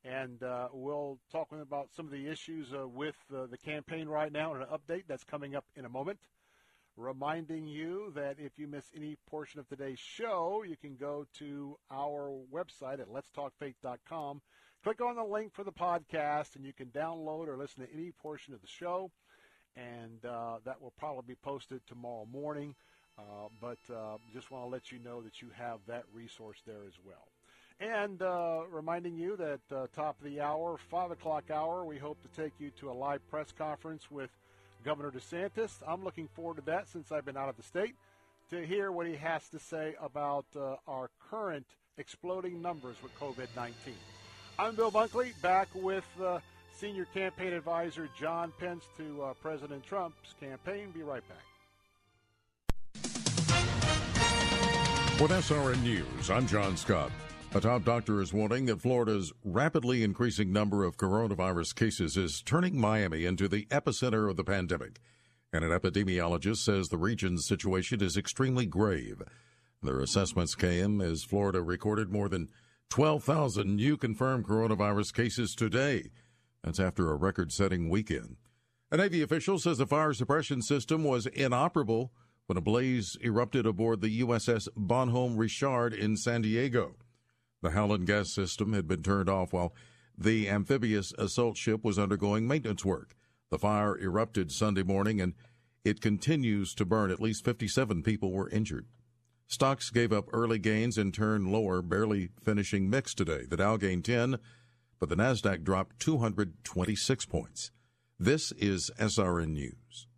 And 0.04 0.42
uh, 0.42 0.68
we'll 0.72 1.18
talk 1.32 1.48
about 1.52 1.88
some 1.94 2.04
of 2.04 2.12
the 2.12 2.26
issues 2.28 2.72
uh, 2.74 2.86
with 2.86 3.16
uh, 3.34 3.46
the 3.46 3.56
campaign 3.56 4.08
right 4.08 4.30
now 4.30 4.54
and 4.54 4.62
an 4.62 4.68
update 4.68 5.04
that's 5.08 5.24
coming 5.24 5.54
up 5.56 5.64
in 5.74 5.84
a 5.84 5.88
moment. 5.88 6.18
Reminding 6.96 7.66
you 7.66 8.12
that 8.14 8.36
if 8.38 8.58
you 8.58 8.66
miss 8.66 8.86
any 8.94 9.16
portion 9.28 9.60
of 9.60 9.68
today's 9.68 9.98
show, 9.98 10.64
you 10.66 10.76
can 10.76 10.96
go 10.96 11.26
to 11.38 11.76
our 11.90 12.32
website 12.52 13.00
at 13.00 13.08
letstalkfaith.com. 13.08 14.40
Click 14.86 15.00
on 15.00 15.16
the 15.16 15.24
link 15.24 15.52
for 15.52 15.64
the 15.64 15.72
podcast, 15.72 16.54
and 16.54 16.64
you 16.64 16.72
can 16.72 16.86
download 16.90 17.48
or 17.48 17.56
listen 17.56 17.84
to 17.84 17.92
any 17.92 18.12
portion 18.12 18.54
of 18.54 18.60
the 18.60 18.68
show 18.68 19.10
and 19.74 20.24
uh, 20.24 20.58
that 20.64 20.80
will 20.80 20.92
probably 20.96 21.24
be 21.26 21.34
posted 21.42 21.84
tomorrow 21.88 22.24
morning. 22.32 22.72
Uh, 23.18 23.48
but 23.60 23.78
uh, 23.92 24.16
just 24.32 24.52
want 24.52 24.64
to 24.64 24.68
let 24.68 24.92
you 24.92 25.00
know 25.00 25.20
that 25.22 25.42
you 25.42 25.48
have 25.56 25.80
that 25.88 26.04
resource 26.14 26.62
there 26.64 26.84
as 26.86 26.94
well. 27.04 27.26
And 27.80 28.22
uh, 28.22 28.60
reminding 28.70 29.16
you 29.16 29.36
that 29.38 29.60
uh, 29.74 29.88
top 29.92 30.20
of 30.20 30.24
the 30.24 30.40
hour, 30.40 30.78
5 30.78 31.10
o'clock 31.10 31.50
hour, 31.50 31.84
we 31.84 31.98
hope 31.98 32.22
to 32.22 32.28
take 32.40 32.52
you 32.60 32.70
to 32.78 32.88
a 32.88 32.94
live 32.94 33.28
press 33.28 33.50
conference 33.50 34.08
with 34.08 34.30
Governor 34.84 35.10
DeSantis. 35.10 35.82
I'm 35.84 36.04
looking 36.04 36.28
forward 36.28 36.58
to 36.58 36.62
that 36.66 36.86
since 36.86 37.10
I've 37.10 37.24
been 37.24 37.36
out 37.36 37.48
of 37.48 37.56
the 37.56 37.64
state 37.64 37.96
to 38.50 38.64
hear 38.64 38.92
what 38.92 39.08
he 39.08 39.16
has 39.16 39.48
to 39.48 39.58
say 39.58 39.96
about 40.00 40.46
uh, 40.54 40.76
our 40.86 41.10
current 41.28 41.66
exploding 41.98 42.62
numbers 42.62 42.94
with 43.02 43.12
COVID 43.18 43.48
19. 43.56 43.74
I'm 44.58 44.74
Bill 44.74 44.90
Bunkley, 44.90 45.32
back 45.42 45.68
with 45.74 46.06
Senior 46.74 47.04
Campaign 47.06 47.52
Advisor 47.52 48.08
John 48.18 48.52
Pence 48.58 48.84
to 48.96 49.22
uh, 49.22 49.34
President 49.34 49.84
Trump's 49.84 50.34
campaign. 50.40 50.90
Be 50.92 51.02
right 51.02 51.22
back. 51.28 51.42
With 55.20 55.30
SRN 55.30 55.82
News, 55.82 56.30
I'm 56.30 56.46
John 56.46 56.76
Scott. 56.76 57.10
A 57.54 57.60
top 57.60 57.84
doctor 57.84 58.20
is 58.20 58.32
warning 58.32 58.66
that 58.66 58.82
Florida's 58.82 59.32
rapidly 59.44 60.02
increasing 60.02 60.52
number 60.52 60.84
of 60.84 60.98
coronavirus 60.98 61.74
cases 61.74 62.16
is 62.16 62.42
turning 62.42 62.78
Miami 62.78 63.24
into 63.24 63.48
the 63.48 63.66
epicenter 63.66 64.28
of 64.28 64.36
the 64.36 64.44
pandemic. 64.44 65.00
And 65.52 65.64
an 65.64 65.70
epidemiologist 65.70 66.58
says 66.58 66.88
the 66.88 66.98
region's 66.98 67.46
situation 67.46 68.02
is 68.02 68.16
extremely 68.16 68.66
grave. 68.66 69.22
Their 69.82 70.00
assessments 70.00 70.54
came 70.54 71.00
as 71.00 71.24
Florida 71.24 71.62
recorded 71.62 72.10
more 72.10 72.28
than 72.28 72.48
12,000 72.90 73.76
new 73.76 73.96
confirmed 73.96 74.46
coronavirus 74.46 75.12
cases 75.12 75.54
today. 75.54 76.10
That's 76.62 76.80
after 76.80 77.10
a 77.10 77.16
record 77.16 77.52
setting 77.52 77.88
weekend. 77.88 78.36
A 78.90 78.96
Navy 78.96 79.22
official 79.22 79.58
says 79.58 79.78
the 79.78 79.86
fire 79.86 80.12
suppression 80.12 80.62
system 80.62 81.04
was 81.04 81.26
inoperable 81.26 82.12
when 82.46 82.56
a 82.56 82.60
blaze 82.60 83.16
erupted 83.22 83.66
aboard 83.66 84.00
the 84.00 84.20
USS 84.20 84.68
Bonhomme 84.76 85.36
Richard 85.36 85.92
in 85.92 86.16
San 86.16 86.42
Diego. 86.42 86.94
The 87.62 87.70
Halon 87.70 88.04
gas 88.06 88.32
system 88.32 88.72
had 88.72 88.86
been 88.86 89.02
turned 89.02 89.28
off 89.28 89.52
while 89.52 89.74
the 90.16 90.48
amphibious 90.48 91.12
assault 91.18 91.56
ship 91.56 91.84
was 91.84 91.98
undergoing 91.98 92.46
maintenance 92.46 92.84
work. 92.84 93.14
The 93.50 93.58
fire 93.58 93.98
erupted 93.98 94.52
Sunday 94.52 94.82
morning 94.82 95.20
and 95.20 95.34
it 95.84 96.00
continues 96.00 96.74
to 96.74 96.84
burn. 96.84 97.10
At 97.10 97.20
least 97.20 97.44
57 97.44 98.02
people 98.02 98.32
were 98.32 98.48
injured. 98.50 98.86
Stocks 99.48 99.90
gave 99.90 100.12
up 100.12 100.28
early 100.32 100.58
gains 100.58 100.98
and 100.98 101.14
turned 101.14 101.52
lower, 101.52 101.80
barely 101.80 102.30
finishing 102.42 102.90
mixed 102.90 103.16
today. 103.16 103.44
The 103.48 103.56
Dow 103.56 103.76
gained 103.76 104.04
10, 104.04 104.38
but 104.98 105.08
the 105.08 105.14
Nasdaq 105.14 105.62
dropped 105.62 106.00
226 106.00 107.26
points. 107.26 107.70
This 108.18 108.50
is 108.52 108.90
SRN 108.98 109.50
News. 109.50 110.08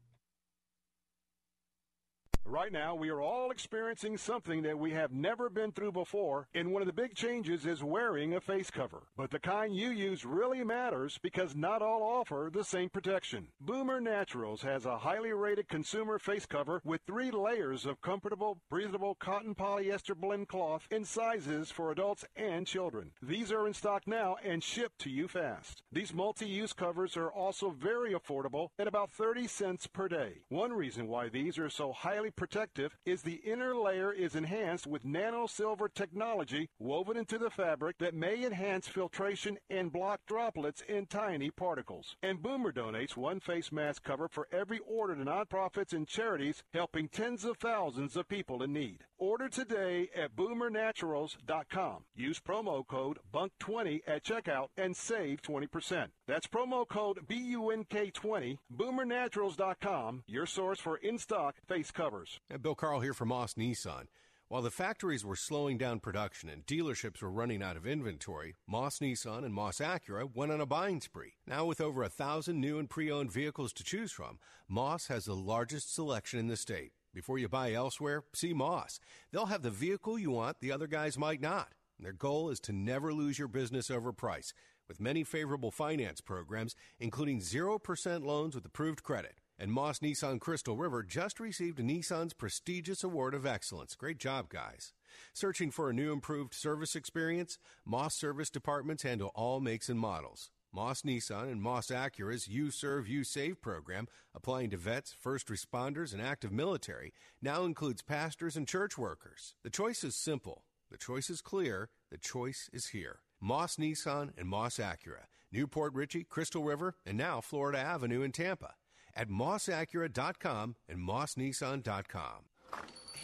Right 2.50 2.72
now, 2.72 2.94
we 2.94 3.10
are 3.10 3.20
all 3.20 3.50
experiencing 3.50 4.16
something 4.16 4.62
that 4.62 4.78
we 4.78 4.92
have 4.92 5.12
never 5.12 5.50
been 5.50 5.70
through 5.70 5.92
before, 5.92 6.48
and 6.54 6.72
one 6.72 6.80
of 6.80 6.86
the 6.86 6.94
big 6.94 7.14
changes 7.14 7.66
is 7.66 7.84
wearing 7.84 8.34
a 8.34 8.40
face 8.40 8.70
cover. 8.70 9.02
But 9.18 9.30
the 9.30 9.38
kind 9.38 9.76
you 9.76 9.90
use 9.90 10.24
really 10.24 10.64
matters 10.64 11.18
because 11.22 11.54
not 11.54 11.82
all 11.82 12.02
offer 12.02 12.48
the 12.50 12.64
same 12.64 12.88
protection. 12.88 13.48
Boomer 13.60 14.00
Naturals 14.00 14.62
has 14.62 14.86
a 14.86 14.96
highly 14.96 15.34
rated 15.34 15.68
consumer 15.68 16.18
face 16.18 16.46
cover 16.46 16.80
with 16.86 17.02
three 17.06 17.30
layers 17.30 17.84
of 17.84 18.00
comfortable, 18.00 18.56
breathable 18.70 19.16
cotton 19.16 19.54
polyester 19.54 20.16
blend 20.16 20.48
cloth 20.48 20.88
in 20.90 21.04
sizes 21.04 21.70
for 21.70 21.92
adults 21.92 22.24
and 22.34 22.66
children. 22.66 23.10
These 23.20 23.52
are 23.52 23.66
in 23.66 23.74
stock 23.74 24.04
now 24.06 24.36
and 24.42 24.64
shipped 24.64 25.00
to 25.00 25.10
you 25.10 25.28
fast. 25.28 25.82
These 25.92 26.14
multi-use 26.14 26.72
covers 26.72 27.14
are 27.14 27.30
also 27.30 27.68
very 27.68 28.14
affordable 28.14 28.68
at 28.78 28.88
about 28.88 29.10
30 29.10 29.46
cents 29.48 29.86
per 29.86 30.08
day. 30.08 30.44
One 30.48 30.72
reason 30.72 31.08
why 31.08 31.28
these 31.28 31.58
are 31.58 31.68
so 31.68 31.92
highly 31.92 32.30
protective 32.38 32.96
is 33.04 33.22
the 33.22 33.42
inner 33.44 33.74
layer 33.74 34.12
is 34.12 34.36
enhanced 34.36 34.86
with 34.86 35.04
nano 35.04 35.48
silver 35.48 35.88
technology 35.88 36.70
woven 36.78 37.16
into 37.16 37.36
the 37.36 37.50
fabric 37.50 37.98
that 37.98 38.14
may 38.14 38.46
enhance 38.46 38.86
filtration 38.86 39.58
and 39.68 39.92
block 39.92 40.20
droplets 40.24 40.80
in 40.88 41.04
tiny 41.06 41.50
particles. 41.50 42.14
And 42.22 42.40
Boomer 42.40 42.72
donates 42.72 43.16
one 43.16 43.40
face 43.40 43.72
mask 43.72 44.04
cover 44.04 44.28
for 44.28 44.46
every 44.52 44.78
order 44.86 45.16
to 45.16 45.24
nonprofits 45.24 45.92
and 45.92 46.06
charities 46.06 46.62
helping 46.72 47.08
tens 47.08 47.44
of 47.44 47.58
thousands 47.58 48.16
of 48.16 48.28
people 48.28 48.62
in 48.62 48.72
need. 48.72 49.04
Order 49.20 49.48
today 49.48 50.10
at 50.14 50.36
boomernaturals.com. 50.36 52.04
Use 52.14 52.38
promo 52.38 52.86
code 52.86 53.18
BUNK20 53.34 54.02
at 54.06 54.22
checkout 54.24 54.68
and 54.76 54.96
save 54.96 55.42
20%. 55.42 56.06
That's 56.28 56.46
promo 56.46 56.86
code 56.86 57.26
BUNK20, 57.26 58.58
boomernaturals.com, 58.72 60.22
your 60.28 60.46
source 60.46 60.78
for 60.78 60.98
in-stock 60.98 61.56
face 61.66 61.90
covers. 61.90 62.38
And 62.48 62.62
Bill 62.62 62.76
Carl 62.76 63.00
here 63.00 63.12
from 63.12 63.28
Moss 63.28 63.54
Nissan. 63.54 64.04
While 64.46 64.62
the 64.62 64.70
factories 64.70 65.26
were 65.26 65.36
slowing 65.36 65.78
down 65.78 65.98
production 65.98 66.48
and 66.48 66.64
dealerships 66.64 67.20
were 67.20 67.30
running 67.30 67.62
out 67.62 67.76
of 67.76 67.86
inventory, 67.86 68.54
Moss 68.68 69.00
Nissan 69.00 69.44
and 69.44 69.52
Moss 69.52 69.78
Acura 69.78 70.32
went 70.32 70.52
on 70.52 70.60
a 70.60 70.66
buying 70.66 71.00
spree. 71.00 71.34
Now, 71.44 71.66
with 71.66 71.80
over 71.80 72.02
a 72.04 72.08
thousand 72.08 72.60
new 72.60 72.78
and 72.78 72.88
pre 72.88 73.10
owned 73.10 73.32
vehicles 73.32 73.72
to 73.74 73.84
choose 73.84 74.12
from, 74.12 74.38
Moss 74.68 75.08
has 75.08 75.24
the 75.24 75.34
largest 75.34 75.92
selection 75.92 76.38
in 76.38 76.46
the 76.46 76.56
state. 76.56 76.92
Before 77.14 77.38
you 77.38 77.48
buy 77.48 77.72
elsewhere, 77.72 78.24
see 78.34 78.52
Moss. 78.52 79.00
They'll 79.32 79.46
have 79.46 79.62
the 79.62 79.70
vehicle 79.70 80.18
you 80.18 80.30
want 80.30 80.60
the 80.60 80.72
other 80.72 80.86
guys 80.86 81.18
might 81.18 81.40
not. 81.40 81.72
Their 81.98 82.12
goal 82.12 82.50
is 82.50 82.60
to 82.60 82.72
never 82.72 83.12
lose 83.12 83.38
your 83.38 83.48
business 83.48 83.90
over 83.90 84.12
price, 84.12 84.54
with 84.86 85.00
many 85.00 85.24
favorable 85.24 85.70
finance 85.70 86.20
programs, 86.20 86.76
including 87.00 87.40
0% 87.40 88.24
loans 88.24 88.54
with 88.54 88.64
approved 88.64 89.02
credit. 89.02 89.40
And 89.58 89.72
Moss 89.72 89.98
Nissan 89.98 90.38
Crystal 90.38 90.76
River 90.76 91.02
just 91.02 91.40
received 91.40 91.78
Nissan's 91.78 92.32
prestigious 92.32 93.02
Award 93.02 93.34
of 93.34 93.44
Excellence. 93.44 93.96
Great 93.96 94.18
job, 94.18 94.48
guys. 94.48 94.92
Searching 95.32 95.72
for 95.72 95.90
a 95.90 95.94
new 95.94 96.12
improved 96.12 96.54
service 96.54 96.94
experience? 96.94 97.58
Moss 97.84 98.14
Service 98.14 98.50
Departments 98.50 99.02
handle 99.02 99.32
all 99.34 99.58
makes 99.58 99.88
and 99.88 99.98
models. 99.98 100.52
Moss 100.72 101.02
Nissan 101.02 101.50
and 101.50 101.62
Moss 101.62 101.88
Acura's 101.88 102.46
You 102.46 102.70
Serve, 102.70 103.08
You 103.08 103.24
Save 103.24 103.60
program, 103.60 104.06
applying 104.34 104.70
to 104.70 104.76
vets, 104.76 105.14
first 105.18 105.48
responders, 105.48 106.12
and 106.12 106.20
active 106.20 106.52
military, 106.52 107.12
now 107.40 107.64
includes 107.64 108.02
pastors 108.02 108.56
and 108.56 108.68
church 108.68 108.98
workers. 108.98 109.54
The 109.64 109.70
choice 109.70 110.04
is 110.04 110.14
simple. 110.14 110.64
The 110.90 110.98
choice 110.98 111.30
is 111.30 111.40
clear. 111.40 111.88
The 112.10 112.18
choice 112.18 112.68
is 112.72 112.88
here. 112.88 113.20
Moss 113.40 113.76
Nissan 113.76 114.32
and 114.36 114.48
Moss 114.48 114.78
Acura, 114.78 115.26
New 115.52 115.66
Port 115.66 115.94
Richey, 115.94 116.24
Crystal 116.24 116.62
River, 116.62 116.96
and 117.06 117.16
now 117.16 117.40
Florida 117.40 117.78
Avenue 117.78 118.22
in 118.22 118.32
Tampa. 118.32 118.74
At 119.14 119.28
mossacura.com 119.28 120.76
and 120.88 120.98
mossnissan.com. 120.98 122.47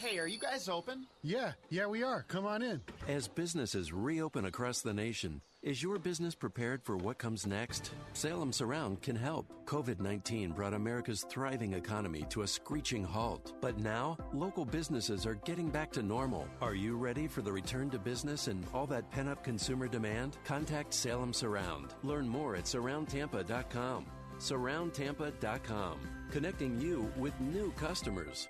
Hey, 0.05 0.19
are 0.19 0.27
you 0.27 0.37
guys 0.37 0.69
open? 0.69 1.07
Yeah, 1.23 1.53
yeah, 1.71 1.87
we 1.87 2.03
are. 2.03 2.25
Come 2.27 2.45
on 2.45 2.61
in. 2.61 2.79
As 3.07 3.27
businesses 3.27 3.91
reopen 3.91 4.45
across 4.45 4.81
the 4.81 4.93
nation, 4.93 5.41
is 5.63 5.81
your 5.81 5.97
business 5.97 6.35
prepared 6.35 6.83
for 6.83 6.95
what 6.95 7.17
comes 7.17 7.47
next? 7.47 7.89
Salem 8.13 8.53
Surround 8.53 9.01
can 9.01 9.15
help. 9.15 9.51
COVID 9.65 9.99
19 9.99 10.51
brought 10.51 10.75
America's 10.75 11.25
thriving 11.27 11.73
economy 11.73 12.23
to 12.29 12.43
a 12.43 12.47
screeching 12.47 13.03
halt. 13.03 13.53
But 13.61 13.79
now, 13.79 14.15
local 14.31 14.63
businesses 14.63 15.25
are 15.25 15.41
getting 15.43 15.69
back 15.69 15.91
to 15.93 16.03
normal. 16.03 16.47
Are 16.61 16.75
you 16.75 16.97
ready 16.97 17.27
for 17.27 17.41
the 17.41 17.51
return 17.51 17.89
to 17.89 17.97
business 17.97 18.47
and 18.47 18.63
all 18.75 18.85
that 18.85 19.09
pent 19.09 19.27
up 19.27 19.43
consumer 19.43 19.87
demand? 19.87 20.37
Contact 20.45 20.93
Salem 20.93 21.33
Surround. 21.33 21.95
Learn 22.03 22.29
more 22.29 22.55
at 22.55 22.65
surroundtampa.com. 22.65 24.05
Surroundtampa.com, 24.37 25.99
connecting 26.29 26.79
you 26.79 27.11
with 27.17 27.33
new 27.41 27.71
customers. 27.71 28.49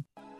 Just 0.01 0.30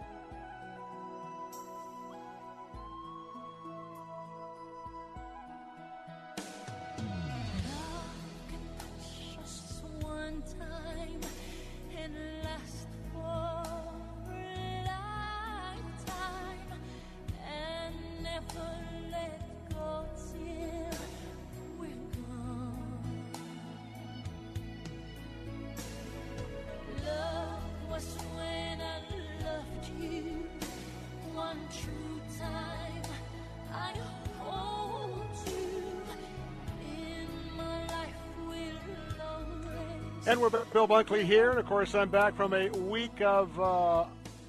And 40.32 40.40
we're 40.40 40.50
back. 40.50 40.72
Bill 40.72 40.88
Bunkley 40.88 41.26
here, 41.26 41.50
and 41.50 41.60
of 41.60 41.66
course, 41.66 41.94
I'm 41.94 42.08
back 42.08 42.38
from 42.38 42.54
a 42.54 42.70
week 42.70 43.20
of 43.20 43.60
uh, 43.60 44.06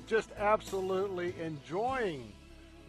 just 0.07 0.31
absolutely 0.39 1.35
enjoying 1.43 2.33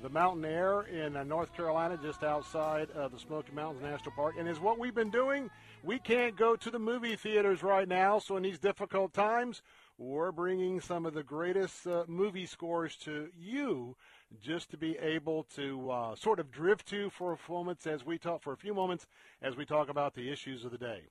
the 0.04 0.10
mountain 0.10 0.46
air 0.46 0.82
in 0.82 1.18
uh, 1.18 1.24
North 1.24 1.52
Carolina, 1.56 1.98
just 2.00 2.22
outside 2.22 2.92
of 2.92 3.12
the 3.12 3.18
Smoky 3.18 3.52
Mountains 3.52 3.82
National 3.82 4.12
Park. 4.12 4.36
And 4.38 4.48
is 4.48 4.60
what 4.60 4.78
we've 4.78 4.94
been 4.94 5.10
doing. 5.10 5.50
We 5.82 5.98
can't 5.98 6.38
go 6.38 6.56
to 6.56 6.70
the 6.70 6.78
movie 6.78 7.16
theaters 7.16 7.64
right 7.64 7.88
now, 7.88 8.20
so 8.20 8.38
in 8.38 8.44
these 8.44 8.60
difficult 8.60 9.12
times, 9.12 9.64
we're 9.98 10.32
bringing 10.32 10.80
some 10.80 11.08
of 11.08 11.16
the 11.16 11.24
greatest 11.24 11.88
uh, 11.88 12.04
movie 12.08 12.46
scores 12.46 12.96
to 12.98 13.30
you 13.36 13.96
just 14.40 14.70
to 14.70 14.78
be 14.78 15.00
able 15.00 15.48
to 15.56 15.90
uh, 15.90 16.16
sort 16.16 16.40
of 16.40 16.52
drift 16.52 16.88
to 16.90 17.10
for 17.10 17.34
a 17.34 17.52
moments 17.52 17.88
as 17.88 18.06
we 18.06 18.20
talk 18.20 18.44
for 18.44 18.54
a 18.54 18.58
few 18.58 18.76
moments 18.76 19.08
as 19.42 19.56
we 19.56 19.66
talk 19.66 19.90
about 19.90 20.14
the 20.14 20.32
issues 20.32 20.64
of 20.64 20.70
the 20.70 20.78
day. 20.78 21.02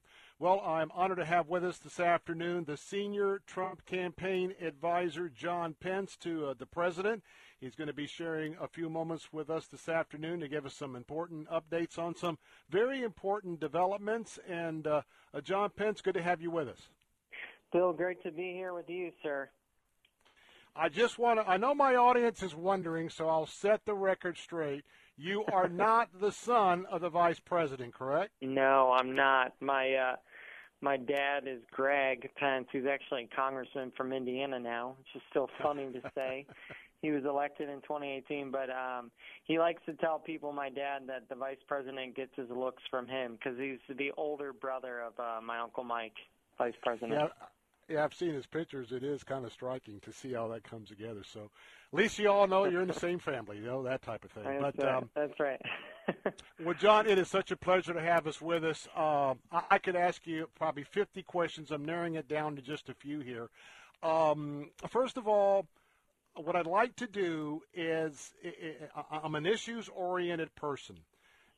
Well, 0.42 0.60
I'm 0.66 0.90
honored 0.92 1.18
to 1.18 1.24
have 1.24 1.46
with 1.46 1.64
us 1.64 1.78
this 1.78 2.00
afternoon 2.00 2.64
the 2.64 2.76
senior 2.76 3.42
Trump 3.46 3.86
campaign 3.86 4.54
advisor 4.60 5.28
John 5.28 5.76
Pence 5.78 6.16
to 6.16 6.46
uh, 6.46 6.54
the 6.58 6.66
president. 6.66 7.22
He's 7.60 7.76
going 7.76 7.86
to 7.86 7.94
be 7.94 8.08
sharing 8.08 8.56
a 8.60 8.66
few 8.66 8.90
moments 8.90 9.32
with 9.32 9.48
us 9.48 9.68
this 9.68 9.88
afternoon 9.88 10.40
to 10.40 10.48
give 10.48 10.66
us 10.66 10.74
some 10.74 10.96
important 10.96 11.48
updates 11.48 11.96
on 11.96 12.16
some 12.16 12.38
very 12.68 13.04
important 13.04 13.60
developments. 13.60 14.40
And 14.48 14.84
uh, 14.84 15.02
uh, 15.32 15.42
John 15.42 15.70
Pence, 15.76 16.00
good 16.00 16.14
to 16.14 16.22
have 16.22 16.42
you 16.42 16.50
with 16.50 16.66
us. 16.66 16.88
Bill, 17.72 17.92
great 17.92 18.20
to 18.24 18.32
be 18.32 18.52
here 18.52 18.74
with 18.74 18.90
you, 18.90 19.12
sir. 19.22 19.48
I 20.74 20.88
just 20.88 21.20
want 21.20 21.38
to, 21.38 21.48
I 21.48 21.56
know 21.56 21.72
my 21.72 21.94
audience 21.94 22.42
is 22.42 22.54
wondering, 22.56 23.10
so 23.10 23.28
I'll 23.28 23.46
set 23.46 23.84
the 23.84 23.94
record 23.94 24.36
straight. 24.38 24.84
You 25.16 25.44
are 25.52 25.68
not 25.68 26.08
the 26.18 26.32
son 26.32 26.86
of 26.90 27.00
the 27.00 27.10
vice 27.10 27.38
president, 27.38 27.94
correct? 27.94 28.32
No, 28.40 28.92
I'm 28.92 29.14
not. 29.14 29.52
My 29.60 29.94
uh 29.94 30.16
my 30.82 30.96
dad 30.96 31.44
is 31.46 31.60
Greg 31.70 32.28
Pence, 32.36 32.66
who's 32.72 32.86
actually 32.86 33.28
a 33.32 33.36
congressman 33.36 33.92
from 33.96 34.12
Indiana 34.12 34.58
now, 34.58 34.96
which 34.98 35.08
is 35.14 35.22
still 35.30 35.48
funny 35.62 35.90
to 35.92 36.00
say. 36.14 36.44
He 37.00 37.10
was 37.10 37.24
elected 37.24 37.68
in 37.68 37.80
2018, 37.82 38.50
but 38.50 38.68
um 38.70 39.10
he 39.44 39.58
likes 39.58 39.82
to 39.86 39.94
tell 39.94 40.18
people, 40.18 40.52
my 40.52 40.68
dad, 40.68 41.02
that 41.06 41.28
the 41.28 41.34
vice 41.34 41.62
president 41.66 42.14
gets 42.14 42.32
his 42.36 42.50
looks 42.50 42.82
from 42.90 43.06
him 43.06 43.38
because 43.38 43.58
he's 43.58 43.78
the 43.96 44.10
older 44.16 44.52
brother 44.52 45.00
of 45.00 45.18
uh, 45.18 45.40
my 45.40 45.58
uncle 45.58 45.84
Mike, 45.84 46.16
vice 46.58 46.74
president. 46.82 47.12
Yeah, 47.12 47.28
yeah, 47.88 48.04
I've 48.04 48.14
seen 48.14 48.32
his 48.32 48.46
pictures. 48.46 48.92
It 48.92 49.02
is 49.02 49.24
kind 49.24 49.44
of 49.44 49.52
striking 49.52 50.00
to 50.00 50.12
see 50.12 50.32
how 50.32 50.48
that 50.48 50.62
comes 50.64 50.88
together. 50.88 51.22
So, 51.24 51.50
at 51.92 51.98
least 51.98 52.18
you 52.18 52.28
all 52.30 52.46
know 52.46 52.64
you're 52.64 52.82
in 52.82 52.88
the 52.88 52.94
same 52.94 53.18
family, 53.18 53.58
you 53.58 53.64
know 53.64 53.82
that 53.82 54.02
type 54.02 54.24
of 54.24 54.30
thing. 54.30 54.44
That's 54.44 54.76
but 54.76 54.84
right. 54.84 54.96
um, 54.96 55.10
That's 55.14 55.40
right. 55.40 55.60
well, 56.64 56.74
John, 56.74 57.06
it 57.06 57.18
is 57.18 57.28
such 57.28 57.50
a 57.50 57.56
pleasure 57.56 57.92
to 57.92 58.00
have 58.00 58.26
us 58.26 58.40
with 58.40 58.64
us. 58.64 58.88
Um, 58.96 59.38
I, 59.50 59.62
I 59.72 59.78
could 59.78 59.96
ask 59.96 60.26
you 60.26 60.48
probably 60.54 60.84
50 60.84 61.22
questions. 61.24 61.70
I'm 61.70 61.84
narrowing 61.84 62.14
it 62.14 62.28
down 62.28 62.56
to 62.56 62.62
just 62.62 62.88
a 62.88 62.94
few 62.94 63.20
here. 63.20 63.48
Um, 64.02 64.70
first 64.88 65.16
of 65.16 65.28
all, 65.28 65.66
what 66.34 66.56
I'd 66.56 66.66
like 66.66 66.96
to 66.96 67.06
do 67.06 67.62
is 67.74 68.32
I- 68.94 69.04
I- 69.10 69.20
I'm 69.22 69.34
an 69.34 69.46
issues-oriented 69.46 70.54
person, 70.54 70.96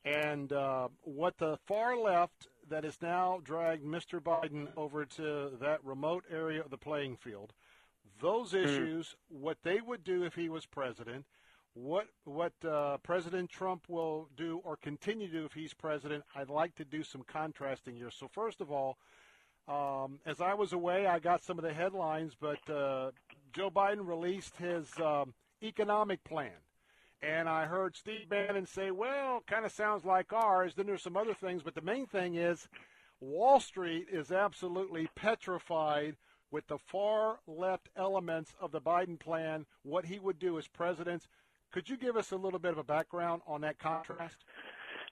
and 0.05 0.53
uh, 0.53 0.89
what 1.03 1.39
the 1.39 1.59
far 1.67 1.97
left 1.97 2.49
that 2.69 2.85
has 2.85 3.01
now 3.03 3.41
dragged 3.43 3.85
Mr. 3.85 4.21
Biden 4.21 4.69
over 4.77 5.05
to 5.05 5.51
that 5.61 5.85
remote 5.85 6.25
area 6.31 6.61
of 6.61 6.71
the 6.71 6.79
playing 6.79 7.17
field, 7.17 7.53
those 8.21 8.55
issues, 8.55 9.17
what 9.29 9.59
they 9.63 9.81
would 9.81 10.05
do 10.05 10.25
if 10.25 10.35
he 10.35 10.49
was 10.49 10.67
president, 10.67 11.25
what 11.75 12.07
what 12.25 12.53
uh, 12.65 12.99
President 12.99 13.51
Trump 13.51 13.85
will 13.89 14.29
do 14.37 14.61
or 14.65 14.77
continue 14.77 15.27
to 15.27 15.33
do 15.33 15.45
if 15.45 15.53
he's 15.53 15.75
president, 15.75 16.25
I'd 16.35 16.49
like 16.49 16.75
to 16.77 16.85
do 16.85 17.03
some 17.03 17.23
contrasting 17.23 17.97
here. 17.97 18.11
So 18.11 18.29
first 18.29 18.61
of 18.61 18.71
all, 18.71 18.97
um, 19.67 20.21
as 20.25 20.41
I 20.41 20.55
was 20.55 20.73
away, 20.73 21.07
I 21.07 21.19
got 21.19 21.43
some 21.43 21.59
of 21.59 21.65
the 21.65 21.73
headlines, 21.73 22.35
but 22.39 22.69
uh, 22.71 23.11
Joe 23.53 23.71
Biden 23.71 24.07
released 24.07 24.57
his 24.57 24.89
um, 25.01 25.35
economic 25.63 26.23
plan. 26.25 26.53
And 27.25 27.49
I 27.49 27.65
heard 27.65 27.97
Steve 27.97 28.29
Bannon 28.29 28.67
say, 28.67 28.91
well, 28.91 29.43
kind 29.47 29.65
of 29.65 29.73
sounds 29.73 30.05
like 30.05 30.33
ours. 30.33 30.75
Then 30.75 30.87
there's 30.87 31.03
some 31.03 31.17
other 31.17 31.35
things, 31.35 31.63
but 31.63 31.75
the 31.75 31.81
main 31.81 32.07
thing 32.07 32.35
is 32.35 32.69
Wall 33.21 33.61
Street 33.61 34.07
is 34.13 34.31
absolutely 34.31 35.09
petrified 35.15 36.17
with 36.51 36.67
the 36.67 36.79
far 36.79 37.39
left 37.47 37.89
elements 37.97 38.55
of 38.61 38.73
the 38.73 38.81
Biden 38.81 39.19
plan, 39.19 39.65
what 39.83 40.05
he 40.05 40.19
would 40.19 40.39
do 40.39 40.59
as 40.59 40.69
president. 40.69 41.27
Could 41.73 41.89
you 41.89 41.97
give 41.97 42.17
us 42.17 42.31
a 42.31 42.37
little 42.37 42.59
bit 42.59 42.73
of 42.73 42.79
a 42.79 42.85
background 42.85 43.43
on 43.47 43.63
that 43.63 43.79
contrast? 43.79 44.45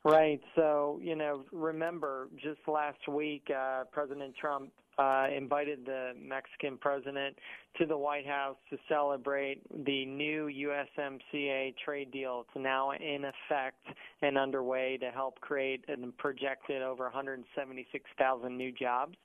Right. 0.05 0.41
So, 0.55 1.01
you 1.03 1.17
know, 1.17 1.45
remember 1.51 2.29
just 2.37 2.61
last 2.67 3.09
week, 3.09 3.49
uh, 3.51 3.85
President 3.91 4.35
Trump 4.37 4.71
uh, 4.99 5.27
invited 5.35 5.85
the 5.87 6.13
Mexican 6.21 6.77
president 6.79 7.37
to 7.79 7.87
the 7.87 7.97
White 7.97 8.27
House 8.27 8.57
to 8.69 8.77
celebrate 8.89 9.63
the 9.87 10.05
new 10.05 10.47
USMCA 10.47 11.75
trade 11.83 12.11
deal. 12.11 12.45
It's 12.47 12.63
now 12.63 12.91
in 12.93 13.25
effect 13.25 13.87
and 14.21 14.37
underway 14.37 14.99
to 14.99 15.11
help 15.11 15.41
create 15.41 15.85
and 15.89 16.17
projected 16.19 16.83
over 16.83 17.05
176,000 17.05 18.57
new 18.57 18.73
jobs. 18.73 19.17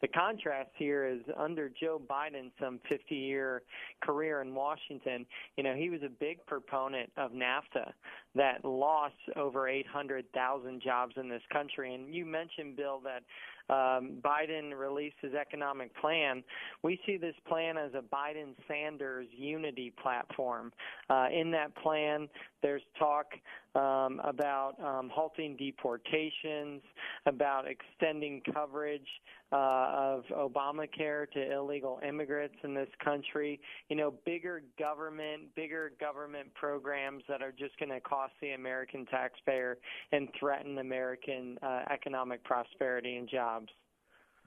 The 0.00 0.08
contrast 0.08 0.70
here 0.76 1.06
is 1.06 1.20
under 1.36 1.68
Joe 1.68 2.00
Biden, 2.00 2.50
some 2.58 2.80
50 2.88 3.14
year 3.14 3.62
career 4.02 4.40
in 4.40 4.54
Washington, 4.54 5.26
you 5.56 5.64
know, 5.64 5.74
he 5.74 5.90
was 5.90 6.00
a 6.02 6.08
big 6.08 6.44
proponent 6.46 7.10
of 7.18 7.32
NAFTA 7.32 7.92
that 8.34 8.64
lost 8.64 9.14
over 9.36 9.68
800,000 9.68 10.82
jobs 10.82 11.14
in 11.16 11.28
this 11.28 11.42
country. 11.52 11.94
And 11.94 12.14
you 12.14 12.24
mentioned, 12.24 12.76
Bill, 12.76 13.00
that 13.04 13.22
um, 13.70 14.18
Biden 14.20 14.76
released 14.76 15.16
his 15.22 15.34
economic 15.34 15.94
plan. 16.00 16.42
We 16.82 16.98
see 17.06 17.16
this 17.16 17.36
plan 17.48 17.76
as 17.78 17.92
a 17.94 18.02
Biden 18.02 18.54
Sanders 18.66 19.28
unity 19.30 19.92
platform. 20.02 20.72
Uh, 21.08 21.26
in 21.32 21.50
that 21.52 21.74
plan, 21.76 22.28
there's 22.62 22.82
talk 22.98 23.26
um, 23.74 24.20
about 24.24 24.74
um, 24.82 25.10
halting 25.12 25.56
deportations, 25.56 26.82
about 27.26 27.64
extending 27.66 28.42
coverage 28.52 29.06
uh, 29.52 29.90
of 29.92 30.24
Obamacare 30.36 31.30
to 31.32 31.52
illegal 31.52 32.00
immigrants 32.06 32.56
in 32.62 32.74
this 32.74 32.88
country. 33.02 33.60
You 33.88 33.96
know, 33.96 34.14
bigger 34.24 34.62
government, 34.78 35.54
bigger 35.54 35.92
government 36.00 36.52
programs 36.54 37.22
that 37.28 37.42
are 37.42 37.52
just 37.52 37.78
going 37.78 37.90
to 37.90 38.00
cost 38.00 38.32
the 38.40 38.50
American 38.50 39.06
taxpayer 39.06 39.78
and 40.12 40.28
threaten 40.38 40.78
American 40.78 41.58
uh, 41.62 41.82
economic 41.90 42.42
prosperity 42.44 43.16
and 43.16 43.28
jobs. 43.28 43.68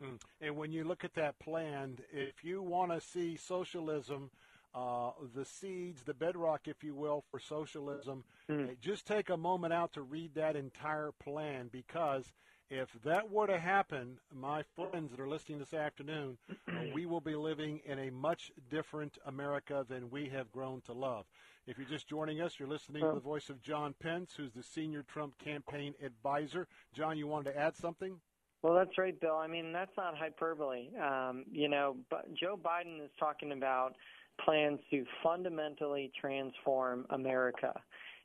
Mm. 0.03 0.19
And 0.41 0.57
when 0.57 0.71
you 0.71 0.83
look 0.83 1.03
at 1.03 1.13
that 1.15 1.39
plan, 1.39 1.97
if 2.11 2.43
you 2.43 2.61
want 2.61 2.91
to 2.91 2.99
see 2.99 3.37
socialism, 3.37 4.29
uh, 4.75 5.11
the 5.35 5.45
seeds, 5.45 6.01
the 6.03 6.13
bedrock, 6.13 6.67
if 6.67 6.83
you 6.83 6.95
will, 6.95 7.23
for 7.31 7.39
socialism, 7.39 8.23
uh, 8.49 8.73
just 8.81 9.05
take 9.05 9.29
a 9.29 9.37
moment 9.37 9.73
out 9.73 9.93
to 9.93 10.01
read 10.01 10.35
that 10.35 10.55
entire 10.55 11.11
plan 11.11 11.69
because 11.71 12.31
If 12.69 12.89
that 13.03 13.29
were 13.29 13.45
to 13.47 13.59
happen, 13.59 14.17
my 14.33 14.63
friends 14.75 15.11
that 15.11 15.19
are 15.19 15.27
listening 15.27 15.59
this 15.59 15.73
afternoon, 15.75 16.37
we 16.95 17.05
will 17.05 17.21
be 17.21 17.35
living 17.35 17.81
in 17.85 17.99
a 17.99 18.09
much 18.09 18.51
different 18.71 19.17
America 19.27 19.85
than 19.87 20.09
we 20.09 20.29
have 20.29 20.51
grown 20.51 20.81
to 20.87 20.93
love. 20.93 21.25
If 21.67 21.77
you're 21.77 21.87
just 21.87 22.07
joining 22.07 22.41
us, 22.41 22.57
you're 22.57 22.67
listening 22.67 23.03
to 23.03 23.13
the 23.13 23.19
voice 23.19 23.49
of 23.49 23.61
John 23.61 23.93
Pence, 24.01 24.33
who's 24.35 24.53
the 24.53 24.63
senior 24.63 25.03
Trump 25.03 25.37
campaign 25.37 25.93
advisor. 26.03 26.67
John, 26.95 27.17
you 27.17 27.27
wanted 27.27 27.51
to 27.51 27.59
add 27.59 27.75
something? 27.75 28.19
Well, 28.63 28.73
that's 28.73 28.97
right, 28.97 29.19
Bill. 29.19 29.35
I 29.35 29.47
mean, 29.47 29.71
that's 29.73 29.95
not 29.95 30.17
hyperbole. 30.17 30.87
Um, 30.97 31.43
you 31.51 31.67
know, 31.69 31.97
but 32.09 32.33
Joe 32.33 32.57
Biden 32.57 33.03
is 33.03 33.11
talking 33.19 33.51
about 33.51 33.93
plans 34.43 34.79
to 34.91 35.05
fundamentally 35.23 36.11
transform 36.19 37.05
America. 37.09 37.73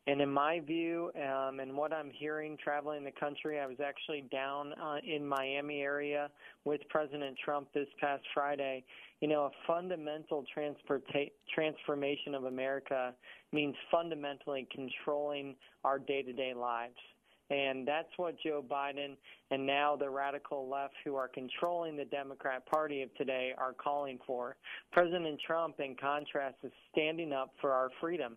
And 0.07 0.23
in 0.23 0.31
my 0.31 0.61
view, 0.61 1.13
um, 1.17 1.61
and 1.61 1.77
what 1.77 1.93
I'm 1.93 2.11
hearing 2.11 2.57
traveling 2.57 3.05
the 3.05 3.13
country, 3.13 3.61
I 3.61 3.67
was 3.67 3.77
actually 3.85 4.25
down 4.33 4.73
uh, 4.73 4.97
in 5.07 5.27
Miami 5.27 5.83
area 5.83 6.31
with 6.65 6.81
President 6.89 7.37
Trump 7.45 7.69
this 7.75 7.89
past 8.01 8.23
Friday. 8.33 8.85
You 9.21 9.29
know, 9.29 9.43
a 9.43 9.51
fundamental 9.67 10.47
transporta- 10.57 11.33
transformation 11.55 12.35
of 12.35 12.45
America 12.45 13.13
means 13.53 13.75
fundamentally 13.91 14.67
controlling 14.75 15.57
our 15.85 15.99
day-to-day 15.99 16.55
lives. 16.55 16.97
And 17.51 17.89
that's 17.89 18.09
what 18.19 18.37
Joe 18.45 18.63
Biden 18.69 19.17
and 19.51 19.67
now 19.67 19.97
the 19.97 20.11
radical 20.11 20.69
left 20.69 20.95
who 21.05 21.17
are 21.17 21.29
controlling 21.29 21.97
the 21.97 22.05
Democrat 22.05 22.67
Party 22.67 23.03
of 23.03 23.15
today 23.15 23.53
are 23.57 23.73
calling 23.73 24.19
for. 24.27 24.57
President 24.93 25.41
Trump, 25.47 25.81
in 25.81 25.97
contrast, 25.97 26.57
is 26.63 26.73
standing 26.93 27.33
up 27.33 27.55
for 27.61 27.73
our 27.73 27.89
freedom. 28.01 28.37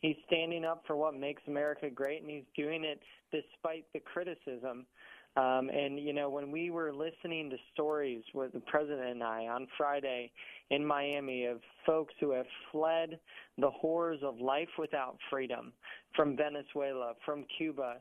He's 0.00 0.16
standing 0.26 0.64
up 0.64 0.84
for 0.86 0.96
what 0.96 1.14
makes 1.14 1.42
America 1.46 1.90
great, 1.90 2.22
and 2.22 2.30
he's 2.30 2.44
doing 2.56 2.84
it 2.84 3.00
despite 3.32 3.84
the 3.92 4.00
criticism. 4.00 4.86
Um, 5.34 5.70
and, 5.70 5.98
you 5.98 6.12
know, 6.12 6.28
when 6.28 6.52
we 6.52 6.70
were 6.70 6.92
listening 6.92 7.48
to 7.50 7.56
stories 7.72 8.22
with 8.34 8.52
the 8.52 8.60
president 8.60 9.08
and 9.08 9.22
I 9.22 9.46
on 9.46 9.66
Friday 9.78 10.30
in 10.70 10.84
Miami 10.84 11.46
of 11.46 11.60
folks 11.86 12.12
who 12.20 12.32
have 12.32 12.44
fled 12.70 13.18
the 13.56 13.70
horrors 13.70 14.20
of 14.22 14.40
life 14.40 14.68
without 14.78 15.16
freedom 15.30 15.72
from 16.14 16.36
Venezuela, 16.36 17.14
from 17.24 17.46
Cuba, 17.56 17.96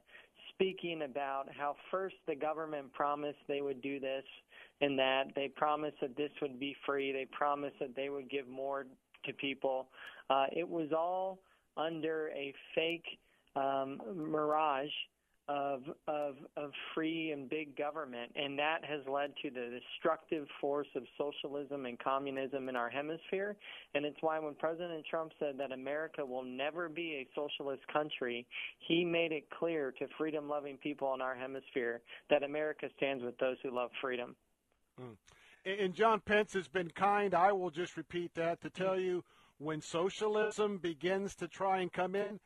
speaking 0.61 1.01
about 1.03 1.45
how 1.57 1.75
first 1.89 2.15
the 2.27 2.35
government 2.35 2.93
promised 2.93 3.39
they 3.47 3.61
would 3.61 3.81
do 3.81 3.99
this 3.99 4.23
and 4.81 4.97
that. 4.97 5.23
They 5.35 5.47
promised 5.47 5.97
that 6.01 6.15
this 6.15 6.29
would 6.41 6.59
be 6.59 6.75
free. 6.85 7.11
They 7.11 7.27
promised 7.31 7.77
that 7.79 7.95
they 7.95 8.09
would 8.09 8.29
give 8.29 8.47
more 8.47 8.85
to 9.25 9.33
people. 9.33 9.87
Uh, 10.29 10.45
it 10.55 10.67
was 10.67 10.89
all 10.95 11.39
under 11.77 12.29
a 12.35 12.53
fake 12.75 13.05
um, 13.55 13.99
mirage 14.15 14.91
of, 15.47 15.81
of 16.07 16.35
of 16.55 16.71
free 16.93 17.31
and 17.31 17.49
big 17.49 17.75
government, 17.75 18.31
and 18.35 18.57
that 18.59 18.85
has 18.85 19.01
led 19.11 19.33
to 19.41 19.49
the 19.49 19.79
destructive 19.79 20.47
force 20.59 20.87
of 20.95 21.03
socialism 21.17 21.85
and 21.85 21.99
communism 21.99 22.69
in 22.69 22.75
our 22.75 22.89
hemisphere. 22.89 23.55
And 23.93 24.05
it's 24.05 24.17
why 24.21 24.39
when 24.39 24.55
President 24.55 25.05
Trump 25.09 25.31
said 25.39 25.57
that 25.57 25.71
America 25.71 26.25
will 26.25 26.43
never 26.43 26.87
be 26.87 27.15
a 27.15 27.27
socialist 27.35 27.81
country, 27.91 28.45
he 28.79 29.03
made 29.03 29.31
it 29.31 29.49
clear 29.49 29.91
to 29.99 30.07
freedom-loving 30.17 30.77
people 30.77 31.13
in 31.13 31.21
our 31.21 31.35
hemisphere 31.35 32.01
that 32.29 32.43
America 32.43 32.87
stands 32.95 33.23
with 33.23 33.37
those 33.39 33.57
who 33.63 33.71
love 33.71 33.89
freedom. 33.99 34.35
Mm. 35.01 35.15
And 35.65 35.93
John 35.93 36.21
Pence 36.21 36.53
has 36.53 36.67
been 36.67 36.89
kind. 36.89 37.33
I 37.33 37.51
will 37.51 37.69
just 37.69 37.97
repeat 37.97 38.33
that 38.35 38.61
to 38.61 38.69
tell 38.69 38.99
you 38.99 39.23
when 39.59 39.81
socialism 39.81 40.77
begins 40.77 41.35
to 41.35 41.47
try 41.47 41.81
and 41.81 41.91
come 41.91 42.15
in, 42.15 42.39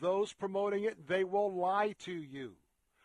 those 0.00 0.32
promoting 0.32 0.84
it, 0.84 1.08
they 1.08 1.24
will 1.24 1.52
lie 1.52 1.94
to 2.00 2.12
you. 2.12 2.52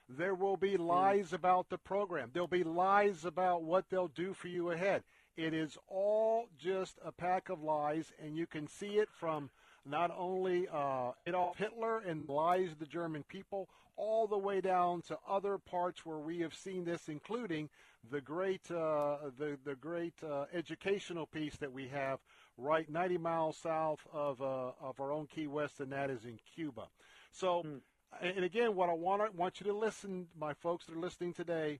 There 0.07 0.35
will 0.35 0.57
be 0.57 0.77
lies 0.77 1.33
about 1.33 1.69
the 1.69 1.77
program. 1.77 2.29
There'll 2.31 2.47
be 2.47 2.63
lies 2.63 3.25
about 3.25 3.63
what 3.63 3.89
they'll 3.89 4.07
do 4.07 4.33
for 4.33 4.47
you 4.47 4.69
ahead. 4.71 5.03
It 5.35 5.53
is 5.53 5.77
all 5.87 6.47
just 6.57 6.97
a 7.03 7.11
pack 7.11 7.49
of 7.49 7.61
lies, 7.61 8.13
and 8.23 8.37
you 8.37 8.45
can 8.45 8.67
see 8.67 8.97
it 8.97 9.09
from 9.11 9.49
not 9.85 10.11
only 10.17 10.67
uh, 10.71 11.11
Adolf 11.25 11.57
Hitler 11.57 11.99
and 11.99 12.27
lies 12.29 12.71
of 12.71 12.79
the 12.79 12.85
German 12.85 13.23
people, 13.23 13.67
all 13.97 14.27
the 14.27 14.37
way 14.37 14.61
down 14.61 15.01
to 15.03 15.17
other 15.27 15.57
parts 15.57 16.05
where 16.05 16.17
we 16.17 16.39
have 16.39 16.53
seen 16.53 16.85
this, 16.85 17.07
including 17.09 17.69
the 18.11 18.21
great 18.21 18.69
uh, 18.69 19.17
the 19.37 19.57
the 19.63 19.75
great 19.75 20.13
uh, 20.23 20.45
educational 20.53 21.25
piece 21.25 21.55
that 21.57 21.71
we 21.71 21.87
have 21.87 22.19
right 22.57 22.89
90 22.89 23.17
miles 23.17 23.57
south 23.57 23.99
of 24.13 24.41
uh, 24.41 24.71
of 24.81 24.99
our 24.99 25.11
own 25.11 25.27
Key 25.27 25.47
West, 25.47 25.79
and 25.79 25.91
that 25.91 26.09
is 26.09 26.25
in 26.25 26.39
Cuba. 26.55 26.87
So, 27.31 27.61
Hmm. 27.61 27.77
and 28.21 28.45
again, 28.45 28.75
what 28.75 28.89
I 28.89 28.93
want 28.93 29.35
want 29.35 29.59
you 29.59 29.65
to 29.67 29.73
listen, 29.77 30.27
my 30.39 30.53
folks 30.53 30.85
that 30.85 30.95
are 30.95 30.99
listening 30.99 31.33
today, 31.33 31.79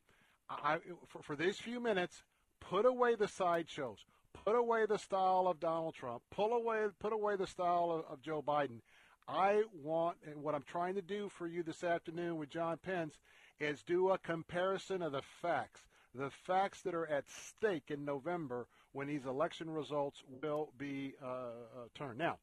I, 0.49 0.79
for, 1.07 1.21
for 1.21 1.35
these 1.35 1.57
few 1.57 1.79
minutes, 1.79 2.23
put 2.59 2.85
away 2.85 3.15
the 3.15 3.27
sideshows, 3.27 4.05
put 4.33 4.55
away 4.55 4.85
the 4.85 4.97
style 4.97 5.47
of 5.47 5.59
Donald 5.59 5.95
Trump, 5.95 6.23
pull 6.31 6.53
away, 6.53 6.85
put 6.99 7.13
away 7.13 7.35
the 7.35 7.47
style 7.47 7.91
of, 7.91 8.13
of 8.13 8.21
Joe 8.21 8.41
Biden. 8.45 8.81
I 9.27 9.63
want, 9.73 10.17
and 10.25 10.43
what 10.43 10.53
I'm 10.53 10.63
trying 10.63 10.95
to 10.95 11.01
do 11.01 11.29
for 11.29 11.47
you 11.47 11.63
this 11.63 11.83
afternoon 11.83 12.37
with 12.37 12.49
John 12.49 12.77
Pence 12.77 13.17
is 13.59 13.81
do 13.81 14.09
a 14.11 14.17
comparison 14.19 15.01
of 15.01 15.13
the 15.13 15.23
facts, 15.41 15.81
the 16.13 16.29
facts 16.29 16.81
that 16.81 16.93
are 16.93 17.07
at 17.07 17.25
stake 17.29 17.89
in 17.89 18.05
November 18.05 18.67
when 18.95 19.07
these 19.07 19.25
election 19.25 19.69
results 19.69 20.23
will 20.41 20.69
be 20.77 21.13
uh, 21.21 21.27
uh, 21.27 21.49
turned. 21.93 22.17
Now, 22.17 22.37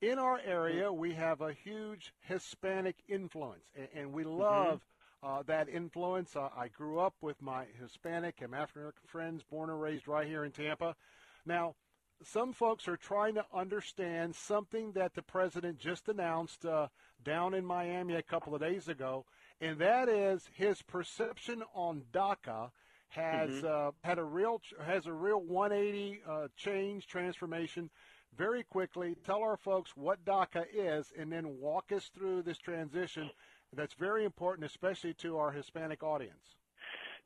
in 0.00 0.18
our 0.18 0.40
area, 0.44 0.92
we 0.92 1.14
have 1.14 1.40
a 1.40 1.52
huge 1.52 2.12
Hispanic 2.22 2.96
influence, 3.08 3.62
and, 3.76 3.88
and 3.94 4.12
we 4.12 4.24
love 4.24 4.80
uh, 5.22 5.44
that 5.46 5.68
influence. 5.68 6.34
Uh, 6.34 6.48
I 6.56 6.66
grew 6.66 6.98
up 6.98 7.14
with 7.20 7.40
my 7.40 7.66
Hispanic 7.80 8.40
and 8.40 8.52
African 8.52 8.82
American 8.82 9.06
friends, 9.06 9.44
born 9.48 9.70
and 9.70 9.80
raised 9.80 10.08
right 10.08 10.26
here 10.26 10.44
in 10.44 10.50
Tampa. 10.50 10.96
Now, 11.46 11.76
some 12.24 12.52
folks 12.52 12.88
are 12.88 12.96
trying 12.96 13.34
to 13.36 13.46
understand 13.54 14.34
something 14.34 14.92
that 14.92 15.14
the 15.14 15.22
president 15.22 15.78
just 15.78 16.08
announced 16.08 16.64
uh, 16.64 16.88
down 17.24 17.54
in 17.54 17.64
Miami 17.64 18.14
a 18.14 18.22
couple 18.22 18.56
of 18.56 18.60
days 18.60 18.88
ago, 18.88 19.24
and 19.60 19.78
that 19.78 20.08
is 20.08 20.50
his 20.52 20.82
perception 20.82 21.62
on 21.74 22.02
DACA 22.12 22.70
has 23.12 23.50
Mhm. 23.50 23.64
uh, 23.64 23.92
had 24.04 24.18
a 24.18 24.24
real 24.24 24.60
has 24.80 25.06
a 25.06 25.12
real 25.12 25.40
180 25.40 26.22
uh, 26.26 26.48
change 26.56 27.06
transformation. 27.06 27.90
Very 28.34 28.64
quickly, 28.64 29.14
tell 29.16 29.42
our 29.42 29.58
folks 29.58 29.94
what 29.94 30.24
DACA 30.24 30.66
is, 30.72 31.12
and 31.12 31.30
then 31.30 31.60
walk 31.60 31.92
us 31.92 32.08
through 32.08 32.42
this 32.42 32.56
transition. 32.58 33.30
That's 33.74 33.92
very 33.94 34.24
important, 34.24 34.64
especially 34.64 35.12
to 35.14 35.36
our 35.36 35.50
Hispanic 35.50 36.02
audience. 36.02 36.56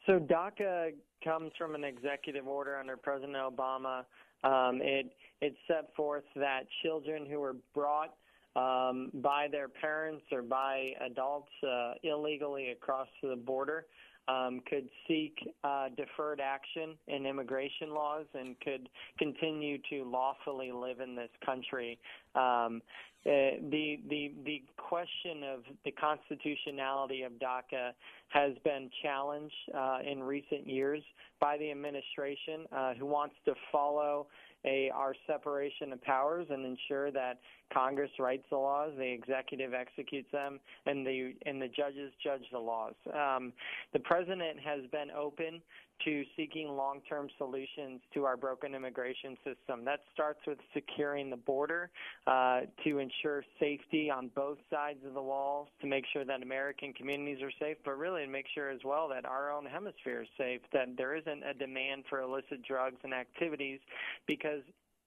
So 0.06 0.18
DACA 0.18 0.94
comes 1.22 1.52
from 1.56 1.74
an 1.76 1.84
executive 1.84 2.48
order 2.48 2.76
under 2.76 2.96
President 2.96 3.36
Obama. 3.36 4.04
Um, 4.42 4.82
it 4.82 5.16
it 5.40 5.56
set 5.68 5.94
forth 5.94 6.24
that 6.34 6.66
children 6.82 7.26
who 7.26 7.38
were 7.40 7.56
brought 7.74 8.16
um, 8.56 9.10
by 9.14 9.48
their 9.48 9.68
parents 9.68 10.24
or 10.32 10.42
by 10.42 10.94
adults 11.00 11.52
uh, 11.62 11.94
illegally 12.02 12.70
across 12.70 13.08
the 13.22 13.36
border 13.36 13.86
um, 14.28 14.60
could 14.68 14.88
seek 15.06 15.36
uh, 15.64 15.88
deferred 15.96 16.40
action 16.40 16.96
in 17.08 17.26
immigration 17.26 17.94
laws 17.94 18.26
and 18.34 18.58
could 18.60 18.88
continue 19.18 19.78
to 19.90 20.04
lawfully 20.04 20.72
live 20.72 21.00
in 21.00 21.14
this 21.14 21.30
country. 21.44 21.98
Um, 22.34 22.82
uh, 23.26 23.58
the 23.70 23.98
the 24.08 24.32
the 24.44 24.62
question 24.76 25.42
of 25.42 25.60
the 25.84 25.90
constitutionality 25.90 27.22
of 27.22 27.32
DACA 27.32 27.90
has 28.28 28.52
been 28.62 28.88
challenged 29.02 29.54
uh, 29.76 29.98
in 30.08 30.22
recent 30.22 30.66
years 30.66 31.02
by 31.40 31.56
the 31.58 31.70
administration, 31.70 32.66
uh, 32.70 32.94
who 32.94 33.06
wants 33.06 33.34
to 33.44 33.54
follow 33.72 34.28
a 34.64 34.90
our 34.94 35.14
separation 35.26 35.92
of 35.92 36.00
powers 36.02 36.46
and 36.50 36.64
ensure 36.64 37.10
that 37.10 37.38
Congress 37.72 38.10
writes 38.18 38.44
the 38.50 38.56
laws, 38.56 38.92
the 38.96 39.10
executive 39.12 39.74
executes 39.74 40.30
them, 40.32 40.60
and 40.86 41.06
the 41.06 41.34
and 41.44 41.60
the 41.60 41.68
judges 41.68 42.12
judge 42.22 42.42
the 42.52 42.58
laws. 42.58 42.94
Um, 43.12 43.52
the 43.92 44.00
president 44.00 44.58
has 44.64 44.80
been 44.90 45.10
open 45.10 45.60
to 46.04 46.24
seeking 46.36 46.68
long-term 46.68 47.28
solutions 47.38 48.00
to 48.12 48.24
our 48.24 48.36
broken 48.36 48.74
immigration 48.74 49.36
system. 49.44 49.84
That 49.84 50.00
starts 50.12 50.40
with 50.46 50.58
securing 50.74 51.30
the 51.30 51.36
border 51.36 51.90
uh, 52.26 52.60
to 52.84 52.98
ensure 52.98 53.42
safety 53.58 54.10
on 54.10 54.30
both 54.34 54.58
sides 54.70 54.98
of 55.06 55.14
the 55.14 55.22
walls, 55.22 55.68
to 55.80 55.86
make 55.86 56.04
sure 56.12 56.24
that 56.24 56.42
American 56.42 56.92
communities 56.92 57.42
are 57.42 57.52
safe, 57.58 57.78
but 57.84 57.96
really 57.96 58.24
to 58.24 58.30
make 58.30 58.46
sure 58.54 58.68
as 58.70 58.80
well 58.84 59.08
that 59.08 59.24
our 59.24 59.50
own 59.50 59.64
hemisphere 59.64 60.22
is 60.22 60.28
safe, 60.36 60.60
that 60.72 60.88
there 60.98 61.16
isn't 61.16 61.42
a 61.42 61.54
demand 61.54 62.04
for 62.10 62.20
illicit 62.20 62.62
drugs 62.62 62.98
and 63.02 63.14
activities, 63.14 63.80
because 64.26 64.60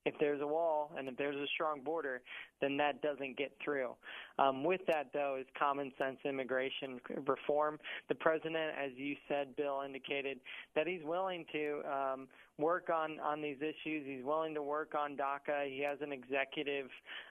if 0.05 0.13
there's 0.19 0.41
a 0.41 0.47
wall 0.47 0.91
and 0.97 1.07
if 1.07 1.17
there's 1.17 1.35
a 1.35 1.47
strong 1.53 1.81
border, 1.81 2.21
then 2.61 2.77
that 2.77 3.01
doesn't 3.01 3.37
get 3.37 3.51
through. 3.63 3.91
Um, 4.37 4.63
with 4.63 4.81
that, 4.87 5.07
though, 5.13 5.37
is 5.39 5.45
common 5.57 5.91
sense 5.97 6.17
immigration 6.25 6.99
reform. 7.27 7.79
The 8.07 8.15
president, 8.15 8.73
as 8.81 8.91
you 8.95 9.15
said, 9.27 9.55
Bill, 9.55 9.81
indicated 9.85 10.39
that 10.75 10.87
he's 10.87 11.03
willing 11.03 11.45
to 11.51 11.81
um, 11.91 12.27
work 12.57 12.89
on 12.89 13.19
on 13.19 13.41
these 13.41 13.57
issues. 13.57 14.05
He's 14.05 14.23
willing 14.23 14.53
to 14.53 14.61
work 14.61 14.93
on 14.95 15.15
DACA. 15.15 15.67
He 15.67 15.81
has 15.81 15.97
an 16.01 16.11
executive 16.11 16.87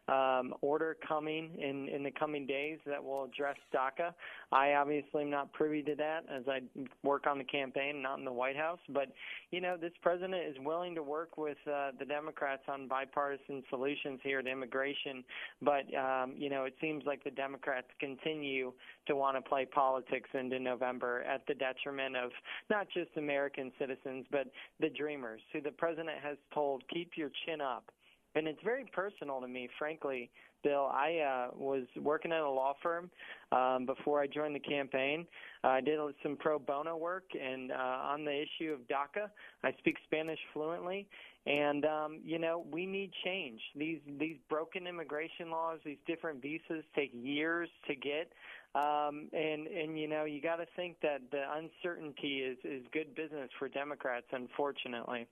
um, 0.08 0.54
order 0.62 0.96
coming 1.06 1.50
in 1.58 1.88
in 1.88 2.02
the 2.02 2.10
coming 2.10 2.46
days 2.46 2.78
that 2.86 3.02
will 3.02 3.24
address 3.24 3.56
DACA. 3.74 4.14
I 4.52 4.74
obviously 4.74 5.22
am 5.22 5.30
not 5.30 5.52
privy 5.52 5.82
to 5.82 5.94
that 5.96 6.24
as 6.32 6.44
I 6.48 6.60
work 7.02 7.26
on 7.26 7.38
the 7.38 7.44
campaign, 7.44 8.02
not 8.02 8.18
in 8.18 8.24
the 8.24 8.32
White 8.32 8.56
House. 8.56 8.78
But 8.88 9.12
you 9.50 9.60
know, 9.60 9.76
this 9.76 9.92
president 10.02 10.46
is 10.48 10.56
willing 10.60 10.94
to 10.94 11.02
work 11.02 11.36
with 11.36 11.58
uh, 11.66 11.90
the 11.98 12.04
Democrats 12.04 12.62
on 12.68 12.88
bipartisan 12.88 13.62
solutions 13.68 14.20
here 14.22 14.40
to 14.40 14.50
immigration. 14.50 15.24
But 15.60 15.84
um, 15.94 16.34
you 16.36 16.48
know, 16.48 16.64
it 16.64 16.74
seems 16.80 17.04
like 17.06 17.22
the 17.24 17.30
Democrats 17.30 17.88
continue 18.00 18.72
to 19.06 19.16
want 19.16 19.36
to 19.36 19.48
play 19.48 19.66
politics 19.66 20.30
into 20.34 20.58
November 20.58 21.22
at 21.22 21.42
the 21.46 21.54
detriment 21.54 22.16
of 22.16 22.30
not 22.70 22.86
just 22.92 23.10
American 23.16 23.72
citizens, 23.78 24.26
but 24.30 24.46
the 24.80 24.88
dreamers, 24.88 25.40
who 25.52 25.60
the 25.60 25.70
president 25.70 26.18
has 26.22 26.36
told 26.54 26.82
keep 26.88 27.12
your 27.16 27.30
chin 27.44 27.60
up. 27.60 27.90
And 28.38 28.46
it's 28.46 28.62
very 28.62 28.84
personal 28.92 29.40
to 29.40 29.48
me, 29.48 29.68
frankly, 29.80 30.30
Bill. 30.62 30.88
I 30.92 31.18
uh, 31.18 31.50
was 31.56 31.86
working 32.00 32.30
at 32.30 32.40
a 32.40 32.48
law 32.48 32.74
firm 32.80 33.10
um, 33.50 33.84
before 33.84 34.20
I 34.20 34.28
joined 34.28 34.54
the 34.54 34.60
campaign. 34.60 35.26
Uh, 35.64 35.68
I 35.68 35.80
did 35.80 35.98
some 36.22 36.36
pro 36.36 36.60
bono 36.60 36.96
work, 36.96 37.24
and 37.34 37.72
uh, 37.72 37.74
on 37.74 38.24
the 38.24 38.30
issue 38.30 38.72
of 38.72 38.80
DACA, 38.86 39.28
I 39.64 39.72
speak 39.78 39.96
Spanish 40.04 40.38
fluently. 40.52 41.08
And 41.46 41.84
um, 41.84 42.20
you 42.24 42.38
know, 42.38 42.64
we 42.70 42.86
need 42.86 43.10
change. 43.24 43.60
These 43.74 43.98
these 44.20 44.36
broken 44.48 44.86
immigration 44.86 45.50
laws, 45.50 45.80
these 45.84 45.98
different 46.06 46.40
visas 46.40 46.84
take 46.94 47.10
years 47.12 47.68
to 47.88 47.96
get. 47.96 48.32
Um, 48.76 49.28
and 49.32 49.66
and 49.66 49.98
you 49.98 50.06
know, 50.06 50.26
you 50.26 50.40
got 50.40 50.56
to 50.56 50.66
think 50.76 50.96
that 51.02 51.22
the 51.32 51.42
uncertainty 51.56 52.38
is 52.38 52.58
is 52.62 52.86
good 52.92 53.16
business 53.16 53.50
for 53.58 53.68
Democrats, 53.68 54.26
unfortunately. 54.30 55.26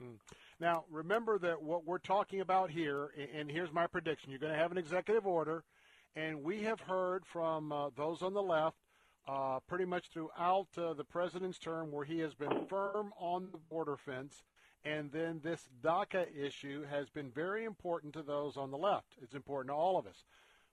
Mm. 0.00 0.18
Now, 0.62 0.84
remember 0.92 1.40
that 1.40 1.60
what 1.60 1.84
we're 1.84 1.98
talking 1.98 2.40
about 2.40 2.70
here, 2.70 3.10
and 3.36 3.50
here's 3.50 3.72
my 3.72 3.88
prediction: 3.88 4.30
you're 4.30 4.38
going 4.38 4.52
to 4.52 4.58
have 4.58 4.70
an 4.70 4.78
executive 4.78 5.26
order, 5.26 5.64
and 6.14 6.44
we 6.44 6.62
have 6.62 6.78
heard 6.78 7.26
from 7.26 7.72
uh, 7.72 7.90
those 7.96 8.22
on 8.22 8.32
the 8.32 8.42
left 8.42 8.76
uh, 9.26 9.58
pretty 9.66 9.86
much 9.86 10.10
throughout 10.10 10.68
uh, 10.78 10.92
the 10.94 11.02
president's 11.02 11.58
term 11.58 11.90
where 11.90 12.04
he 12.04 12.20
has 12.20 12.34
been 12.34 12.66
firm 12.68 13.12
on 13.18 13.48
the 13.50 13.58
border 13.58 13.96
fence. 13.96 14.44
And 14.84 15.10
then 15.10 15.40
this 15.42 15.66
DACA 15.82 16.26
issue 16.32 16.84
has 16.84 17.10
been 17.10 17.32
very 17.32 17.64
important 17.64 18.12
to 18.12 18.22
those 18.22 18.56
on 18.56 18.70
the 18.70 18.78
left. 18.78 19.16
It's 19.20 19.34
important 19.34 19.70
to 19.70 19.74
all 19.74 19.98
of 19.98 20.06
us. 20.06 20.22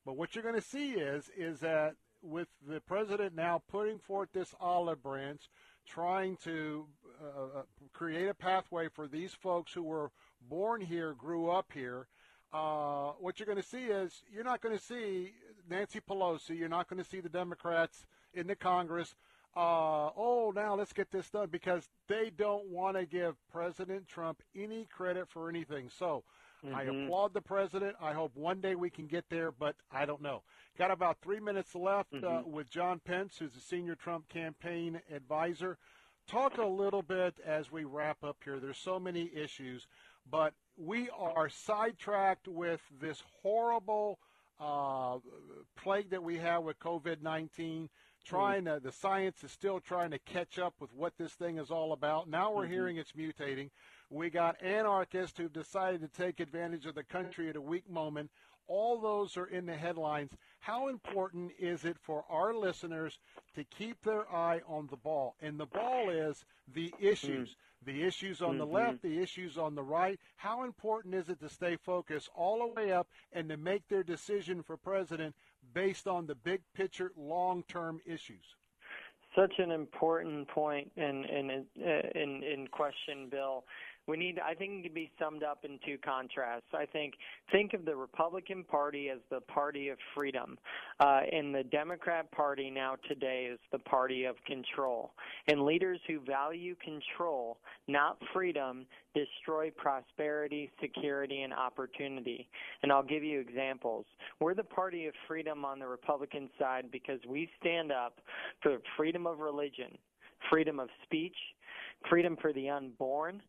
But 0.06 0.18
what 0.18 0.36
you're 0.36 0.44
going 0.44 0.54
to 0.54 0.62
see 0.62 0.92
is 0.92 1.32
is 1.36 1.62
that 1.62 1.96
with 2.22 2.48
the 2.68 2.80
president 2.82 3.34
now 3.34 3.64
putting 3.68 3.98
forth 3.98 4.30
this 4.34 4.54
olive 4.62 5.02
branch, 5.02 5.50
trying 5.90 6.38
to 6.38 6.86
uh, 7.22 7.60
uh, 7.60 7.62
create 7.94 8.30
a 8.30 8.34
pathway 8.34 8.88
for 8.88 9.08
these 9.08 9.34
folks 9.34 9.74
who 9.74 9.84
were 9.84 10.12
born 10.48 10.82
here, 10.82 11.14
grew 11.14 11.50
up 11.50 11.72
here. 11.74 12.08
Uh, 12.54 13.12
what 13.20 13.40
you're 13.40 13.46
going 13.46 13.62
to 13.62 13.68
see 13.68 13.86
is 13.86 14.24
you're 14.32 14.44
not 14.44 14.62
going 14.62 14.76
to 14.76 14.84
see 14.84 15.34
Nancy 15.70 16.00
Pelosi. 16.00 16.58
You're 16.58 16.70
not 16.70 16.88
going 16.88 17.02
to 17.02 17.10
see 17.10 17.20
the 17.20 17.30
Democrats 17.30 18.06
in 18.34 18.48
the 18.48 18.56
Congress. 18.56 19.16
Uh, 19.56 20.10
oh, 20.16 20.54
now 20.56 20.76
let's 20.76 20.94
get 20.94 21.12
this 21.12 21.30
done 21.30 21.50
because 21.52 21.90
they 22.08 22.32
don't 22.36 22.70
want 22.70 22.96
to 22.96 23.06
give 23.06 23.36
President 23.52 24.08
Trump 24.08 24.42
any 24.56 24.88
credit 24.96 25.28
for 25.28 25.50
anything. 25.50 25.90
So 25.96 26.24
mm-hmm. 26.66 26.76
I 26.76 26.84
applaud 26.84 27.34
the 27.34 27.42
president. 27.42 27.96
I 28.02 28.14
hope 28.14 28.32
one 28.36 28.62
day 28.62 28.76
we 28.76 28.90
can 28.90 29.08
get 29.08 29.26
there, 29.30 29.52
but 29.52 29.76
I 29.92 30.06
don't 30.06 30.22
know. 30.22 30.44
Got 30.78 30.92
about 30.92 31.18
three 31.22 31.40
minutes 31.40 31.76
left 31.76 32.14
uh, 32.14 32.18
mm-hmm. 32.18 32.28
uh, 32.28 32.42
with 32.44 32.70
John 32.70 33.00
Pence, 33.04 33.38
who's 33.40 33.56
a 33.56 33.62
senior 33.62 33.96
Trump 33.96 34.30
campaign 34.30 35.02
advisor. 35.14 35.78
Talk 36.28 36.58
a 36.58 36.66
little 36.66 37.02
bit 37.02 37.36
as 37.46 37.72
we 37.72 37.84
wrap 37.84 38.24
up 38.24 38.38
here. 38.44 38.60
There's 38.60 38.78
so 38.78 39.00
many 39.00 39.32
issues, 39.34 39.88
but 40.30 40.54
we 40.78 41.10
are 41.10 41.50
sidetracked 41.50 42.48
with 42.48 42.82
this 43.02 43.24
horrible 43.42 44.20
uh, 44.60 45.18
plague 45.76 46.12
that 46.12 46.24
we 46.24 46.38
have 46.38 46.64
with 46.64 46.80
COVID 46.80 47.22
19 47.22 47.90
trying 48.26 48.66
to, 48.66 48.80
the 48.84 48.92
science 48.92 49.44
is 49.44 49.52
still 49.52 49.80
trying 49.80 50.12
to 50.12 50.20
catch 50.20 50.60
up 50.60 50.76
with 50.80 50.94
what 50.94 51.14
this 51.18 51.34
thing 51.34 51.58
is 51.58 51.72
all 51.72 51.94
about. 51.94 52.30
Now 52.30 52.54
we're 52.54 52.64
mm-hmm. 52.64 52.74
hearing 52.74 52.98
it's 52.98 53.14
mutating. 53.14 53.70
We 54.10 54.30
got 54.30 54.62
anarchists 54.64 55.38
who've 55.38 55.54
decided 55.54 56.02
to 56.02 56.08
take 56.08 56.40
advantage 56.40 56.86
of 56.86 56.96
the 56.96 57.04
country 57.04 57.50
at 57.50 57.56
a 57.56 57.62
weak 57.62 57.90
moment. 57.90 58.32
All 58.68 59.00
those 59.00 59.38
are 59.38 59.46
in 59.46 59.66
the 59.66 59.76
headlines. 59.76 60.32
How 60.60 60.88
important 60.88 61.52
is 61.60 61.86
it 61.86 61.98
for 62.02 62.24
our 62.30 62.54
listeners 62.54 63.20
to 63.56 63.64
keep 63.64 64.02
their 64.04 64.32
eye 64.32 64.62
on 64.68 64.88
the 64.88 64.98
ball? 64.98 65.36
And 65.42 65.60
the 65.60 65.66
ball 65.66 66.10
is 66.10 66.44
the 66.74 66.94
issues. 67.00 67.50
Mm. 67.50 67.56
The 67.86 68.04
issues 68.04 68.42
on 68.42 68.50
mm-hmm. 68.50 68.58
the 68.58 68.66
left, 68.66 69.02
the 69.02 69.20
issues 69.20 69.58
on 69.58 69.74
the 69.74 69.84
right. 69.84 70.20
How 70.36 70.66
important 70.66 71.16
is 71.16 71.30
it 71.30 71.40
to 71.40 71.48
stay 71.48 71.78
focused 71.78 72.30
all 72.36 72.60
the 72.60 72.82
way 72.82 72.92
up 72.92 73.08
and 73.32 73.48
to 73.48 73.58
make 73.58 73.88
their 73.88 74.04
decision 74.04 74.62
for 74.62 74.76
president 74.76 75.34
based 75.74 76.06
on 76.06 76.26
the 76.26 76.36
big 76.36 76.62
picture, 76.74 77.12
long 77.16 77.64
term 77.70 78.02
issues? 78.06 78.44
Such 79.34 79.54
an 79.60 79.72
important 79.72 80.50
point 80.50 80.92
in 80.98 81.24
in 81.24 81.66
in 81.80 82.44
in 82.44 82.68
question, 82.68 83.30
Bill 83.30 83.64
we 84.10 84.18
need 84.18 84.40
I 84.40 84.56
think 84.56 84.84
can 84.84 84.94
be 84.94 85.12
summed 85.20 85.44
up 85.44 85.64
in 85.64 85.80
two 85.86 85.98
contrasts. 86.04 86.66
I 86.74 86.86
think 86.86 87.14
think 87.52 87.74
of 87.74 87.86
the 87.86 87.96
Republican 87.96 88.64
Party 88.64 89.10
as 89.10 89.20
the 89.30 89.42
party 89.42 89.90
of 89.90 89.98
freedom, 90.16 90.58
uh, 91.00 91.22
and 91.32 91.54
the 91.54 91.64
Democrat 91.64 92.32
Party 92.32 92.72
now 92.72 92.96
today 93.08 93.50
is 93.52 93.60
the 93.72 93.80
party 93.80 94.26
of 94.26 94.36
control. 94.46 95.12
And 95.48 95.64
leaders 95.64 96.00
who 96.08 96.20
value 96.22 96.76
control, 96.84 97.58
not 97.88 98.18
freedom, 98.34 98.86
destroy 99.14 99.72
prosperity, 99.72 100.72
security, 100.82 101.44
and 101.44 101.54
opportunity. 101.54 102.50
And 102.82 102.92
I'll 102.92 103.04
give 103.04 103.24
you 103.24 103.40
examples. 103.40 104.06
We're 104.40 104.56
the 104.56 104.64
party 104.64 105.06
of 105.06 105.14
freedom 105.28 105.66
on 105.66 105.80
the 105.80 105.88
Republican 105.88 106.50
side 106.58 106.86
because 106.92 107.20
we 107.28 107.50
stand 107.60 107.92
up 107.92 108.20
for 108.62 108.78
freedom 108.98 109.28
of 109.28 109.40
religion, 109.40 109.98
freedom 110.50 110.80
of 110.80 110.90
speech, 111.04 111.36
freedom 112.10 112.38
for 112.42 112.54
the 112.54 112.70
unborn, 112.70 113.42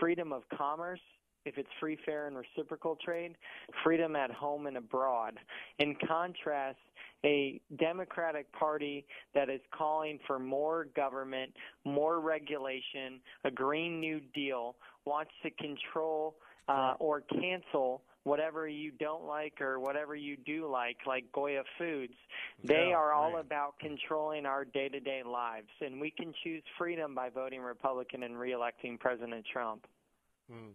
freedom 0.00 0.32
of 0.32 0.42
commerce, 0.56 1.00
if 1.44 1.56
it's 1.56 1.68
free, 1.80 1.98
fair, 2.04 2.26
and 2.26 2.36
reciprocal 2.36 2.96
trade, 3.02 3.36
freedom 3.84 4.16
at 4.16 4.30
home 4.30 4.66
and 4.66 4.76
abroad. 4.76 5.34
In 5.78 5.96
contrast, 6.06 6.78
a 7.24 7.60
Democratic 7.78 8.50
Party 8.52 9.06
that 9.34 9.48
is 9.48 9.60
calling 9.76 10.18
for 10.26 10.38
more 10.38 10.86
government, 10.94 11.52
more 11.84 12.20
regulation, 12.20 13.20
a 13.44 13.50
Green 13.50 13.98
New 14.00 14.20
Deal, 14.34 14.76
wants 15.04 15.32
to 15.42 15.50
control 15.50 16.36
uh, 16.68 16.94
or 16.98 17.22
cancel 17.22 18.02
whatever 18.28 18.68
you 18.68 18.92
don't 18.92 19.24
like 19.24 19.60
or 19.60 19.80
whatever 19.80 20.14
you 20.14 20.36
do 20.36 20.70
like, 20.70 20.98
like 21.06 21.24
Goya 21.32 21.62
Foods. 21.78 22.14
They 22.62 22.88
yeah, 22.90 22.96
are 22.96 23.12
all 23.12 23.34
right. 23.34 23.44
about 23.44 23.78
controlling 23.80 24.46
our 24.46 24.64
day 24.64 24.88
to 24.88 25.00
day 25.00 25.22
lives. 25.24 25.68
And 25.80 26.00
we 26.00 26.10
can 26.10 26.32
choose 26.44 26.62
freedom 26.76 27.14
by 27.14 27.30
voting 27.30 27.60
Republican 27.60 28.22
and 28.22 28.34
reelecting 28.34 28.98
President 29.00 29.44
Trump. 29.50 29.86
Mm. 30.52 30.74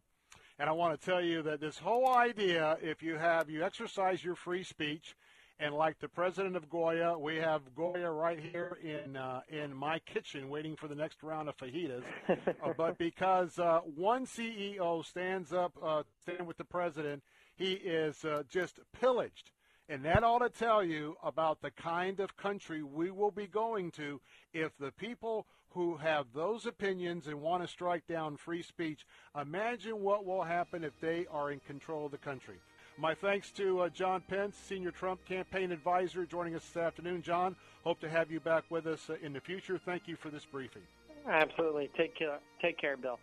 And 0.60 0.70
I 0.70 0.74
want 0.74 1.00
to 1.00 1.06
tell 1.06 1.22
you 1.22 1.42
that 1.44 1.62
this 1.62 1.78
whole 1.78 2.10
idea, 2.10 2.78
if 2.82 3.02
you 3.02 3.16
have, 3.16 3.50
you 3.50 3.64
exercise 3.64 4.24
your 4.24 4.36
free 4.36 4.64
speech, 4.64 5.16
and 5.60 5.74
like 5.76 6.00
the 6.00 6.08
president 6.08 6.56
of 6.56 6.70
Goya, 6.70 7.18
we 7.18 7.38
have 7.38 7.62
Goya 7.76 8.12
right 8.12 8.40
here 8.40 8.78
in 8.84 9.16
uh, 9.16 9.42
in 9.50 9.74
my 9.74 10.00
kitchen, 10.00 10.50
waiting 10.50 10.76
for 10.76 10.88
the 10.88 10.96
next 10.96 11.24
round 11.24 11.48
of 11.48 11.58
fajitas. 11.58 12.04
uh, 12.30 12.74
but 12.76 12.98
because 12.98 13.58
uh, 13.60 13.80
one 13.96 14.26
CEO 14.26 15.06
stands 15.06 15.54
up, 15.54 15.74
uh, 15.82 16.04
stand 16.22 16.48
with 16.48 16.58
the 16.58 16.64
president, 16.64 17.24
he 17.56 17.74
is 17.74 18.24
uh, 18.26 18.44
just 18.50 18.80
pillaged. 19.00 19.52
And 19.90 20.06
that 20.06 20.24
ought 20.24 20.40
to 20.40 20.50
tell 20.50 20.84
you 20.84 21.18
about 21.24 21.62
the 21.62 21.72
kind 21.72 22.20
of 22.20 22.38
country 22.38 22.84
we 22.84 23.12
will 23.12 23.32
be 23.32 23.48
going 23.48 23.92
to 23.92 24.22
if 24.54 24.72
the 24.78 24.92
people 24.92 25.46
who 25.72 25.98
have 25.98 26.28
those 26.34 26.66
opinions 26.66 27.28
and 27.28 27.42
want 27.42 27.64
to 27.64 27.68
strike 27.68 28.08
down 28.08 28.38
free 28.38 28.62
speech, 28.62 29.06
imagine 29.40 30.02
what 30.02 30.26
will 30.26 30.44
happen 30.44 30.84
if 30.84 31.00
they 31.02 31.26
are 31.32 31.52
in 31.52 31.60
control 31.62 32.06
of 32.06 32.12
the 32.12 32.18
country. 32.18 32.56
My 32.98 33.16
thanks 33.16 33.52
to 33.54 33.82
uh, 33.82 33.90
John 33.90 34.22
Pence, 34.28 34.56
Senior 34.56 34.92
Trump 34.92 35.26
Campaign 35.26 35.72
Advisor, 35.72 36.26
joining 36.26 36.56
us 36.56 36.64
this 36.64 36.78
afternoon. 36.78 37.24
John, 37.24 37.56
hope 37.84 38.00
to 38.02 38.10
have 38.10 38.32
you 38.32 38.40
back 38.40 38.64
with 38.70 38.86
us 38.86 39.10
uh, 39.10 39.16
in 39.24 39.34
the 39.34 39.42
future. 39.42 39.80
Thank 39.84 40.08
you 40.08 40.16
for 40.16 40.30
this 40.30 40.46
briefing. 40.46 40.84
Absolutely. 41.28 41.90
Take 41.98 42.16
care. 42.16 42.38
Take 42.62 42.78
care, 42.78 42.96
Bill. 42.96 43.18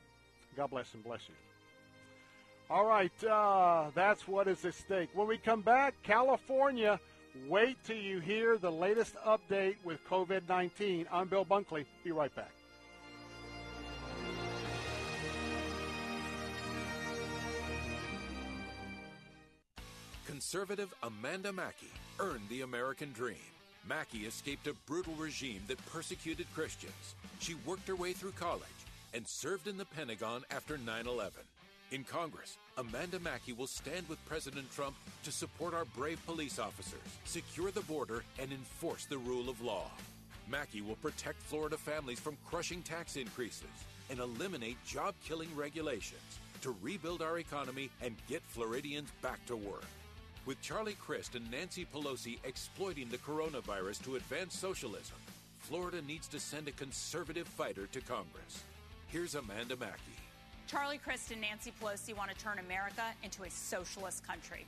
God 0.56 0.70
bless 0.70 0.92
and 0.94 1.04
bless 1.04 1.20
you. 1.28 1.49
All 2.70 2.86
right, 2.86 3.24
uh, 3.24 3.90
that's 3.96 4.28
what 4.28 4.46
is 4.46 4.64
at 4.64 4.74
stake. 4.74 5.08
When 5.12 5.26
we 5.26 5.38
come 5.38 5.60
back, 5.60 5.92
California, 6.04 7.00
wait 7.48 7.76
till 7.82 7.96
you 7.96 8.20
hear 8.20 8.58
the 8.58 8.70
latest 8.70 9.16
update 9.26 9.74
with 9.82 9.98
COVID 10.08 10.48
19. 10.48 11.06
I'm 11.10 11.26
Bill 11.26 11.44
Bunkley. 11.44 11.84
Be 12.04 12.12
right 12.12 12.32
back. 12.32 12.52
Conservative 20.24 20.94
Amanda 21.02 21.50
Makki 21.50 21.90
earned 22.20 22.48
the 22.48 22.60
American 22.60 23.10
dream. 23.10 23.36
Makki 23.88 24.28
escaped 24.28 24.68
a 24.68 24.74
brutal 24.86 25.14
regime 25.14 25.62
that 25.66 25.84
persecuted 25.86 26.46
Christians. 26.54 27.16
She 27.40 27.56
worked 27.66 27.88
her 27.88 27.96
way 27.96 28.12
through 28.12 28.32
college 28.32 28.62
and 29.12 29.26
served 29.26 29.66
in 29.66 29.76
the 29.76 29.86
Pentagon 29.86 30.44
after 30.52 30.78
9 30.78 31.08
11. 31.08 31.32
In 31.92 32.04
Congress, 32.04 32.56
Amanda 32.78 33.18
Makki 33.18 33.56
will 33.56 33.66
stand 33.66 34.08
with 34.08 34.24
President 34.24 34.70
Trump 34.72 34.94
to 35.24 35.32
support 35.32 35.74
our 35.74 35.86
brave 35.86 36.24
police 36.24 36.60
officers, 36.60 37.00
secure 37.24 37.72
the 37.72 37.80
border, 37.80 38.22
and 38.38 38.52
enforce 38.52 39.06
the 39.06 39.18
rule 39.18 39.48
of 39.48 39.60
law. 39.60 39.90
Makki 40.48 40.86
will 40.86 40.94
protect 40.96 41.42
Florida 41.42 41.76
families 41.76 42.20
from 42.20 42.36
crushing 42.46 42.80
tax 42.82 43.16
increases 43.16 43.66
and 44.08 44.20
eliminate 44.20 44.76
job 44.84 45.16
killing 45.24 45.48
regulations 45.56 46.38
to 46.62 46.76
rebuild 46.80 47.22
our 47.22 47.38
economy 47.38 47.90
and 48.00 48.14
get 48.28 48.42
Floridians 48.44 49.10
back 49.20 49.44
to 49.46 49.56
work. 49.56 49.84
With 50.46 50.62
Charlie 50.62 50.96
Crist 51.00 51.34
and 51.34 51.50
Nancy 51.50 51.84
Pelosi 51.92 52.38
exploiting 52.44 53.08
the 53.08 53.18
coronavirus 53.18 54.04
to 54.04 54.14
advance 54.14 54.56
socialism, 54.56 55.16
Florida 55.58 56.02
needs 56.06 56.28
to 56.28 56.38
send 56.38 56.68
a 56.68 56.72
conservative 56.72 57.48
fighter 57.48 57.88
to 57.88 58.00
Congress. 58.00 58.62
Here's 59.08 59.34
Amanda 59.34 59.74
Makki. 59.74 60.19
Charlie 60.70 60.98
Crist 60.98 61.32
and 61.32 61.40
Nancy 61.40 61.72
Pelosi 61.82 62.16
want 62.16 62.30
to 62.30 62.36
turn 62.36 62.60
America 62.60 63.02
into 63.24 63.42
a 63.42 63.50
socialist 63.50 64.24
country. 64.24 64.64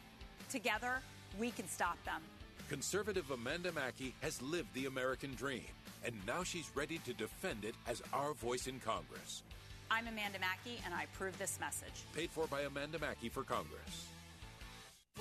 Together, 0.50 0.94
we 1.38 1.52
can 1.52 1.68
stop 1.68 1.96
them. 2.04 2.20
Conservative 2.68 3.30
Amanda 3.30 3.70
Makki 3.70 4.12
has 4.20 4.42
lived 4.42 4.74
the 4.74 4.86
American 4.86 5.32
dream, 5.34 5.62
and 6.04 6.12
now 6.26 6.42
she's 6.42 6.68
ready 6.74 6.98
to 7.04 7.14
defend 7.14 7.64
it 7.64 7.76
as 7.86 8.02
our 8.12 8.34
voice 8.34 8.66
in 8.66 8.80
Congress. 8.80 9.44
I'm 9.92 10.08
Amanda 10.08 10.38
Makki, 10.40 10.84
and 10.84 10.92
I 10.92 11.04
approve 11.04 11.38
this 11.38 11.60
message. 11.60 12.02
Paid 12.16 12.30
for 12.32 12.48
by 12.48 12.62
Amanda 12.62 12.98
Makki 12.98 13.30
for 13.30 13.44
Congress. 13.44 14.08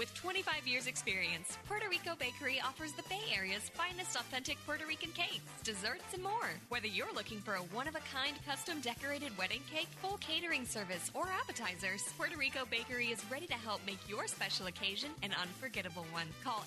With 0.01 0.09
25 0.15 0.65
years 0.67 0.87
experience, 0.87 1.59
Puerto 1.67 1.87
Rico 1.87 2.15
Bakery 2.17 2.59
offers 2.65 2.91
the 2.93 3.03
Bay 3.03 3.21
Area's 3.35 3.69
finest 3.69 4.15
authentic 4.15 4.57
Puerto 4.65 4.83
Rican 4.87 5.11
cakes, 5.11 5.45
desserts, 5.63 6.15
and 6.15 6.23
more. 6.23 6.49
Whether 6.69 6.87
you're 6.87 7.13
looking 7.13 7.37
for 7.37 7.53
a 7.53 7.61
one-of-a-kind 7.69 8.43
custom 8.43 8.81
decorated 8.81 9.37
wedding 9.37 9.61
cake, 9.71 9.89
full 10.01 10.17
catering 10.17 10.65
service, 10.65 11.11
or 11.13 11.27
appetizers, 11.27 12.01
Puerto 12.17 12.35
Rico 12.35 12.65
Bakery 12.71 13.11
is 13.13 13.23
ready 13.29 13.45
to 13.45 13.53
help 13.53 13.79
make 13.85 13.99
your 14.09 14.25
special 14.25 14.65
occasion 14.65 15.11
an 15.21 15.35
unforgettable 15.39 16.07
one. 16.11 16.25
Call 16.43 16.65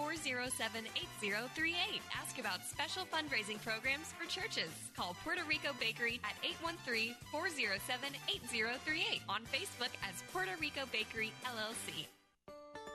813-407-8038. 0.00 2.00
Ask 2.16 2.38
about 2.38 2.64
special 2.64 3.04
fundraising 3.12 3.62
programs 3.62 4.14
for 4.16 4.24
churches. 4.24 4.70
Call 4.96 5.14
Puerto 5.22 5.42
Rico 5.46 5.74
Bakery 5.78 6.18
at 6.24 6.32
813-407-8038 6.64 9.20
on 9.28 9.42
Facebook 9.52 9.92
as 10.00 10.22
Puerto 10.32 10.56
Rico 10.58 10.86
Bakery 10.90 11.34
LLC. 11.44 12.06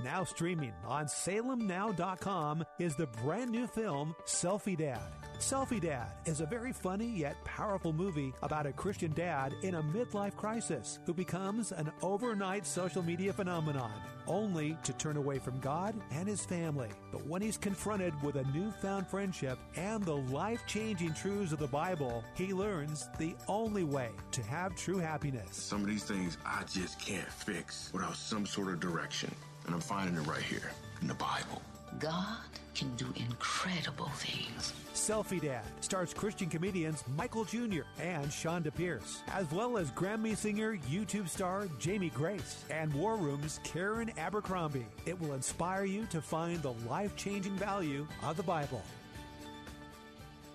Now 0.03 0.25
streaming 0.25 0.73
on 0.85 1.05
salemnow.com 1.05 2.65
is 2.77 2.95
the 2.95 3.07
brand 3.07 3.51
new 3.51 3.67
film 3.67 4.13
Selfie 4.25 4.77
Dad. 4.77 4.99
Selfie 5.39 5.79
Dad 5.79 6.11
is 6.25 6.41
a 6.41 6.45
very 6.45 6.73
funny 6.73 7.07
yet 7.07 7.35
powerful 7.45 7.93
movie 7.93 8.33
about 8.43 8.65
a 8.65 8.73
Christian 8.73 9.13
dad 9.13 9.53
in 9.61 9.75
a 9.75 9.83
midlife 9.83 10.35
crisis 10.35 10.99
who 11.05 11.13
becomes 11.13 11.71
an 11.71 11.91
overnight 12.01 12.65
social 12.65 13.01
media 13.01 13.31
phenomenon, 13.31 13.91
only 14.27 14.77
to 14.83 14.93
turn 14.93 15.15
away 15.15 15.39
from 15.39 15.59
God 15.59 15.95
and 16.11 16.27
his 16.27 16.45
family. 16.45 16.89
But 17.11 17.25
when 17.25 17.41
he's 17.41 17.57
confronted 17.57 18.13
with 18.21 18.35
a 18.35 18.47
newfound 18.53 19.07
friendship 19.07 19.57
and 19.77 20.03
the 20.03 20.17
life 20.17 20.65
changing 20.67 21.13
truths 21.13 21.53
of 21.53 21.59
the 21.59 21.67
Bible, 21.67 22.23
he 22.35 22.53
learns 22.53 23.07
the 23.19 23.35
only 23.47 23.85
way 23.85 24.09
to 24.31 24.43
have 24.43 24.75
true 24.75 24.97
happiness. 24.97 25.55
Some 25.55 25.81
of 25.81 25.87
these 25.87 26.03
things 26.03 26.37
I 26.45 26.63
just 26.63 26.99
can't 26.99 27.31
fix 27.31 27.89
without 27.93 28.17
some 28.17 28.45
sort 28.45 28.67
of 28.67 28.81
direction. 28.81 29.33
And 29.65 29.75
I'm 29.75 29.81
finding 29.81 30.15
it 30.15 30.27
right 30.27 30.41
here 30.41 30.71
in 31.01 31.07
the 31.07 31.13
Bible. 31.13 31.61
God 31.99 32.37
can 32.75 32.95
do 32.95 33.05
incredible 33.15 34.09
things. 34.09 34.73
Selfie 34.93 35.41
Dad 35.41 35.63
stars 35.81 36.13
Christian 36.13 36.49
comedians 36.49 37.03
Michael 37.15 37.45
Jr. 37.45 37.81
and 37.99 38.27
Chonda 38.27 38.73
Pierce, 38.73 39.21
as 39.31 39.49
well 39.51 39.77
as 39.77 39.91
Grammy 39.91 40.35
singer, 40.35 40.77
YouTube 40.89 41.27
star 41.27 41.67
Jamie 41.79 42.09
Grace, 42.09 42.63
and 42.69 42.93
War 42.93 43.15
Room's 43.15 43.59
Karen 43.63 44.11
Abercrombie. 44.17 44.85
It 45.05 45.19
will 45.19 45.33
inspire 45.33 45.85
you 45.85 46.05
to 46.07 46.21
find 46.21 46.61
the 46.61 46.73
life 46.89 47.15
changing 47.15 47.55
value 47.55 48.07
of 48.23 48.37
the 48.37 48.43
Bible. 48.43 48.81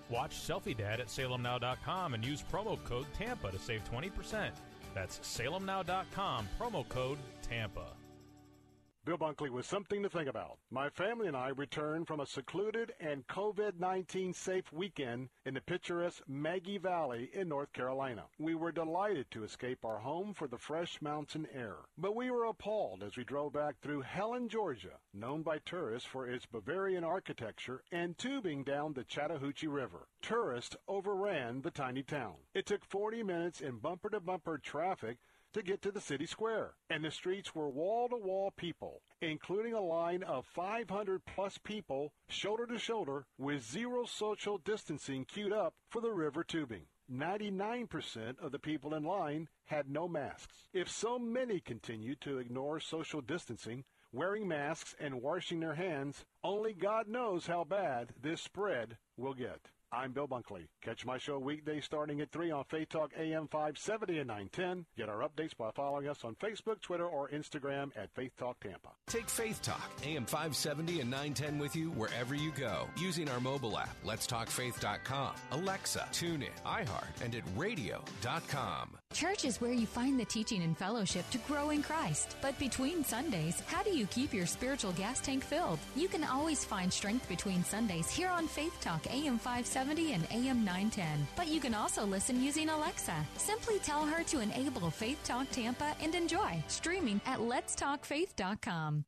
Watch 0.08 0.36
Selfie 0.36 0.76
Dad 0.76 1.00
at 1.00 1.08
salemnow.com 1.08 2.14
and 2.14 2.24
use 2.24 2.42
promo 2.50 2.82
code 2.84 3.06
TAMPA 3.18 3.50
to 3.52 3.58
save 3.58 3.82
20%. 3.90 4.50
That's 4.94 5.18
salemnow.com, 5.18 6.48
promo 6.58 6.88
code 6.88 7.18
TAMPA. 7.42 7.97
Bill 9.08 9.16
Bunkley 9.16 9.48
with 9.48 9.64
something 9.64 10.02
to 10.02 10.10
think 10.10 10.28
about. 10.28 10.58
My 10.70 10.90
family 10.90 11.28
and 11.28 11.36
I 11.36 11.48
returned 11.48 12.06
from 12.06 12.20
a 12.20 12.26
secluded 12.26 12.92
and 13.00 13.26
COVID 13.26 13.80
19 13.80 14.34
safe 14.34 14.70
weekend 14.70 15.30
in 15.46 15.54
the 15.54 15.62
picturesque 15.62 16.22
Maggie 16.28 16.76
Valley 16.76 17.30
in 17.32 17.48
North 17.48 17.72
Carolina. 17.72 18.24
We 18.38 18.54
were 18.54 18.70
delighted 18.70 19.30
to 19.30 19.44
escape 19.44 19.82
our 19.82 19.96
home 19.96 20.34
for 20.34 20.46
the 20.46 20.58
fresh 20.58 21.00
mountain 21.00 21.46
air. 21.54 21.76
But 21.96 22.16
we 22.16 22.30
were 22.30 22.44
appalled 22.44 23.02
as 23.02 23.16
we 23.16 23.24
drove 23.24 23.54
back 23.54 23.80
through 23.80 24.02
Helen, 24.02 24.46
Georgia, 24.46 24.98
known 25.14 25.42
by 25.42 25.60
tourists 25.64 26.06
for 26.06 26.28
its 26.28 26.44
Bavarian 26.44 27.02
architecture 27.02 27.84
and 27.90 28.18
tubing 28.18 28.62
down 28.62 28.92
the 28.92 29.04
Chattahoochee 29.04 29.68
River. 29.68 30.08
Tourists 30.20 30.76
overran 30.86 31.62
the 31.62 31.70
tiny 31.70 32.02
town. 32.02 32.34
It 32.52 32.66
took 32.66 32.84
40 32.84 33.22
minutes 33.22 33.62
in 33.62 33.78
bumper 33.78 34.10
to 34.10 34.20
bumper 34.20 34.58
traffic 34.58 35.16
to 35.52 35.62
get 35.62 35.82
to 35.82 35.90
the 35.90 36.00
city 36.00 36.26
square. 36.26 36.74
And 36.90 37.04
the 37.04 37.10
streets 37.10 37.54
were 37.54 37.68
wall 37.68 38.08
to 38.08 38.16
wall 38.16 38.52
people, 38.56 39.02
including 39.20 39.74
a 39.74 39.80
line 39.80 40.22
of 40.22 40.46
500 40.46 41.22
plus 41.24 41.58
people 41.58 42.12
shoulder 42.28 42.66
to 42.66 42.78
shoulder 42.78 43.26
with 43.38 43.68
zero 43.68 44.04
social 44.04 44.58
distancing 44.58 45.24
queued 45.24 45.52
up 45.52 45.74
for 45.90 46.00
the 46.00 46.12
river 46.12 46.44
tubing. 46.44 46.86
99% 47.10 48.38
of 48.38 48.52
the 48.52 48.58
people 48.58 48.94
in 48.94 49.02
line 49.02 49.48
had 49.64 49.88
no 49.88 50.06
masks. 50.06 50.68
If 50.72 50.90
so 50.90 51.18
many 51.18 51.58
continued 51.58 52.20
to 52.20 52.38
ignore 52.38 52.80
social 52.80 53.22
distancing, 53.22 53.84
wearing 54.12 54.46
masks 54.46 54.94
and 55.00 55.22
washing 55.22 55.60
their 55.60 55.74
hands, 55.74 56.24
only 56.44 56.74
God 56.74 57.08
knows 57.08 57.46
how 57.46 57.64
bad 57.64 58.12
this 58.20 58.42
spread 58.42 58.98
will 59.16 59.34
get. 59.34 59.70
I'm 59.90 60.12
Bill 60.12 60.28
Bunkley. 60.28 60.66
Catch 60.82 61.06
my 61.06 61.16
show 61.16 61.38
weekdays 61.38 61.84
starting 61.86 62.20
at 62.20 62.30
3 62.30 62.50
on 62.50 62.64
Faith 62.64 62.90
Talk 62.90 63.10
AM 63.18 63.48
570 63.48 64.18
and 64.18 64.28
910. 64.28 64.84
Get 64.98 65.08
our 65.08 65.26
updates 65.26 65.56
by 65.56 65.70
following 65.70 66.08
us 66.08 66.24
on 66.24 66.34
Facebook, 66.34 66.82
Twitter, 66.82 67.06
or 67.06 67.30
Instagram 67.30 67.90
at 67.96 68.10
Faith 68.14 68.32
Talk 68.38 68.60
Tampa. 68.60 68.90
Take 69.06 69.30
Faith 69.30 69.62
Talk 69.62 69.90
AM 70.04 70.26
570 70.26 71.00
and 71.00 71.10
910 71.10 71.58
with 71.58 71.74
you 71.74 71.90
wherever 71.92 72.34
you 72.34 72.50
go 72.52 72.86
using 72.98 73.30
our 73.30 73.40
mobile 73.40 73.78
app, 73.78 73.96
letstalkfaith.com, 74.04 75.32
Alexa, 75.52 76.06
TuneIn, 76.12 76.50
iHeart, 76.66 77.22
and 77.24 77.34
at 77.34 77.42
radio.com. 77.56 78.90
Church 79.14 79.46
is 79.46 79.58
where 79.58 79.72
you 79.72 79.86
find 79.86 80.20
the 80.20 80.24
teaching 80.26 80.62
and 80.62 80.76
fellowship 80.76 81.28
to 81.30 81.38
grow 81.38 81.70
in 81.70 81.82
Christ. 81.82 82.36
But 82.42 82.58
between 82.58 83.04
Sundays, 83.04 83.62
how 83.66 83.82
do 83.82 83.96
you 83.96 84.04
keep 84.08 84.34
your 84.34 84.44
spiritual 84.44 84.92
gas 84.92 85.18
tank 85.20 85.42
filled? 85.42 85.78
You 85.96 86.08
can 86.08 86.24
always 86.24 86.62
find 86.62 86.92
strength 86.92 87.26
between 87.26 87.64
Sundays 87.64 88.10
here 88.10 88.28
on 88.28 88.46
Faith 88.46 88.78
Talk 88.82 89.06
AM 89.06 89.38
570 89.38 89.77
and 89.78 90.26
AM 90.30 90.64
910. 90.64 91.26
But 91.36 91.48
you 91.48 91.60
can 91.60 91.74
also 91.74 92.04
listen 92.04 92.42
using 92.42 92.68
Alexa. 92.68 93.14
Simply 93.36 93.78
tell 93.78 94.04
her 94.04 94.22
to 94.24 94.40
enable 94.40 94.90
Faith 94.90 95.18
Talk 95.24 95.50
Tampa 95.50 95.94
and 96.00 96.14
enjoy. 96.14 96.62
Streaming 96.66 97.20
at 97.26 97.38
letstalkfaith.com. 97.38 99.04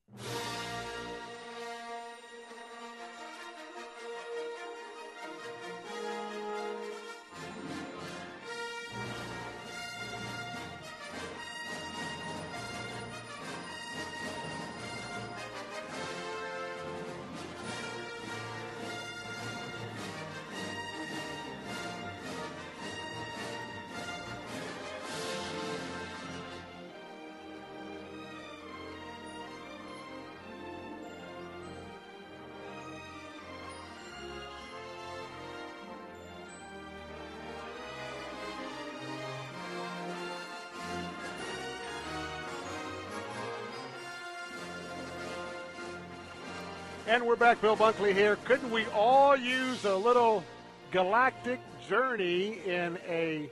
And 47.21 47.29
we're 47.29 47.37
back, 47.37 47.61
Bill 47.61 47.77
Bunkley 47.77 48.15
here. 48.15 48.37
Couldn't 48.47 48.71
we 48.71 48.87
all 48.95 49.37
use 49.37 49.85
a 49.85 49.95
little 49.95 50.43
galactic 50.91 51.61
journey 51.87 52.61
in 52.65 52.99
a 53.07 53.51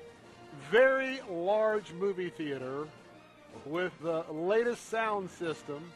very 0.70 1.20
large 1.28 1.92
movie 1.92 2.30
theater 2.30 2.88
with 3.66 3.92
the 4.00 4.24
latest 4.32 4.88
sound 4.88 5.28
system? 5.28 5.92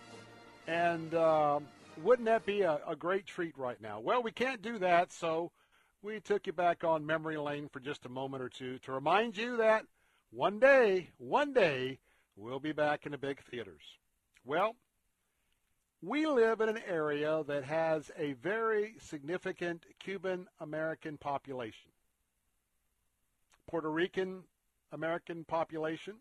And 0.66 1.14
uh, 1.14 1.60
wouldn't 2.02 2.26
that 2.26 2.44
be 2.44 2.60
a, 2.60 2.78
a 2.86 2.94
great 2.94 3.24
treat 3.24 3.56
right 3.56 3.80
now? 3.80 4.00
Well, 4.00 4.22
we 4.22 4.32
can't 4.32 4.60
do 4.60 4.76
that, 4.80 5.10
so 5.10 5.50
we 6.02 6.20
took 6.20 6.46
you 6.46 6.52
back 6.52 6.84
on 6.84 7.06
memory 7.06 7.38
lane 7.38 7.70
for 7.72 7.80
just 7.80 8.04
a 8.04 8.10
moment 8.10 8.42
or 8.42 8.50
two 8.50 8.80
to 8.80 8.92
remind 8.92 9.34
you 9.34 9.56
that 9.56 9.86
one 10.30 10.58
day, 10.58 11.08
one 11.16 11.54
day, 11.54 12.00
we'll 12.36 12.60
be 12.60 12.72
back 12.72 13.06
in 13.06 13.12
the 13.12 13.18
big 13.18 13.42
theaters. 13.44 13.96
Well, 14.44 14.76
we 16.02 16.26
live 16.26 16.60
in 16.60 16.68
an 16.68 16.80
area 16.86 17.44
that 17.46 17.62
has 17.62 18.10
a 18.18 18.32
very 18.32 18.94
significant 18.98 19.86
Cuban 20.00 20.48
American 20.60 21.16
population, 21.16 21.92
Puerto 23.68 23.90
Rican 23.90 24.42
American 24.90 25.44
population, 25.44 26.16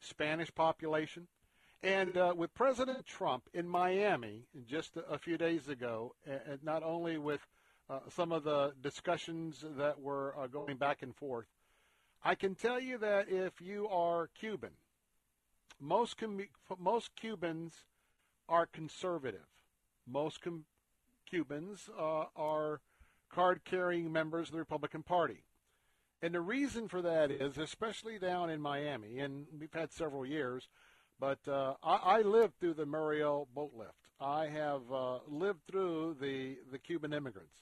Spanish 0.00 0.54
population. 0.54 1.26
And 1.82 2.16
uh, 2.16 2.32
with 2.36 2.54
President 2.54 3.06
Trump 3.06 3.48
in 3.52 3.68
Miami 3.68 4.46
just 4.66 4.96
a, 4.96 5.18
few 5.18 5.36
days 5.36 5.68
ago, 5.68 6.14
and 6.26 6.58
not 6.62 6.82
only 6.82 7.18
with 7.18 7.40
uh, 7.88 8.00
some 8.08 8.32
of 8.32 8.42
the 8.44 8.72
discussions 8.82 9.64
that 9.76 10.00
were 10.00 10.34
uh, 10.36 10.46
going 10.48 10.76
back 10.76 11.02
and 11.02 11.14
forth, 11.14 11.46
I 12.24 12.34
can 12.34 12.56
tell 12.56 12.80
you 12.80 12.98
that 12.98 13.28
if 13.28 13.60
you 13.60 13.88
are 13.88 14.28
Cuban, 14.38 14.72
most 15.80 16.16
com- 16.16 16.48
most 16.78 17.14
Cubans 17.14 17.84
are 18.48 18.66
conservative. 18.66 19.46
Most 20.06 20.40
com- 20.40 20.64
Cubans 21.28 21.90
uh, 21.98 22.24
are 22.36 22.80
card-carrying 23.30 24.10
members 24.10 24.48
of 24.48 24.52
the 24.52 24.58
Republican 24.58 25.02
Party. 25.02 25.44
And 26.22 26.34
the 26.34 26.40
reason 26.40 26.88
for 26.88 27.02
that 27.02 27.30
is, 27.30 27.58
especially 27.58 28.18
down 28.18 28.50
in 28.50 28.60
Miami, 28.60 29.18
and 29.18 29.46
we've 29.58 29.72
had 29.72 29.92
several 29.92 30.26
years, 30.26 30.68
but 31.20 31.38
uh, 31.46 31.74
I, 31.82 31.96
I, 31.96 32.22
lived 32.22 32.54
through 32.58 32.74
the 32.74 32.86
Mariel 32.86 33.48
boat 33.54 33.72
lift. 33.76 33.92
I 34.20 34.46
have 34.46 34.82
uh, 34.92 35.18
lived 35.28 35.60
through 35.70 36.16
the, 36.20 36.56
the 36.72 36.78
Cuban 36.78 37.12
immigrants. 37.12 37.56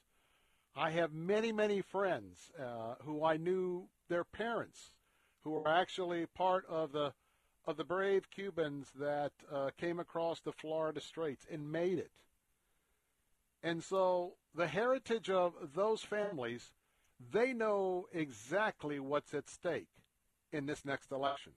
I 0.75 0.91
have 0.91 1.13
many, 1.13 1.53
many 1.53 1.81
friends 1.81 2.51
uh, 2.59 2.95
who 3.03 3.25
I 3.25 3.37
knew 3.37 3.89
their 4.09 4.25
parents, 4.25 4.93
who 5.43 5.51
were 5.51 5.69
actually 5.69 6.27
part 6.27 6.65
of 6.69 6.93
the 6.93 7.13
of 7.67 7.77
the 7.77 7.85
brave 7.85 8.31
Cubans 8.31 8.89
that 8.99 9.33
uh, 9.53 9.71
came 9.79 9.99
across 9.99 10.41
the 10.41 10.53
Florida 10.53 11.01
Straits 11.01 11.47
and 11.51 11.71
made 11.73 11.99
it. 11.99 12.13
And 13.63 13.83
so 13.83 14.35
the 14.55 14.69
heritage 14.69 15.29
of 15.31 15.55
those 15.75 16.03
families 16.03 16.71
they 17.33 17.53
know 17.53 18.07
exactly 18.13 18.99
what's 19.01 19.33
at 19.35 19.49
stake 19.49 19.89
in 20.53 20.67
this 20.67 20.85
next 20.85 21.11
election. 21.11 21.53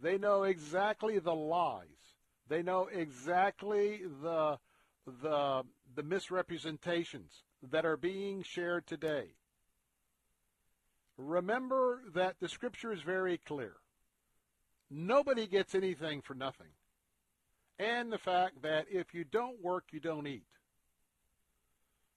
They 0.00 0.16
know 0.16 0.44
exactly 0.44 1.18
the 1.18 1.34
lies. 1.34 2.14
They 2.48 2.62
know 2.62 2.88
exactly 2.92 4.02
the 4.22 4.58
the 5.06 5.64
the 5.94 6.02
misrepresentations 6.02 7.42
that 7.62 7.84
are 7.84 7.96
being 7.96 8.42
shared 8.42 8.86
today. 8.86 9.34
Remember 11.16 12.02
that 12.14 12.36
the 12.40 12.48
scripture 12.48 12.92
is 12.92 13.02
very 13.02 13.38
clear. 13.38 13.74
Nobody 14.90 15.46
gets 15.46 15.74
anything 15.74 16.20
for 16.20 16.34
nothing. 16.34 16.66
And 17.78 18.12
the 18.12 18.18
fact 18.18 18.62
that 18.62 18.86
if 18.90 19.14
you 19.14 19.24
don't 19.24 19.62
work, 19.62 19.84
you 19.92 20.00
don't 20.00 20.26
eat. 20.26 20.44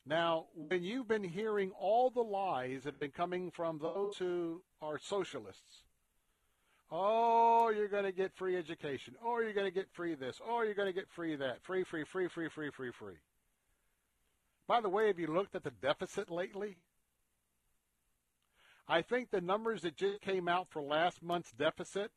Now, 0.06 0.48
when 0.54 0.84
you've 0.84 1.08
been 1.08 1.24
hearing 1.24 1.72
all 1.80 2.10
the 2.10 2.22
lies 2.22 2.84
that 2.84 2.96
have 2.96 3.00
been 3.00 3.12
coming 3.12 3.52
from 3.52 3.80
those 3.80 4.18
who 4.18 4.62
are 4.82 5.00
socialists, 5.00 5.84
oh, 6.92 7.70
you're 7.70 7.88
going 7.88 8.04
to 8.04 8.12
get 8.12 8.36
free 8.36 8.58
education, 8.58 9.16
oh, 9.24 9.40
you're 9.40 9.54
going 9.54 9.68
to 9.68 9.72
get 9.72 9.88
free 9.94 10.16
this, 10.16 10.42
oh, 10.46 10.64
you're 10.64 10.74
going 10.74 10.90
to 10.90 11.00
get 11.00 11.10
free 11.10 11.38
that, 11.38 11.64
free, 11.64 11.86
free, 11.86 12.04
free, 12.04 12.28
free, 12.28 12.50
free, 12.50 12.70
free, 12.70 12.92
free. 12.92 13.16
By 14.68 14.82
the 14.82 14.90
way, 14.90 15.08
have 15.08 15.20
you 15.20 15.28
looked 15.28 15.56
at 15.56 15.64
the 15.64 15.72
deficit 15.72 16.30
lately? 16.30 16.78
I 18.88 19.02
think 19.02 19.32
the 19.32 19.42
numbers 19.42 19.84
that 19.84 19.96
just 19.96 20.20
came 20.20 20.50
out 20.50 20.68
for 20.70 20.82
last 20.82 21.24
month's 21.24 21.54
deficit, 21.54 22.12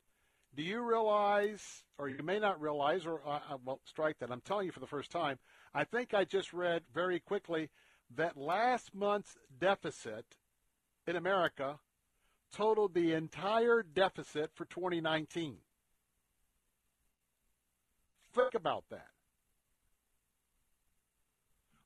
do 0.57 0.63
you 0.63 0.81
realize, 0.81 1.83
or 1.99 2.09
you 2.09 2.23
may 2.23 2.39
not 2.39 2.59
realize, 2.59 3.05
or 3.05 3.21
I, 3.25 3.39
I 3.51 3.55
won't 3.63 3.81
strike 3.85 4.17
that, 4.19 4.31
I'm 4.31 4.41
telling 4.41 4.65
you 4.65 4.71
for 4.71 4.79
the 4.79 4.87
first 4.87 5.11
time, 5.11 5.37
I 5.73 5.83
think 5.83 6.15
I 6.15 6.25
just 6.25 6.51
read 6.51 6.81
very 6.91 7.19
quickly 7.19 7.69
that 8.15 8.35
last 8.35 8.95
month's 8.95 9.37
deficit 9.59 10.25
in 11.05 11.15
America 11.15 11.77
totaled 12.51 12.95
the 12.95 13.13
entire 13.13 13.83
deficit 13.83 14.49
for 14.55 14.65
2019. 14.65 15.57
Think 18.33 18.55
about 18.55 18.85
that. 18.89 19.07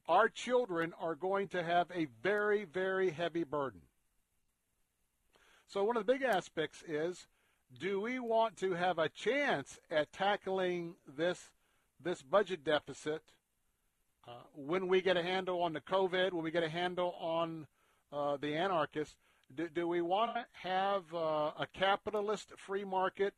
Our 0.07 0.29
children 0.29 0.93
are 0.99 1.15
going 1.15 1.49
to 1.49 1.61
have 1.61 1.87
a 1.93 2.07
very, 2.23 2.63
very 2.63 3.09
heavy 3.09 3.43
burden. 3.43 3.81
So, 5.67 5.83
one 5.83 5.97
of 5.97 6.05
the 6.05 6.13
big 6.13 6.21
aspects 6.21 6.83
is 6.87 7.27
do 7.79 8.01
we 8.01 8.19
want 8.19 8.57
to 8.57 8.73
have 8.73 8.99
a 8.99 9.09
chance 9.09 9.79
at 9.89 10.11
tackling 10.11 10.95
this, 11.17 11.49
this 12.03 12.21
budget 12.21 12.63
deficit 12.63 13.21
uh, 14.27 14.33
when 14.55 14.87
we 14.87 15.01
get 15.01 15.17
a 15.17 15.23
handle 15.23 15.61
on 15.61 15.73
the 15.73 15.81
COVID, 15.81 16.33
when 16.33 16.43
we 16.43 16.51
get 16.51 16.63
a 16.63 16.69
handle 16.69 17.15
on 17.19 17.65
uh, 18.11 18.37
the 18.37 18.55
anarchists, 18.55 19.15
do, 19.55 19.67
do 19.67 19.87
we 19.87 20.01
want 20.01 20.35
to 20.35 20.45
have 20.63 21.03
uh, 21.13 21.51
a 21.59 21.67
capitalist 21.73 22.51
free 22.57 22.83
market 22.83 23.33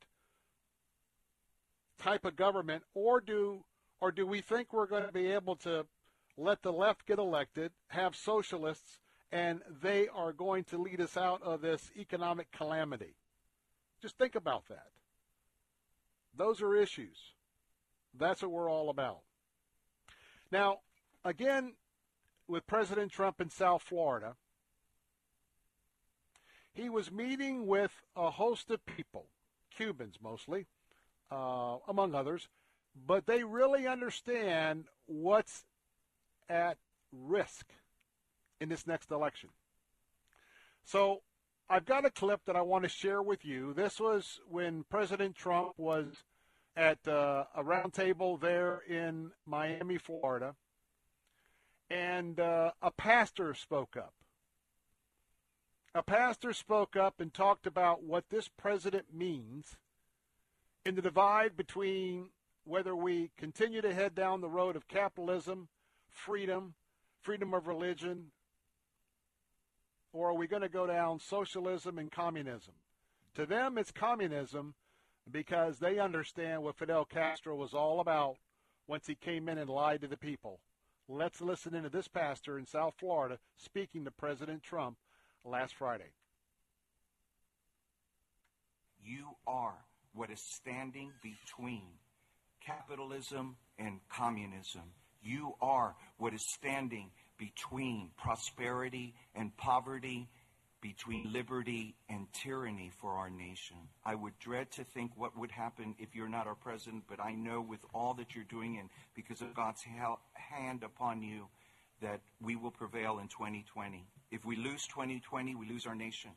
type 1.98 2.24
of 2.24 2.36
government, 2.36 2.82
or 2.94 3.20
do 3.20 3.64
or 4.00 4.12
do 4.12 4.26
we 4.26 4.40
think 4.40 4.72
we're 4.72 4.86
going 4.86 5.06
to 5.06 5.12
be 5.12 5.28
able 5.28 5.56
to 5.56 5.86
let 6.36 6.62
the 6.62 6.72
left 6.72 7.06
get 7.06 7.18
elected, 7.18 7.72
have 7.88 8.14
socialists, 8.14 8.98
and 9.32 9.62
they 9.82 10.08
are 10.08 10.32
going 10.32 10.64
to 10.64 10.76
lead 10.76 11.00
us 11.00 11.16
out 11.16 11.40
of 11.42 11.62
this 11.62 11.90
economic 11.96 12.50
calamity? 12.52 13.14
Just 14.04 14.18
think 14.18 14.34
about 14.34 14.68
that. 14.68 14.88
Those 16.36 16.60
are 16.60 16.76
issues. 16.76 17.16
That's 18.12 18.42
what 18.42 18.50
we're 18.50 18.70
all 18.70 18.90
about. 18.90 19.20
Now, 20.52 20.80
again, 21.24 21.72
with 22.46 22.66
President 22.66 23.12
Trump 23.12 23.40
in 23.40 23.48
South 23.48 23.80
Florida, 23.80 24.36
he 26.74 26.90
was 26.90 27.10
meeting 27.10 27.66
with 27.66 27.92
a 28.14 28.30
host 28.30 28.70
of 28.70 28.84
people, 28.84 29.24
Cubans 29.74 30.18
mostly, 30.22 30.66
uh, 31.32 31.76
among 31.88 32.14
others, 32.14 32.48
but 33.06 33.24
they 33.24 33.42
really 33.42 33.86
understand 33.86 34.84
what's 35.06 35.64
at 36.50 36.76
risk 37.10 37.64
in 38.60 38.68
this 38.68 38.86
next 38.86 39.10
election. 39.10 39.48
So 40.84 41.22
I've 41.68 41.86
got 41.86 42.04
a 42.04 42.10
clip 42.10 42.40
that 42.46 42.56
I 42.56 42.60
want 42.60 42.84
to 42.84 42.90
share 42.90 43.22
with 43.22 43.44
you. 43.44 43.72
This 43.72 43.98
was 43.98 44.40
when 44.48 44.84
President 44.90 45.34
Trump 45.34 45.72
was 45.78 46.24
at 46.76 46.98
uh, 47.08 47.44
a 47.56 47.62
roundtable 47.64 48.38
there 48.38 48.82
in 48.88 49.30
Miami, 49.46 49.96
Florida, 49.96 50.54
and 51.88 52.38
uh, 52.38 52.72
a 52.82 52.90
pastor 52.90 53.54
spoke 53.54 53.96
up. 53.96 54.12
A 55.94 56.02
pastor 56.02 56.52
spoke 56.52 56.96
up 56.96 57.20
and 57.20 57.32
talked 57.32 57.66
about 57.66 58.02
what 58.02 58.24
this 58.28 58.48
president 58.48 59.14
means 59.14 59.76
in 60.84 60.96
the 60.96 61.02
divide 61.02 61.56
between 61.56 62.30
whether 62.64 62.94
we 62.96 63.30
continue 63.38 63.80
to 63.80 63.94
head 63.94 64.14
down 64.14 64.40
the 64.40 64.48
road 64.50 64.76
of 64.76 64.88
capitalism, 64.88 65.68
freedom, 66.10 66.74
freedom 67.22 67.54
of 67.54 67.66
religion, 67.66 68.32
or 70.14 70.30
are 70.30 70.34
we 70.34 70.46
going 70.46 70.62
to 70.62 70.68
go 70.68 70.86
down 70.86 71.18
socialism 71.18 71.98
and 71.98 72.10
communism? 72.10 72.72
To 73.34 73.44
them, 73.44 73.76
it's 73.76 73.90
communism 73.90 74.74
because 75.30 75.80
they 75.80 75.98
understand 75.98 76.62
what 76.62 76.78
Fidel 76.78 77.04
Castro 77.04 77.56
was 77.56 77.74
all 77.74 78.00
about 78.00 78.36
once 78.86 79.06
he 79.06 79.16
came 79.16 79.48
in 79.48 79.58
and 79.58 79.68
lied 79.68 80.02
to 80.02 80.06
the 80.06 80.16
people. 80.16 80.60
Let's 81.08 81.40
listen 81.40 81.74
into 81.74 81.88
this 81.88 82.06
pastor 82.06 82.58
in 82.58 82.66
South 82.66 82.94
Florida 82.98 83.38
speaking 83.56 84.04
to 84.04 84.10
President 84.12 84.62
Trump 84.62 84.96
last 85.44 85.74
Friday. 85.74 86.12
You 89.04 89.30
are 89.46 89.74
what 90.14 90.30
is 90.30 90.40
standing 90.40 91.10
between 91.22 91.88
capitalism 92.64 93.56
and 93.78 93.98
communism. 94.08 94.82
You 95.22 95.54
are 95.60 95.96
what 96.18 96.32
is 96.32 96.46
standing 96.46 97.10
between 97.38 98.10
prosperity 98.16 99.14
and 99.34 99.56
poverty 99.56 100.28
between 100.84 101.32
liberty 101.32 101.96
and 102.10 102.30
tyranny 102.34 102.90
for 103.00 103.12
our 103.12 103.30
nation. 103.30 103.78
I 104.04 104.14
would 104.14 104.38
dread 104.38 104.70
to 104.72 104.84
think 104.84 105.12
what 105.16 105.34
would 105.34 105.50
happen 105.50 105.94
if 105.98 106.14
you're 106.14 106.28
not 106.28 106.46
our 106.46 106.54
president, 106.54 107.04
but 107.08 107.20
I 107.20 107.32
know 107.32 107.62
with 107.62 107.80
all 107.94 108.12
that 108.18 108.34
you're 108.34 108.44
doing 108.44 108.76
and 108.78 108.90
because 109.14 109.40
of 109.40 109.54
God's 109.54 109.82
hand 110.34 110.82
upon 110.82 111.22
you 111.22 111.46
that 112.02 112.20
we 112.38 112.54
will 112.54 112.70
prevail 112.70 113.18
in 113.18 113.28
2020. 113.28 114.04
If 114.30 114.44
we 114.44 114.56
lose 114.56 114.86
2020, 114.88 115.54
we 115.54 115.66
lose 115.66 115.86
our 115.86 115.94
nation, 115.94 116.32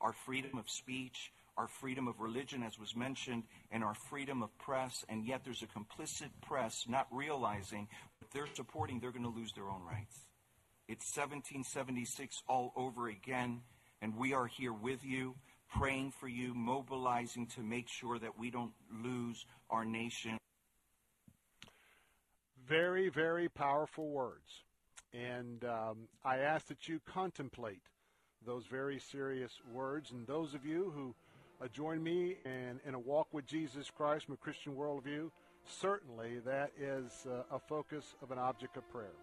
our 0.00 0.14
freedom 0.14 0.56
of 0.56 0.70
speech, 0.70 1.30
our 1.58 1.68
freedom 1.68 2.08
of 2.08 2.20
religion, 2.20 2.62
as 2.62 2.78
was 2.78 2.96
mentioned, 2.96 3.42
and 3.70 3.84
our 3.84 3.94
freedom 4.08 4.42
of 4.42 4.56
press. 4.56 5.04
And 5.10 5.26
yet 5.26 5.42
there's 5.44 5.62
a 5.62 5.66
complicit 5.66 6.30
press 6.40 6.86
not 6.88 7.06
realizing 7.12 7.86
what 8.18 8.30
they're 8.32 8.54
supporting, 8.54 8.98
they're 8.98 9.12
going 9.12 9.24
to 9.24 9.28
lose 9.28 9.52
their 9.52 9.68
own 9.68 9.82
rights. 9.84 10.24
It's 10.90 11.06
1776 11.16 12.42
all 12.48 12.72
over 12.74 13.06
again, 13.06 13.60
and 14.02 14.16
we 14.16 14.34
are 14.34 14.48
here 14.48 14.72
with 14.72 15.04
you, 15.04 15.36
praying 15.72 16.10
for 16.10 16.26
you, 16.26 16.52
mobilizing 16.52 17.46
to 17.54 17.60
make 17.60 17.86
sure 17.86 18.18
that 18.18 18.36
we 18.36 18.50
don't 18.50 18.72
lose 19.00 19.46
our 19.70 19.84
nation. 19.84 20.36
Very, 22.66 23.08
very 23.08 23.48
powerful 23.48 24.08
words. 24.08 24.64
And 25.14 25.62
um, 25.62 26.08
I 26.24 26.38
ask 26.38 26.66
that 26.66 26.88
you 26.88 27.00
contemplate 27.06 27.82
those 28.44 28.66
very 28.66 28.98
serious 28.98 29.52
words. 29.72 30.10
And 30.10 30.26
those 30.26 30.54
of 30.54 30.66
you 30.66 30.92
who 30.92 31.14
uh, 31.64 31.68
join 31.68 32.02
me 32.02 32.38
in, 32.44 32.80
in 32.84 32.94
a 32.94 32.98
walk 32.98 33.28
with 33.30 33.46
Jesus 33.46 33.88
Christ 33.96 34.24
from 34.24 34.34
a 34.34 34.38
Christian 34.38 34.74
worldview, 34.74 35.30
certainly 35.64 36.40
that 36.44 36.72
is 36.76 37.28
uh, 37.28 37.44
a 37.54 37.60
focus 37.60 38.16
of 38.24 38.32
an 38.32 38.40
object 38.40 38.76
of 38.76 38.90
prayer. 38.90 39.14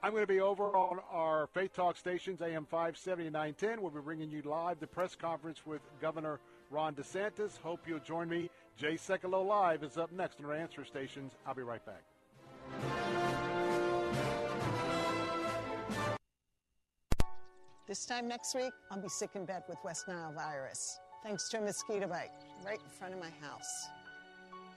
I'm 0.00 0.12
going 0.12 0.22
to 0.22 0.32
be 0.32 0.40
over 0.40 0.76
on 0.76 1.00
our 1.10 1.48
Faith 1.48 1.74
Talk 1.74 1.96
stations, 1.96 2.40
AM 2.40 2.66
57910. 2.66 3.82
We'll 3.82 3.90
be 3.90 4.00
bringing 4.00 4.30
you 4.30 4.42
live 4.42 4.78
the 4.78 4.86
press 4.86 5.16
conference 5.16 5.66
with 5.66 5.80
Governor 6.00 6.38
Ron 6.70 6.94
DeSantis. 6.94 7.58
Hope 7.60 7.80
you'll 7.84 7.98
join 7.98 8.28
me. 8.28 8.48
Jay 8.76 8.94
Sekulow 8.94 9.44
Live 9.44 9.82
is 9.82 9.98
up 9.98 10.12
next 10.12 10.38
on 10.38 10.46
our 10.46 10.54
answer 10.54 10.84
stations. 10.84 11.32
I'll 11.44 11.54
be 11.54 11.62
right 11.62 11.84
back. 11.84 12.04
This 17.88 18.06
time 18.06 18.28
next 18.28 18.54
week, 18.54 18.72
I'll 18.92 19.02
be 19.02 19.08
sick 19.08 19.30
in 19.34 19.46
bed 19.46 19.64
with 19.68 19.78
West 19.84 20.06
Nile 20.06 20.32
virus, 20.32 21.00
thanks 21.24 21.48
to 21.48 21.58
a 21.58 21.60
mosquito 21.60 22.06
bite 22.06 22.30
right 22.64 22.78
in 22.78 22.90
front 22.90 23.14
of 23.14 23.20
my 23.20 23.30
house. 23.44 23.88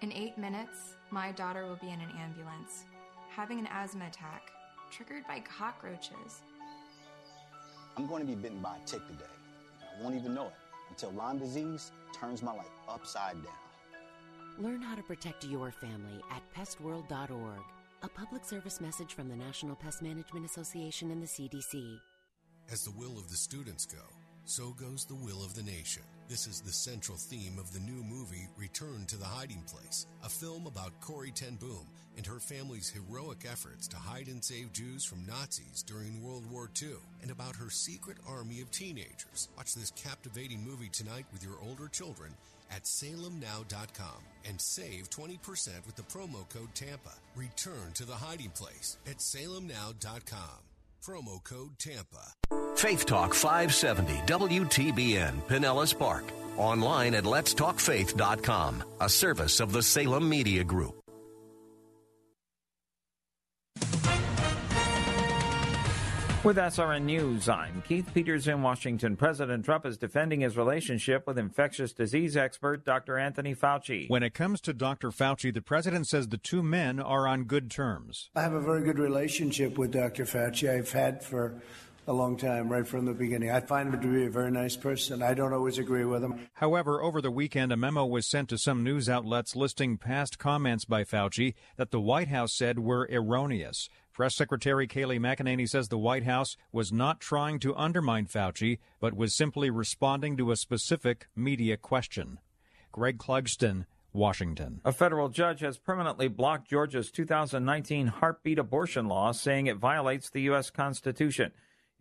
In 0.02 0.11
eight 0.14 0.35
minutes, 0.39 0.95
my 1.11 1.31
daughter 1.31 1.68
will 1.68 1.76
be 1.76 1.89
in 1.89 2.02
an 2.02 2.11
ambulance, 2.18 2.85
having 3.30 3.60
an 3.60 3.68
asthma 3.68 4.07
attack 4.07 4.52
triggered 4.91 5.26
by 5.27 5.39
cockroaches. 5.39 6.41
I'm 7.97 8.07
going 8.07 8.22
to 8.22 8.27
be 8.27 8.35
bitten 8.35 8.59
by 8.59 8.76
a 8.77 8.85
tick 8.85 9.05
today. 9.07 9.26
I 9.81 10.03
won't 10.03 10.15
even 10.15 10.34
know 10.34 10.47
it 10.47 10.53
until 10.89 11.11
Lyme 11.11 11.39
disease 11.39 11.91
turns 12.13 12.43
my 12.43 12.53
life 12.53 12.69
upside 12.88 13.35
down. 13.43 13.53
Learn 14.59 14.81
how 14.81 14.95
to 14.95 15.03
protect 15.03 15.45
your 15.45 15.72
family 15.72 16.22
at 16.30 16.43
pestworld.org. 16.55 17.61
A 18.03 18.09
public 18.09 18.43
service 18.43 18.81
message 18.81 19.13
from 19.13 19.30
the 19.30 19.35
National 19.35 19.76
Pest 19.76 20.01
Management 20.01 20.45
Association 20.45 21.11
and 21.11 21.22
the 21.22 21.27
CDC. 21.27 21.99
As 22.72 22.84
the 22.84 22.91
will 22.91 23.18
of 23.18 23.30
the 23.30 23.35
students 23.35 23.85
go, 23.85 23.99
so 24.51 24.71
goes 24.71 25.05
the 25.05 25.15
will 25.15 25.45
of 25.45 25.55
the 25.55 25.63
nation. 25.63 26.03
This 26.27 26.45
is 26.45 26.59
the 26.59 26.73
central 26.73 27.17
theme 27.17 27.57
of 27.57 27.71
the 27.71 27.79
new 27.79 28.03
movie 28.03 28.49
Return 28.57 29.05
to 29.07 29.15
the 29.15 29.23
Hiding 29.23 29.63
Place, 29.65 30.07
a 30.25 30.29
film 30.29 30.67
about 30.67 30.99
Corrie 30.99 31.31
ten 31.31 31.55
Boom 31.55 31.87
and 32.17 32.25
her 32.25 32.39
family's 32.39 32.89
heroic 32.89 33.45
efforts 33.49 33.87
to 33.87 33.95
hide 33.95 34.27
and 34.27 34.43
save 34.43 34.73
Jews 34.73 35.05
from 35.05 35.25
Nazis 35.25 35.83
during 35.83 36.21
World 36.21 36.43
War 36.51 36.69
II, 36.81 36.95
and 37.21 37.31
about 37.31 37.55
her 37.55 37.69
secret 37.69 38.17
army 38.27 38.59
of 38.59 38.69
teenagers. 38.71 39.47
Watch 39.55 39.73
this 39.73 39.91
captivating 39.91 40.61
movie 40.61 40.89
tonight 40.89 41.25
with 41.31 41.45
your 41.45 41.55
older 41.63 41.87
children 41.87 42.33
at 42.71 42.83
salemnow.com 42.83 44.19
and 44.43 44.59
save 44.59 45.09
20% 45.09 45.85
with 45.85 45.95
the 45.95 46.03
promo 46.03 46.47
code 46.49 46.75
TAMPA. 46.75 47.13
Return 47.37 47.93
to 47.93 48.03
the 48.03 48.15
hiding 48.15 48.49
place 48.49 48.97
at 49.07 49.19
salemnow.com. 49.19 50.59
Promo 51.01 51.41
code 51.41 51.79
TAMPA. 51.79 52.60
Faith 52.76 53.06
Talk 53.06 53.34
570 53.34 54.14
WTBN 54.26 55.41
Pinellas 55.48 55.98
Park. 55.98 56.23
Online 56.57 57.15
at 57.15 57.23
letstalkfaith.com, 57.23 58.84
a 58.99 59.10
service 59.10 59.60
of 59.60 59.72
the 59.72 59.84
Salem 59.84 60.27
Media 60.27 60.64
Group. 60.64 61.02
With 66.43 66.57
SRN 66.57 67.03
News, 67.03 67.48
I'm 67.48 67.84
Keith 67.88 68.10
Peters 68.15 68.48
in 68.48 68.64
Washington. 68.64 69.15
President 69.15 69.64
Trump 69.64 69.85
is 69.85 69.95
defending 69.99 70.41
his 70.41 70.57
relationship 70.57 71.27
with 71.27 71.38
infectious 71.38 71.93
disease 71.93 72.35
expert 72.35 72.84
Dr. 72.84 73.19
Anthony 73.19 73.53
Fauci. 73.53 74.10
When 74.10 74.23
it 74.23 74.34
comes 74.34 74.60
to 74.61 74.73
Dr. 74.73 75.11
Fauci, 75.11 75.53
the 75.53 75.61
president 75.61 76.07
says 76.07 76.30
the 76.30 76.39
two 76.39 76.64
men 76.64 76.99
are 76.99 77.27
on 77.27 77.43
good 77.43 77.69
terms. 77.69 78.31
I 78.35 78.41
have 78.41 78.53
a 78.53 78.60
very 78.60 78.81
good 78.81 78.98
relationship 78.98 79.77
with 79.77 79.91
Dr. 79.91 80.26
Fauci. 80.26 80.68
I've 80.68 80.91
had 80.91 81.23
for 81.23 81.61
a 82.07 82.13
long 82.13 82.35
time, 82.35 82.69
right 82.69 82.87
from 82.87 83.05
the 83.05 83.13
beginning. 83.13 83.51
I 83.51 83.59
find 83.59 83.93
him 83.93 84.01
to 84.01 84.07
be 84.07 84.25
a 84.25 84.29
very 84.29 84.51
nice 84.51 84.75
person. 84.75 85.21
I 85.21 85.33
don't 85.33 85.53
always 85.53 85.77
agree 85.77 86.05
with 86.05 86.23
him. 86.23 86.49
However, 86.53 87.01
over 87.01 87.21
the 87.21 87.31
weekend, 87.31 87.71
a 87.71 87.77
memo 87.77 88.05
was 88.05 88.27
sent 88.27 88.49
to 88.49 88.57
some 88.57 88.83
news 88.83 89.07
outlets 89.07 89.55
listing 89.55 89.97
past 89.97 90.39
comments 90.39 90.85
by 90.85 91.03
Fauci 91.03 91.53
that 91.77 91.91
the 91.91 92.01
White 92.01 92.29
House 92.29 92.53
said 92.53 92.79
were 92.79 93.07
erroneous. 93.11 93.89
Press 94.13 94.35
Secretary 94.35 94.87
Kayleigh 94.87 95.19
McEnany 95.19 95.69
says 95.69 95.87
the 95.87 95.97
White 95.97 96.23
House 96.23 96.57
was 96.71 96.91
not 96.91 97.19
trying 97.19 97.59
to 97.59 97.75
undermine 97.75 98.25
Fauci, 98.25 98.79
but 98.99 99.15
was 99.15 99.33
simply 99.33 99.69
responding 99.69 100.35
to 100.37 100.51
a 100.51 100.57
specific 100.57 101.27
media 101.35 101.77
question. 101.77 102.39
Greg 102.91 103.17
Clugston, 103.17 103.85
Washington. 104.11 104.81
A 104.83 104.91
federal 104.91 105.29
judge 105.29 105.61
has 105.61 105.77
permanently 105.77 106.27
blocked 106.27 106.69
Georgia's 106.69 107.09
2019 107.09 108.07
heartbeat 108.07 108.59
abortion 108.59 109.07
law, 109.07 109.31
saying 109.31 109.67
it 109.67 109.77
violates 109.77 110.29
the 110.29 110.41
U.S. 110.41 110.69
Constitution. 110.69 111.51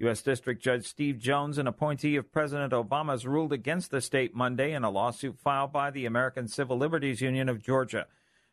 U.S. 0.00 0.22
District 0.22 0.62
Judge 0.62 0.86
Steve 0.86 1.18
Jones, 1.18 1.58
an 1.58 1.66
appointee 1.66 2.16
of 2.16 2.32
President 2.32 2.72
Obama's, 2.72 3.26
ruled 3.26 3.52
against 3.52 3.90
the 3.90 4.00
state 4.00 4.34
Monday 4.34 4.72
in 4.72 4.82
a 4.82 4.88
lawsuit 4.88 5.38
filed 5.38 5.74
by 5.74 5.90
the 5.90 6.06
American 6.06 6.48
Civil 6.48 6.78
Liberties 6.78 7.20
Union 7.20 7.50
of 7.50 7.62
Georgia. 7.62 8.06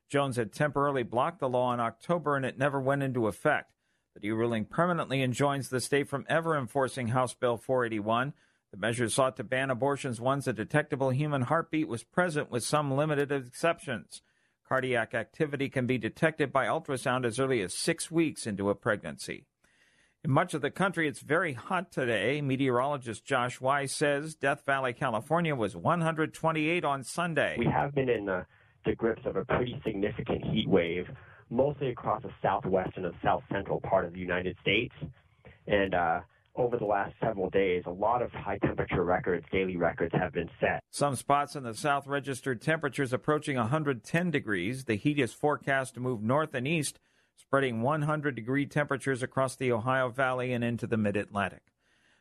Jones 0.10 0.36
had 0.36 0.52
temporarily 0.52 1.04
blocked 1.04 1.40
the 1.40 1.48
law 1.48 1.74
in 1.74 1.80
October 1.80 2.36
and 2.36 2.46
it 2.46 2.58
never 2.58 2.82
went 2.82 3.02
into 3.02 3.28
effect. 3.28 3.72
The 4.14 4.28
new 4.28 4.36
ruling 4.36 4.66
permanently 4.66 5.22
enjoins 5.22 5.70
the 5.70 5.80
state 5.80 6.10
from 6.10 6.26
ever 6.28 6.58
enforcing 6.58 7.08
House 7.08 7.34
Bill 7.34 7.56
481. 7.56 8.34
The 8.72 8.78
measure 8.78 9.08
sought 9.08 9.38
to 9.38 9.46
ban 9.46 9.70
abortions 9.70 10.20
once 10.20 10.48
a 10.48 10.54
detectable 10.54 11.12
human 11.12 11.44
heartbeat 11.44 11.88
was 11.88 12.04
present, 12.04 12.52
with 12.52 12.66
some 12.66 12.92
limited 12.92 13.32
exceptions. 13.32 14.22
Cardiac 14.68 15.14
activity 15.14 15.70
can 15.70 15.88
be 15.88 15.98
detected 15.98 16.52
by 16.52 16.66
ultrasound 16.66 17.26
as 17.26 17.40
early 17.40 17.62
as 17.62 17.74
six 17.74 18.12
weeks 18.12 18.46
into 18.46 18.70
a 18.70 18.76
pregnancy. 18.76 19.46
In 20.24 20.32
much 20.32 20.54
of 20.54 20.62
the 20.62 20.72
country, 20.72 21.08
it's 21.08 21.20
very 21.20 21.54
hot 21.54 21.92
today. 21.92 22.42
Meteorologist 22.42 23.24
Josh 23.24 23.62
Wise 23.62 23.92
says 23.92 24.36
Death 24.36 24.66
Valley, 24.66 24.94
California 24.94 25.56
was 25.56 25.76
128 25.76 26.84
on 26.84 27.04
Sunday. 27.04 27.56
We 27.58 27.68
have 27.68 27.94
been 27.94 28.10
in 28.10 28.26
the, 28.26 28.46
the 28.86 28.96
grips 28.96 29.22
of 29.26 29.36
a 29.36 29.46
pretty 29.46 29.80
significant 29.86 30.44
heat 30.46 30.68
wave, 30.68 31.06
mostly 31.50 31.90
across 31.90 32.24
the 32.24 32.32
southwestern 32.42 33.06
and 33.06 33.14
the 33.14 33.18
south 33.24 33.44
central 33.52 33.80
part 33.80 34.06
of 34.06 34.14
the 34.14 34.20
United 34.20 34.58
States. 34.60 34.94
And 35.68 35.94
uh, 35.94 36.22
over 36.56 36.78
the 36.78 36.86
last 36.86 37.14
several 37.22 37.52
days, 37.52 37.84
a 37.86 37.92
lot 37.92 38.24
of 38.24 38.32
high 38.32 38.58
temperature 38.58 39.04
records, 39.04 39.46
daily 39.52 39.78
records, 39.78 40.14
have 40.20 40.34
been 40.34 40.50
set. 40.60 40.84
Some 40.90 41.16
spots 41.16 41.56
in 41.56 41.62
the 41.62 41.76
south 41.76 42.08
registered 42.08 42.62
temperatures 42.62 43.14
approaching 43.14 43.56
110 43.56 44.32
degrees. 44.32 44.86
The 44.86 44.96
heat 44.96 45.20
is 45.20 45.32
forecast 45.32 45.94
to 45.94 46.00
move 46.00 46.24
north 46.24 46.56
and 46.56 46.68
east 46.68 47.00
spreading 47.38 47.82
100 47.82 48.36
degree 48.36 48.66
temperatures 48.66 49.24
across 49.24 49.56
the 49.56 49.72
Ohio 49.72 50.10
Valley 50.10 50.54
and 50.54 50.64
into 50.64 50.88
the 50.88 50.98
mid 50.98 51.16
Atlantic. 51.16 51.64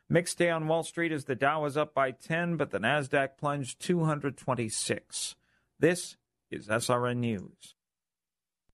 Mixed 0.09 0.37
day 0.37 0.49
on 0.49 0.67
Wall 0.67 0.83
Street 0.83 1.11
as 1.11 1.25
the 1.25 1.35
Dow 1.35 1.63
was 1.63 1.75
up 1.75 1.93
by 1.93 2.11
10, 2.11 2.55
but 2.55 2.71
the 2.71 2.79
NASDAQ 2.79 3.37
plunged 3.37 3.81
226. 3.81 5.35
This 5.79 6.15
is 6.49 6.67
SRN 6.67 7.17
News. 7.17 7.75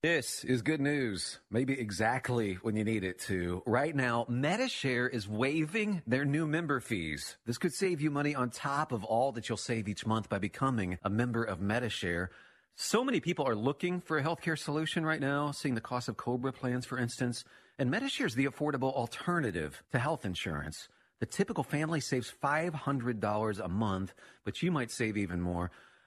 This 0.04 0.44
is 0.44 0.60
good 0.60 0.82
news, 0.82 1.40
maybe 1.50 1.80
exactly 1.80 2.58
when 2.60 2.76
you 2.76 2.84
need 2.84 3.04
it 3.04 3.18
to. 3.20 3.62
Right 3.64 3.96
now, 3.96 4.26
Medi-Share 4.28 5.08
is 5.08 5.26
waiving 5.26 6.02
their 6.06 6.26
new 6.26 6.46
member 6.46 6.78
fees. 6.78 7.38
This 7.46 7.56
could 7.56 7.72
save 7.72 8.02
you 8.02 8.10
money 8.10 8.34
on 8.34 8.50
top 8.50 8.92
of 8.92 9.02
all 9.02 9.32
that 9.32 9.48
you'll 9.48 9.56
save 9.56 9.88
each 9.88 10.04
month 10.04 10.28
by 10.28 10.38
becoming 10.38 10.98
a 11.02 11.08
member 11.08 11.42
of 11.42 11.62
Medi-Share. 11.62 12.30
So 12.76 13.04
many 13.04 13.20
people 13.20 13.46
are 13.46 13.54
looking 13.54 14.00
for 14.00 14.18
a 14.18 14.22
healthcare 14.24 14.58
solution 14.58 15.06
right 15.06 15.20
now, 15.20 15.52
seeing 15.52 15.76
the 15.76 15.80
cost 15.80 16.08
of 16.08 16.16
Cobra 16.16 16.52
plans, 16.52 16.84
for 16.84 16.98
instance. 16.98 17.44
And 17.78 17.88
Medi-Share 17.88 18.26
is 18.26 18.34
the 18.34 18.46
affordable 18.46 18.92
alternative 18.92 19.84
to 19.92 20.00
health 20.00 20.24
insurance. 20.24 20.88
The 21.20 21.26
typical 21.26 21.62
family 21.62 22.00
saves 22.00 22.34
$500 22.42 23.60
a 23.64 23.68
month, 23.68 24.12
but 24.44 24.60
you 24.60 24.72
might 24.72 24.90
save 24.90 25.16
even 25.16 25.40
more. 25.40 25.70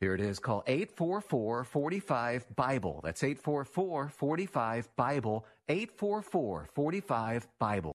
Here 0.00 0.14
it 0.14 0.20
is. 0.20 0.38
Call 0.38 0.62
844 0.66 1.64
45 1.64 2.54
Bible. 2.54 3.00
That's 3.02 3.22
844 3.22 4.08
45 4.08 4.96
Bible. 4.96 5.46
844 5.68 6.68
45 6.72 7.48
Bible. 7.58 7.92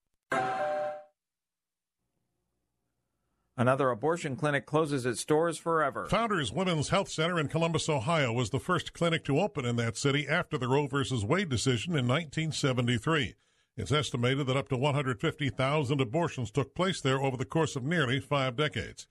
Another 3.57 3.91
abortion 3.91 4.36
clinic 4.36 4.65
closes 4.65 5.06
its 5.06 5.23
doors 5.23 5.57
forever. 5.57 6.07
Founders 6.07 6.52
Women's 6.52 6.90
Health 6.90 7.10
Center 7.10 7.40
in 7.40 7.48
Columbus, 7.48 7.88
Ohio 7.90 8.34
was 8.34 8.49
the 8.49 8.60
first 8.60 8.94
clinic 8.94 9.23
to 9.26 9.40
open 9.40 9.65
in 9.65 9.76
that 9.76 9.98
city 9.98 10.28
after 10.28 10.57
the 10.57 10.68
Roe 10.68 10.88
v. 10.88 11.03
Wade 11.23 11.49
decision 11.49 11.91
in 11.91 12.07
1973. 12.07 13.36
It's 13.78 13.91
estimated 13.91 14.48
that 14.48 14.57
up 14.57 14.69
to 14.69 14.78
150,000 14.78 16.02
abortions 16.02 16.49
took 16.49 16.73
place 16.73 17.02
there 17.02 17.22
over 17.22 17.38
the 17.38 17.45
course 17.45 17.76
of 17.76 17.84
nearly 17.84 18.19
five 18.19 18.56
decades. 18.56 19.06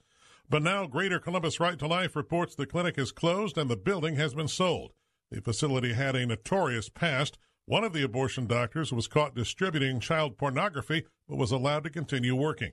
But 0.50 0.64
now 0.64 0.84
Greater 0.88 1.20
Columbus 1.20 1.60
Right 1.60 1.78
to 1.78 1.86
Life 1.86 2.16
reports 2.16 2.56
the 2.56 2.66
clinic 2.66 2.98
is 2.98 3.12
closed 3.12 3.56
and 3.56 3.70
the 3.70 3.76
building 3.76 4.16
has 4.16 4.34
been 4.34 4.48
sold. 4.48 4.92
The 5.30 5.40
facility 5.40 5.92
had 5.92 6.16
a 6.16 6.26
notorious 6.26 6.88
past. 6.88 7.38
One 7.66 7.84
of 7.84 7.92
the 7.92 8.02
abortion 8.02 8.48
doctors 8.48 8.92
was 8.92 9.06
caught 9.06 9.36
distributing 9.36 10.00
child 10.00 10.36
pornography 10.36 11.06
but 11.28 11.36
was 11.36 11.52
allowed 11.52 11.84
to 11.84 11.90
continue 11.90 12.34
working. 12.34 12.72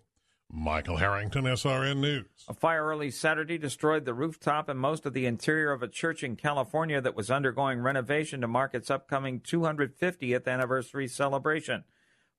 Michael 0.49 0.97
Harrington, 0.97 1.43
SRN 1.43 1.97
News. 1.97 2.25
A 2.47 2.53
fire 2.55 2.83
early 2.85 3.11
Saturday 3.11 3.59
destroyed 3.59 4.05
the 4.05 4.13
rooftop 4.13 4.69
and 4.69 4.79
most 4.79 5.05
of 5.05 5.13
the 5.13 5.27
interior 5.27 5.71
of 5.71 5.83
a 5.83 5.87
church 5.87 6.23
in 6.23 6.35
California 6.35 6.99
that 6.99 7.15
was 7.15 7.29
undergoing 7.29 7.81
renovation 7.81 8.41
to 8.41 8.47
mark 8.47 8.73
its 8.73 8.89
upcoming 8.89 9.39
250th 9.39 10.47
anniversary 10.47 11.07
celebration. 11.07 11.83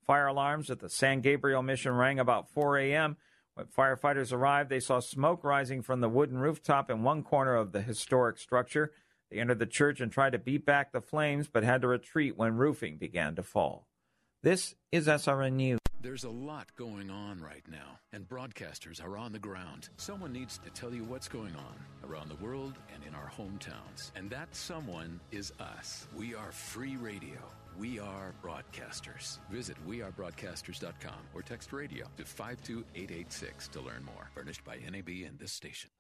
Fire 0.04 0.26
alarms 0.26 0.68
at 0.68 0.80
the 0.80 0.88
San 0.88 1.20
Gabriel 1.20 1.62
mission 1.62 1.92
rang 1.92 2.18
about 2.18 2.50
4 2.50 2.78
a.m. 2.78 3.18
When 3.58 3.66
firefighters 3.66 4.32
arrived, 4.32 4.70
they 4.70 4.78
saw 4.78 5.00
smoke 5.00 5.42
rising 5.42 5.82
from 5.82 6.00
the 6.00 6.08
wooden 6.08 6.38
rooftop 6.38 6.90
in 6.90 7.02
one 7.02 7.24
corner 7.24 7.56
of 7.56 7.72
the 7.72 7.82
historic 7.82 8.38
structure. 8.38 8.92
They 9.32 9.40
entered 9.40 9.58
the 9.58 9.66
church 9.66 10.00
and 10.00 10.12
tried 10.12 10.30
to 10.30 10.38
beat 10.38 10.64
back 10.64 10.92
the 10.92 11.00
flames, 11.00 11.48
but 11.48 11.64
had 11.64 11.80
to 11.80 11.88
retreat 11.88 12.36
when 12.36 12.54
roofing 12.54 12.98
began 12.98 13.34
to 13.34 13.42
fall. 13.42 13.88
This 14.44 14.76
is 14.92 15.08
SRN 15.08 15.54
News. 15.54 15.80
There's 16.00 16.22
a 16.22 16.30
lot 16.30 16.68
going 16.76 17.10
on 17.10 17.40
right 17.40 17.64
now, 17.68 17.98
and 18.12 18.28
broadcasters 18.28 19.04
are 19.04 19.18
on 19.18 19.32
the 19.32 19.40
ground. 19.40 19.88
Someone 19.96 20.32
needs 20.32 20.58
to 20.58 20.70
tell 20.70 20.94
you 20.94 21.02
what's 21.02 21.26
going 21.26 21.56
on 21.56 22.08
around 22.08 22.28
the 22.28 22.36
world 22.36 22.74
and 22.94 23.02
in 23.02 23.16
our 23.16 23.28
hometowns. 23.36 24.12
And 24.14 24.30
that 24.30 24.54
someone 24.54 25.18
is 25.32 25.52
us. 25.58 26.06
We 26.16 26.36
are 26.36 26.52
free 26.52 26.96
radio. 26.96 27.40
We 27.78 28.00
are 28.00 28.34
broadcasters. 28.42 29.38
Visit 29.50 29.76
wearebroadcasters.com 29.88 31.28
or 31.32 31.42
text 31.42 31.72
radio 31.72 32.06
to 32.16 32.24
52886 32.24 33.68
to 33.68 33.80
learn 33.80 34.04
more. 34.04 34.30
Furnished 34.34 34.64
by 34.64 34.78
NAB 34.90 35.08
and 35.24 35.38
this 35.38 35.52
station. 35.52 35.90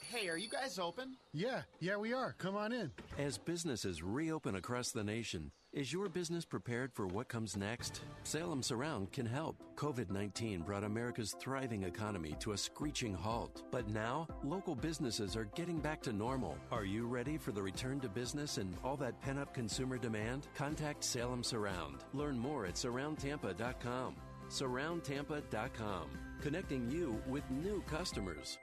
Hey, 0.00 0.28
are 0.28 0.36
you 0.36 0.48
guys 0.48 0.80
open? 0.80 1.16
Yeah, 1.32 1.62
yeah, 1.78 1.96
we 1.96 2.12
are. 2.12 2.34
Come 2.38 2.56
on 2.56 2.72
in. 2.72 2.90
As 3.18 3.38
businesses 3.38 4.02
reopen 4.02 4.56
across 4.56 4.90
the 4.90 5.04
nation, 5.04 5.52
is 5.72 5.92
your 5.92 6.08
business 6.08 6.44
prepared 6.44 6.92
for 6.92 7.06
what 7.06 7.28
comes 7.28 7.56
next? 7.56 8.02
Salem 8.24 8.62
Surround 8.62 9.10
can 9.12 9.26
help. 9.26 9.56
COVID 9.76 10.10
19 10.10 10.60
brought 10.60 10.84
America's 10.84 11.34
thriving 11.40 11.84
economy 11.84 12.36
to 12.40 12.52
a 12.52 12.58
screeching 12.58 13.14
halt. 13.14 13.62
But 13.70 13.88
now, 13.88 14.28
local 14.44 14.74
businesses 14.74 15.36
are 15.36 15.48
getting 15.54 15.78
back 15.78 16.02
to 16.02 16.12
normal. 16.12 16.58
Are 16.70 16.84
you 16.84 17.06
ready 17.06 17.38
for 17.38 17.52
the 17.52 17.62
return 17.62 18.00
to 18.00 18.08
business 18.08 18.58
and 18.58 18.76
all 18.84 18.96
that 18.98 19.20
pent 19.20 19.38
up 19.38 19.54
consumer 19.54 19.98
demand? 19.98 20.48
Contact 20.54 21.02
Salem 21.02 21.42
Surround. 21.42 22.04
Learn 22.12 22.38
more 22.38 22.66
at 22.66 22.74
surroundtampa.com. 22.74 24.16
Surroundtampa.com, 24.48 26.10
connecting 26.42 26.90
you 26.90 27.22
with 27.26 27.50
new 27.50 27.82
customers. 27.86 28.58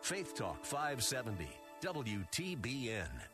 Faith 0.00 0.34
Talk 0.34 0.64
570, 0.64 1.48
WTBN. 1.82 3.33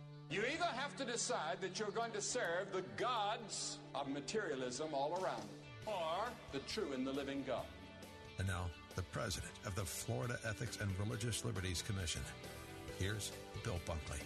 You 0.31 0.43
either 0.53 0.63
have 0.63 0.95
to 0.95 1.03
decide 1.03 1.59
that 1.59 1.77
you're 1.77 1.91
going 1.91 2.13
to 2.13 2.21
serve 2.21 2.71
the 2.71 2.83
gods 2.95 3.79
of 3.93 4.07
materialism 4.07 4.93
all 4.93 5.21
around, 5.21 5.43
or 5.85 6.23
the 6.53 6.59
true 6.59 6.93
and 6.93 7.05
the 7.05 7.11
living 7.11 7.43
God. 7.45 7.65
And 8.39 8.47
now, 8.47 8.67
the 8.95 9.01
president 9.01 9.51
of 9.65 9.75
the 9.75 9.83
Florida 9.83 10.39
Ethics 10.47 10.77
and 10.79 10.89
Religious 10.97 11.43
Liberties 11.43 11.81
Commission. 11.81 12.21
Here's 12.97 13.33
Bill 13.65 13.77
Bunkley. 13.85 14.21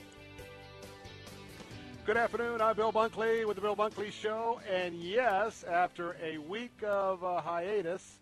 Good 2.06 2.18
afternoon. 2.18 2.61
I'm 2.61 2.76
Bill 2.76 2.94
Bunkley 2.94 3.48
with 3.48 3.56
the 3.56 3.61
Bill 3.61 3.76
Bunkley 3.76 4.11
Show. 4.11 4.60
And 4.72 4.94
yes, 4.94 5.64
after 5.64 6.18
a 6.23 6.38
week 6.38 6.84
of 6.86 7.23
uh, 7.23 7.41
hiatus, 7.41 8.19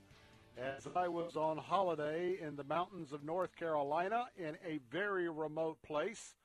as 0.58 0.88
I 0.96 1.10
was 1.10 1.36
on 1.36 1.58
holiday 1.58 2.38
in 2.42 2.56
the 2.56 2.64
mountains 2.64 3.12
of 3.12 3.26
North 3.26 3.54
Carolina 3.58 4.28
in 4.38 4.56
a 4.66 4.80
very 4.90 5.28
remote 5.28 5.82
place, 5.82 6.36
a 6.38 6.43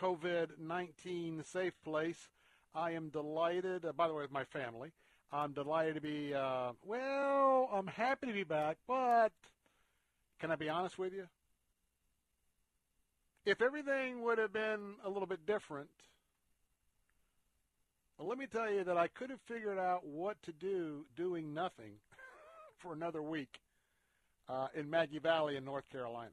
COVID 0.00 0.58
19 0.58 1.42
safe 1.44 1.74
place, 1.84 2.28
I 2.74 2.92
am 2.92 3.08
delighted, 3.08 3.84
uh, 3.84 3.92
by 3.92 4.08
the 4.08 4.14
way, 4.14 4.22
with 4.22 4.32
my 4.32 4.44
family. 4.44 4.92
I'm 5.32 5.52
delighted 5.52 5.94
to 5.94 6.00
be, 6.00 6.34
uh, 6.34 6.72
well, 6.84 7.68
I'm 7.72 7.86
happy 7.86 8.26
to 8.26 8.32
be 8.32 8.44
back, 8.44 8.78
but 8.88 9.32
can 10.40 10.50
I 10.50 10.56
be 10.56 10.68
honest 10.68 10.98
with 10.98 11.12
you? 11.12 11.28
If 13.46 13.62
everything 13.62 14.22
would 14.22 14.38
have 14.38 14.52
been 14.52 14.94
a 15.04 15.08
little 15.08 15.26
bit 15.26 15.46
different, 15.46 15.88
let 18.18 18.36
me 18.38 18.46
tell 18.46 18.70
you 18.70 18.84
that 18.84 18.96
I 18.96 19.08
could 19.08 19.30
have 19.30 19.40
figured 19.42 19.78
out 19.78 20.04
what 20.06 20.42
to 20.42 20.52
do 20.52 21.06
doing 21.16 21.54
nothing 21.54 21.92
for 22.78 22.92
another 22.92 23.22
week 23.22 23.60
uh, 24.48 24.68
in 24.74 24.90
Maggie 24.90 25.20
Valley 25.20 25.56
in 25.56 25.64
North 25.64 25.88
Carolina. 25.90 26.30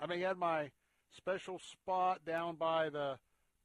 I 0.00 0.06
mean, 0.06 0.24
I 0.24 0.28
had 0.28 0.36
my 0.36 0.70
special 1.16 1.58
spot 1.58 2.24
down 2.24 2.56
by 2.56 2.90
the 2.90 3.18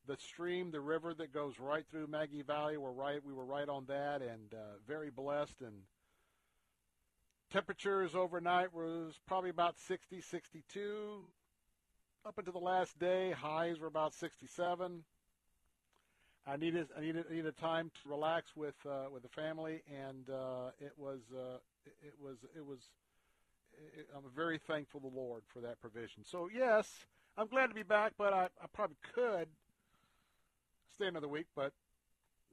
the 0.08 0.18
stream, 0.18 0.72
the 0.72 0.82
river 0.82 1.14
that 1.14 1.32
goes 1.32 1.60
right 1.60 1.86
through 1.92 2.08
Maggie 2.08 2.42
Valley. 2.42 2.78
We're 2.78 2.92
right, 2.92 3.24
we 3.24 3.32
were 3.32 3.46
right 3.46 3.70
on 3.70 3.86
that, 3.88 4.22
and 4.22 4.54
uh, 4.54 4.78
very 4.88 5.12
blessed. 5.12 5.62
And 5.62 5.84
temperatures 7.52 8.16
overnight 8.16 8.74
was 8.74 9.14
probably 9.28 9.52
about 9.52 9.78
60, 9.88 10.22
62. 10.22 11.26
Up 12.26 12.38
until 12.38 12.54
the 12.54 12.60
last 12.60 12.98
day, 13.00 13.32
highs 13.32 13.80
were 13.80 13.88
about 13.88 14.14
67. 14.16 15.04
I 16.48 16.58
needed 16.58 16.88
I 16.98 17.02
needed 17.02 17.30
needed 17.30 17.58
time 17.58 17.92
to 18.02 18.10
relax 18.10 18.56
with 18.56 18.76
uh, 18.86 19.10
with 19.14 19.22
the 19.22 19.30
family, 19.30 19.84
and 19.88 20.30
uh, 20.30 20.72
it 20.80 20.94
was 20.98 21.20
uh, 21.32 21.58
it 21.86 22.16
was 22.20 22.38
it 22.56 22.66
was. 22.66 22.80
It, 23.96 24.08
I'm 24.16 24.24
very 24.36 24.58
thankful 24.58 25.00
to 25.02 25.10
the 25.10 25.16
Lord 25.16 25.44
for 25.54 25.60
that 25.60 25.80
provision. 25.80 26.24
So 26.26 26.50
yes, 26.52 27.06
I'm 27.40 27.48
glad 27.48 27.68
to 27.68 27.74
be 27.74 27.84
back, 27.84 28.12
but 28.18 28.34
I, 28.34 28.50
I 28.62 28.68
probably 28.74 28.98
could 29.16 29.48
stay 30.94 31.08
another 31.08 31.30
week, 31.30 31.46
but 31.56 31.72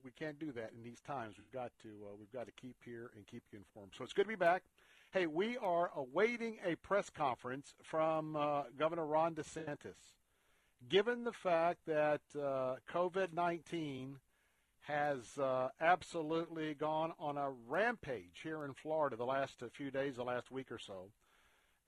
we 0.04 0.12
can't 0.12 0.38
do 0.38 0.52
that 0.52 0.70
in 0.76 0.84
these 0.84 1.00
times. 1.00 1.34
We've 1.38 1.50
got 1.50 1.72
to 1.82 1.88
uh, 1.88 2.14
we've 2.16 2.30
got 2.30 2.46
to 2.46 2.52
keep 2.52 2.76
here 2.84 3.10
and 3.16 3.26
keep 3.26 3.42
you 3.50 3.58
informed. 3.58 3.94
So 3.98 4.04
it's 4.04 4.12
good 4.12 4.22
to 4.22 4.28
be 4.28 4.36
back. 4.36 4.62
Hey, 5.10 5.26
we 5.26 5.58
are 5.58 5.90
awaiting 5.96 6.58
a 6.64 6.76
press 6.76 7.10
conference 7.10 7.74
from 7.82 8.36
uh, 8.36 8.62
Governor 8.78 9.06
Ron 9.06 9.34
DeSantis. 9.34 9.96
Given 10.88 11.24
the 11.24 11.32
fact 11.32 11.80
that 11.88 12.20
uh, 12.40 12.76
COVID 12.88 13.32
19 13.32 14.20
has 14.82 15.36
uh, 15.36 15.70
absolutely 15.80 16.74
gone 16.74 17.12
on 17.18 17.36
a 17.36 17.50
rampage 17.66 18.38
here 18.44 18.64
in 18.64 18.72
Florida 18.72 19.16
the 19.16 19.26
last 19.26 19.64
few 19.72 19.90
days, 19.90 20.14
the 20.14 20.22
last 20.22 20.52
week 20.52 20.70
or 20.70 20.78
so, 20.78 21.08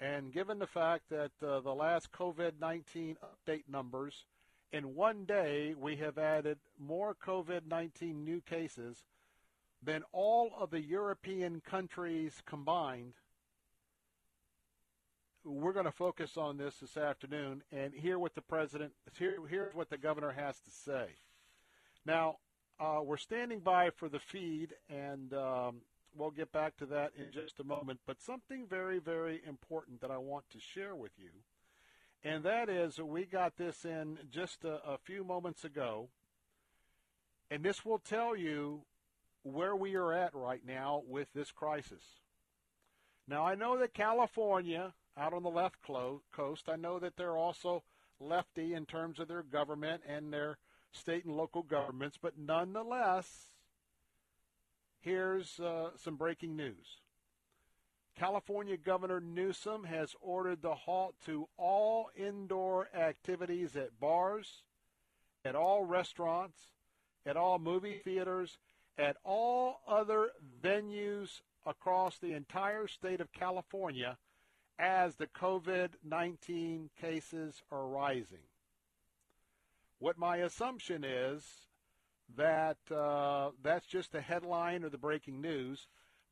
and 0.01 0.33
given 0.33 0.59
the 0.59 0.67
fact 0.67 1.09
that 1.11 1.33
uh, 1.43 1.61
the 1.61 1.75
last 1.75 2.13
COVID 2.13 2.53
19 2.61 3.17
update 3.23 3.65
numbers, 3.69 4.25
in 4.73 4.95
one 4.95 5.25
day 5.25 5.75
we 5.79 5.97
have 5.97 6.19
added 6.19 6.59
more 6.79 7.15
COVID 7.15 7.63
19 7.69 8.25
new 8.25 8.41
cases 8.41 9.05
than 9.83 10.03
all 10.13 10.53
of 10.59 10.71
the 10.71 10.81
European 10.81 11.61
countries 11.61 12.43
combined. 12.47 13.15
we're 15.45 15.73
going 15.73 15.87
to 15.87 15.93
focus 15.93 16.37
on 16.37 16.59
this 16.59 16.77
this 16.79 16.97
afternoon 16.97 17.63
and 17.73 17.95
hear 17.95 18.19
what 18.19 18.35
the 18.35 18.43
president, 18.43 18.93
here's 19.17 19.75
what 19.75 19.89
the 19.89 19.97
governor 19.97 20.33
has 20.33 20.59
to 20.61 20.71
say. 20.71 21.07
Now, 22.05 22.37
uh, 22.81 23.01
we're 23.03 23.17
standing 23.17 23.61
by 23.61 23.91
for 23.91 24.09
the 24.09 24.19
feed, 24.19 24.75
and 24.89 25.33
um, 25.35 25.77
we'll 26.19 26.31
get 26.31 26.53
back 26.53 26.77
to 26.79 26.87
that 26.87 27.13
in 27.17 27.33
just 27.33 27.61
a 27.61 27.65
moment. 27.65 28.01
But 28.07 28.21
something 28.21 28.67
very, 28.69 28.99
very 28.99 29.41
important 29.47 30.01
that 30.01 30.11
I 30.11 30.19
want 30.19 30.51
to 30.51 30.59
share 30.61 30.95
with 30.95 31.13
you, 31.19 31.31
and 32.23 32.45
that 32.45 32.69
is 32.69 32.99
we 32.99 33.25
got 33.25 33.57
this 33.57 33.85
in 33.85 34.19
just 34.31 34.65
a, 34.65 34.81
a 34.87 34.99
few 34.99 35.25
moments 35.25 35.65
ago, 35.65 36.09
and 37.51 37.63
this 37.63 37.85
will 37.85 37.99
tell 37.99 38.37
you 38.37 38.83
where 39.43 39.75
we 39.75 39.95
are 39.95 40.13
at 40.13 40.35
right 40.35 40.63
now 40.67 41.03
with 41.07 41.29
this 41.35 41.53
crisis. 41.53 42.03
Now, 43.27 43.45
I 43.47 43.55
know 43.55 43.79
that 43.79 43.95
California, 43.95 44.95
out 45.17 45.35
on 45.35 45.43
the 45.43 45.51
left 45.51 45.77
coast, 46.33 46.69
I 46.69 46.77
know 46.77 46.99
that 46.99 47.17
they're 47.17 47.37
also 47.37 47.83
lefty 48.21 48.75
in 48.75 48.87
terms 48.87 49.19
of 49.19 49.29
their 49.29 49.43
government 49.43 50.03
and 50.09 50.33
their 50.33 50.59
state 50.93 51.25
and 51.25 51.37
local 51.37 51.63
governments, 51.63 52.19
but 52.21 52.39
nonetheless, 52.39 53.48
here's 55.09 55.59
uh, 55.59 55.89
some 55.97 56.17
breaking 56.17 56.55
news. 56.55 57.01
California 58.19 58.77
Governor 58.77 59.21
Newsom 59.21 59.85
has 59.85 60.15
ordered 60.21 60.61
the 60.61 60.75
halt 60.75 61.15
to 61.25 61.49
all 61.57 62.11
indoor 62.15 62.89
activities 62.95 63.75
at 63.75 63.99
bars, 63.99 64.65
at 65.45 65.55
all 65.55 65.85
restaurants, 65.85 66.59
at 67.25 67.37
all 67.37 67.59
movie 67.59 68.01
theaters, 68.05 68.59
at 68.99 69.17
all 69.25 69.81
other 69.89 70.31
venues 70.63 71.41
across 71.65 72.19
the 72.19 72.33
entire 72.33 72.87
state 72.87 73.21
of 73.21 73.33
California 73.33 74.19
as 74.79 75.17
the 75.17 75.29
COVID 75.29 75.91
19 76.05 76.91
cases 77.01 77.63
are 77.71 77.87
rising. 77.87 78.45
What 80.01 80.19
my 80.19 80.39
assumption 80.39 81.03
is 81.03 81.68
that 82.37 82.79
uh, 82.95 83.51
that's 83.63 83.87
just 83.87 84.13
the 84.13 84.21
headline 84.21 84.85
or 84.85 84.89
the 84.89 84.99
breaking 84.99 85.41
news. 85.41 85.87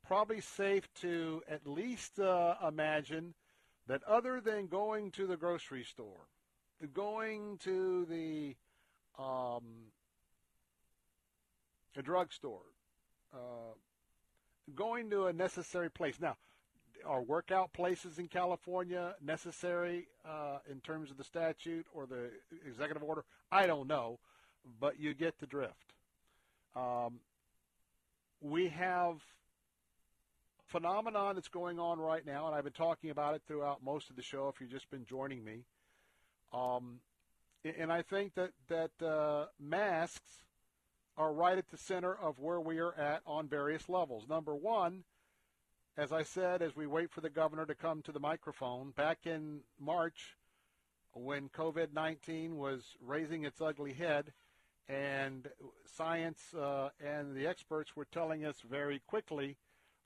Probably 0.05 0.39
safe 0.39 0.87
to 1.01 1.41
at 1.49 1.67
least 1.67 2.19
uh, 2.19 2.55
imagine 2.65 3.33
that 3.87 4.03
other 4.03 4.39
than 4.39 4.67
going 4.67 5.11
to 5.11 5.27
the 5.27 5.37
grocery 5.37 5.83
store, 5.83 6.27
going 6.93 7.57
to 7.63 8.05
the 8.05 8.55
um, 9.21 9.63
a 11.97 12.01
drugstore, 12.01 12.61
uh, 13.33 13.73
going 14.75 15.09
to 15.09 15.25
a 15.25 15.33
necessary 15.33 15.89
place. 15.89 16.19
Now, 16.21 16.37
are 17.05 17.21
workout 17.21 17.73
places 17.73 18.19
in 18.19 18.27
California 18.27 19.15
necessary 19.23 20.07
uh, 20.25 20.59
in 20.69 20.79
terms 20.81 21.11
of 21.11 21.17
the 21.17 21.23
statute 21.23 21.85
or 21.93 22.05
the 22.05 22.29
executive 22.65 23.03
order? 23.03 23.23
I 23.51 23.65
don't 23.65 23.87
know, 23.87 24.19
but 24.79 24.99
you 24.99 25.13
get 25.13 25.39
the 25.39 25.47
drift. 25.47 25.86
Um, 26.77 27.19
we 28.39 28.69
have 28.69 29.15
a 29.15 30.67
phenomenon 30.67 31.35
that's 31.35 31.47
going 31.47 31.79
on 31.79 31.99
right 31.99 32.25
now, 32.25 32.45
and 32.47 32.55
I've 32.55 32.63
been 32.63 32.73
talking 32.73 33.09
about 33.09 33.35
it 33.35 33.41
throughout 33.47 33.83
most 33.83 34.09
of 34.09 34.15
the 34.15 34.21
show. 34.21 34.47
If 34.47 34.61
you've 34.61 34.69
just 34.69 34.89
been 34.91 35.05
joining 35.05 35.43
me, 35.43 35.63
um, 36.53 36.99
and 37.65 37.91
I 37.91 38.03
think 38.03 38.35
that 38.35 38.51
that 38.67 38.91
uh, 39.05 39.47
masks 39.59 40.43
are 41.17 41.33
right 41.33 41.57
at 41.57 41.69
the 41.69 41.77
center 41.77 42.15
of 42.15 42.37
where 42.37 42.61
we 42.61 42.77
are 42.77 42.93
at 42.93 43.21
on 43.25 43.47
various 43.47 43.89
levels. 43.89 44.27
Number 44.29 44.55
one 44.55 45.03
as 45.97 46.11
I 46.11 46.21
said, 46.21 46.61
as 46.61 46.75
we 46.75 46.85
wait 46.85 47.09
for 47.09 47.21
the 47.21 47.29
governor 47.29 47.65
to 47.65 47.73
come 47.73 48.03
to 48.03 48.11
the 48.11 48.19
microphone, 48.19 48.91
back 48.91 49.25
in 49.25 49.61
March, 49.79 50.37
when 51.13 51.49
COVID 51.49 51.91
19 51.91 52.55
was 52.55 52.83
raising 53.03 53.45
its 53.45 53.59
ugly 53.59 53.93
head, 53.93 54.31
and 54.89 55.47
science 55.95 56.53
uh, 56.53 56.89
and 57.05 57.35
the 57.35 57.47
experts 57.47 57.95
were 57.95 58.07
telling 58.11 58.45
us 58.45 58.61
very 58.69 59.01
quickly 59.07 59.57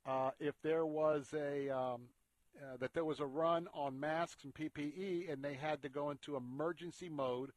uh, 0.05 0.31
if 0.39 0.55
there 0.63 0.85
was 0.85 1.27
a 1.33 1.69
um, 1.69 2.01
uh, 2.59 2.77
that 2.79 2.93
there 2.93 3.05
was 3.05 3.19
a 3.19 3.25
run 3.25 3.67
on 3.73 3.99
masks 3.99 4.43
and 4.43 4.53
PPE, 4.53 5.31
and 5.31 5.43
they 5.43 5.53
had 5.53 5.81
to 5.81 5.89
go 5.89 6.09
into 6.09 6.35
emergency 6.35 7.09
mode 7.09 7.51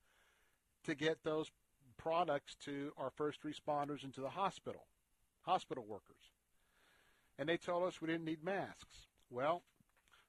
to 0.84 0.94
get 0.94 1.18
those 1.24 1.50
products 1.96 2.54
to 2.64 2.92
our 2.96 3.10
first 3.10 3.40
responders 3.42 4.04
and 4.04 4.14
to 4.14 4.20
the 4.20 4.30
hospital, 4.30 4.86
hospital 5.42 5.84
workers 5.86 6.30
and 7.38 7.48
they 7.48 7.56
told 7.56 7.84
us 7.84 8.00
we 8.00 8.08
didn't 8.08 8.24
need 8.24 8.44
masks. 8.44 9.08
Well, 9.30 9.62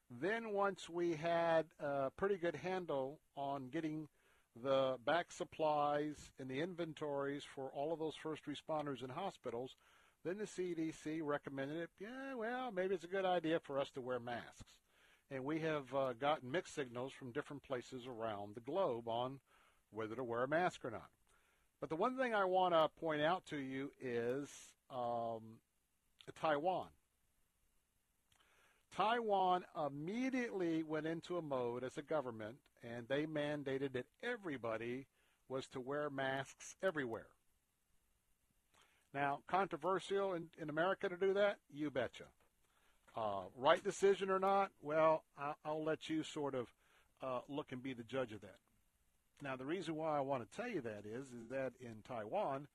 then 0.10 0.52
once 0.52 0.90
we 0.90 1.16
had 1.16 1.66
a 1.80 2.10
pretty 2.12 2.38
good 2.38 2.56
handle 2.56 3.20
on 3.36 3.70
getting 3.70 4.08
the 4.62 4.96
back 5.06 5.32
supplies 5.32 6.16
and 6.40 6.50
the 6.50 6.62
inventories 6.62 7.44
for 7.44 7.70
all 7.76 7.92
of 7.92 8.00
those 8.00 8.16
first 8.16 8.44
responders 8.46 9.04
in 9.04 9.10
hospitals, 9.10 9.76
then 10.24 10.38
the 10.38 10.46
CDC 10.46 11.20
recommended 11.24 11.78
it. 11.78 11.90
Yeah, 12.00 12.36
well, 12.36 12.72
maybe 12.72 12.96
it's 12.96 13.04
a 13.04 13.08
good 13.08 13.26
idea 13.26 13.60
for 13.60 13.80
us 13.80 13.90
to 13.92 14.02
wear 14.02 14.20
masks. 14.20 14.74
And 15.32 15.44
we 15.44 15.60
have 15.60 15.94
uh, 15.94 16.14
gotten 16.14 16.52
mixed 16.52 16.76
signals 16.76 17.12
from 17.12 17.32
different 17.32 17.64
places 17.64 18.06
around 18.08 18.56
the 18.56 18.62
globe 18.62 19.08
on 19.08 19.40
whether 19.92 20.16
to 20.16 20.24
wear 20.24 20.44
a 20.44 20.48
mask 20.48 20.86
or 20.86 20.92
not. 20.92 21.10
But 21.80 21.90
the 21.90 21.96
one 21.96 22.18
thing 22.18 22.34
I 22.34 22.46
want 22.46 22.74
to 22.74 22.90
point 23.00 23.22
out 23.22 23.46
to 23.48 23.58
you 23.58 23.92
is 24.02 24.50
um, 24.90 25.42
Taiwan. 26.42 26.88
Taiwan 28.96 29.66
immediately 29.86 30.84
went 30.84 31.06
into 31.06 31.38
a 31.38 31.42
mode 31.42 31.84
as 31.84 31.98
a 31.98 32.02
government, 32.02 32.56
and 32.84 33.08
they 33.08 33.26
mandated 33.26 33.94
that 33.94 34.06
everybody 34.24 35.06
was 35.50 35.68
to 35.68 35.82
wear 35.82 36.10
masks 36.10 36.76
everywhere. 36.82 37.28
Now, 39.14 39.40
controversial 39.48 40.34
in, 40.34 40.46
in 40.58 40.70
America 40.70 41.10
to 41.10 41.18
do 41.18 41.34
that? 41.34 41.58
You 41.74 41.90
betcha. 41.90 42.26
Uh, 43.16 43.44
right 43.58 43.84
decision 43.84 44.30
or 44.30 44.40
not? 44.40 44.72
Well, 44.82 45.24
I'll, 45.38 45.58
I'll 45.66 45.84
let 45.84 46.10
you 46.10 46.24
sort 46.24 46.54
of 46.54 46.68
uh, 47.22 47.40
look 47.48 47.72
and 47.72 47.82
be 47.82 47.94
the 47.94 48.04
judge 48.04 48.34
of 48.34 48.42
that. 48.42 48.58
Now, 49.42 49.56
the 49.56 49.66
reason 49.66 49.96
why 49.96 50.18
I 50.18 50.22
want 50.22 50.50
to 50.50 50.58
tell 50.58 50.70
you 50.70 50.82
that 50.82 51.06
is, 51.06 51.28
is 51.28 51.50
that 51.50 51.74
in 51.82 51.96
Taiwan, 52.08 52.68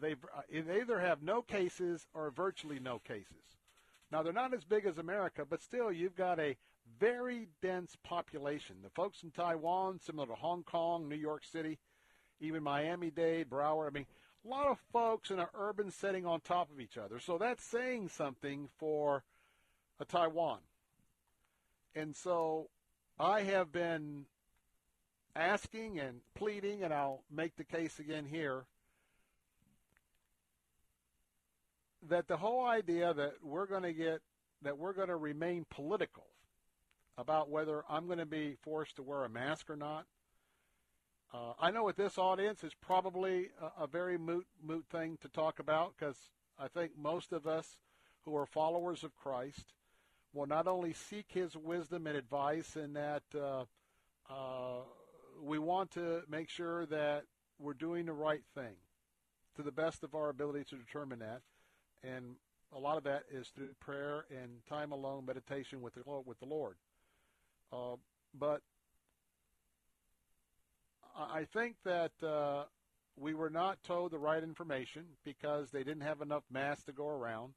they 0.00 0.12
uh, 0.12 0.40
they 0.50 0.80
either 0.80 0.98
have 0.98 1.22
no 1.22 1.42
cases 1.42 2.06
or 2.14 2.30
virtually 2.30 2.80
no 2.80 2.98
cases. 2.98 3.54
Now, 4.10 4.22
they're 4.22 4.32
not 4.32 4.54
as 4.54 4.64
big 4.64 4.86
as 4.86 4.98
America, 4.98 5.44
but 5.48 5.62
still, 5.62 5.90
you've 5.90 6.16
got 6.16 6.38
a 6.38 6.56
very 7.00 7.48
dense 7.62 7.96
population. 8.04 8.76
The 8.82 8.90
folks 8.90 9.22
in 9.22 9.30
Taiwan, 9.30 10.00
similar 10.00 10.28
to 10.28 10.34
Hong 10.34 10.62
Kong, 10.62 11.08
New 11.08 11.16
York 11.16 11.44
City, 11.44 11.78
even 12.40 12.62
Miami 12.62 13.10
Dade, 13.10 13.48
Broward, 13.48 13.88
I 13.88 13.90
mean, 13.90 14.06
a 14.44 14.48
lot 14.48 14.66
of 14.66 14.78
folks 14.92 15.30
in 15.30 15.38
an 15.38 15.46
urban 15.54 15.90
setting 15.90 16.26
on 16.26 16.40
top 16.40 16.70
of 16.70 16.78
each 16.78 16.98
other. 16.98 17.18
So 17.18 17.38
that's 17.38 17.64
saying 17.64 18.08
something 18.08 18.68
for 18.78 19.24
a 19.98 20.04
Taiwan. 20.04 20.58
And 21.94 22.14
so 22.14 22.68
I 23.18 23.42
have 23.42 23.72
been 23.72 24.26
asking 25.34 25.98
and 25.98 26.20
pleading, 26.34 26.82
and 26.82 26.92
I'll 26.92 27.22
make 27.30 27.56
the 27.56 27.64
case 27.64 27.98
again 27.98 28.26
here 28.26 28.66
that 32.08 32.28
the 32.28 32.36
whole 32.36 32.64
idea 32.64 33.14
that 33.14 33.34
we're 33.42 33.66
going 33.66 33.82
to 33.82 33.92
get 33.92 34.20
that 34.62 34.78
we're 34.78 34.92
going 34.92 35.08
to 35.08 35.16
remain 35.16 35.66
political 35.70 36.26
about 37.18 37.50
whether 37.50 37.84
I'm 37.88 38.06
going 38.06 38.18
to 38.18 38.26
be 38.26 38.56
forced 38.62 38.96
to 38.96 39.02
wear 39.02 39.24
a 39.24 39.28
mask 39.28 39.68
or 39.70 39.76
not. 39.76 40.06
Uh, 41.32 41.52
I 41.60 41.70
know 41.70 41.84
with 41.84 41.96
this 41.96 42.16
audience 42.16 42.64
is 42.64 42.72
probably 42.80 43.50
a, 43.60 43.84
a 43.84 43.86
very 43.86 44.16
moot 44.18 44.46
moot 44.62 44.84
thing 44.90 45.18
to 45.20 45.28
talk 45.28 45.58
about 45.58 45.94
because 45.98 46.16
I 46.58 46.68
think 46.68 46.92
most 46.96 47.32
of 47.32 47.46
us 47.46 47.76
who 48.24 48.36
are 48.36 48.46
followers 48.46 49.04
of 49.04 49.14
Christ 49.16 49.74
will 50.32 50.46
not 50.46 50.66
only 50.66 50.92
seek 50.92 51.26
His 51.28 51.56
wisdom 51.56 52.06
and 52.06 52.16
advice, 52.16 52.76
in 52.76 52.94
that 52.94 53.22
uh, 53.34 53.64
uh, 54.30 54.82
we 55.42 55.58
want 55.58 55.90
to 55.92 56.22
make 56.28 56.48
sure 56.48 56.86
that 56.86 57.24
we're 57.58 57.74
doing 57.74 58.06
the 58.06 58.12
right 58.12 58.42
thing 58.54 58.76
to 59.56 59.62
the 59.62 59.72
best 59.72 60.02
of 60.02 60.14
our 60.14 60.28
ability 60.28 60.64
to 60.64 60.76
determine 60.76 61.20
that 61.20 61.42
and 62.04 62.36
a 62.74 62.78
lot 62.78 62.96
of 62.96 63.04
that 63.04 63.22
is 63.32 63.48
through 63.48 63.68
prayer 63.80 64.24
and 64.30 64.64
time 64.68 64.92
alone, 64.92 65.24
meditation 65.26 65.80
with 65.80 65.94
the 65.94 66.02
Lord. 66.06 66.26
With 66.26 66.38
the 66.40 66.46
Lord. 66.46 66.76
Uh, 67.72 67.96
but 68.38 68.62
I 71.16 71.44
think 71.52 71.76
that 71.84 72.12
uh, 72.22 72.64
we 73.16 73.34
were 73.34 73.50
not 73.50 73.82
told 73.84 74.10
the 74.10 74.18
right 74.18 74.42
information 74.42 75.04
because 75.24 75.70
they 75.70 75.84
didn't 75.84 76.02
have 76.02 76.20
enough 76.20 76.42
mass 76.50 76.82
to 76.84 76.92
go 76.92 77.08
around, 77.08 77.54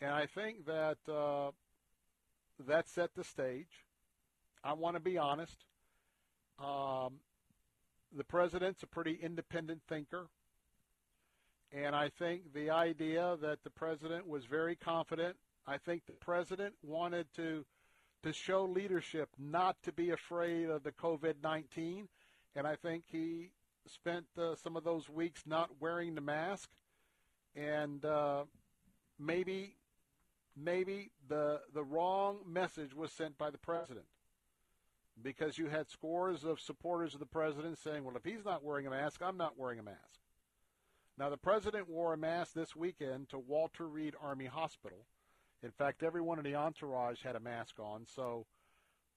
and 0.00 0.10
I 0.10 0.26
think 0.26 0.66
that 0.66 0.98
uh, 1.10 1.50
that 2.66 2.88
set 2.88 3.14
the 3.14 3.24
stage. 3.24 3.84
I 4.64 4.72
want 4.72 4.96
to 4.96 5.00
be 5.00 5.18
honest. 5.18 5.64
Um, 6.58 7.20
the 8.16 8.24
president's 8.24 8.82
a 8.82 8.86
pretty 8.86 9.18
independent 9.22 9.82
thinker. 9.88 10.28
And 11.72 11.94
I 11.94 12.08
think 12.08 12.54
the 12.54 12.70
idea 12.70 13.36
that 13.42 13.62
the 13.62 13.70
president 13.70 14.26
was 14.26 14.44
very 14.46 14.74
confident, 14.74 15.36
I 15.66 15.76
think 15.76 16.06
the 16.06 16.12
president 16.12 16.74
wanted 16.82 17.26
to 17.36 17.64
to 18.24 18.32
show 18.32 18.64
leadership, 18.64 19.28
not 19.38 19.76
to 19.84 19.92
be 19.92 20.10
afraid 20.10 20.70
of 20.70 20.82
the 20.82 20.92
COVID 20.92 21.34
19. 21.42 22.08
And 22.56 22.66
I 22.66 22.74
think 22.74 23.04
he 23.06 23.50
spent 23.86 24.26
uh, 24.36 24.54
some 24.56 24.76
of 24.76 24.84
those 24.84 25.08
weeks 25.08 25.44
not 25.46 25.70
wearing 25.80 26.14
the 26.14 26.20
mask. 26.20 26.68
And 27.54 28.04
uh, 28.04 28.44
maybe, 29.18 29.76
maybe 30.56 31.10
the, 31.28 31.60
the 31.72 31.84
wrong 31.84 32.38
message 32.46 32.94
was 32.94 33.12
sent 33.12 33.38
by 33.38 33.50
the 33.50 33.58
president. 33.58 34.06
Because 35.20 35.58
you 35.58 35.68
had 35.68 35.90
scores 35.90 36.44
of 36.44 36.60
supporters 36.60 37.14
of 37.14 37.20
the 37.20 37.26
president 37.26 37.78
saying, 37.78 38.04
well, 38.04 38.16
if 38.16 38.24
he's 38.24 38.44
not 38.44 38.64
wearing 38.64 38.86
a 38.86 38.90
mask, 38.90 39.20
I'm 39.22 39.36
not 39.36 39.58
wearing 39.58 39.78
a 39.78 39.82
mask. 39.82 40.20
Now, 41.18 41.30
the 41.30 41.36
president 41.36 41.88
wore 41.88 42.12
a 42.12 42.16
mask 42.16 42.52
this 42.52 42.76
weekend 42.76 43.30
to 43.30 43.38
Walter 43.38 43.88
Reed 43.88 44.14
Army 44.22 44.44
Hospital. 44.44 45.04
In 45.64 45.72
fact, 45.72 46.04
everyone 46.04 46.38
in 46.38 46.44
the 46.44 46.54
entourage 46.54 47.24
had 47.24 47.34
a 47.34 47.40
mask 47.40 47.80
on. 47.80 48.06
So 48.06 48.46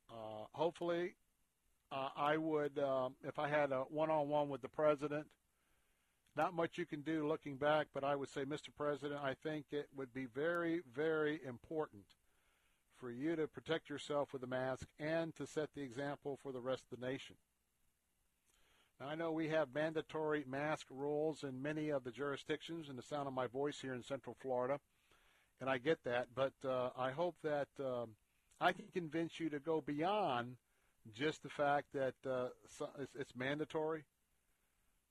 uh, 0.10 0.46
hopefully, 0.54 1.14
uh, 1.92 2.10
I 2.18 2.38
would, 2.38 2.80
um, 2.80 3.14
if 3.24 3.38
I 3.38 3.48
had 3.48 3.72
a 3.72 3.82
one-on-one 3.82 4.50
with 4.50 4.64
the 4.64 4.68
president, 4.68 5.28
not 6.36 6.56
much 6.56 6.80
you 6.80 6.88
can 6.88 7.02
do 7.02 7.28
looking 7.28 7.58
back, 7.58 7.86
but 7.94 8.04
I 8.04 8.16
would 8.16 8.30
say, 8.30 8.46
Mr. 8.46 8.70
President, 8.76 9.20
I 9.24 9.36
think 9.36 9.66
it 9.72 9.88
would 9.96 10.12
be 10.12 10.26
very, 10.26 10.82
very 10.96 11.40
important 11.48 12.06
for 12.98 13.12
you 13.12 13.36
to 13.36 13.46
protect 13.46 13.92
yourself 13.92 14.34
with 14.34 14.42
a 14.42 14.48
mask 14.48 14.88
and 14.98 15.36
to 15.36 15.46
set 15.46 15.70
the 15.76 15.84
example 15.84 16.40
for 16.42 16.52
the 16.52 16.62
rest 16.62 16.86
of 16.92 17.00
the 17.00 17.06
nation. 17.06 17.36
Now, 19.02 19.08
I 19.08 19.16
know 19.16 19.32
we 19.32 19.50
have 19.50 19.74
mandatory 19.74 20.46
mask 20.48 20.86
rules 20.92 21.44
in 21.44 21.60
many 21.60 21.90
of 21.90 22.04
the 22.04 22.12
jurisdictions 22.12 22.88
in 22.88 22.96
the 22.96 23.02
sound 23.02 23.28
of 23.28 23.34
my 23.34 23.48
voice 23.48 23.80
here 23.82 23.96
in 23.96 24.04
Central 24.04 24.36
Florida, 24.40 24.80
and 25.60 25.68
I 25.68 25.80
get 25.80 26.04
that, 26.04 26.28
but 26.36 26.54
uh, 26.64 26.90
I 26.96 27.10
hope 27.10 27.36
that 27.44 27.68
um, 27.80 28.10
I 28.60 28.74
can 28.74 28.86
convince 28.94 29.40
you 29.40 29.50
to 29.50 29.60
go 29.60 29.82
beyond 29.82 30.56
just 31.16 31.42
the 31.42 31.50
fact 31.50 31.88
that 31.94 32.14
uh, 32.30 32.50
it's, 32.64 33.10
it's, 33.20 33.36
mandatory. 33.36 34.04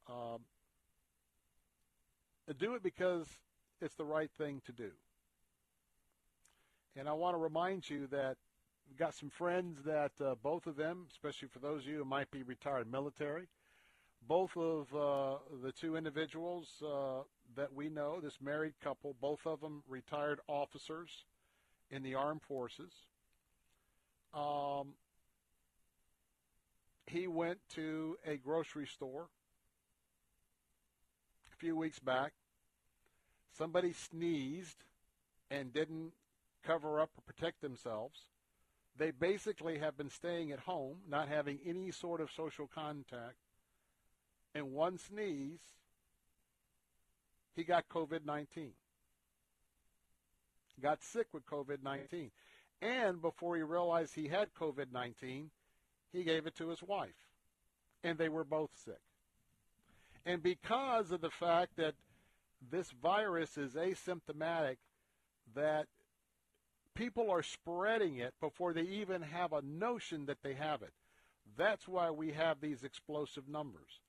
Um, 0.08 0.38
do 2.60 2.74
it 2.74 2.84
because 2.84 3.26
it's 3.80 3.96
the 3.96 4.04
right 4.04 4.30
thing 4.38 4.62
to 4.66 4.72
do. 4.72 4.90
And 6.94 7.08
I 7.08 7.12
want 7.14 7.34
to 7.34 7.38
remind 7.38 7.90
you 7.90 8.06
that 8.08 8.36
we've 8.88 8.98
got 8.98 9.14
some 9.14 9.30
friends 9.30 9.82
that 9.84 10.12
uh, 10.24 10.36
both 10.40 10.68
of 10.68 10.76
them, 10.76 11.06
especially 11.10 11.48
for 11.48 11.58
those 11.58 11.80
of 11.80 11.88
you 11.88 11.98
who 11.98 12.04
might 12.04 12.30
be 12.30 12.44
retired 12.44 12.88
military, 12.88 13.48
both 14.26 14.56
of 14.56 14.94
uh, 14.94 15.38
the 15.62 15.72
two 15.72 15.96
individuals 15.96 16.68
uh, 16.84 17.22
that 17.56 17.72
we 17.74 17.88
know, 17.88 18.20
this 18.20 18.38
married 18.40 18.74
couple, 18.82 19.16
both 19.20 19.46
of 19.46 19.60
them 19.60 19.82
retired 19.88 20.40
officers 20.46 21.10
in 21.90 22.02
the 22.02 22.14
armed 22.14 22.42
forces. 22.42 22.92
Um, 24.32 24.94
he 27.06 27.26
went 27.26 27.58
to 27.74 28.16
a 28.24 28.36
grocery 28.36 28.86
store 28.86 29.28
a 31.52 31.56
few 31.56 31.74
weeks 31.76 31.98
back. 31.98 32.32
Somebody 33.56 33.92
sneezed 33.92 34.84
and 35.50 35.72
didn't 35.72 36.12
cover 36.64 37.00
up 37.00 37.10
or 37.16 37.22
protect 37.22 37.60
themselves. 37.60 38.20
They 38.96 39.10
basically 39.10 39.78
have 39.78 39.96
been 39.96 40.10
staying 40.10 40.52
at 40.52 40.60
home, 40.60 40.98
not 41.08 41.28
having 41.28 41.58
any 41.66 41.90
sort 41.90 42.20
of 42.20 42.30
social 42.30 42.68
contact. 42.72 43.36
And 44.54 44.72
one 44.72 44.98
sneeze, 44.98 45.60
he 47.54 47.64
got 47.64 47.88
COVID 47.88 48.24
19. 48.24 48.72
Got 50.82 51.02
sick 51.02 51.26
with 51.32 51.46
COVID 51.46 51.82
19. 51.82 52.30
And 52.82 53.20
before 53.20 53.56
he 53.56 53.62
realized 53.62 54.14
he 54.14 54.28
had 54.28 54.54
COVID 54.54 54.92
19, 54.92 55.50
he 56.12 56.24
gave 56.24 56.46
it 56.46 56.56
to 56.56 56.68
his 56.68 56.82
wife. 56.82 57.10
And 58.02 58.16
they 58.18 58.28
were 58.28 58.44
both 58.44 58.70
sick. 58.84 59.00
And 60.24 60.42
because 60.42 61.12
of 61.12 61.20
the 61.20 61.30
fact 61.30 61.76
that 61.76 61.94
this 62.70 62.90
virus 62.90 63.56
is 63.56 63.74
asymptomatic, 63.74 64.76
that 65.54 65.86
people 66.94 67.30
are 67.30 67.42
spreading 67.42 68.18
it 68.18 68.34
before 68.40 68.72
they 68.72 68.82
even 68.82 69.22
have 69.22 69.52
a 69.52 69.62
notion 69.62 70.26
that 70.26 70.42
they 70.42 70.54
have 70.54 70.82
it. 70.82 70.92
That's 71.56 71.88
why 71.88 72.10
we 72.10 72.32
have 72.32 72.60
these 72.60 72.84
explosive 72.84 73.48
numbers. 73.48 74.00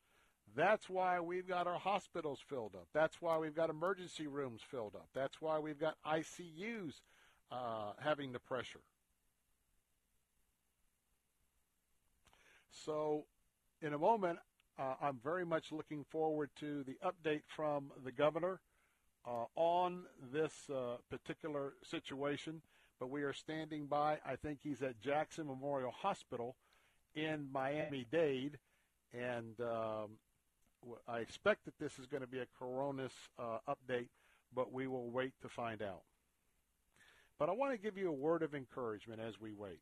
That's 0.55 0.89
why 0.89 1.19
we've 1.19 1.47
got 1.47 1.67
our 1.67 1.79
hospitals 1.79 2.39
filled 2.47 2.75
up. 2.75 2.87
That's 2.93 3.21
why 3.21 3.37
we've 3.37 3.55
got 3.55 3.69
emergency 3.69 4.27
rooms 4.27 4.61
filled 4.69 4.95
up. 4.95 5.07
That's 5.13 5.41
why 5.41 5.59
we've 5.59 5.79
got 5.79 5.95
ICUs 6.05 7.01
uh, 7.51 7.93
having 7.99 8.31
the 8.31 8.39
pressure. 8.39 8.81
So, 12.85 13.25
in 13.81 13.93
a 13.93 13.97
moment, 13.97 14.39
uh, 14.79 14.95
I'm 15.01 15.19
very 15.23 15.45
much 15.45 15.71
looking 15.71 16.03
forward 16.09 16.49
to 16.59 16.83
the 16.83 16.97
update 17.05 17.43
from 17.47 17.91
the 18.03 18.11
governor 18.11 18.59
uh, 19.27 19.45
on 19.55 20.03
this 20.33 20.53
uh, 20.73 20.97
particular 21.09 21.73
situation. 21.83 22.61
But 22.99 23.09
we 23.09 23.23
are 23.23 23.33
standing 23.33 23.87
by. 23.87 24.19
I 24.25 24.35
think 24.35 24.59
he's 24.63 24.81
at 24.81 24.99
Jackson 25.01 25.47
Memorial 25.47 25.91
Hospital 25.91 26.55
in 27.15 27.47
Miami 27.51 28.05
Dade, 28.11 28.57
and 29.13 29.59
um, 29.59 30.11
I 31.07 31.19
expect 31.19 31.65
that 31.65 31.77
this 31.79 31.99
is 31.99 32.07
going 32.07 32.21
to 32.21 32.27
be 32.27 32.39
a 32.39 32.47
coronis 32.61 33.11
uh, 33.37 33.57
update, 33.67 34.09
but 34.53 34.71
we 34.71 34.87
will 34.87 35.09
wait 35.09 35.33
to 35.41 35.49
find 35.49 35.81
out. 35.81 36.01
But 37.37 37.49
I 37.49 37.53
want 37.53 37.71
to 37.73 37.77
give 37.77 37.97
you 37.97 38.09
a 38.09 38.13
word 38.13 38.43
of 38.43 38.53
encouragement 38.53 39.19
as 39.19 39.39
we 39.39 39.53
wait. 39.53 39.81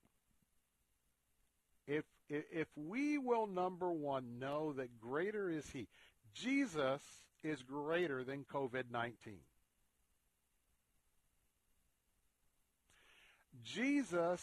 If 1.87 2.05
if 2.29 2.67
we 2.75 3.17
will 3.17 3.47
number 3.47 3.91
one 3.91 4.39
know 4.39 4.73
that 4.73 4.99
greater 4.99 5.49
is 5.49 5.67
He, 5.71 5.87
Jesus 6.33 7.01
is 7.43 7.63
greater 7.63 8.23
than 8.23 8.45
COVID 8.53 8.83
nineteen. 8.91 9.39
Jesus 13.63 14.41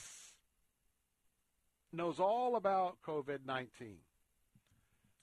knows 1.92 2.20
all 2.20 2.56
about 2.56 2.96
COVID 3.06 3.38
19. 3.46 3.96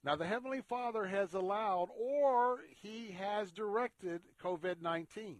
Now, 0.03 0.17
the 0.17 0.25
Heavenly 0.25 0.61
Father 0.61 1.05
has 1.05 1.33
allowed 1.33 1.87
or 1.97 2.59
He 2.81 3.15
has 3.17 3.51
directed 3.51 4.21
COVID 4.43 4.81
19. 4.81 5.37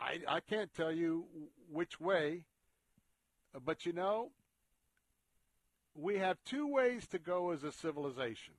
I, 0.00 0.18
I 0.28 0.40
can't 0.40 0.72
tell 0.74 0.92
you 0.92 1.24
which 1.72 2.00
way, 2.00 2.44
but 3.64 3.84
you 3.84 3.92
know, 3.92 4.30
we 5.94 6.18
have 6.18 6.36
two 6.44 6.68
ways 6.68 7.06
to 7.08 7.18
go 7.18 7.50
as 7.50 7.64
a 7.64 7.72
civilization. 7.72 8.54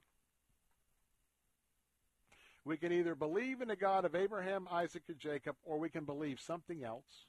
We 2.66 2.76
can 2.76 2.92
either 2.92 3.16
believe 3.16 3.62
in 3.62 3.70
the 3.70 3.76
God 3.76 4.04
of 4.04 4.16
Abraham, 4.16 4.68
Isaac, 4.70 5.04
and 5.08 5.18
Jacob, 5.18 5.56
or 5.64 5.80
we 5.80 5.90
can 5.90 6.04
believe 6.04 6.40
something 6.40 6.84
else. 6.84 7.29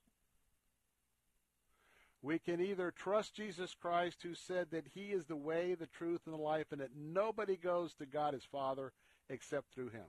We 2.22 2.38
can 2.38 2.60
either 2.60 2.90
trust 2.90 3.34
Jesus 3.34 3.74
Christ, 3.74 4.18
who 4.22 4.34
said 4.34 4.68
that 4.72 4.88
he 4.94 5.06
is 5.06 5.24
the 5.24 5.36
way, 5.36 5.74
the 5.74 5.86
truth, 5.86 6.20
and 6.26 6.34
the 6.34 6.40
life, 6.40 6.66
and 6.70 6.80
that 6.80 6.94
nobody 6.94 7.56
goes 7.56 7.94
to 7.94 8.06
God 8.06 8.34
his 8.34 8.44
Father 8.44 8.92
except 9.30 9.72
through 9.72 9.88
him. 9.88 10.05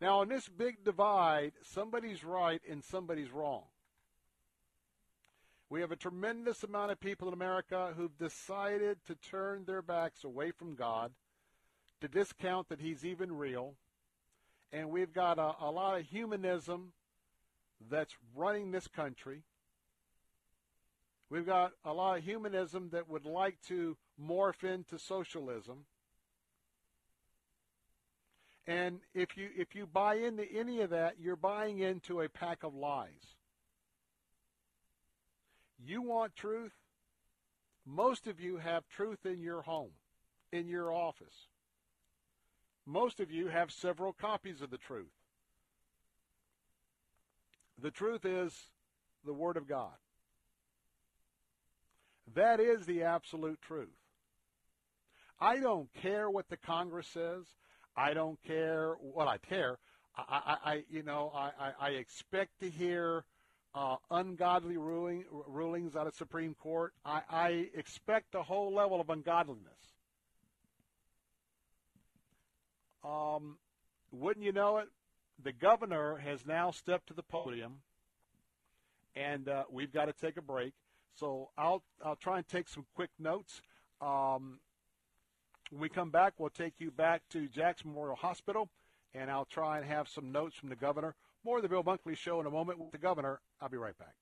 Now, 0.00 0.20
on 0.20 0.28
this 0.28 0.48
big 0.48 0.84
divide, 0.84 1.52
somebody's 1.62 2.24
right 2.24 2.60
and 2.68 2.82
somebody's 2.82 3.30
wrong. 3.30 3.62
We 5.68 5.80
have 5.80 5.92
a 5.92 5.96
tremendous 5.96 6.62
amount 6.64 6.92
of 6.92 7.00
people 7.00 7.28
in 7.28 7.34
America 7.34 7.94
who've 7.96 8.18
decided 8.18 8.98
to 9.06 9.14
turn 9.14 9.64
their 9.64 9.80
backs 9.80 10.22
away 10.22 10.50
from 10.50 10.74
God, 10.74 11.12
to 12.00 12.08
discount 12.08 12.68
that 12.68 12.80
he's 12.80 13.04
even 13.04 13.32
real. 13.32 13.74
And 14.72 14.90
we've 14.90 15.12
got 15.12 15.38
a, 15.38 15.54
a 15.60 15.70
lot 15.70 15.98
of 15.98 16.06
humanism 16.06 16.92
that's 17.90 18.14
running 18.34 18.70
this 18.70 18.88
country. 18.88 19.42
We've 21.30 21.46
got 21.46 21.72
a 21.84 21.92
lot 21.92 22.18
of 22.18 22.24
humanism 22.24 22.90
that 22.92 23.08
would 23.08 23.24
like 23.24 23.56
to 23.68 23.96
morph 24.22 24.64
into 24.64 24.98
socialism. 24.98 25.86
And 28.66 29.00
if 29.14 29.36
you 29.36 29.48
if 29.56 29.74
you 29.74 29.86
buy 29.86 30.16
into 30.16 30.44
any 30.44 30.82
of 30.82 30.90
that, 30.90 31.14
you're 31.18 31.36
buying 31.36 31.78
into 31.80 32.20
a 32.20 32.28
pack 32.28 32.62
of 32.62 32.74
lies. 32.74 33.36
You 35.84 36.02
want 36.02 36.36
truth? 36.36 36.72
Most 37.84 38.26
of 38.26 38.38
you 38.38 38.58
have 38.58 38.86
truth 38.88 39.26
in 39.26 39.40
your 39.40 39.62
home, 39.62 39.90
in 40.52 40.68
your 40.68 40.92
office. 40.92 41.48
Most 42.86 43.20
of 43.20 43.30
you 43.30 43.48
have 43.48 43.72
several 43.72 44.12
copies 44.12 44.60
of 44.60 44.70
the 44.70 44.78
truth. 44.78 45.21
The 47.82 47.90
truth 47.90 48.24
is 48.24 48.54
the 49.24 49.34
Word 49.34 49.56
of 49.56 49.68
God. 49.68 49.90
That 52.34 52.60
is 52.60 52.86
the 52.86 53.02
absolute 53.02 53.60
truth. 53.60 53.88
I 55.40 55.58
don't 55.58 55.92
care 56.00 56.30
what 56.30 56.48
the 56.48 56.56
Congress 56.56 57.08
says. 57.08 57.44
I 57.96 58.14
don't 58.14 58.40
care 58.44 58.94
what 59.00 59.26
I 59.26 59.38
care. 59.38 59.78
I, 60.16 60.22
I, 60.64 60.70
I 60.72 60.84
you 60.88 61.02
know, 61.02 61.32
I, 61.34 61.72
I, 61.80 61.88
expect 61.90 62.60
to 62.60 62.70
hear 62.70 63.24
uh, 63.74 63.96
ungodly 64.10 64.76
ruling, 64.76 65.24
rulings 65.48 65.96
out 65.96 66.06
of 66.06 66.14
Supreme 66.14 66.54
Court. 66.54 66.92
I, 67.04 67.22
I 67.28 67.66
expect 67.74 68.34
a 68.34 68.42
whole 68.42 68.72
level 68.72 69.00
of 69.00 69.10
ungodliness. 69.10 69.72
Um, 73.04 73.56
wouldn't 74.12 74.46
you 74.46 74.52
know 74.52 74.78
it? 74.78 74.88
The 75.42 75.52
governor 75.52 76.16
has 76.18 76.46
now 76.46 76.70
stepped 76.70 77.08
to 77.08 77.14
the 77.14 77.22
podium, 77.22 77.80
and 79.16 79.48
uh, 79.48 79.64
we've 79.70 79.92
got 79.92 80.04
to 80.04 80.12
take 80.12 80.36
a 80.36 80.42
break. 80.42 80.72
So 81.14 81.50
I'll 81.58 81.82
I'll 82.04 82.16
try 82.16 82.38
and 82.38 82.46
take 82.46 82.68
some 82.68 82.86
quick 82.94 83.10
notes. 83.18 83.60
Um, 84.00 84.60
when 85.70 85.80
we 85.80 85.88
come 85.88 86.10
back, 86.10 86.34
we'll 86.38 86.50
take 86.50 86.74
you 86.78 86.90
back 86.90 87.22
to 87.30 87.48
Jackson 87.48 87.90
Memorial 87.90 88.16
Hospital, 88.16 88.68
and 89.14 89.30
I'll 89.30 89.44
try 89.44 89.78
and 89.78 89.86
have 89.86 90.08
some 90.08 90.30
notes 90.30 90.56
from 90.56 90.68
the 90.68 90.76
governor. 90.76 91.14
More 91.44 91.56
of 91.56 91.62
the 91.62 91.68
Bill 91.68 91.82
Bunkley 91.82 92.16
Show 92.16 92.40
in 92.40 92.46
a 92.46 92.50
moment 92.50 92.78
with 92.78 92.92
the 92.92 92.98
governor. 92.98 93.40
I'll 93.60 93.68
be 93.68 93.76
right 93.76 93.98
back. 93.98 94.14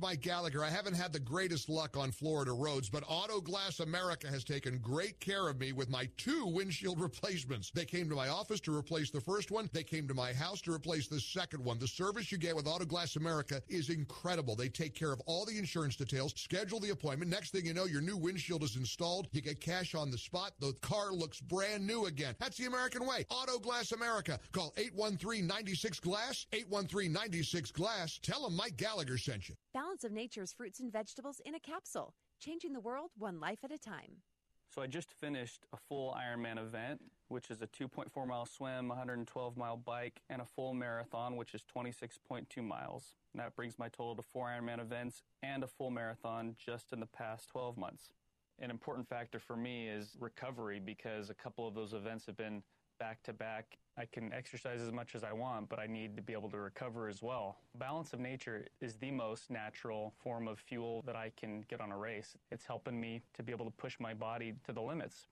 Mike 0.00 0.20
Gallagher. 0.20 0.64
I 0.64 0.70
haven't 0.70 0.94
had 0.94 1.12
the 1.12 1.18
greatest 1.20 1.68
luck 1.68 1.96
on 1.96 2.12
Florida 2.12 2.52
roads, 2.52 2.88
but 2.88 3.04
Auto 3.06 3.40
Glass 3.40 3.80
America 3.80 4.28
has 4.28 4.44
taken 4.44 4.78
great 4.78 5.18
care 5.20 5.48
of 5.48 5.58
me 5.58 5.72
with 5.72 5.88
my 5.88 6.08
two 6.16 6.46
windshield 6.46 7.00
replacements. 7.08 7.70
They 7.70 7.84
came 7.84 8.08
to 8.08 8.14
my 8.14 8.28
office 8.28 8.60
to 8.60 8.76
replace 8.76 9.10
the 9.10 9.20
first 9.20 9.50
one. 9.50 9.68
They 9.72 9.82
came 9.82 10.06
to 10.08 10.14
my 10.14 10.32
house 10.32 10.60
to 10.62 10.72
replace 10.72 11.08
the 11.08 11.20
second 11.20 11.64
one. 11.64 11.78
The 11.78 11.88
service 11.88 12.30
you 12.30 12.38
get 12.38 12.54
with 12.54 12.66
Auto 12.66 12.84
Glass 12.84 13.16
America 13.16 13.60
is 13.68 13.90
incredible. 13.90 14.54
They 14.54 14.68
take 14.68 14.94
care 14.94 15.12
of 15.12 15.20
all 15.26 15.44
the 15.44 15.58
insurance 15.58 15.96
details, 15.96 16.34
schedule 16.36 16.80
the 16.80 16.90
appointment. 16.90 17.30
Next 17.30 17.50
thing 17.50 17.66
you 17.66 17.74
know, 17.74 17.86
your 17.86 18.02
new 18.02 18.16
windshield 18.16 18.62
is 18.62 18.76
installed. 18.76 19.28
You 19.32 19.40
get 19.40 19.60
cash 19.60 19.94
on 19.94 20.10
the 20.10 20.18
spot. 20.18 20.52
The 20.60 20.72
car 20.80 21.12
looks 21.12 21.40
brand 21.40 21.86
new 21.86 22.06
again. 22.06 22.34
That's 22.38 22.56
the 22.56 22.66
American 22.66 23.06
way. 23.06 23.26
Auto 23.30 23.58
Glass 23.58 23.92
America. 23.92 24.38
Call 24.52 24.72
813-96-GLASS, 24.76 26.46
813-96-GLASS. 26.52 28.20
Tell 28.22 28.44
them 28.44 28.56
Mike 28.56 28.76
Gallagher 28.76 29.18
sent 29.18 29.48
you. 29.48 29.54
Balance 29.88 30.04
of 30.04 30.12
Nature's 30.12 30.52
fruits 30.52 30.80
and 30.80 30.92
vegetables 30.92 31.40
in 31.46 31.54
a 31.54 31.58
capsule, 31.58 32.12
changing 32.38 32.74
the 32.74 32.80
world 32.80 33.08
one 33.16 33.40
life 33.40 33.60
at 33.64 33.72
a 33.72 33.78
time. 33.78 34.20
So 34.68 34.82
I 34.82 34.86
just 34.86 35.14
finished 35.18 35.64
a 35.72 35.78
full 35.78 36.14
Ironman 36.14 36.58
event, 36.58 37.00
which 37.28 37.50
is 37.50 37.62
a 37.62 37.66
2.4 37.68 38.28
mile 38.28 38.44
swim, 38.44 38.88
112 38.88 39.56
mile 39.56 39.78
bike, 39.78 40.20
and 40.28 40.42
a 40.42 40.44
full 40.44 40.74
marathon, 40.74 41.36
which 41.36 41.54
is 41.54 41.62
26.2 41.74 42.62
miles. 42.62 43.14
And 43.32 43.40
that 43.40 43.56
brings 43.56 43.78
my 43.78 43.88
total 43.88 44.14
to 44.16 44.22
four 44.22 44.48
Ironman 44.48 44.78
events 44.78 45.22
and 45.42 45.64
a 45.64 45.66
full 45.66 45.90
marathon 45.90 46.54
just 46.62 46.92
in 46.92 47.00
the 47.00 47.06
past 47.06 47.48
12 47.48 47.78
months. 47.78 48.12
An 48.58 48.70
important 48.70 49.08
factor 49.08 49.38
for 49.38 49.56
me 49.56 49.88
is 49.88 50.18
recovery 50.20 50.82
because 50.84 51.30
a 51.30 51.34
couple 51.34 51.66
of 51.66 51.74
those 51.74 51.94
events 51.94 52.26
have 52.26 52.36
been 52.36 52.62
back 53.00 53.22
to 53.22 53.32
back. 53.32 53.78
I 53.98 54.06
can 54.06 54.32
exercise 54.32 54.80
as 54.80 54.92
much 54.92 55.16
as 55.16 55.24
I 55.24 55.32
want, 55.32 55.68
but 55.68 55.80
I 55.80 55.86
need 55.86 56.14
to 56.16 56.22
be 56.22 56.32
able 56.32 56.50
to 56.50 56.58
recover 56.58 57.08
as 57.08 57.20
well. 57.20 57.58
Balance 57.74 58.12
of 58.12 58.20
nature 58.20 58.64
is 58.80 58.94
the 58.94 59.10
most 59.10 59.50
natural 59.50 60.14
form 60.22 60.46
of 60.46 60.60
fuel 60.60 61.02
that 61.04 61.16
I 61.16 61.32
can 61.36 61.64
get 61.68 61.80
on 61.80 61.90
a 61.90 61.98
race. 61.98 62.36
It's 62.52 62.64
helping 62.64 63.00
me 63.00 63.22
to 63.34 63.42
be 63.42 63.50
able 63.50 63.64
to 63.64 63.72
push 63.72 63.96
my 63.98 64.14
body 64.14 64.54
to 64.66 64.72
the 64.72 64.80
limits. 64.80 65.26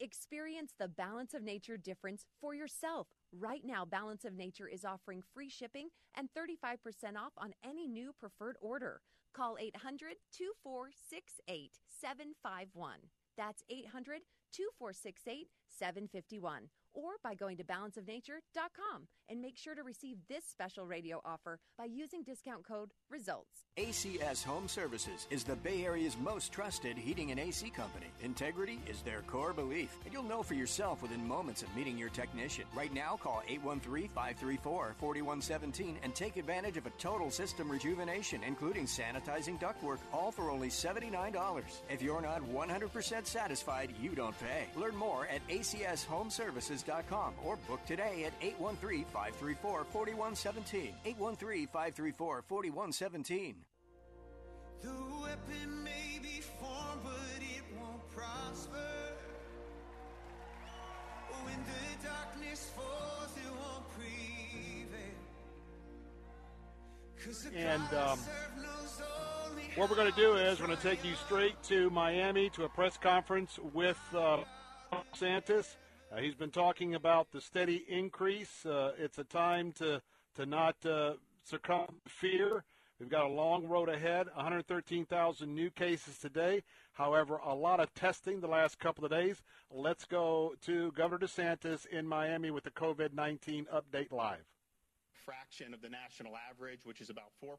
Experience 0.00 0.72
the 0.78 0.88
Balance 0.88 1.34
of 1.34 1.42
Nature 1.42 1.76
difference 1.76 2.24
for 2.40 2.54
yourself. 2.54 3.08
Right 3.30 3.62
now, 3.62 3.84
Balance 3.84 4.24
of 4.24 4.32
Nature 4.32 4.68
is 4.68 4.86
offering 4.86 5.22
free 5.34 5.50
shipping 5.50 5.88
and 6.16 6.30
35% 6.34 7.16
off 7.18 7.32
on 7.36 7.52
any 7.62 7.86
new 7.86 8.14
preferred 8.18 8.56
order. 8.62 9.02
Call 9.34 9.58
800 9.60 10.14
2468 10.32 11.72
751. 12.00 12.94
That's 13.36 13.62
800 13.68 14.20
2468 14.50 15.48
751 15.68 16.68
or 16.94 17.12
by 17.22 17.34
going 17.34 17.56
to 17.56 17.64
balanceofnature.com 17.64 19.08
and 19.28 19.40
make 19.40 19.56
sure 19.56 19.74
to 19.74 19.82
receive 19.82 20.18
this 20.28 20.44
special 20.44 20.86
radio 20.86 21.20
offer 21.24 21.58
by 21.78 21.84
using 21.84 22.22
discount 22.22 22.66
code 22.66 22.92
RESULTS. 23.12 23.62
ACS 23.78 24.44
Home 24.44 24.68
Services 24.68 25.26
is 25.30 25.44
the 25.44 25.56
Bay 25.56 25.84
Area's 25.84 26.18
most 26.18 26.52
trusted 26.52 26.94
heating 26.96 27.30
and 27.30 27.40
AC 27.40 27.70
company. 27.70 28.08
Integrity 28.22 28.78
is 28.86 29.00
their 29.00 29.22
core 29.22 29.54
belief, 29.54 29.96
and 30.04 30.12
you'll 30.12 30.22
know 30.22 30.42
for 30.42 30.52
yourself 30.52 31.00
within 31.00 31.26
moments 31.26 31.62
of 31.62 31.74
meeting 31.74 31.96
your 31.96 32.10
technician. 32.10 32.66
Right 32.74 32.92
now, 32.92 33.18
call 33.22 33.42
813-534-4117 33.48 35.94
and 36.02 36.14
take 36.14 36.36
advantage 36.36 36.76
of 36.76 36.84
a 36.86 36.90
total 36.98 37.30
system 37.30 37.70
rejuvenation, 37.70 38.42
including 38.46 38.84
sanitizing 38.84 39.58
ductwork, 39.58 40.00
all 40.12 40.30
for 40.30 40.50
only 40.50 40.68
$79. 40.68 41.62
If 41.90 42.02
you're 42.02 42.20
not 42.20 42.42
100% 42.42 43.26
satisfied, 43.26 43.94
you 44.00 44.10
don't 44.10 44.38
pay. 44.38 44.66
Learn 44.78 44.96
more 44.96 45.26
at 45.28 45.40
acshomeservices.com 45.48 47.34
or 47.42 47.56
book 47.68 47.82
today 47.86 48.26
at 48.26 48.38
813-534-4117. 48.40 50.92
813-534-4117. 53.02 53.54
The 54.82 54.88
weapon 55.22 55.84
may 55.84 56.18
be 56.22 56.40
formed, 56.60 57.02
but 57.04 57.40
it 57.40 57.62
won't 57.78 58.10
prosper. 58.10 58.78
When 61.44 61.58
the 61.64 62.06
darkness 62.06 62.70
falls, 62.76 63.36
it 63.36 63.50
won't 63.50 63.88
prevail. 63.90 65.12
And 67.54 67.94
um, 67.94 68.18
what 69.76 69.88
we're 69.88 69.96
going 69.96 70.12
to 70.12 70.18
do 70.18 70.34
is 70.34 70.60
we're 70.60 70.66
going 70.66 70.78
to 70.78 70.82
take 70.82 71.04
you 71.04 71.14
straight 71.14 71.60
to 71.64 71.90
Miami 71.90 72.50
to 72.50 72.64
a 72.64 72.68
press 72.68 72.96
conference 72.96 73.58
with 73.72 73.98
uh, 74.14 74.38
Santos. 75.14 75.76
Uh, 76.12 76.16
he's 76.18 76.34
been 76.34 76.50
talking 76.50 76.94
about 76.94 77.30
the 77.32 77.40
steady 77.40 77.84
increase. 77.88 78.66
Uh, 78.66 78.92
it's 78.98 79.18
a 79.18 79.24
time 79.24 79.72
to 79.72 80.02
to 80.34 80.46
not 80.46 80.76
uh, 80.84 81.12
succumb 81.44 81.86
to 82.04 82.10
fear. 82.10 82.64
We've 83.02 83.10
got 83.10 83.24
a 83.24 83.34
long 83.34 83.66
road 83.66 83.88
ahead. 83.88 84.28
113,000 84.32 85.52
new 85.52 85.70
cases 85.70 86.18
today. 86.18 86.62
However, 86.92 87.40
a 87.44 87.52
lot 87.52 87.80
of 87.80 87.92
testing 87.94 88.40
the 88.40 88.46
last 88.46 88.78
couple 88.78 89.04
of 89.04 89.10
days. 89.10 89.42
Let's 89.72 90.04
go 90.04 90.54
to 90.66 90.92
Governor 90.92 91.26
DeSantis 91.26 91.84
in 91.86 92.06
Miami 92.06 92.52
with 92.52 92.62
the 92.62 92.70
COVID-19 92.70 93.66
update 93.74 94.12
live 94.12 94.44
fraction 95.24 95.72
of 95.72 95.80
the 95.80 95.88
national 95.88 96.32
average, 96.50 96.84
which 96.84 97.00
is 97.00 97.08
about 97.08 97.30
4%. 97.38 97.54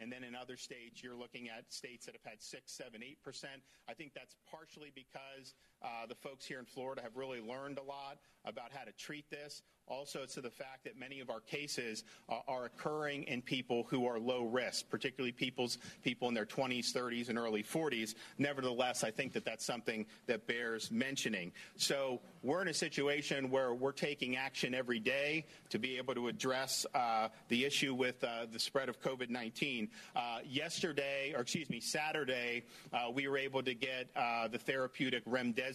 And 0.00 0.10
then 0.10 0.24
in 0.24 0.34
other 0.34 0.56
states, 0.56 1.02
you're 1.02 1.14
looking 1.14 1.48
at 1.48 1.70
states 1.70 2.06
that 2.06 2.14
have 2.14 2.24
had 2.24 2.42
6, 2.42 2.72
7, 2.72 3.00
8%. 3.26 3.44
I 3.88 3.92
think 3.92 4.12
that's 4.14 4.36
partially 4.50 4.90
because 4.94 5.54
uh, 5.82 6.06
the 6.08 6.14
folks 6.14 6.44
here 6.44 6.58
in 6.58 6.64
Florida 6.64 7.02
have 7.02 7.16
really 7.16 7.40
learned 7.40 7.78
a 7.78 7.82
lot 7.82 8.18
about 8.44 8.72
how 8.72 8.84
to 8.84 8.92
treat 8.92 9.30
this. 9.30 9.62
Also, 9.86 10.26
to 10.26 10.42
the 10.42 10.50
fact 10.50 10.84
that 10.84 10.98
many 10.98 11.20
of 11.20 11.30
our 11.30 11.40
cases 11.40 12.04
uh, 12.28 12.40
are 12.46 12.66
occurring 12.66 13.22
in 13.22 13.40
people 13.40 13.86
who 13.88 14.06
are 14.06 14.18
low 14.18 14.42
risk, 14.42 14.86
particularly 14.90 15.32
people's 15.32 15.78
people 16.04 16.28
in 16.28 16.34
their 16.34 16.44
20s, 16.44 16.92
30s, 16.92 17.30
and 17.30 17.38
early 17.38 17.62
40s. 17.62 18.14
Nevertheless, 18.36 19.02
I 19.02 19.10
think 19.10 19.32
that 19.32 19.46
that's 19.46 19.64
something 19.64 20.04
that 20.26 20.46
bears 20.46 20.90
mentioning. 20.90 21.52
So 21.76 22.20
we're 22.42 22.60
in 22.60 22.68
a 22.68 22.74
situation 22.74 23.50
where 23.50 23.72
we're 23.72 23.92
taking 23.92 24.36
action 24.36 24.74
every 24.74 25.00
day 25.00 25.46
to 25.70 25.78
be 25.78 25.96
able 25.96 26.14
to 26.16 26.28
address 26.28 26.84
uh, 26.94 27.28
the 27.48 27.64
issue 27.64 27.94
with 27.94 28.22
uh, 28.22 28.44
the 28.52 28.58
spread 28.58 28.90
of 28.90 29.00
COVID-19. 29.00 29.88
Uh, 30.14 30.40
yesterday, 30.46 31.32
or 31.34 31.40
excuse 31.40 31.70
me, 31.70 31.80
Saturday, 31.80 32.64
uh, 32.92 33.10
we 33.10 33.26
were 33.26 33.38
able 33.38 33.62
to 33.62 33.72
get 33.72 34.14
the 34.52 34.58
therapeutic 34.58 35.24
remdesivir 35.24 35.67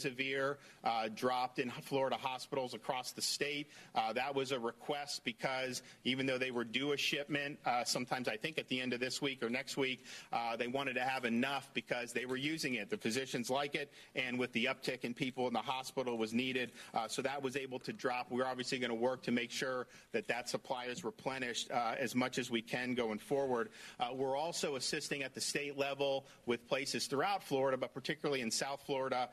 dropped 1.15 1.59
in 1.59 1.69
Florida 1.69 2.17
hospitals 2.17 2.73
across 2.73 3.11
the 3.11 3.21
state. 3.21 3.67
Uh, 3.95 4.13
that 4.13 4.33
was 4.35 4.51
a 4.51 4.59
request 4.59 5.23
because 5.23 5.81
even 6.03 6.25
though 6.25 6.37
they 6.37 6.51
were 6.51 6.63
due 6.63 6.91
a 6.91 6.97
shipment, 6.97 7.57
uh, 7.65 7.83
sometimes 7.83 8.27
I 8.27 8.37
think 8.37 8.57
at 8.57 8.67
the 8.67 8.81
end 8.81 8.93
of 8.93 8.99
this 8.99 9.21
week 9.21 9.43
or 9.43 9.49
next 9.49 9.77
week, 9.77 10.05
uh, 10.31 10.55
they 10.55 10.67
wanted 10.67 10.93
to 10.95 11.01
have 11.01 11.25
enough 11.25 11.69
because 11.73 12.13
they 12.13 12.25
were 12.25 12.37
using 12.37 12.75
it. 12.75 12.89
The 12.89 12.97
physicians 12.97 13.49
like 13.49 13.75
it, 13.75 13.91
and 14.15 14.39
with 14.39 14.51
the 14.53 14.65
uptick 14.65 15.03
in 15.03 15.13
people 15.13 15.47
in 15.47 15.53
the 15.53 15.59
hospital 15.59 16.17
was 16.17 16.33
needed. 16.33 16.71
Uh, 16.93 17.07
so 17.07 17.21
that 17.21 17.41
was 17.41 17.55
able 17.55 17.79
to 17.79 17.93
drop. 17.93 18.27
We're 18.29 18.45
obviously 18.45 18.79
going 18.79 18.89
to 18.89 18.95
work 18.95 19.23
to 19.23 19.31
make 19.31 19.51
sure 19.51 19.87
that 20.11 20.27
that 20.27 20.49
supply 20.49 20.85
is 20.85 21.03
replenished 21.03 21.71
uh, 21.71 21.95
as 21.97 22.15
much 22.15 22.37
as 22.37 22.49
we 22.49 22.61
can 22.61 22.95
going 22.95 23.19
forward. 23.19 23.69
Uh, 23.99 24.09
we're 24.13 24.37
also 24.37 24.75
assisting 24.75 25.23
at 25.23 25.33
the 25.33 25.41
state 25.41 25.77
level 25.77 26.25
with 26.45 26.67
places 26.67 27.07
throughout 27.07 27.43
Florida, 27.43 27.77
but 27.77 27.93
particularly 27.93 28.41
in 28.41 28.51
South 28.51 28.81
Florida, 28.85 29.29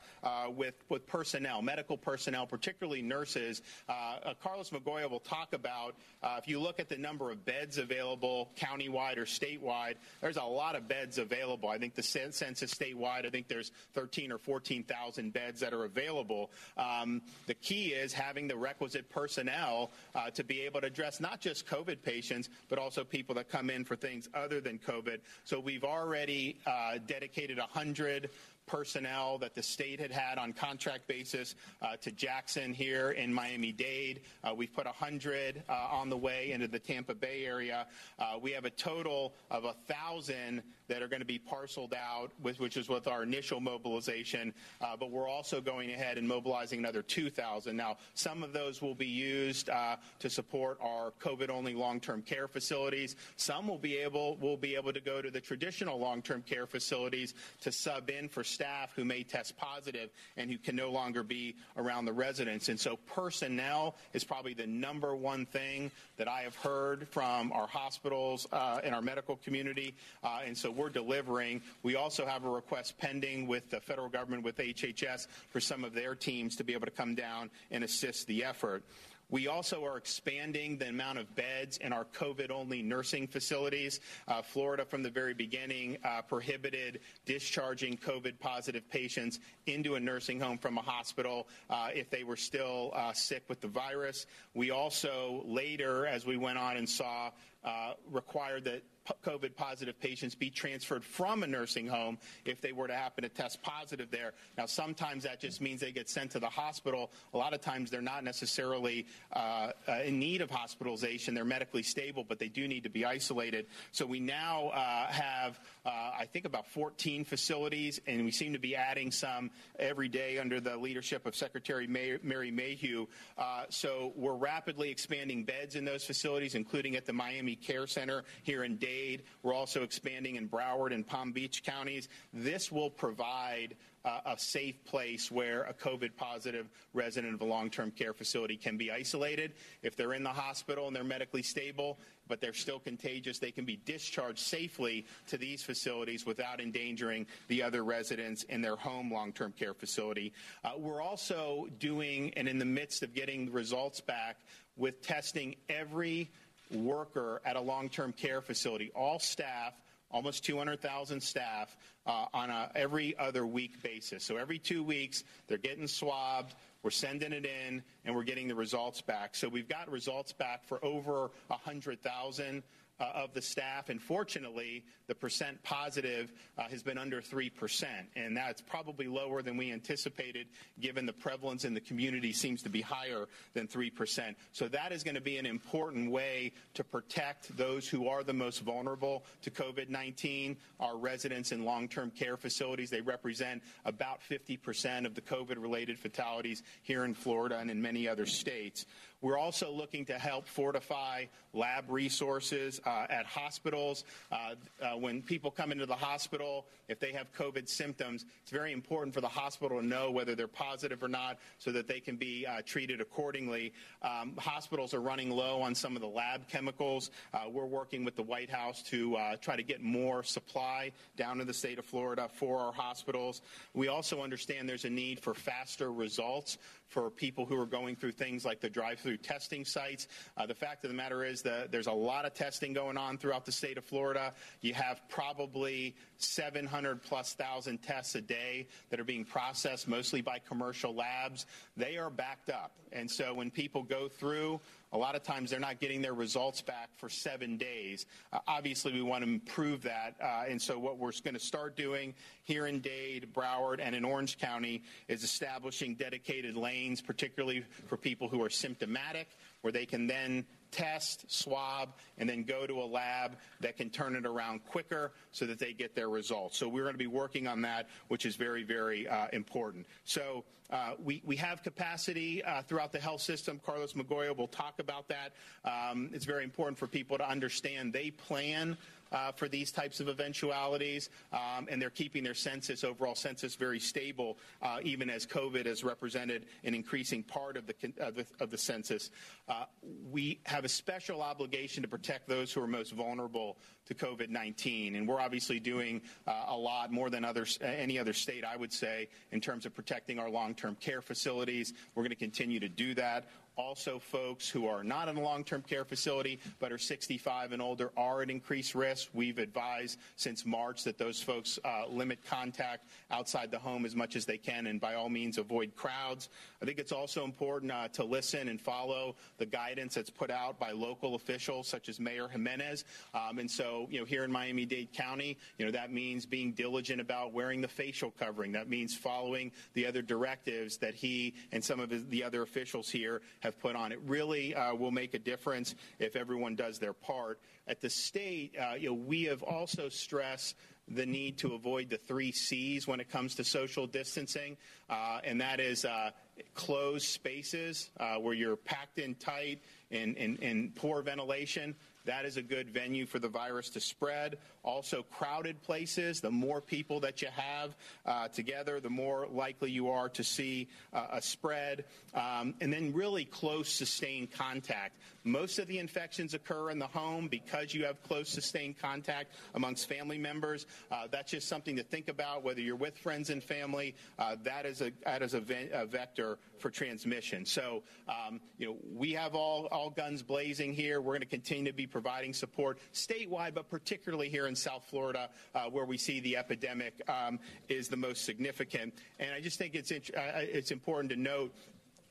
with, 0.51 0.75
with 0.89 1.07
personnel, 1.07 1.61
medical 1.61 1.97
personnel, 1.97 2.45
particularly 2.45 3.01
nurses. 3.01 3.61
Uh, 3.87 4.17
uh, 4.23 4.33
Carlos 4.41 4.69
Migoya 4.69 5.09
will 5.09 5.19
talk 5.19 5.53
about 5.53 5.95
uh, 6.23 6.35
if 6.37 6.47
you 6.47 6.59
look 6.59 6.79
at 6.79 6.89
the 6.89 6.97
number 6.97 7.31
of 7.31 7.43
beds 7.45 7.77
available 7.77 8.51
countywide 8.57 9.17
or 9.17 9.25
statewide, 9.25 9.95
there's 10.21 10.37
a 10.37 10.43
lot 10.43 10.75
of 10.75 10.87
beds 10.87 11.17
available. 11.17 11.69
I 11.69 11.77
think 11.77 11.95
the 11.95 12.03
census 12.03 12.73
statewide, 12.73 13.25
I 13.25 13.29
think 13.29 13.47
there's 13.47 13.71
13 13.93 14.31
or 14.31 14.37
14,000 14.37 15.33
beds 15.33 15.59
that 15.61 15.73
are 15.73 15.85
available. 15.85 16.51
Um, 16.77 17.21
the 17.47 17.53
key 17.55 17.87
is 17.87 18.13
having 18.13 18.47
the 18.47 18.55
requisite 18.55 19.09
personnel 19.09 19.91
uh, 20.15 20.29
to 20.31 20.43
be 20.43 20.61
able 20.61 20.81
to 20.81 20.87
address 20.87 21.19
not 21.19 21.39
just 21.39 21.65
COVID 21.65 22.01
patients, 22.01 22.49
but 22.69 22.77
also 22.77 23.03
people 23.03 23.35
that 23.35 23.49
come 23.49 23.69
in 23.69 23.83
for 23.85 23.95
things 23.95 24.29
other 24.33 24.61
than 24.61 24.79
COVID. 24.79 25.19
So 25.43 25.59
we've 25.59 25.83
already 25.83 26.57
uh, 26.65 26.99
dedicated 27.05 27.57
100 27.57 28.29
personnel 28.65 29.37
that 29.39 29.55
the 29.55 29.63
state 29.63 29.99
had 29.99 30.11
had 30.11 30.37
on 30.37 30.53
contract 30.53 31.07
basis 31.07 31.55
uh, 31.81 31.95
to 31.97 32.11
Jackson 32.11 32.73
here 32.73 33.11
in 33.11 33.33
Miami-Dade. 33.33 34.21
Uh, 34.43 34.53
we've 34.55 34.73
put 34.73 34.85
100 34.85 35.63
uh, 35.67 35.73
on 35.91 36.09
the 36.09 36.17
way 36.17 36.51
into 36.51 36.67
the 36.67 36.79
Tampa 36.79 37.13
Bay 37.13 37.45
area. 37.45 37.87
Uh, 38.19 38.37
we 38.41 38.51
have 38.51 38.65
a 38.65 38.69
total 38.69 39.33
of 39.49 39.63
1,000 39.63 40.61
that 40.91 41.01
are 41.01 41.07
going 41.07 41.21
to 41.21 41.25
be 41.25 41.39
parceled 41.39 41.93
out, 41.93 42.31
with, 42.43 42.59
which 42.59 42.75
is 42.75 42.89
with 42.89 43.07
our 43.07 43.23
initial 43.23 43.61
mobilization. 43.61 44.53
Uh, 44.81 44.97
but 44.99 45.09
we're 45.09 45.29
also 45.29 45.61
going 45.61 45.89
ahead 45.89 46.17
and 46.17 46.27
mobilizing 46.27 46.79
another 46.79 47.01
2,000. 47.01 47.77
Now, 47.77 47.95
some 48.13 48.43
of 48.43 48.51
those 48.51 48.81
will 48.81 48.93
be 48.93 49.07
used 49.07 49.69
uh, 49.69 49.95
to 50.19 50.29
support 50.29 50.77
our 50.81 51.13
COVID-only 51.21 51.75
long-term 51.75 52.23
care 52.23 52.49
facilities. 52.49 53.15
Some 53.37 53.69
will 53.69 53.77
be 53.77 53.95
able 53.95 54.35
will 54.35 54.57
be 54.57 54.75
able 54.75 54.91
to 54.91 54.99
go 54.99 55.21
to 55.21 55.31
the 55.31 55.39
traditional 55.39 55.97
long-term 55.97 56.41
care 56.41 56.65
facilities 56.65 57.35
to 57.61 57.71
sub 57.71 58.09
in 58.09 58.27
for 58.27 58.43
staff 58.43 58.91
who 58.93 59.05
may 59.05 59.23
test 59.23 59.55
positive 59.55 60.09
and 60.35 60.51
who 60.51 60.57
can 60.57 60.75
no 60.75 60.91
longer 60.91 61.23
be 61.23 61.55
around 61.77 62.03
the 62.03 62.11
residents. 62.11 62.67
And 62.67 62.77
so, 62.77 62.97
personnel 63.15 63.95
is 64.11 64.25
probably 64.25 64.55
the 64.55 64.67
number 64.67 65.15
one 65.15 65.45
thing 65.45 65.89
that 66.17 66.27
I 66.27 66.41
have 66.41 66.55
heard 66.57 67.07
from 67.07 67.53
our 67.53 67.67
hospitals 67.67 68.45
uh, 68.51 68.81
and 68.83 68.93
our 68.93 69.01
medical 69.01 69.37
community. 69.37 69.95
Uh, 70.21 70.41
and 70.45 70.57
so 70.57 70.80
we're 70.81 70.89
delivering. 70.89 71.61
We 71.83 71.95
also 71.95 72.25
have 72.25 72.43
a 72.43 72.49
request 72.49 72.97
pending 72.97 73.45
with 73.45 73.69
the 73.69 73.79
federal 73.79 74.09
government, 74.09 74.43
with 74.43 74.57
HHS, 74.57 75.27
for 75.49 75.59
some 75.59 75.83
of 75.83 75.93
their 75.93 76.15
teams 76.15 76.55
to 76.55 76.63
be 76.63 76.73
able 76.73 76.87
to 76.87 76.91
come 76.91 77.13
down 77.13 77.51
and 77.69 77.83
assist 77.83 78.25
the 78.25 78.43
effort. 78.43 78.83
We 79.29 79.47
also 79.47 79.85
are 79.85 79.95
expanding 79.95 80.77
the 80.77 80.89
amount 80.89 81.17
of 81.17 81.33
beds 81.35 81.77
in 81.77 81.93
our 81.93 82.03
COVID-only 82.03 82.81
nursing 82.81 83.27
facilities. 83.27 84.01
Uh, 84.27 84.41
Florida, 84.41 84.83
from 84.83 85.03
the 85.03 85.09
very 85.09 85.33
beginning, 85.33 85.97
uh, 86.03 86.21
prohibited 86.23 86.99
discharging 87.25 87.95
COVID-positive 87.95 88.89
patients 88.89 89.39
into 89.67 89.95
a 89.95 89.99
nursing 90.01 90.37
home 90.37 90.57
from 90.57 90.77
a 90.77 90.81
hospital 90.81 91.47
uh, 91.69 91.89
if 91.93 92.09
they 92.09 92.25
were 92.25 92.35
still 92.35 92.91
uh, 92.93 93.13
sick 93.13 93.43
with 93.47 93.61
the 93.61 93.69
virus. 93.69 94.25
We 94.53 94.71
also 94.71 95.43
later, 95.45 96.07
as 96.07 96.25
we 96.25 96.35
went 96.35 96.57
on 96.57 96.75
and 96.75 96.89
saw, 96.89 97.29
uh, 97.63 97.93
required 98.09 98.65
that 98.65 98.83
COVID 99.23 99.55
positive 99.55 99.99
patients 99.99 100.35
be 100.35 100.49
transferred 100.49 101.03
from 101.03 101.43
a 101.43 101.47
nursing 101.47 101.87
home 101.87 102.17
if 102.45 102.61
they 102.61 102.71
were 102.71 102.87
to 102.87 102.93
happen 102.93 103.23
to 103.23 103.29
test 103.29 103.61
positive 103.61 104.11
there. 104.11 104.33
Now, 104.57 104.65
sometimes 104.67 105.23
that 105.23 105.39
just 105.39 105.59
means 105.59 105.81
they 105.81 105.91
get 105.91 106.09
sent 106.09 106.31
to 106.31 106.39
the 106.39 106.49
hospital. 106.49 107.11
A 107.33 107.37
lot 107.37 107.53
of 107.53 107.61
times 107.61 107.89
they're 107.89 108.01
not 108.01 108.23
necessarily 108.23 109.07
uh, 109.33 109.71
uh, 109.87 110.01
in 110.05 110.19
need 110.19 110.41
of 110.41 110.51
hospitalization. 110.51 111.33
They're 111.33 111.43
medically 111.43 111.83
stable, 111.83 112.23
but 112.27 112.37
they 112.37 112.47
do 112.47 112.67
need 112.67 112.83
to 112.83 112.89
be 112.89 113.03
isolated. 113.03 113.67
So 113.91 114.05
we 114.05 114.19
now 114.19 114.67
uh, 114.69 115.07
have, 115.07 115.59
uh, 115.85 115.89
I 115.89 116.27
think, 116.31 116.45
about 116.45 116.67
14 116.67 117.25
facilities, 117.25 117.99
and 118.05 118.23
we 118.23 118.31
seem 118.31 118.53
to 118.53 118.59
be 118.59 118.75
adding 118.75 119.11
some 119.11 119.49
every 119.79 120.09
day 120.09 120.37
under 120.37 120.59
the 120.59 120.77
leadership 120.77 121.25
of 121.25 121.35
Secretary 121.35 121.87
May- 121.87 122.19
Mary 122.21 122.51
Mayhew. 122.51 123.07
Uh, 123.37 123.63
so 123.69 124.13
we're 124.15 124.35
rapidly 124.35 124.89
expanding 124.89 125.43
beds 125.43 125.75
in 125.75 125.85
those 125.85 126.03
facilities, 126.03 126.53
including 126.53 126.95
at 126.95 127.05
the 127.05 127.13
Miami 127.13 127.55
Care 127.55 127.87
Center 127.87 128.23
here 128.43 128.63
in 128.63 128.77
Dade 128.77 128.90
Dade. 128.91 129.23
We're 129.41 129.53
also 129.53 129.83
expanding 129.83 130.35
in 130.35 130.49
Broward 130.49 130.93
and 130.93 131.07
Palm 131.07 131.31
Beach 131.31 131.63
counties. 131.63 132.09
This 132.33 132.71
will 132.71 132.89
provide 132.89 133.75
uh, 134.03 134.19
a 134.25 134.37
safe 134.37 134.83
place 134.83 135.31
where 135.31 135.63
a 135.63 135.73
COVID 135.73 136.15
positive 136.17 136.67
resident 136.93 137.33
of 137.33 137.41
a 137.41 137.45
long 137.45 137.69
term 137.69 137.91
care 137.91 138.13
facility 138.13 138.57
can 138.57 138.75
be 138.77 138.91
isolated. 138.91 139.53
If 139.81 139.95
they're 139.95 140.13
in 140.13 140.23
the 140.23 140.29
hospital 140.29 140.87
and 140.87 140.95
they're 140.95 141.03
medically 141.03 141.43
stable, 141.43 141.99
but 142.27 142.41
they're 142.41 142.53
still 142.53 142.79
contagious, 142.79 143.39
they 143.39 143.51
can 143.51 143.65
be 143.65 143.79
discharged 143.85 144.39
safely 144.39 145.05
to 145.27 145.37
these 145.37 145.63
facilities 145.63 146.25
without 146.25 146.59
endangering 146.59 147.25
the 147.47 147.63
other 147.63 147.83
residents 147.83 148.43
in 148.43 148.61
their 148.61 148.75
home 148.75 149.11
long 149.11 149.31
term 149.31 149.53
care 149.57 149.73
facility. 149.73 150.33
Uh, 150.63 150.71
we're 150.77 151.01
also 151.01 151.67
doing 151.79 152.33
and 152.35 152.47
in 152.47 152.57
the 152.57 152.65
midst 152.65 153.03
of 153.03 153.13
getting 153.13 153.51
results 153.51 154.01
back 154.01 154.37
with 154.77 155.01
testing 155.01 155.55
every 155.69 156.29
worker 156.73 157.41
at 157.45 157.55
a 157.55 157.61
long-term 157.61 158.13
care 158.13 158.41
facility, 158.41 158.91
all 158.95 159.19
staff, 159.19 159.73
almost 160.09 160.43
200,000 160.45 161.21
staff, 161.21 161.75
uh, 162.05 162.25
on 162.33 162.51
every 162.75 163.17
other 163.17 163.45
week 163.45 163.81
basis. 163.83 164.23
So 164.23 164.37
every 164.37 164.59
two 164.59 164.83
weeks, 164.83 165.23
they're 165.47 165.57
getting 165.57 165.87
swabbed, 165.87 166.53
we're 166.83 166.89
sending 166.89 167.31
it 167.31 167.45
in, 167.45 167.83
and 168.05 168.15
we're 168.15 168.23
getting 168.23 168.47
the 168.47 168.55
results 168.55 169.01
back. 169.01 169.35
So 169.35 169.47
we've 169.47 169.69
got 169.69 169.89
results 169.91 170.33
back 170.33 170.65
for 170.65 170.83
over 170.83 171.31
100,000 171.47 172.57
uh, 172.57 172.61
of 173.05 173.33
the 173.33 173.41
staff. 173.41 173.89
And 173.89 174.01
fortunately, 174.01 174.83
the 175.07 175.15
percent 175.15 175.61
positive 175.63 176.31
uh, 176.57 176.63
has 176.69 176.83
been 176.83 176.97
under 176.97 177.21
3%. 177.21 177.85
And 178.15 178.35
that's 178.35 178.61
probably 178.61 179.07
lower 179.07 179.41
than 179.41 179.57
we 179.57 179.71
anticipated, 179.71 180.47
given 180.79 181.05
the 181.05 181.13
prevalence 181.13 181.65
in 181.65 181.73
the 181.73 181.81
community 181.81 182.31
seems 182.31 182.61
to 182.63 182.69
be 182.69 182.81
higher 182.81 183.27
than 183.53 183.67
3%. 183.67 184.35
So 184.51 184.67
that 184.69 184.91
is 184.91 185.03
going 185.03 185.15
to 185.15 185.21
be 185.21 185.37
an 185.37 185.45
important 185.45 186.11
way 186.11 186.53
to 186.75 186.83
protect 186.83 187.55
those 187.57 187.87
who 187.87 188.07
are 188.07 188.23
the 188.23 188.33
most 188.33 188.61
vulnerable 188.61 189.25
to 189.41 189.51
COVID 189.51 189.89
19, 189.89 190.57
our 190.79 190.97
residents 190.97 191.51
in 191.51 191.65
long 191.65 191.87
term 191.87 192.11
care 192.11 192.37
facilities. 192.37 192.89
They 192.89 193.01
represent 193.01 193.61
about 193.85 194.21
50% 194.29 195.05
of 195.05 195.15
the 195.15 195.21
COVID 195.21 195.61
related 195.61 195.99
fatalities 195.99 196.63
here 196.83 197.05
in 197.05 197.13
Florida 197.13 197.57
and 197.59 197.69
in 197.69 197.81
many 197.81 198.07
other 198.07 198.25
states. 198.25 198.85
We're 199.21 199.37
also 199.37 199.71
looking 199.71 200.05
to 200.05 200.17
help 200.17 200.47
fortify 200.47 201.25
lab 201.53 201.85
resources 201.89 202.81
uh, 202.85 203.05
at 203.09 203.25
hospitals. 203.25 204.03
Uh, 204.31 204.55
uh, 204.81 204.97
when 204.97 205.21
people 205.21 205.51
come 205.51 205.71
into 205.71 205.85
the 205.85 205.95
hospital, 205.95 206.65
if 206.87 206.99
they 206.99 207.11
have 207.11 207.31
COVID 207.33 207.69
symptoms, 207.69 208.25
it's 208.41 208.51
very 208.51 208.71
important 208.71 209.13
for 209.13 209.21
the 209.21 209.27
hospital 209.27 209.79
to 209.79 209.85
know 209.85 210.09
whether 210.09 210.33
they're 210.33 210.47
positive 210.47 211.03
or 211.03 211.07
not 211.07 211.37
so 211.59 211.71
that 211.71 211.87
they 211.87 211.99
can 211.99 212.15
be 212.15 212.45
uh, 212.47 212.61
treated 212.65 212.99
accordingly. 212.99 213.73
Um, 214.01 214.33
hospitals 214.37 214.93
are 214.93 215.01
running 215.01 215.29
low 215.29 215.61
on 215.61 215.75
some 215.75 215.95
of 215.95 216.01
the 216.01 216.07
lab 216.07 216.47
chemicals. 216.47 217.11
Uh, 217.33 217.43
we're 217.49 217.65
working 217.65 218.03
with 218.03 218.15
the 218.15 218.23
White 218.23 218.49
House 218.49 218.81
to 218.83 219.15
uh, 219.17 219.35
try 219.37 219.55
to 219.55 219.63
get 219.63 219.81
more 219.81 220.23
supply 220.23 220.91
down 221.15 221.37
to 221.37 221.45
the 221.45 221.53
state 221.53 221.77
of 221.77 221.85
Florida 221.85 222.27
for 222.33 222.59
our 222.59 222.73
hospitals. 222.73 223.41
We 223.73 223.87
also 223.87 224.21
understand 224.23 224.67
there's 224.67 224.85
a 224.85 224.89
need 224.89 225.19
for 225.19 225.33
faster 225.33 225.91
results 225.91 226.57
for 226.91 227.09
people 227.09 227.45
who 227.45 227.57
are 227.57 227.65
going 227.65 227.95
through 227.95 228.11
things 228.11 228.43
like 228.43 228.59
the 228.59 228.69
drive-through 228.69 229.17
testing 229.17 229.63
sites. 229.63 230.07
Uh, 230.35 230.45
the 230.45 230.53
fact 230.53 230.83
of 230.83 230.89
the 230.89 230.95
matter 230.95 231.23
is 231.23 231.41
that 231.41 231.71
there's 231.71 231.87
a 231.87 231.91
lot 231.91 232.25
of 232.25 232.33
testing 232.33 232.73
going 232.73 232.97
on 232.97 233.17
throughout 233.17 233.45
the 233.45 233.51
state 233.51 233.77
of 233.77 233.85
Florida. 233.85 234.33
You 234.59 234.73
have 234.73 235.01
probably 235.07 235.95
700 236.17 237.01
plus 237.01 237.33
thousand 237.33 237.81
tests 237.81 238.15
a 238.15 238.21
day 238.21 238.67
that 238.89 238.99
are 238.99 239.05
being 239.05 239.23
processed 239.23 239.87
mostly 239.87 240.21
by 240.21 240.39
commercial 240.39 240.93
labs. 240.93 241.45
They 241.77 241.97
are 241.97 242.09
backed 242.09 242.49
up. 242.49 242.73
And 242.91 243.09
so 243.09 243.33
when 243.33 243.51
people 243.51 243.83
go 243.83 244.09
through 244.09 244.59
a 244.93 244.97
lot 244.97 245.15
of 245.15 245.23
times 245.23 245.51
they're 245.51 245.59
not 245.59 245.79
getting 245.79 246.01
their 246.01 246.13
results 246.13 246.61
back 246.61 246.89
for 246.97 247.09
seven 247.09 247.57
days. 247.57 248.05
Uh, 248.33 248.39
obviously, 248.47 248.91
we 248.91 249.01
want 249.01 249.23
to 249.23 249.29
improve 249.29 249.81
that. 249.83 250.15
Uh, 250.21 250.43
and 250.49 250.61
so, 250.61 250.77
what 250.77 250.97
we're 250.97 251.11
going 251.23 251.33
to 251.33 251.39
start 251.39 251.75
doing 251.75 252.13
here 252.43 252.67
in 252.67 252.79
Dade, 252.79 253.27
Broward, 253.33 253.79
and 253.81 253.95
in 253.95 254.03
Orange 254.03 254.37
County 254.37 254.83
is 255.07 255.23
establishing 255.23 255.95
dedicated 255.95 256.55
lanes, 256.55 257.01
particularly 257.01 257.63
for 257.87 257.97
people 257.97 258.27
who 258.27 258.43
are 258.43 258.49
symptomatic, 258.49 259.29
where 259.61 259.71
they 259.71 259.85
can 259.85 260.07
then 260.07 260.45
test, 260.71 261.31
swab, 261.31 261.93
and 262.17 262.29
then 262.29 262.43
go 262.43 262.65
to 262.65 262.81
a 262.81 262.85
lab 262.85 263.37
that 263.59 263.77
can 263.77 263.89
turn 263.89 264.15
it 264.15 264.25
around 264.25 264.63
quicker 264.65 265.11
so 265.31 265.45
that 265.45 265.59
they 265.59 265.73
get 265.73 265.95
their 265.95 266.09
results. 266.09 266.57
So 266.57 266.67
we're 266.67 266.83
going 266.83 266.93
to 266.93 266.99
be 266.99 267.07
working 267.07 267.47
on 267.47 267.61
that, 267.61 267.89
which 268.07 268.25
is 268.25 268.35
very, 268.35 268.63
very 268.63 269.07
uh, 269.07 269.27
important. 269.33 269.85
So 270.05 270.45
uh, 270.71 270.93
we, 271.03 271.21
we 271.25 271.35
have 271.35 271.63
capacity 271.63 272.43
uh, 272.43 272.61
throughout 272.61 272.91
the 272.91 272.99
health 272.99 273.21
system. 273.21 273.59
Carlos 273.65 273.93
Migoya 273.93 274.35
will 274.35 274.47
talk 274.47 274.79
about 274.79 275.09
that. 275.09 275.33
Um, 275.65 276.09
it's 276.13 276.25
very 276.25 276.43
important 276.43 276.77
for 276.77 276.87
people 276.87 277.17
to 277.17 277.29
understand 277.29 277.91
they 277.91 278.11
plan 278.11 278.77
uh, 279.11 279.31
for 279.31 279.47
these 279.47 279.71
types 279.71 279.99
of 279.99 280.07
eventualities, 280.09 281.09
um, 281.33 281.67
and 281.69 281.81
they're 281.81 281.89
keeping 281.89 282.23
their 282.23 282.33
census, 282.33 282.83
overall 282.83 283.15
census, 283.15 283.55
very 283.55 283.79
stable, 283.79 284.37
uh, 284.61 284.77
even 284.83 285.09
as 285.09 285.25
COVID 285.25 285.65
has 285.65 285.83
represented 285.83 286.45
an 286.63 286.73
increasing 286.73 287.23
part 287.23 287.57
of 287.57 287.67
the, 287.67 287.75
of 287.99 288.15
the, 288.15 288.25
of 288.39 288.51
the 288.51 288.57
census. 288.57 289.11
Uh, 289.47 289.65
we 290.11 290.39
have 290.45 290.65
a 290.65 290.69
special 290.69 291.21
obligation 291.21 291.83
to 291.83 291.89
protect 291.89 292.27
those 292.27 292.51
who 292.51 292.61
are 292.61 292.67
most 292.67 292.93
vulnerable 292.93 293.57
to 293.85 293.95
COVID-19, 293.95 294.95
and 294.95 295.07
we're 295.07 295.19
obviously 295.19 295.59
doing 295.59 296.01
uh, 296.27 296.45
a 296.47 296.57
lot 296.57 296.91
more 296.91 297.09
than 297.09 297.25
others, 297.25 297.57
any 297.61 297.99
other 297.99 298.13
state, 298.13 298.45
I 298.45 298.55
would 298.55 298.71
say, 298.71 299.09
in 299.31 299.41
terms 299.41 299.65
of 299.65 299.73
protecting 299.73 300.19
our 300.19 300.29
long-term 300.29 300.75
care 300.75 301.01
facilities. 301.01 301.73
We're 301.95 302.03
going 302.03 302.11
to 302.11 302.15
continue 302.15 302.59
to 302.59 302.69
do 302.69 302.93
that. 302.95 303.27
Also, 303.61 303.99
folks 303.99 304.49
who 304.49 304.65
are 304.65 304.83
not 304.83 305.07
in 305.07 305.17
a 305.17 305.21
long-term 305.21 305.61
care 305.61 305.85
facility 305.85 306.39
but 306.59 306.71
are 306.71 306.79
65 306.79 307.51
and 307.51 307.61
older 307.61 307.91
are 307.95 308.23
at 308.23 308.31
increased 308.31 308.73
risk. 308.73 309.09
We've 309.13 309.37
advised 309.37 309.99
since 310.15 310.47
March 310.47 310.83
that 310.83 310.97
those 310.97 311.21
folks 311.21 311.59
uh, 311.63 311.83
limit 311.87 312.17
contact 312.27 312.87
outside 313.11 313.51
the 313.51 313.59
home 313.59 313.85
as 313.85 313.95
much 313.95 314.15
as 314.15 314.25
they 314.25 314.39
can 314.39 314.65
and 314.65 314.81
by 314.81 314.95
all 314.95 315.09
means 315.09 315.37
avoid 315.37 315.75
crowds. 315.75 316.29
I 316.59 316.65
think 316.65 316.79
it's 316.79 316.91
also 316.91 317.23
important 317.23 317.71
uh, 317.71 317.87
to 317.89 318.03
listen 318.03 318.47
and 318.47 318.59
follow 318.59 319.15
the 319.37 319.45
guidance 319.45 319.93
that's 319.93 320.09
put 320.09 320.31
out 320.31 320.59
by 320.59 320.71
local 320.71 321.13
officials 321.13 321.67
such 321.67 321.87
as 321.87 321.99
Mayor 321.99 322.27
Gimenez. 322.27 322.83
Um, 323.13 323.37
and 323.37 323.49
so, 323.49 323.87
you 323.91 323.99
know, 323.99 324.05
here 324.05 324.23
in 324.23 324.31
Miami-Dade 324.31 324.91
County, 324.91 325.37
you 325.59 325.65
know, 325.65 325.71
that 325.71 325.93
means 325.93 326.25
being 326.25 326.51
diligent 326.53 326.99
about 326.99 327.31
wearing 327.31 327.61
the 327.61 327.67
facial 327.67 328.11
covering. 328.17 328.51
That 328.53 328.69
means 328.69 328.97
following 328.97 329.51
the 329.75 329.85
other 329.85 330.01
directives 330.01 330.77
that 330.77 330.95
he 330.95 331.35
and 331.51 331.63
some 331.63 331.79
of 331.79 331.91
his, 331.91 332.07
the 332.07 332.23
other 332.23 332.41
officials 332.41 332.89
here 332.89 333.21
have 333.41 333.50
put 333.59 333.75
on. 333.75 333.91
It 333.91 333.99
really 334.05 334.55
uh, 334.55 334.75
will 334.75 334.91
make 334.91 335.13
a 335.13 335.19
difference 335.19 335.75
if 335.99 336.15
everyone 336.15 336.55
does 336.55 336.79
their 336.79 336.93
part. 336.93 337.39
At 337.67 337.81
the 337.81 337.89
state, 337.89 338.55
uh, 338.59 338.75
you 338.75 338.89
know, 338.89 338.95
we 338.95 339.23
have 339.25 339.43
also 339.43 339.89
stressed 339.89 340.55
the 340.87 341.05
need 341.05 341.37
to 341.37 341.53
avoid 341.53 341.89
the 341.89 341.97
three 341.97 342.31
C's 342.31 342.87
when 342.87 342.99
it 342.99 343.09
comes 343.09 343.35
to 343.35 343.43
social 343.43 343.87
distancing, 343.87 344.57
uh, 344.89 345.19
and 345.23 345.39
that 345.39 345.59
is 345.59 345.85
uh, 345.85 346.11
closed 346.53 347.07
spaces 347.07 347.89
uh, 347.99 348.15
where 348.15 348.33
you're 348.33 348.55
packed 348.55 348.99
in 348.99 349.15
tight 349.15 349.61
and, 349.91 350.17
and, 350.17 350.39
and 350.41 350.75
poor 350.75 351.01
ventilation. 351.01 351.75
That 352.05 352.25
is 352.25 352.37
a 352.37 352.41
good 352.41 352.69
venue 352.71 353.05
for 353.05 353.19
the 353.19 353.29
virus 353.29 353.69
to 353.71 353.79
spread. 353.79 354.37
Also, 354.63 355.03
crowded 355.03 355.61
places, 355.63 356.21
the 356.21 356.29
more 356.29 356.61
people 356.61 356.99
that 356.99 357.21
you 357.21 357.29
have 357.35 357.75
uh, 358.05 358.27
together, 358.27 358.79
the 358.79 358.89
more 358.89 359.27
likely 359.31 359.71
you 359.71 359.89
are 359.89 360.09
to 360.09 360.23
see 360.23 360.67
uh, 360.93 361.07
a 361.13 361.21
spread. 361.21 361.85
Um, 362.13 362.53
and 362.61 362.71
then, 362.71 362.93
really 362.93 363.25
close, 363.25 363.69
sustained 363.69 364.31
contact. 364.31 364.97
Most 365.23 365.59
of 365.59 365.67
the 365.67 365.79
infections 365.79 366.33
occur 366.33 366.71
in 366.71 366.79
the 366.79 366.87
home 366.87 367.27
because 367.27 367.73
you 367.73 367.85
have 367.85 368.01
close, 368.03 368.29
sustained 368.29 368.77
contact 368.79 369.33
amongst 369.55 369.87
family 369.87 370.17
members. 370.17 370.65
Uh, 370.91 371.07
that's 371.09 371.31
just 371.31 371.47
something 371.47 371.75
to 371.75 371.83
think 371.83 372.07
about, 372.07 372.43
whether 372.43 372.61
you're 372.61 372.75
with 372.75 372.97
friends 372.97 373.29
and 373.29 373.43
family. 373.43 373.95
Uh, 374.17 374.35
that 374.43 374.65
is 374.65 374.81
a, 374.81 374.91
that 375.05 375.21
is 375.21 375.33
a, 375.33 375.39
ve- 375.39 375.69
a 375.73 375.85
vector 375.85 376.37
for 376.57 376.69
transmission. 376.69 377.45
So, 377.45 377.83
um, 378.07 378.39
you 378.57 378.67
know, 378.67 378.77
we 378.95 379.11
have 379.13 379.35
all, 379.35 379.67
all 379.71 379.89
guns 379.89 380.21
blazing 380.23 380.73
here. 380.73 381.01
We're 381.01 381.13
going 381.13 381.21
to 381.21 381.25
continue 381.27 381.71
to 381.71 381.75
be 381.75 381.87
providing 381.87 382.33
support 382.33 382.79
statewide, 382.93 383.53
but 383.53 383.69
particularly 383.69 384.29
here 384.29 384.47
in 384.47 384.50
South 384.55 384.85
Florida, 384.89 385.29
uh, 385.55 385.63
where 385.65 385.85
we 385.85 385.97
see 385.97 386.19
the 386.19 386.37
epidemic 386.37 387.01
um, 387.09 387.39
is 387.69 387.87
the 387.87 387.97
most 387.97 388.25
significant. 388.25 388.93
And 389.19 389.33
I 389.33 389.41
just 389.41 389.57
think 389.57 389.75
it's, 389.75 389.91
int- 389.91 390.11
uh, 390.15 390.21
it's 390.35 390.71
important 390.71 391.11
to 391.11 391.19
note 391.19 391.53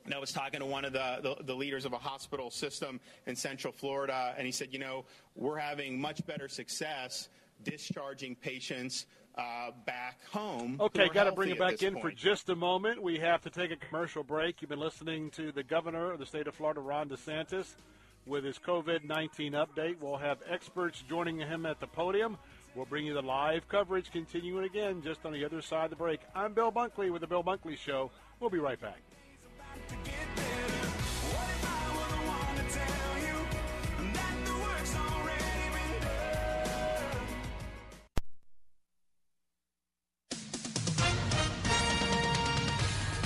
and 0.07 0.15
I 0.15 0.19
was 0.19 0.33
talking 0.33 0.61
to 0.61 0.67
one 0.67 0.87
of 0.87 0.95
the, 0.95 1.19
the, 1.23 1.45
the, 1.45 1.55
leaders 1.55 1.85
of 1.85 1.93
a 1.93 1.99
hospital 1.99 2.51
system 2.51 3.01
in 3.27 3.37
Central 3.37 3.71
Florida, 3.71 4.35
and 4.37 4.47
he 4.47 4.51
said, 4.51 4.69
you 4.73 4.79
know, 4.79 5.05
we're 5.37 5.59
having 5.59 6.01
much 6.01 6.25
better 6.27 6.49
success 6.49 7.29
discharging 7.65 8.35
patients 8.35 9.07
uh, 9.37 9.71
back 9.87 10.19
home. 10.31 10.77
Okay, 10.81 11.09
got 11.09 11.25
to 11.25 11.33
bring 11.33 11.51
it 11.51 11.59
back 11.59 11.83
in 11.83 11.95
point. 11.95 12.05
for 12.05 12.11
just 12.11 12.49
a 12.49 12.57
moment. 12.57 13.03
We 13.03 13.19
have 13.19 13.43
to 13.43 13.51
take 13.51 13.71
a 13.71 13.77
commercial 13.77 14.23
break. 14.23 14.61
You've 14.61 14.71
been 14.71 14.81
listening 14.81 15.31
to 15.33 15.53
the 15.53 15.63
governor 15.63 16.13
of 16.13 16.19
the 16.19 16.27
state 16.27 16.47
of 16.47 16.55
Florida, 16.55 16.81
Ron 16.81 17.09
DeSantis 17.09 17.75
with 18.27 18.45
his 18.45 18.59
COVID 18.59 19.05
19 19.05 19.53
update. 19.53 19.97
We'll 20.01 20.17
have 20.17 20.39
experts 20.49 21.03
joining 21.09 21.39
him 21.39 21.67
at 21.67 21.81
the 21.81 21.87
podium. 21.87 22.37
We'll 22.75 22.87
bring 22.87 23.05
you 23.05 23.15
the 23.15 23.23
live 23.23 23.69
coverage 23.69 24.13
continuing 24.13 24.65
again 24.65 25.03
just 25.03 25.25
on 25.25 25.33
the 25.33 25.45
other 25.45 25.61
side 25.61 25.85
of 25.85 25.91
the 25.91 25.97
break. 25.97 26.21
I'm 26.35 26.53
Bill 26.53 26.71
Bunkley 26.71 27.11
with 27.11 27.21
The 27.21 27.27
Bill 27.27 27.43
Bunkley 27.43 27.77
Show. 27.77 28.11
We'll 28.39 28.51
be 28.51 28.59
right 28.59 28.81
back. 28.81 29.01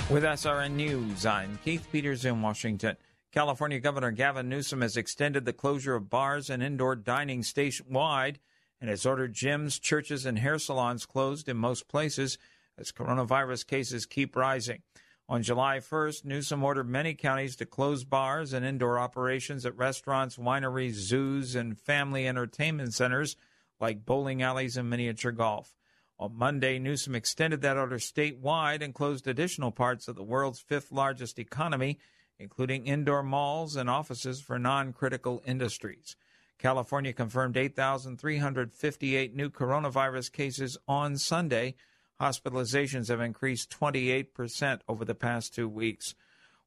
With 0.07 0.23
SRN 0.23 0.73
News, 0.73 1.25
I'm 1.25 1.57
Keith 1.65 1.87
Peters 1.91 2.25
in 2.25 2.39
Washington. 2.41 2.95
California 3.35 3.81
Governor 3.81 4.11
Gavin 4.11 4.47
Newsom 4.47 4.79
has 4.79 4.95
extended 4.95 5.43
the 5.43 5.51
closure 5.51 5.95
of 5.95 6.09
bars 6.09 6.49
and 6.49 6.63
indoor 6.63 6.95
dining 6.95 7.41
statewide 7.41 8.37
and 8.79 8.89
has 8.89 9.05
ordered 9.05 9.33
gyms, 9.33 9.77
churches, 9.77 10.25
and 10.25 10.39
hair 10.39 10.57
salons 10.57 11.05
closed 11.05 11.49
in 11.49 11.57
most 11.57 11.89
places 11.89 12.37
as 12.77 12.93
coronavirus 12.93 13.67
cases 13.67 14.05
keep 14.05 14.37
rising. 14.37 14.83
On 15.27 15.43
July 15.43 15.79
1st, 15.79 16.23
Newsom 16.23 16.63
ordered 16.63 16.87
many 16.87 17.13
counties 17.13 17.57
to 17.57 17.65
close 17.65 18.05
bars 18.05 18.53
and 18.53 18.65
indoor 18.65 18.97
operations 18.97 19.65
at 19.65 19.75
restaurants, 19.75 20.37
wineries, 20.37 20.93
zoos, 20.93 21.55
and 21.55 21.77
family 21.77 22.25
entertainment 22.29 22.93
centers 22.93 23.35
like 23.81 24.05
bowling 24.05 24.43
alleys 24.43 24.77
and 24.77 24.89
miniature 24.89 25.33
golf. 25.33 25.75
On 26.17 26.33
Monday, 26.33 26.79
Newsom 26.79 27.15
extended 27.15 27.59
that 27.63 27.75
order 27.75 27.97
statewide 27.97 28.81
and 28.81 28.93
closed 28.93 29.27
additional 29.27 29.71
parts 29.71 30.07
of 30.07 30.15
the 30.15 30.23
world's 30.23 30.61
fifth 30.61 30.89
largest 30.89 31.37
economy 31.37 31.99
including 32.39 32.85
indoor 32.85 33.23
malls 33.23 33.75
and 33.75 33.89
offices 33.89 34.41
for 34.41 34.59
non 34.59 34.93
critical 34.93 35.41
industries. 35.45 36.15
California 36.57 37.13
confirmed 37.13 37.57
8,358 37.57 39.35
new 39.35 39.49
coronavirus 39.49 40.31
cases 40.31 40.77
on 40.87 41.17
Sunday. 41.17 41.75
Hospitalizations 42.19 43.09
have 43.09 43.19
increased 43.19 43.69
28% 43.77 44.79
over 44.87 45.03
the 45.03 45.15
past 45.15 45.53
two 45.53 45.67
weeks. 45.67 46.15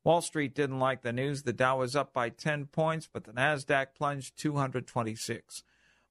Wall 0.04 0.20
Street 0.20 0.54
didn't 0.54 0.78
like 0.78 1.02
the 1.02 1.12
news. 1.12 1.42
The 1.42 1.52
Dow 1.52 1.78
was 1.78 1.96
up 1.96 2.12
by 2.12 2.28
10 2.28 2.66
points, 2.66 3.08
but 3.10 3.24
the 3.24 3.32
Nasdaq 3.32 3.88
plunged 3.94 4.38
226. 4.38 5.62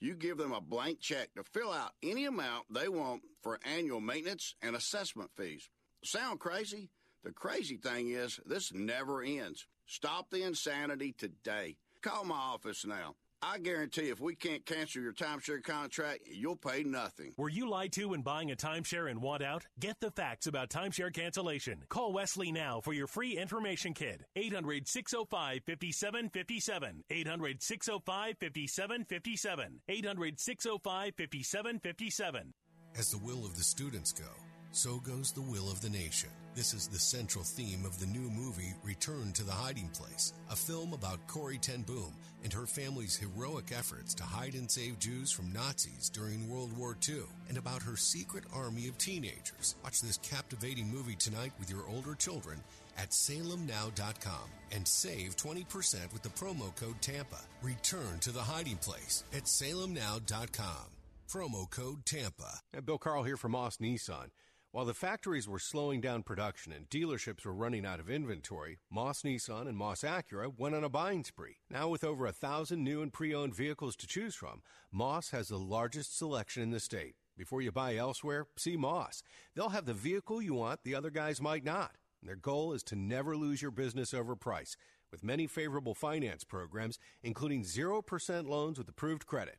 you 0.00 0.14
give 0.14 0.38
them 0.38 0.52
a 0.52 0.60
blank 0.60 1.00
check 1.00 1.34
to 1.34 1.44
fill 1.44 1.72
out 1.72 1.92
any 2.02 2.24
amount 2.24 2.64
they 2.72 2.88
want 2.88 3.22
for 3.42 3.60
annual 3.64 4.00
maintenance 4.00 4.54
and 4.62 4.74
assessment 4.74 5.30
fees. 5.36 5.68
Sound 6.02 6.40
crazy? 6.40 6.88
The 7.22 7.32
crazy 7.32 7.76
thing 7.76 8.10
is, 8.10 8.40
this 8.46 8.72
never 8.72 9.22
ends. 9.22 9.66
Stop 9.86 10.30
the 10.30 10.42
insanity 10.42 11.12
today. 11.12 11.76
Call 12.00 12.24
my 12.24 12.34
office 12.34 12.86
now. 12.86 13.16
I 13.42 13.58
guarantee 13.58 14.10
if 14.10 14.20
we 14.20 14.34
can't 14.34 14.64
cancel 14.66 15.02
your 15.02 15.14
timeshare 15.14 15.62
contract, 15.62 16.20
you'll 16.30 16.56
pay 16.56 16.82
nothing. 16.82 17.32
Were 17.38 17.48
you 17.48 17.68
lied 17.68 17.92
to 17.92 18.10
when 18.10 18.20
buying 18.20 18.50
a 18.50 18.56
timeshare 18.56 19.10
and 19.10 19.22
want 19.22 19.42
out? 19.42 19.66
Get 19.78 19.98
the 20.00 20.10
facts 20.10 20.46
about 20.46 20.68
timeshare 20.68 21.12
cancellation. 21.12 21.84
Call 21.88 22.12
Wesley 22.12 22.52
now 22.52 22.80
for 22.82 22.92
your 22.92 23.06
free 23.06 23.38
information 23.38 23.94
kit. 23.94 24.22
800 24.36 24.86
605 24.86 25.62
5757. 25.66 27.04
800 27.08 27.62
605 27.62 28.36
5757. 28.38 29.80
800 29.88 30.40
605 30.40 31.14
5757. 31.16 32.54
As 32.98 33.10
the 33.10 33.18
will 33.18 33.46
of 33.46 33.56
the 33.56 33.62
students 33.62 34.12
go, 34.12 34.24
so 34.72 34.98
goes 34.98 35.32
the 35.32 35.40
will 35.40 35.70
of 35.70 35.80
the 35.80 35.90
nation. 35.90 36.30
This 36.54 36.74
is 36.74 36.88
the 36.88 36.98
central 36.98 37.44
theme 37.44 37.84
of 37.84 37.98
the 38.00 38.06
new 38.06 38.28
movie 38.30 38.74
Return 38.82 39.32
to 39.32 39.44
the 39.44 39.52
Hiding 39.52 39.88
Place, 39.88 40.32
a 40.50 40.56
film 40.56 40.92
about 40.92 41.26
Corrie 41.28 41.58
ten 41.58 41.82
Boom 41.82 42.12
and 42.42 42.52
her 42.52 42.66
family's 42.66 43.16
heroic 43.16 43.72
efforts 43.76 44.14
to 44.14 44.24
hide 44.24 44.54
and 44.54 44.70
save 44.70 44.98
Jews 44.98 45.30
from 45.30 45.52
Nazis 45.52 46.08
during 46.08 46.48
World 46.48 46.76
War 46.76 46.96
II, 47.08 47.22
and 47.48 47.56
about 47.56 47.82
her 47.82 47.96
secret 47.96 48.44
army 48.52 48.88
of 48.88 48.98
teenagers. 48.98 49.76
Watch 49.84 50.00
this 50.00 50.18
captivating 50.18 50.88
movie 50.92 51.16
tonight 51.16 51.52
with 51.58 51.70
your 51.70 51.86
older 51.88 52.14
children 52.14 52.58
at 52.98 53.10
salemnow.com 53.10 54.50
and 54.72 54.86
save 54.86 55.36
20% 55.36 56.12
with 56.12 56.22
the 56.22 56.28
promo 56.30 56.74
code 56.76 57.00
TAMPA. 57.00 57.40
Return 57.62 58.18
to 58.20 58.32
the 58.32 58.40
hiding 58.40 58.76
place 58.76 59.24
at 59.32 59.44
salemnow.com. 59.44 60.86
Promo 61.30 61.70
code 61.70 62.04
TAMPA. 62.04 62.58
And 62.74 62.84
Bill 62.84 62.98
Carl 62.98 63.22
here 63.22 63.36
from 63.36 63.52
Moss 63.52 63.76
Nissan. 63.76 64.30
While 64.72 64.84
the 64.84 64.94
factories 64.94 65.48
were 65.48 65.58
slowing 65.58 66.00
down 66.00 66.22
production 66.22 66.72
and 66.72 66.88
dealerships 66.88 67.44
were 67.44 67.52
running 67.52 67.84
out 67.84 67.98
of 67.98 68.08
inventory, 68.08 68.78
Moss 68.88 69.22
Nissan 69.22 69.66
and 69.66 69.76
Moss 69.76 70.02
Acura 70.02 70.56
went 70.56 70.76
on 70.76 70.84
a 70.84 70.88
buying 70.88 71.24
spree. 71.24 71.56
Now, 71.68 71.88
with 71.88 72.04
over 72.04 72.24
a 72.24 72.32
thousand 72.32 72.84
new 72.84 73.02
and 73.02 73.12
pre 73.12 73.34
owned 73.34 73.52
vehicles 73.52 73.96
to 73.96 74.06
choose 74.06 74.36
from, 74.36 74.62
Moss 74.92 75.30
has 75.30 75.48
the 75.48 75.58
largest 75.58 76.16
selection 76.16 76.62
in 76.62 76.70
the 76.70 76.78
state. 76.78 77.16
Before 77.36 77.60
you 77.60 77.72
buy 77.72 77.96
elsewhere, 77.96 78.46
see 78.56 78.76
Moss. 78.76 79.24
They'll 79.56 79.70
have 79.70 79.86
the 79.86 79.92
vehicle 79.92 80.40
you 80.40 80.54
want 80.54 80.84
the 80.84 80.94
other 80.94 81.10
guys 81.10 81.40
might 81.40 81.64
not. 81.64 81.96
Their 82.22 82.36
goal 82.36 82.72
is 82.72 82.84
to 82.84 82.96
never 82.96 83.36
lose 83.36 83.60
your 83.60 83.72
business 83.72 84.14
over 84.14 84.36
price, 84.36 84.76
with 85.10 85.24
many 85.24 85.48
favorable 85.48 85.96
finance 85.96 86.44
programs, 86.44 87.00
including 87.24 87.64
0% 87.64 88.46
loans 88.46 88.78
with 88.78 88.88
approved 88.88 89.26
credit. 89.26 89.58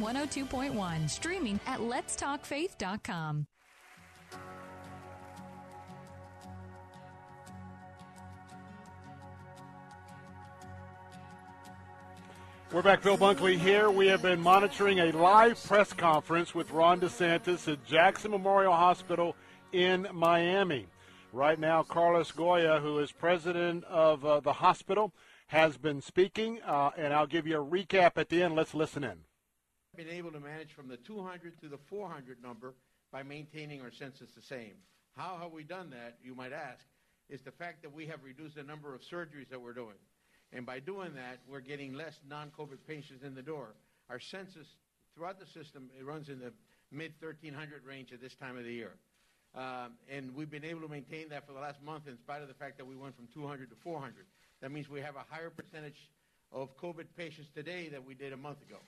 102.1, 0.00 1.08
streaming 1.08 1.60
at 1.66 1.80
letstalkfaith.com. 1.80 3.46
We're 12.72 12.82
back, 12.82 13.02
Bill 13.02 13.18
Bunkley 13.18 13.58
here. 13.58 13.90
We 13.90 14.06
have 14.06 14.22
been 14.22 14.40
monitoring 14.40 15.00
a 15.00 15.10
live 15.10 15.60
press 15.64 15.92
conference 15.92 16.54
with 16.54 16.70
Ron 16.70 17.00
DeSantis 17.00 17.66
at 17.66 17.84
Jackson 17.84 18.30
Memorial 18.30 18.74
Hospital 18.74 19.34
in 19.72 20.06
Miami. 20.12 20.86
Right 21.32 21.58
now, 21.58 21.82
Carlos 21.82 22.30
Goya, 22.30 22.78
who 22.78 23.00
is 23.00 23.10
president 23.10 23.82
of 23.84 24.24
uh, 24.24 24.38
the 24.38 24.52
hospital, 24.52 25.12
has 25.48 25.78
been 25.78 26.00
speaking, 26.00 26.60
uh, 26.62 26.90
and 26.96 27.12
I'll 27.12 27.26
give 27.26 27.44
you 27.44 27.60
a 27.60 27.64
recap 27.64 28.12
at 28.14 28.28
the 28.28 28.40
end. 28.40 28.54
Let's 28.54 28.72
listen 28.72 29.02
in. 29.02 29.18
Been 30.00 30.16
able 30.16 30.32
to 30.32 30.40
manage 30.40 30.72
from 30.72 30.88
the 30.88 30.96
200 30.96 31.60
to 31.60 31.68
the 31.68 31.76
400 31.90 32.42
number 32.42 32.72
by 33.12 33.22
maintaining 33.22 33.82
our 33.82 33.90
census 33.92 34.30
the 34.34 34.40
same. 34.40 34.72
How 35.14 35.36
have 35.42 35.52
we 35.52 35.62
done 35.62 35.90
that, 35.90 36.16
you 36.24 36.34
might 36.34 36.54
ask, 36.54 36.80
is 37.28 37.42
the 37.42 37.50
fact 37.50 37.82
that 37.82 37.92
we 37.92 38.06
have 38.06 38.24
reduced 38.24 38.54
the 38.56 38.62
number 38.62 38.94
of 38.94 39.02
surgeries 39.02 39.50
that 39.50 39.60
we're 39.60 39.74
doing. 39.74 40.00
And 40.54 40.64
by 40.64 40.80
doing 40.80 41.12
that, 41.16 41.40
we're 41.46 41.60
getting 41.60 41.92
less 41.92 42.14
non-COVID 42.26 42.78
patients 42.88 43.22
in 43.22 43.34
the 43.34 43.42
door. 43.42 43.74
Our 44.08 44.18
census 44.18 44.66
throughout 45.14 45.38
the 45.38 45.44
system, 45.44 45.90
it 45.98 46.06
runs 46.06 46.30
in 46.30 46.38
the 46.38 46.54
mid 46.90 47.12
1300 47.20 47.84
range 47.84 48.10
at 48.14 48.22
this 48.22 48.34
time 48.40 48.56
of 48.56 48.64
the 48.64 48.72
year. 48.72 48.92
Um, 49.54 49.98
and 50.10 50.34
we've 50.34 50.50
been 50.50 50.64
able 50.64 50.80
to 50.80 50.88
maintain 50.88 51.28
that 51.28 51.46
for 51.46 51.52
the 51.52 51.60
last 51.60 51.82
month 51.82 52.08
in 52.08 52.16
spite 52.16 52.40
of 52.40 52.48
the 52.48 52.54
fact 52.54 52.78
that 52.78 52.86
we 52.86 52.96
went 52.96 53.16
from 53.16 53.28
200 53.34 53.68
to 53.68 53.76
400. 53.84 54.14
That 54.62 54.72
means 54.72 54.88
we 54.88 55.02
have 55.02 55.16
a 55.16 55.24
higher 55.28 55.50
percentage 55.50 56.08
of 56.52 56.74
COVID 56.78 57.04
patients 57.18 57.50
today 57.54 57.90
than 57.90 58.06
we 58.06 58.14
did 58.14 58.32
a 58.32 58.38
month 58.38 58.62
ago. 58.62 58.78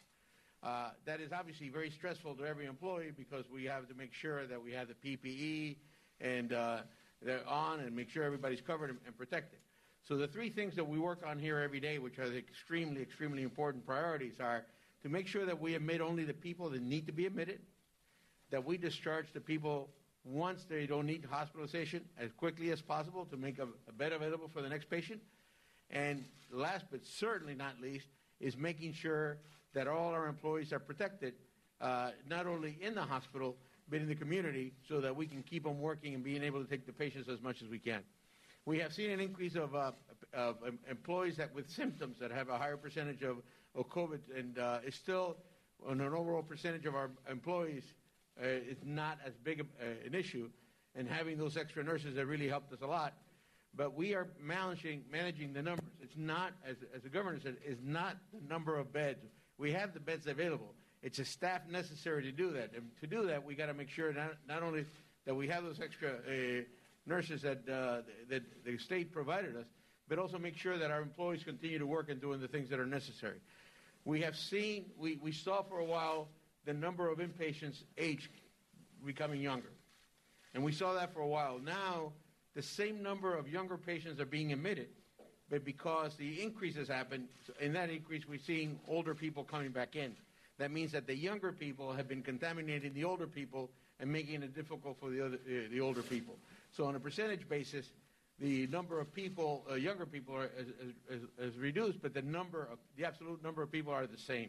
Uh, 0.63 0.91
that 1.05 1.21
is 1.21 1.33
obviously 1.33 1.69
very 1.69 1.91
stressful 1.91 2.37
to 2.37 2.45
every 2.45 2.67
employee 2.67 3.11
because 3.17 3.45
we 3.53 3.65
have 3.65 3.89
to 3.89 3.95
make 3.95 4.15
sure 4.15 4.47
that 4.47 4.63
we 4.63 4.73
have 4.73 4.87
the 4.87 4.95
PPE 5.17 5.77
and 6.21 6.53
uh, 6.53 6.79
they're 7.21 7.47
on 7.49 7.81
and 7.81 7.97
make 7.97 8.09
sure 8.09 8.23
everybody's 8.23 8.61
covered 8.61 8.91
and, 8.91 8.99
and 9.05 9.19
protected. 9.19 9.59
So 10.07 10.17
the 10.17 10.29
three 10.29 10.51
things 10.51 10.77
that 10.77 10.87
we 10.87 11.01
work 11.01 11.25
on 11.27 11.39
here 11.39 11.59
every 11.59 11.81
day, 11.81 11.99
which 11.99 12.19
are 12.21 12.29
the 12.29 12.39
extremely, 12.39 13.03
extremely 13.03 13.43
important 13.43 13.85
priorities, 13.85 14.35
are 14.39 14.65
to 15.03 15.09
make 15.09 15.27
sure 15.27 15.45
that 15.47 15.61
we 15.61 15.75
admit 15.75 16.01
only 16.01 16.25
the 16.25 16.35
people 16.35 16.71
that 16.71 16.83
need 16.83 17.07
to 17.07 17.13
be 17.13 17.27
admitted, 17.27 17.61
that 18.51 18.65
we 18.65 18.77
discharge 18.77 19.33
the 19.33 19.41
people 19.41 19.89
once 20.25 20.65
they 20.69 20.87
don't 20.87 21.07
need 21.07 21.25
hospitalization 21.29 22.05
as 22.19 22.31
quickly 22.33 22.71
as 22.71 22.81
possible 22.81 23.25
to 23.25 23.37
make 23.37 23.59
a, 23.59 23.67
a 23.89 23.93
bed 23.93 24.13
available 24.13 24.49
for 24.53 24.63
the 24.63 24.69
next 24.69 24.89
patient, 24.89 25.21
and 25.91 26.25
last 26.53 26.85
but 26.91 27.05
certainly 27.05 27.55
not 27.55 27.81
least 27.81 28.07
is 28.39 28.57
making 28.57 28.93
sure 28.93 29.39
that 29.75 29.87
all 29.87 30.13
our 30.13 30.27
employees 30.27 30.73
are 30.73 30.79
protected, 30.79 31.35
uh, 31.81 32.11
not 32.29 32.47
only 32.47 32.79
in 32.81 32.95
the 32.95 33.03
hospital 33.03 33.57
but 33.89 34.01
in 34.01 34.09
the 34.09 34.15
community, 34.15 34.73
so 34.89 35.01
that 35.01 35.15
we 35.15 35.27
can 35.27 35.43
keep 35.43 35.65
them 35.65 35.81
working 35.81 36.15
and 36.15 36.25
being 36.25 36.43
able 36.43 36.63
to 36.63 36.71
take 36.71 36.87
the 36.87 36.93
patients 36.93 37.29
as 37.29 37.43
much 37.43 37.63
as 37.63 37.69
we 37.69 37.79
can. 37.79 38.01
We 38.65 38.79
have 38.79 38.93
seen 38.93 39.11
an 39.11 39.21
increase 39.21 39.57
of, 39.57 39.75
uh, 39.75 39.91
of 40.33 40.57
employees 40.89 41.37
that 41.39 41.53
with 41.53 41.69
symptoms 41.69 42.17
that 42.21 42.31
have 42.31 42.49
a 42.49 42.57
higher 42.57 42.77
percentage 42.77 43.23
of, 43.23 43.39
of 43.75 43.89
COVID, 43.91 44.21
and 44.37 44.59
uh, 44.59 44.79
it's 44.87 44.97
still 44.97 45.37
on 45.87 46.01
an 46.01 46.15
overall 46.15 46.43
percentage 46.43 46.87
of 46.87 46.95
our 46.95 47.11
employees 47.29 47.83
uh, 48.41 48.47
is 48.47 48.79
not 48.85 49.19
as 49.27 49.33
big 49.43 49.61
uh, 49.61 50.07
an 50.07 50.15
issue. 50.15 50.49
And 50.95 51.09
having 51.09 51.39
those 51.39 51.57
extra 51.57 51.83
nurses 51.83 52.17
have 52.17 52.29
really 52.29 52.49
helped 52.49 52.73
us 52.73 52.81
a 52.83 52.87
lot. 52.87 53.15
But 53.75 53.95
we 53.95 54.15
are 54.15 54.29
managing 54.41 55.03
managing 55.11 55.55
the 55.55 55.63
numbers. 55.63 55.89
It's 56.03 56.17
not, 56.17 56.53
as, 56.67 56.77
as 56.95 57.03
the 57.03 57.09
governor 57.09 57.41
said, 57.43 57.57
is 57.67 57.79
not 57.83 58.17
the 58.33 58.47
number 58.47 58.79
of 58.79 58.93
beds. 58.93 59.25
We 59.59 59.73
have 59.73 59.95
the 59.95 60.01
beds 60.01 60.27
available. 60.27 60.75
It's 61.03 61.19
a 61.19 61.25
staff 61.25 61.63
necessary 61.69 62.23
to 62.23 62.33
do 62.33 62.53
that. 62.53 62.71
And 62.75 62.91
to 63.01 63.07
do 63.07 63.27
that, 63.27 63.45
we 63.45 63.55
got 63.55 63.67
to 63.67 63.75
make 63.75 63.89
sure 63.89 64.13
not, 64.13 64.35
not 64.49 64.63
only 64.63 64.87
that 65.25 65.35
we 65.35 65.49
have 65.49 65.65
those 65.65 65.81
extra 65.81 66.11
uh, 66.11 66.63
nurses 67.07 67.43
that, 67.43 67.69
uh, 67.69 68.03
that 68.29 68.43
the 68.65 68.79
state 68.79 69.13
provided 69.13 69.57
us, 69.57 69.67
but 70.09 70.19
also 70.19 70.39
make 70.39 70.57
sure 70.57 70.79
that 70.79 70.91
our 70.91 71.01
employees 71.01 71.43
continue 71.45 71.79
to 71.79 71.87
work 71.87 72.09
and 72.09 72.21
doing 72.21 72.41
the 72.41 72.49
things 72.49 72.69
that 72.71 72.79
are 72.79 72.87
necessary. 72.87 73.39
We 74.05 74.21
have 74.23 74.37
seen, 74.37 74.87
we, 74.97 75.19
we 75.23 75.33
saw 75.33 75.63
for 75.63 75.79
a 75.79 75.85
while 75.85 76.29
the 76.65 76.73
number 76.73 77.09
of 77.11 77.19
inpatients 77.19 77.83
age 77.99 78.31
becoming 79.05 79.41
younger. 79.41 79.73
And 80.55 80.63
we 80.63 80.73
saw 80.73 80.95
that 80.95 81.13
for 81.13 81.21
a 81.21 81.27
while. 81.27 81.59
Now, 81.59 82.13
the 82.55 82.63
same 82.63 83.03
number 83.03 83.37
of 83.37 83.49
younger 83.49 83.77
patients 83.77 84.21
are 84.21 84.27
being 84.27 84.53
admitted, 84.53 84.89
but 85.53 85.67
because 85.67 86.17
the 86.17 86.43
increase 86.43 86.77
has 86.77 86.89
happened, 86.89 87.29
in 87.61 87.75
that 87.75 87.91
increase, 87.91 88.27
we're 88.27 88.39
seeing 88.39 88.81
older 88.89 89.15
people 89.15 89.45
coming 89.45 89.71
back 89.71 89.97
in. 89.97 90.17
That 90.57 90.71
means 90.71 90.93
that 90.93 91.07
the 91.07 91.15
younger 91.15 91.53
people 91.53 91.93
have 91.93 92.09
been 92.09 92.23
contaminating 92.23 92.95
the 92.95 93.05
older 93.05 93.27
people 93.27 93.71
and 94.01 94.11
making 94.11 94.43
it 94.43 94.55
difficult 94.55 94.97
for 94.99 95.11
the, 95.11 95.27
other, 95.27 95.37
uh, 95.37 95.69
the 95.71 95.79
older 95.79 96.01
people. 96.01 96.39
So 96.71 96.87
on 96.87 96.97
a 96.97 97.01
percentage 97.01 97.47
basis, 97.51 97.85
the 98.39 98.67
number 98.69 98.99
of 98.99 99.13
people, 99.13 99.67
uh, 99.71 99.75
younger 99.75 100.07
people, 100.07 100.35
are, 100.35 100.49
is, 100.59 100.69
is, 101.11 101.23
is, 101.39 101.59
reduced, 101.59 102.01
but 102.01 102.15
the 102.15 102.23
number 102.23 102.67
of 102.73 102.79
the 102.97 103.05
absolute 103.05 103.43
number 103.45 103.63
of 103.63 103.71
people 103.71 103.93
are 103.93 104.07
the 104.07 104.17
same. 104.17 104.49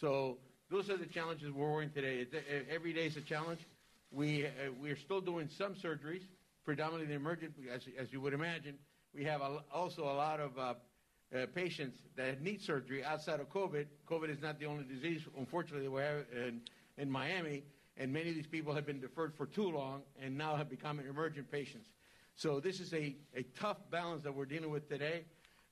So 0.00 0.38
those 0.70 0.88
are 0.88 0.96
the 0.96 1.04
challenges 1.04 1.52
we're 1.52 1.70
working 1.70 1.90
today. 1.90 2.26
Every 2.70 2.94
day 2.94 3.04
is 3.04 3.18
a 3.18 3.20
challenge. 3.20 3.60
We 4.10 4.46
uh, 4.46 4.72
we 4.80 4.90
are 4.90 4.96
still 4.96 5.20
doing 5.20 5.50
some 5.58 5.74
surgeries, 5.74 6.22
predominantly 6.64 7.08
the 7.08 7.20
emergent, 7.20 7.52
as, 7.70 7.82
as 7.98 8.10
you 8.10 8.22
would 8.22 8.32
imagine. 8.32 8.78
We 9.14 9.24
have 9.24 9.40
a, 9.40 9.58
also 9.72 10.04
a 10.04 10.14
lot 10.14 10.40
of 10.40 10.58
uh, 10.58 10.74
uh, 11.34 11.46
patients 11.54 11.98
that 12.16 12.42
need 12.42 12.60
surgery 12.60 13.04
outside 13.04 13.40
of 13.40 13.48
COVID. 13.50 13.86
COVID 14.08 14.30
is 14.30 14.40
not 14.40 14.58
the 14.58 14.66
only 14.66 14.84
disease, 14.84 15.22
unfortunately, 15.36 15.88
we 15.88 16.00
have 16.00 16.24
in, 16.34 16.60
in 16.96 17.10
Miami 17.10 17.64
and 17.96 18.12
many 18.12 18.30
of 18.30 18.34
these 18.34 18.46
people 18.46 18.74
have 18.74 18.86
been 18.86 19.00
deferred 19.00 19.34
for 19.34 19.46
too 19.46 19.70
long 19.70 20.02
and 20.20 20.36
now 20.36 20.56
have 20.56 20.70
become 20.70 21.00
emergent 21.00 21.50
patients. 21.50 21.88
So 22.34 22.58
this 22.58 22.80
is 22.80 22.94
a, 22.94 23.14
a 23.36 23.42
tough 23.58 23.76
balance 23.90 24.22
that 24.22 24.34
we're 24.34 24.46
dealing 24.46 24.70
with 24.70 24.88
today. 24.88 25.24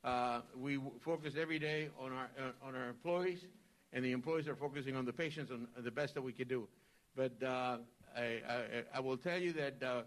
Uh, 0.04 0.42
we 0.56 0.78
focus 1.00 1.34
every 1.40 1.58
day 1.58 1.88
on 1.98 2.12
our 2.12 2.28
uh, 2.38 2.66
on 2.66 2.76
our 2.76 2.88
employees, 2.88 3.44
and 3.92 4.04
the 4.04 4.12
employees 4.12 4.46
are 4.46 4.54
focusing 4.54 4.94
on 4.94 5.04
the 5.04 5.12
patients 5.12 5.50
on 5.50 5.66
the 5.82 5.90
best 5.90 6.14
that 6.14 6.22
we 6.22 6.32
can 6.32 6.46
do. 6.46 6.68
But 7.16 7.32
uh, 7.42 7.78
I, 8.16 8.22
I, 8.22 8.64
I, 8.94 9.00
will 9.00 9.16
tell 9.16 9.38
you 9.38 9.52
that 9.54 9.82
uh, 9.82 10.02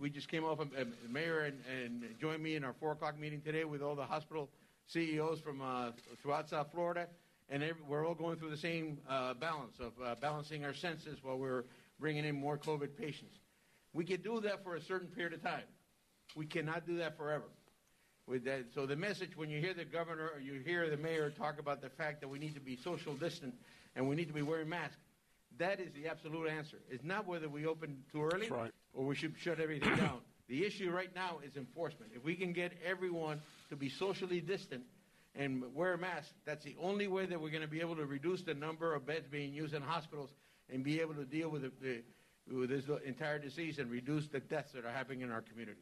we 0.00 0.10
just 0.10 0.28
came 0.28 0.44
off. 0.44 0.58
the 0.58 0.86
mayor 1.08 1.40
and, 1.40 1.60
and, 1.82 2.04
joined 2.20 2.42
me 2.42 2.56
in 2.56 2.64
our 2.64 2.72
four 2.74 2.92
o'clock 2.92 3.18
meeting 3.18 3.40
today 3.40 3.64
with 3.64 3.82
all 3.82 3.94
the 3.94 4.04
hospital 4.04 4.48
CEOs 4.86 5.40
from 5.40 5.60
uh, 5.60 5.90
throughout 6.22 6.48
South 6.48 6.68
Florida, 6.72 7.06
and 7.48 7.62
every, 7.62 7.82
we're 7.88 8.06
all 8.06 8.14
going 8.14 8.36
through 8.38 8.50
the 8.50 8.56
same 8.56 8.98
uh, 9.08 9.34
balance 9.34 9.78
of 9.80 9.92
uh, 10.04 10.14
balancing 10.20 10.64
our 10.64 10.74
senses 10.74 11.18
while 11.22 11.38
we're 11.38 11.64
bringing 11.98 12.24
in 12.24 12.34
more 12.34 12.56
COVID 12.56 12.96
patients. 12.96 13.38
We 13.92 14.04
can 14.04 14.20
do 14.20 14.40
that 14.40 14.62
for 14.62 14.76
a 14.76 14.80
certain 14.80 15.08
period 15.08 15.32
of 15.32 15.42
time. 15.42 15.64
We 16.34 16.46
cannot 16.46 16.86
do 16.86 16.98
that 16.98 17.16
forever. 17.16 17.44
That, 18.28 18.66
so 18.74 18.86
the 18.86 18.96
message 18.96 19.36
when 19.36 19.50
you 19.50 19.60
hear 19.60 19.72
the 19.72 19.84
governor 19.84 20.30
or 20.34 20.40
you 20.40 20.60
hear 20.64 20.90
the 20.90 20.96
mayor 20.96 21.30
talk 21.30 21.60
about 21.60 21.80
the 21.80 21.88
fact 21.88 22.20
that 22.22 22.28
we 22.28 22.40
need 22.40 22.54
to 22.54 22.60
be 22.60 22.76
social 22.76 23.14
distant 23.14 23.54
and 23.94 24.08
we 24.08 24.16
need 24.16 24.26
to 24.26 24.34
be 24.34 24.42
wearing 24.42 24.68
masks, 24.68 24.96
that 25.58 25.80
is 25.80 25.92
the 25.92 26.08
absolute 26.08 26.48
answer. 26.48 26.78
It's 26.90 27.04
not 27.04 27.26
whether 27.26 27.48
we 27.48 27.66
open 27.66 28.02
too 28.10 28.24
early 28.24 28.48
right. 28.50 28.72
Or 28.96 29.04
we 29.04 29.14
should 29.14 29.34
shut 29.38 29.60
everything 29.60 29.94
down. 29.96 30.18
The 30.48 30.64
issue 30.64 30.90
right 30.90 31.14
now 31.14 31.38
is 31.44 31.56
enforcement. 31.56 32.12
If 32.14 32.24
we 32.24 32.34
can 32.34 32.52
get 32.52 32.72
everyone 32.84 33.40
to 33.68 33.76
be 33.76 33.88
socially 33.88 34.40
distant 34.40 34.82
and 35.34 35.62
wear 35.74 35.92
a 35.94 35.98
mask, 35.98 36.30
that's 36.44 36.64
the 36.64 36.76
only 36.80 37.08
way 37.08 37.26
that 37.26 37.40
we're 37.40 37.50
going 37.50 37.62
to 37.62 37.68
be 37.68 37.80
able 37.80 37.96
to 37.96 38.06
reduce 38.06 38.42
the 38.42 38.54
number 38.54 38.94
of 38.94 39.06
beds 39.06 39.26
being 39.28 39.52
used 39.52 39.74
in 39.74 39.82
hospitals 39.82 40.30
and 40.72 40.82
be 40.82 41.00
able 41.00 41.14
to 41.14 41.24
deal 41.24 41.48
with, 41.48 41.62
the, 41.62 41.72
the, 41.82 42.56
with 42.56 42.70
this 42.70 42.84
entire 43.04 43.38
disease 43.38 43.78
and 43.78 43.90
reduce 43.90 44.28
the 44.28 44.40
deaths 44.40 44.72
that 44.72 44.84
are 44.84 44.92
happening 44.92 45.20
in 45.22 45.30
our 45.30 45.42
community. 45.42 45.80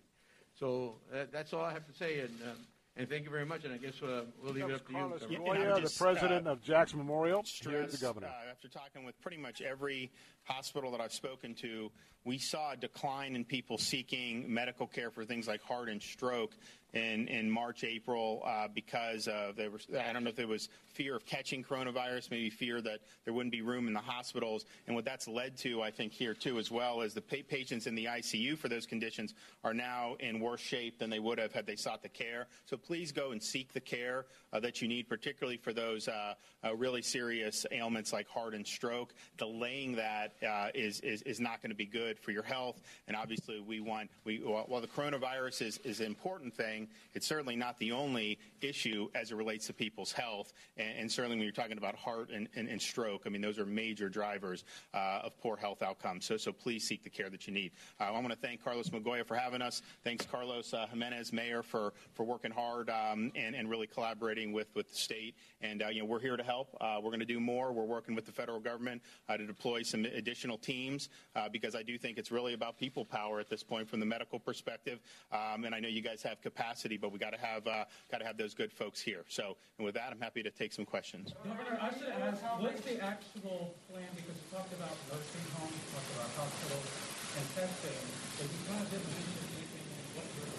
So 0.58 0.96
uh, 1.12 1.24
that's 1.32 1.52
all 1.52 1.62
I 1.62 1.72
have 1.72 1.86
to 1.86 1.92
say, 1.92 2.20
and, 2.20 2.30
uh, 2.42 2.52
and 2.96 3.08
thank 3.08 3.24
you 3.24 3.30
very 3.30 3.44
much. 3.44 3.64
And 3.64 3.74
I 3.74 3.76
guess 3.76 4.00
uh, 4.02 4.22
we'll 4.42 4.52
leave 4.52 4.64
it 4.68 4.74
up 4.74 4.86
to 4.86 4.92
you. 4.92 4.98
Carlos 4.98 5.20
Governor. 5.22 5.74
Goya, 5.74 5.80
the 5.80 5.94
president 5.98 6.46
of 6.46 6.62
Jackson 6.62 6.98
Memorial. 6.98 7.38
Here's 7.38 7.50
stress, 7.50 7.92
the 7.92 7.98
governor. 7.98 8.28
uh, 8.28 8.50
after 8.50 8.68
talking 8.68 9.04
with 9.04 9.20
pretty 9.20 9.36
much 9.36 9.60
every 9.60 10.12
hospital 10.44 10.90
that 10.92 11.00
I've 11.00 11.12
spoken 11.12 11.54
to, 11.56 11.90
we 12.24 12.38
saw 12.38 12.72
a 12.72 12.76
decline 12.76 13.36
in 13.36 13.44
people 13.44 13.76
seeking 13.76 14.52
medical 14.52 14.86
care 14.86 15.10
for 15.10 15.24
things 15.24 15.46
like 15.46 15.62
heart 15.62 15.88
and 15.88 16.02
stroke 16.02 16.54
in, 16.94 17.26
in 17.26 17.50
March, 17.50 17.82
April, 17.82 18.42
uh, 18.46 18.68
because 18.72 19.26
of 19.26 19.58
I 19.58 20.12
don't 20.12 20.22
know 20.22 20.30
if 20.30 20.36
there 20.36 20.46
was 20.46 20.68
fear 20.92 21.16
of 21.16 21.26
catching 21.26 21.64
coronavirus, 21.64 22.30
maybe 22.30 22.50
fear 22.50 22.80
that 22.80 23.00
there 23.24 23.34
wouldn't 23.34 23.50
be 23.52 23.62
room 23.62 23.88
in 23.88 23.94
the 23.94 24.00
hospitals, 24.00 24.64
and 24.86 24.94
what 24.94 25.04
that's 25.04 25.26
led 25.26 25.56
to, 25.58 25.82
I 25.82 25.90
think, 25.90 26.12
here 26.12 26.34
too, 26.34 26.58
as 26.58 26.70
well 26.70 27.02
as 27.02 27.12
the 27.12 27.20
pa- 27.20 27.36
patients 27.48 27.88
in 27.88 27.96
the 27.96 28.04
ICU 28.04 28.56
for 28.56 28.68
those 28.68 28.86
conditions 28.86 29.34
are 29.64 29.74
now 29.74 30.14
in 30.20 30.38
worse 30.38 30.60
shape 30.60 30.98
than 30.98 31.10
they 31.10 31.18
would 31.18 31.38
have 31.38 31.52
had 31.52 31.66
they 31.66 31.76
sought 31.76 32.02
the 32.02 32.08
care. 32.08 32.46
So 32.66 32.76
please 32.76 33.10
go 33.10 33.32
and 33.32 33.42
seek 33.42 33.72
the 33.72 33.80
care 33.80 34.26
uh, 34.52 34.60
that 34.60 34.80
you 34.80 34.86
need, 34.86 35.08
particularly 35.08 35.56
for 35.56 35.72
those 35.72 36.06
uh, 36.06 36.34
uh, 36.64 36.76
really 36.76 37.02
serious 37.02 37.66
ailments 37.72 38.12
like 38.12 38.28
heart 38.28 38.54
and 38.54 38.64
stroke. 38.64 39.14
Delaying 39.36 39.96
that 39.96 40.33
uh, 40.42 40.68
is 40.74 41.00
is 41.00 41.22
is 41.22 41.40
not 41.40 41.62
going 41.62 41.70
to 41.70 41.76
be 41.76 41.86
good 41.86 42.18
for 42.18 42.30
your 42.30 42.42
health, 42.42 42.82
and 43.06 43.16
obviously 43.16 43.60
we 43.60 43.80
want 43.80 44.10
we 44.24 44.38
while 44.38 44.80
the 44.80 44.86
coronavirus 44.86 45.62
is 45.62 45.78
is 45.78 46.00
an 46.00 46.06
important 46.06 46.54
thing, 46.54 46.88
it's 47.14 47.26
certainly 47.26 47.56
not 47.56 47.78
the 47.78 47.92
only 47.92 48.38
issue 48.60 49.08
as 49.14 49.30
it 49.30 49.36
relates 49.36 49.66
to 49.66 49.72
people's 49.72 50.12
health, 50.12 50.52
and, 50.76 50.98
and 50.98 51.12
certainly 51.12 51.36
when 51.36 51.44
you're 51.44 51.52
talking 51.52 51.78
about 51.78 51.94
heart 51.94 52.30
and, 52.30 52.48
and, 52.56 52.68
and 52.68 52.80
stroke, 52.80 53.22
I 53.26 53.28
mean 53.28 53.40
those 53.40 53.58
are 53.58 53.66
major 53.66 54.08
drivers 54.08 54.64
uh, 54.92 55.20
of 55.24 55.38
poor 55.40 55.56
health 55.56 55.82
outcomes. 55.82 56.24
So 56.24 56.36
so 56.36 56.52
please 56.52 56.86
seek 56.86 57.04
the 57.04 57.10
care 57.10 57.30
that 57.30 57.46
you 57.46 57.52
need. 57.52 57.72
Uh, 58.00 58.04
I 58.04 58.10
want 58.12 58.30
to 58.30 58.36
thank 58.36 58.62
Carlos 58.62 58.90
Migoya 58.90 59.26
for 59.26 59.36
having 59.36 59.62
us. 59.62 59.82
Thanks 60.02 60.26
Carlos 60.26 60.72
uh, 60.74 60.86
Gimenez, 60.90 61.32
Mayor, 61.32 61.62
for 61.62 61.92
for 62.14 62.24
working 62.24 62.50
hard 62.50 62.90
um, 62.90 63.32
and 63.34 63.54
and 63.54 63.68
really 63.68 63.86
collaborating 63.86 64.52
with 64.52 64.74
with 64.74 64.90
the 64.90 64.96
state. 64.96 65.36
And 65.60 65.82
uh, 65.82 65.88
you 65.88 66.00
know 66.00 66.06
we're 66.06 66.20
here 66.20 66.36
to 66.36 66.44
help. 66.44 66.76
Uh, 66.80 66.98
we're 67.02 67.10
going 67.10 67.20
to 67.20 67.26
do 67.26 67.40
more. 67.40 67.72
We're 67.72 67.84
working 67.84 68.14
with 68.14 68.26
the 68.26 68.32
federal 68.32 68.60
government 68.60 69.02
to 69.28 69.46
deploy 69.46 69.82
some 69.82 70.06
additional 70.24 70.56
teams 70.56 71.10
uh, 71.36 71.50
because 71.50 71.74
I 71.74 71.82
do 71.82 71.98
think 71.98 72.16
it's 72.16 72.32
really 72.32 72.54
about 72.54 72.78
people 72.78 73.04
power 73.04 73.40
at 73.40 73.50
this 73.50 73.62
point 73.62 73.86
from 73.90 74.00
the 74.00 74.06
medical 74.06 74.38
perspective. 74.38 75.00
Um, 75.30 75.64
and 75.64 75.74
I 75.74 75.80
know 75.80 75.88
you 75.88 76.00
guys 76.00 76.22
have 76.22 76.40
capacity, 76.40 76.96
but 76.96 77.12
we 77.12 77.18
got 77.18 77.34
to 77.34 77.38
have 77.38 77.66
uh, 77.66 77.84
got 78.10 78.18
to 78.18 78.24
have 78.24 78.38
those 78.38 78.54
good 78.54 78.72
folks 78.72 79.00
here. 79.02 79.24
So, 79.28 79.58
and 79.76 79.84
with 79.84 79.94
that, 79.96 80.08
I'm 80.10 80.20
happy 80.20 80.42
to 80.42 80.50
take 80.50 80.72
some 80.72 80.86
questions. 80.86 81.34
Governor, 81.44 81.78
I 81.78 81.92
should 81.92 82.08
ask, 82.08 82.40
what's 82.58 82.80
the 82.80 83.04
actual 83.04 83.74
plan? 83.90 84.08
Because 84.16 84.36
you 84.40 84.48
talked 84.56 84.72
about 84.72 84.96
nursing 85.12 85.44
homes, 85.60 85.76
you 85.76 85.92
talked 85.92 86.10
about 86.16 86.30
hospitals 86.40 86.88
and 87.36 87.44
testing, 87.52 88.00
but 88.38 88.46
you 88.48 88.60
kind 88.64 88.80
of 88.80 88.90
didn't 88.90 89.12
mention 89.12 89.44
anything 89.60 89.86
in 89.92 90.08
what 90.16 90.26
you're 90.40 90.56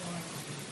trying 0.00 0.24
to 0.24 0.38
do. 0.48 0.64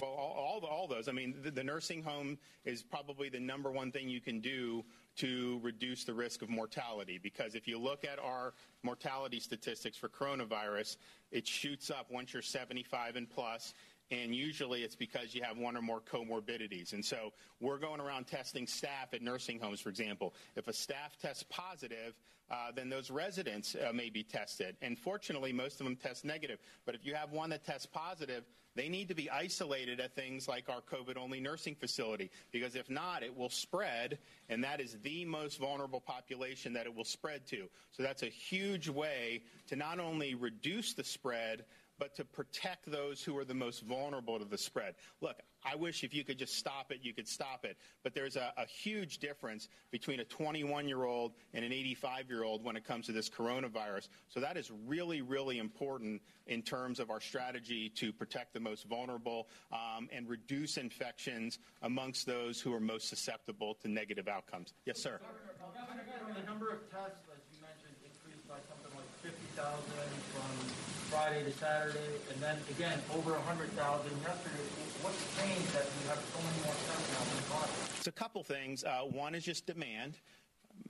Well, 0.00 0.10
all, 0.10 0.60
all, 0.62 0.66
all 0.66 0.86
those. 0.88 1.06
I 1.08 1.12
mean, 1.12 1.34
the, 1.42 1.50
the 1.50 1.62
nursing 1.62 2.02
home 2.02 2.38
is 2.64 2.82
probably 2.82 3.28
the 3.28 3.38
number 3.38 3.70
one 3.70 3.92
thing 3.92 4.08
you 4.08 4.20
can 4.20 4.40
do 4.40 4.84
to 5.16 5.60
reduce 5.62 6.04
the 6.04 6.14
risk 6.14 6.42
of 6.42 6.48
mortality. 6.48 7.18
Because 7.22 7.54
if 7.54 7.68
you 7.68 7.78
look 7.78 8.04
at 8.04 8.18
our 8.18 8.54
mortality 8.82 9.40
statistics 9.40 9.96
for 9.96 10.08
coronavirus, 10.08 10.96
it 11.30 11.46
shoots 11.46 11.90
up 11.90 12.10
once 12.10 12.32
you're 12.32 12.42
75 12.42 13.16
and 13.16 13.28
plus. 13.28 13.74
And 14.10 14.34
usually 14.34 14.82
it's 14.82 14.96
because 14.96 15.34
you 15.34 15.42
have 15.42 15.56
one 15.56 15.76
or 15.76 15.82
more 15.82 16.00
comorbidities. 16.00 16.92
And 16.92 17.04
so 17.04 17.32
we're 17.60 17.78
going 17.78 18.00
around 18.00 18.26
testing 18.26 18.66
staff 18.66 19.14
at 19.14 19.22
nursing 19.22 19.58
homes, 19.58 19.80
for 19.80 19.88
example. 19.88 20.34
If 20.54 20.68
a 20.68 20.72
staff 20.72 21.16
tests 21.20 21.44
positive, 21.48 22.14
uh, 22.50 22.72
then 22.74 22.90
those 22.90 23.10
residents 23.10 23.74
uh, 23.74 23.92
may 23.92 24.10
be 24.10 24.22
tested. 24.22 24.76
And 24.82 24.98
fortunately, 24.98 25.52
most 25.52 25.80
of 25.80 25.86
them 25.86 25.96
test 25.96 26.24
negative. 26.24 26.58
But 26.84 26.94
if 26.94 27.06
you 27.06 27.14
have 27.14 27.32
one 27.32 27.48
that 27.50 27.64
tests 27.64 27.86
positive, 27.86 28.44
they 28.74 28.88
need 28.88 29.08
to 29.08 29.14
be 29.14 29.28
isolated 29.30 30.00
at 30.00 30.14
things 30.14 30.48
like 30.48 30.68
our 30.68 30.80
COVID 30.80 31.16
only 31.16 31.40
nursing 31.40 31.74
facility 31.74 32.30
because 32.50 32.74
if 32.74 32.88
not, 32.88 33.22
it 33.22 33.36
will 33.36 33.50
spread, 33.50 34.18
and 34.48 34.64
that 34.64 34.80
is 34.80 34.96
the 35.02 35.24
most 35.24 35.58
vulnerable 35.58 36.00
population 36.00 36.72
that 36.72 36.86
it 36.86 36.94
will 36.94 37.04
spread 37.04 37.46
to. 37.46 37.68
So 37.90 38.02
that's 38.02 38.22
a 38.22 38.26
huge 38.26 38.88
way 38.88 39.42
to 39.68 39.76
not 39.76 40.00
only 40.00 40.34
reduce 40.34 40.94
the 40.94 41.04
spread, 41.04 41.64
but 41.98 42.14
to 42.16 42.24
protect 42.24 42.90
those 42.90 43.22
who 43.22 43.36
are 43.38 43.44
the 43.44 43.54
most 43.54 43.82
vulnerable 43.82 44.38
to 44.38 44.44
the 44.44 44.58
spread. 44.58 44.94
Look, 45.20 45.36
I 45.64 45.76
wish 45.76 46.04
if 46.04 46.14
you 46.14 46.24
could 46.24 46.38
just 46.38 46.56
stop 46.56 46.90
it, 46.90 47.00
you 47.02 47.12
could 47.12 47.28
stop 47.28 47.64
it. 47.64 47.76
But 48.02 48.14
there's 48.14 48.36
a, 48.36 48.52
a 48.56 48.66
huge 48.66 49.18
difference 49.18 49.68
between 49.90 50.20
a 50.20 50.24
21 50.24 50.88
year 50.88 51.04
old 51.04 51.32
and 51.54 51.64
an 51.64 51.72
85 51.72 52.28
year 52.28 52.44
old 52.44 52.64
when 52.64 52.76
it 52.76 52.84
comes 52.84 53.06
to 53.06 53.12
this 53.12 53.28
coronavirus. 53.28 54.08
So 54.28 54.40
that 54.40 54.56
is 54.56 54.70
really, 54.86 55.22
really 55.22 55.58
important 55.58 56.22
in 56.46 56.62
terms 56.62 56.98
of 56.98 57.10
our 57.10 57.20
strategy 57.20 57.88
to 57.90 58.12
protect 58.12 58.52
the 58.52 58.60
most 58.60 58.88
vulnerable 58.88 59.48
um, 59.72 60.08
and 60.12 60.28
reduce 60.28 60.76
infections 60.76 61.58
amongst 61.82 62.26
those 62.26 62.60
who 62.60 62.74
are 62.74 62.80
most 62.80 63.08
susceptible 63.08 63.74
to 63.82 63.88
negative 63.88 64.28
outcomes. 64.28 64.74
Yes, 64.84 64.98
sir. 64.98 65.20
The 66.34 66.46
number 66.46 66.70
of 66.70 66.90
tests, 66.90 67.28
as 67.30 67.40
you 67.52 67.60
mentioned, 67.60 67.94
increased 68.02 68.48
by 68.48 68.56
something 68.68 68.90
like 68.96 69.10
50,000 69.22 69.72
from 70.32 70.81
Friday 71.12 71.44
to 71.44 71.52
Saturday, 71.52 71.98
and 72.32 72.40
then 72.40 72.56
again, 72.70 72.98
over 73.14 73.32
100,000 73.32 73.68
yesterday. 73.76 74.64
What's 75.02 75.20
changed 75.36 75.68
that 75.76 75.84
we 75.84 76.08
have 76.08 76.16
so 76.16 76.40
many 76.40 76.56
more 76.64 76.72
tests 76.72 77.12
now 77.12 77.60
than? 77.60 77.68
It's 77.98 78.06
a 78.06 78.12
couple 78.12 78.42
things. 78.42 78.82
Uh, 78.82 79.02
one 79.02 79.34
is 79.34 79.44
just 79.44 79.66
demand. 79.66 80.16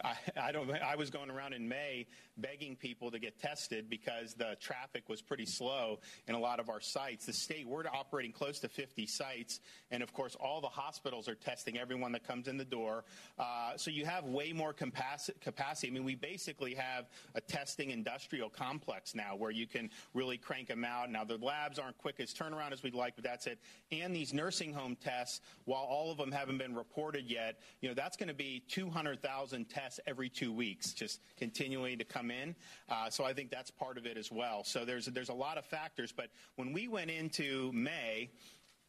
I, 0.05 0.15
I, 0.41 0.52
don't. 0.52 0.70
I 0.70 0.97
was 0.97 1.11
going 1.11 1.31
around 1.31 1.52
in 1.52 1.69
May 1.69 2.07
begging 2.36 2.77
people 2.77 3.11
to 3.11 3.19
get 3.19 3.39
tested 3.39 3.89
because 3.91 4.35
the 4.35 4.57
traffic 4.61 5.09
was 5.09 5.20
pretty 5.20 5.47
slow 5.47 5.99
in 6.27 6.35
a 6.35 6.39
lot 6.39 6.61
of 6.61 6.69
our 6.69 6.81
sites. 6.81 7.27
The 7.27 7.33
state 7.33 7.67
we're 7.67 7.85
operating 7.86 8.33
close 8.33 8.59
to 8.61 8.69
50 8.69 9.07
sites, 9.07 9.61
and 9.91 10.02
of 10.02 10.12
course, 10.12 10.36
all 10.41 10.61
the 10.61 10.69
hospitals 10.69 11.28
are 11.28 11.35
testing 11.35 11.78
everyone 11.78 12.12
that 12.12 12.27
comes 12.27 12.49
in 12.49 12.57
the 12.57 12.65
door. 12.65 13.05
Uh, 13.39 13.77
so 13.77 13.91
you 13.91 14.05
have 14.05 14.25
way 14.25 14.52
more 14.52 14.73
capacity. 14.73 15.39
Capacity. 15.41 15.89
I 15.89 15.91
mean, 15.91 16.05
we 16.05 16.15
basically 16.15 16.75
have 16.75 17.09
a 17.35 17.41
testing 17.41 17.91
industrial 17.91 18.49
complex 18.49 19.15
now 19.15 19.36
where 19.36 19.51
you 19.51 19.67
can 19.67 19.91
really 20.15 20.39
crank 20.39 20.69
them 20.69 20.85
out. 20.85 21.11
Now 21.11 21.25
the 21.25 21.36
labs 21.36 21.78
aren't 21.78 21.99
quick 21.99 22.19
as 22.19 22.33
turnaround 22.33 22.73
as 22.73 22.83
we'd 22.83 22.94
like, 22.94 23.15
but 23.15 23.25
that's 23.25 23.47
it. 23.47 23.59
And 23.91 24.15
these 24.15 24.33
nursing 24.33 24.73
home 24.73 24.97
tests, 24.97 25.41
while 25.65 25.83
all 25.83 26.11
of 26.11 26.19
them 26.19 26.33
haven't 26.33 26.59
been 26.59 26.75
reported 26.75 27.31
yet, 27.31 27.61
you 27.81 27.89
know 27.89 27.94
that's 27.94 28.17
going 28.17 28.28
to 28.28 28.35
be 28.35 28.62
200,000 28.69 29.69
tests 29.73 30.01
every 30.07 30.28
two 30.28 30.52
weeks, 30.52 30.92
just 30.92 31.20
continuing 31.36 31.99
to 31.99 32.05
come 32.05 32.31
in. 32.31 32.55
Uh, 32.89 33.10
so 33.10 33.25
I 33.25 33.33
think 33.33 33.51
that's 33.51 33.70
part 33.70 33.99
of 33.99 34.07
it 34.07 34.17
as 34.17 34.31
well. 34.31 34.65
So 34.65 34.84
there's 34.84 35.07
there's 35.07 35.28
a 35.28 35.34
lot 35.34 35.59
of 35.59 35.65
factors. 35.65 36.12
But 36.12 36.28
when 36.57 36.73
we 36.73 36.89
went 36.89 37.10
into 37.10 37.70
May, 37.73 38.31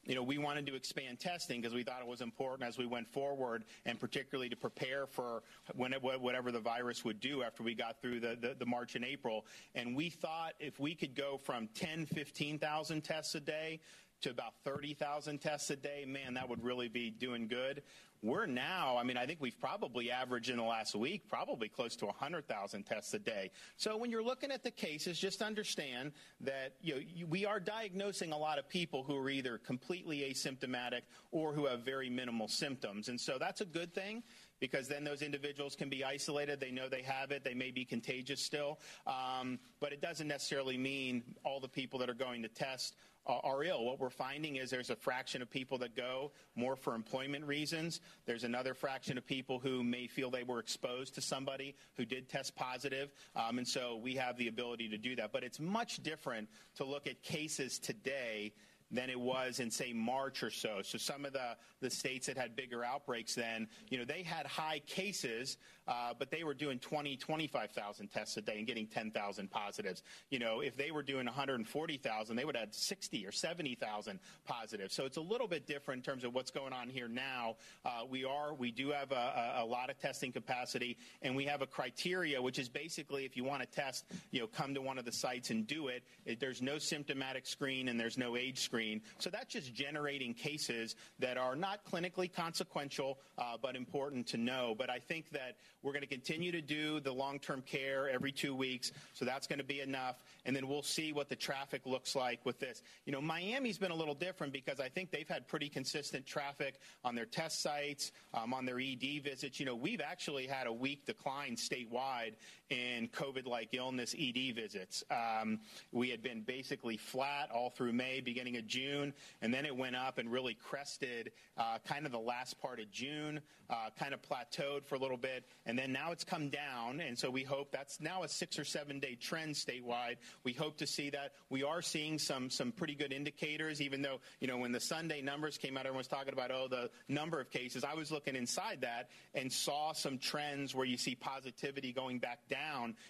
you 0.06 0.16
know, 0.16 0.24
we 0.24 0.38
wanted 0.38 0.66
to 0.68 0.76
expand 0.76 1.20
testing 1.20 1.62
because 1.62 1.74
we 1.74 1.84
thought 1.84 2.02
it 2.02 2.08
was 2.08 2.22
important 2.22 2.68
as 2.68 2.78
we 2.78 2.86
went 2.86 3.08
forward, 3.08 3.64
and 3.86 4.00
particularly 4.00 4.50
to 4.50 4.56
prepare 4.56 5.08
for 5.08 5.44
when 5.76 5.94
it, 5.94 6.02
whatever 6.04 6.52
the 6.52 6.60
virus 6.60 7.06
would 7.06 7.20
do 7.20 7.42
after 7.42 7.64
we 7.64 7.74
got 7.74 8.02
through 8.02 8.20
the, 8.20 8.38
the, 8.40 8.56
the 8.60 8.66
March 8.66 8.96
and 8.96 9.06
April. 9.06 9.46
And 9.76 9.96
we 9.96 10.10
thought 10.10 10.54
if 10.60 10.80
we 10.80 10.94
could 10.94 11.16
go 11.16 11.38
from 11.38 11.70
10, 11.76 12.06
15,000 12.08 13.02
tests 13.02 13.36
a 13.36 13.40
day 13.40 13.80
to 14.22 14.30
about 14.30 14.54
30,000 14.66 15.40
tests 15.40 15.70
a 15.70 15.76
day, 15.76 16.06
man, 16.08 16.34
that 16.34 16.50
would 16.50 16.64
really 16.64 16.88
be 16.88 17.10
doing 17.10 17.48
good. 17.48 17.84
We're 18.24 18.46
now, 18.46 18.96
I 18.98 19.04
mean, 19.04 19.18
I 19.18 19.26
think 19.26 19.42
we've 19.42 19.60
probably 19.60 20.10
averaged 20.10 20.50
in 20.50 20.56
the 20.56 20.64
last 20.64 20.96
week 20.96 21.28
probably 21.28 21.68
close 21.68 21.98
to 21.98 22.06
100,000 22.06 22.84
tests 22.84 23.14
a 23.14 23.20
day. 23.20 23.52
So 23.76 23.98
when 23.98 24.10
you're 24.10 24.24
looking 24.24 24.50
at 24.50 24.64
the 24.64 24.72
cases, 24.72 25.20
just 25.20 25.42
understand 25.42 26.14
that 26.40 26.76
you 26.82 26.96
know, 26.96 27.02
we 27.28 27.46
are 27.46 27.60
diagnosing 27.60 28.32
a 28.32 28.38
lot 28.38 28.58
of 28.58 28.70
people 28.70 29.04
who 29.04 29.18
are 29.18 29.30
either 29.30 29.58
completely 29.58 30.20
asymptomatic 30.20 31.02
or 31.32 31.52
who 31.52 31.66
have 31.66 31.82
very 31.82 32.10
minimal 32.10 32.48
symptoms. 32.48 33.10
And 33.10 33.20
so 33.20 33.38
that's 33.38 33.60
a 33.60 33.66
good 33.66 33.94
thing 33.94 34.24
because 34.62 34.88
then 34.88 35.04
those 35.04 35.22
individuals 35.22 35.76
can 35.76 35.90
be 35.90 36.06
isolated. 36.06 36.62
They 36.62 36.72
know 36.72 36.88
they 36.88 37.02
have 37.02 37.32
it. 37.32 37.44
They 37.44 37.54
may 37.54 37.72
be 37.72 37.84
contagious 37.84 38.40
still. 38.40 38.80
Um, 39.06 39.60
but 39.82 39.92
it 39.92 40.02
doesn't 40.02 40.30
necessarily 40.30 40.78
mean 40.78 41.24
all 41.44 41.60
the 41.60 41.68
people 41.68 42.00
that 42.00 42.10
are 42.10 42.14
going 42.14 42.42
to 42.44 42.48
test 42.48 42.96
are, 43.26 43.42
are 43.44 43.64
ill. 43.64 43.86
What 43.86 44.00
we're 44.00 44.10
finding 44.10 44.58
is 44.58 44.70
there's 44.70 44.90
a 44.90 44.96
fraction 44.96 45.42
of 45.42 45.50
people 45.50 45.78
that 45.80 45.96
go 45.96 46.32
more 46.56 46.76
for 46.76 46.96
employment 46.96 47.46
reasons. 47.46 48.02
There's 48.26 48.44
another 48.44 48.74
fraction 48.74 49.18
of 49.18 49.26
people 49.26 49.60
who 49.60 49.84
may 49.84 50.08
feel 50.08 50.30
they 50.30 50.44
were 50.44 50.60
exposed 50.60 51.16
to 51.16 51.22
somebody 51.22 51.76
who 51.96 52.06
did 52.06 52.30
test 52.30 52.56
positive, 52.56 53.12
um, 53.36 53.58
and 53.58 53.68
so 53.68 53.98
we 53.98 54.16
have 54.16 54.38
the 54.38 54.48
ability 54.48 54.90
to 54.90 54.98
do 54.98 55.16
that. 55.16 55.32
But 55.32 55.44
it's 55.44 55.60
much 55.60 56.04
different 56.04 56.50
to 56.76 56.84
look 56.84 57.08
at 57.08 57.22
cases 57.24 57.80
today 57.80 58.54
than 58.94 59.10
it 59.10 59.20
was 59.20 59.60
in, 59.60 59.72
say, 59.72 59.92
March 59.92 60.44
or 60.44 60.52
so. 60.52 60.82
So 60.84 61.00
some 61.00 61.26
of 61.26 61.34
the, 61.34 61.58
the 61.82 61.90
states 61.90 62.28
that 62.28 62.38
had 62.38 62.56
bigger 62.56 62.84
outbreaks 62.84 63.34
then, 63.34 63.68
you 63.90 63.98
know, 63.98 64.06
they 64.06 64.22
had 64.22 64.46
high 64.46 64.82
cases, 64.86 65.58
uh, 65.88 66.14
but 66.18 66.32
they 66.32 66.44
were 66.44 66.54
doing 66.54 66.80
20, 66.80 67.18
25,000 67.18 68.08
tests 68.08 68.38
a 68.38 68.42
day 68.42 68.58
and 68.58 68.68
getting 68.68 68.88
10,000 68.88 69.50
positives. 69.50 70.04
You 70.30 70.40
know, 70.40 70.62
if 70.62 70.78
they 70.78 70.92
were 70.92 71.04
doing 71.04 71.26
140,000, 71.26 72.36
they 72.36 72.46
would 72.46 72.56
have 72.56 72.74
60 72.74 73.26
or 73.26 73.32
70,000 73.32 74.20
positives. 74.46 74.96
So 74.96 75.06
it's 75.06 75.18
a 75.18 75.22
little 75.22 75.48
bit 75.48 75.68
different 75.68 76.00
in 76.00 76.12
terms 76.12 76.24
of 76.24 76.34
what's 76.34 76.52
going 76.52 76.74
on 76.74 76.90
here 76.90 77.08
now. 77.08 77.56
Uh, 77.86 78.04
we 78.10 78.26
are, 78.26 78.54
we 78.54 78.72
do 78.72 78.92
have 78.92 79.12
a, 79.12 79.56
a, 79.58 79.64
a 79.64 79.66
lot 79.66 79.90
of 79.90 80.00
testing 80.00 80.32
capacity, 80.32 80.98
and 81.22 81.36
we 81.36 81.46
have 81.46 81.62
a 81.62 81.68
criteria, 81.68 82.42
which 82.42 82.60
is 82.60 82.70
basically 82.70 83.26
if 83.26 83.36
you 83.36 83.44
want 83.44 83.62
to 83.62 83.68
test, 83.68 84.06
you 84.32 84.40
know, 84.40 84.48
come 84.48 84.74
to 84.74 84.82
one 84.82 84.98
of 84.98 85.06
the 85.06 85.12
sites 85.12 85.50
and 85.50 85.68
do 85.68 85.88
it. 85.88 86.04
it 86.26 86.40
there's 86.40 86.62
no 86.62 86.78
symptomatic 86.78 87.46
screen 87.46 87.88
and 87.88 88.00
there's 88.00 88.18
no 88.18 88.36
age 88.38 88.60
screen. 88.60 89.02
So 89.20 89.30
that's 89.30 89.52
just 89.52 89.74
generating 89.74 90.34
cases 90.34 90.96
that 91.20 91.38
are 91.38 91.56
not 91.56 91.80
clinically 91.86 92.32
consequential, 92.32 93.20
uh, 93.38 93.58
but 93.62 93.76
important 93.76 94.28
to 94.28 94.38
know. 94.38 94.76
But 94.78 94.90
I 94.90 95.00
think 95.00 95.30
that 95.32 95.58
we're 95.84 95.92
going 95.92 96.02
to 96.02 96.08
continue 96.08 96.52
to 96.52 96.62
do 96.62 97.00
the 97.00 97.12
long-term 97.12 97.64
care 97.66 98.10
every 98.10 98.32
two 98.32 98.56
weeks, 98.56 98.92
so 99.14 99.26
that's 99.26 99.48
going 99.48 99.60
to 99.60 99.66
be 99.66 99.82
enough. 99.82 100.16
And 100.46 100.56
then 100.56 100.68
we'll 100.68 100.82
see 100.82 101.14
what 101.14 101.30
the 101.30 101.36
traffic 101.36 101.82
looks 101.86 102.16
like 102.16 102.46
with 102.46 102.60
this. 102.60 102.82
You 103.06 103.12
know, 103.12 103.22
Miami's 103.22 103.78
been 103.78 103.92
a 103.92 103.96
little 103.96 104.16
different 104.16 104.54
because 104.54 104.80
I 104.80 104.90
think 104.90 105.12
they've 105.12 105.28
had 105.28 105.48
pretty 105.48 105.70
consistent 105.70 106.26
traffic 106.26 106.76
on 107.04 107.16
their 107.16 107.26
test 107.26 107.62
sites, 107.62 108.12
um, 108.34 108.54
on 108.54 108.66
their 108.66 108.80
ED 108.80 109.22
visits. 109.24 109.60
You 109.60 109.66
know, 109.66 109.76
we've 109.76 110.02
actually 110.02 110.48
had 110.48 110.68
a 110.68 110.74
weak 110.74 111.06
decline 111.06 111.56
statewide 111.56 112.34
in 112.74 113.08
COVID-like 113.10 113.70
illness 113.74 114.16
ED 114.20 114.56
visits. 114.56 115.04
Um, 115.12 115.60
we 115.92 116.10
had 116.10 116.24
been 116.24 116.42
basically 116.42 116.98
flat 116.98 117.52
all 117.54 117.70
through 117.70 117.94
May, 117.94 118.20
beginning 118.20 118.58
of 118.58 118.66
June, 118.66 119.14
and 119.42 119.54
then 119.54 119.66
it 119.66 119.76
went 119.76 119.96
up 119.96 120.18
and 120.18 120.32
really 120.32 120.56
crested 120.56 121.32
uh, 121.56 121.78
kind 121.88 122.08
of 122.08 122.12
the 122.12 122.20
last 122.20 122.60
part 122.60 122.80
of 122.80 122.90
June, 122.92 123.42
uh, 123.70 123.90
kind 123.98 124.14
of 124.14 124.22
plateaued 124.24 124.86
for 124.86 124.96
a 124.96 124.98
little 124.98 125.18
bit, 125.18 125.46
and 125.68 125.78
then 125.78 125.92
now 125.92 126.12
it's 126.12 126.24
come 126.24 126.50
down, 126.50 127.00
and 127.00 127.18
so 127.18 127.30
we 127.30 127.44
hope 127.44 127.72
that's 127.72 128.02
now 128.02 128.24
a 128.24 128.28
six 128.28 128.58
or 128.58 128.66
seven 128.66 129.00
day 129.00 129.16
trend 129.16 129.54
statewide. 129.54 130.16
We 130.44 130.54
hope 130.54 130.78
to 130.78 130.88
see 130.88 131.12
that. 131.12 131.34
We 131.50 131.64
are 131.64 131.82
seeing 131.82 132.18
some 132.18 132.50
some 132.50 132.72
pretty 132.72 132.96
good 132.96 133.14
indicators, 133.14 133.82
even 133.82 134.02
though 134.02 134.20
you 134.40 134.48
know 134.48 134.58
when 134.58 134.72
the 134.72 134.80
Sunday 134.80 135.22
numbers 135.22 135.60
came 135.60 135.78
out, 135.78 135.82
everyone 135.82 136.00
was 136.00 136.08
talking 136.08 136.34
about 136.34 136.50
oh 136.50 136.68
the 136.68 136.90
number 137.08 137.40
of 137.40 137.52
cases. 137.52 137.84
I 137.84 137.94
was 137.94 138.12
looking 138.12 138.36
inside 138.36 138.82
that 138.82 139.10
and 139.36 139.52
saw 139.52 139.94
some 139.94 140.18
trends 140.18 140.74
where 140.74 140.86
you 140.86 140.98
see 140.98 141.14
positivity 141.14 141.94
going 141.94 142.18
back 142.18 142.40
down 142.50 142.63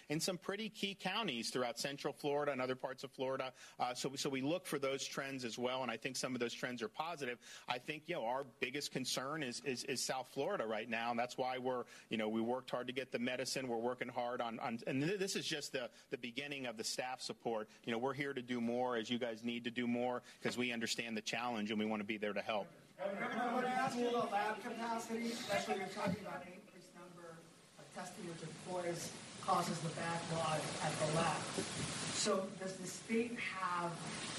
in 0.08 0.20
some 0.20 0.38
pretty 0.38 0.68
key 0.68 0.96
counties 0.98 1.50
throughout 1.50 1.78
Central 1.78 2.12
Florida 2.12 2.52
and 2.52 2.60
other 2.60 2.74
parts 2.74 3.04
of 3.04 3.10
Florida. 3.10 3.52
Uh, 3.78 3.94
so 3.94 4.12
so 4.16 4.28
we 4.28 4.40
look 4.40 4.66
for 4.66 4.78
those 4.78 5.04
trends 5.04 5.44
as 5.44 5.58
well, 5.58 5.82
and 5.82 5.90
I 5.90 5.96
think 5.96 6.16
some 6.16 6.34
of 6.34 6.40
those 6.40 6.54
trends 6.54 6.82
are 6.82 6.88
positive. 6.88 7.38
I 7.68 7.78
think 7.78 8.04
you 8.06 8.16
know 8.16 8.24
our 8.24 8.44
biggest 8.60 8.92
concern 8.92 9.42
is 9.42 9.62
is, 9.64 9.84
is 9.84 10.04
South 10.04 10.28
Florida 10.32 10.66
right 10.66 10.88
now, 10.88 11.10
and 11.10 11.18
that's 11.18 11.36
why 11.36 11.58
we're 11.58 11.84
you 12.10 12.18
know 12.18 12.28
we 12.28 12.40
worked 12.40 12.70
hard 12.70 12.86
to 12.86 12.92
get 12.92 13.12
the 13.12 13.18
medicine. 13.18 13.68
We're 13.68 13.76
working 13.76 14.08
hard 14.08 14.40
on, 14.40 14.58
on 14.60 14.78
and 14.86 15.02
this 15.02 15.36
is 15.36 15.46
just 15.46 15.72
the 15.72 15.90
the 16.10 16.18
beginning 16.18 16.66
of 16.66 16.76
the 16.76 16.84
staff 16.84 17.20
support. 17.20 17.68
You 17.84 17.92
know 17.92 17.98
we're 17.98 18.14
here 18.14 18.32
to 18.32 18.42
do 18.42 18.60
more 18.60 18.96
as 18.96 19.10
you 19.10 19.18
guys 19.18 19.42
need 19.44 19.64
to 19.64 19.70
do 19.70 19.86
more 19.86 20.22
because 20.40 20.56
we 20.56 20.72
understand 20.72 21.16
the 21.16 21.22
challenge 21.22 21.70
and 21.70 21.78
we 21.78 21.86
want 21.86 22.00
to 22.00 22.06
be 22.06 22.18
there 22.18 22.32
to 22.32 22.42
help. 22.42 22.66
I 23.00 23.52
want 23.52 23.66
to 23.66 23.72
ask 23.72 23.98
you 23.98 24.08
about 24.08 24.30
lab 24.30 24.62
capacity, 24.62 25.32
especially 25.32 25.76
you're 25.76 25.86
talking 25.88 26.16
about 26.22 26.42
an 26.42 26.52
increased 26.54 26.94
number 26.94 27.36
of 27.78 27.94
testing, 27.94 28.24
which 28.28 28.42
causes 29.46 29.78
the 29.80 29.90
backlog 29.90 30.60
at 30.82 30.92
the 30.98 31.16
lab. 31.16 31.36
So 32.14 32.46
does 32.60 32.74
the 32.74 32.86
state 32.86 33.36
have 33.38 33.90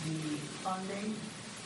the 0.06 0.20
funding 0.64 1.16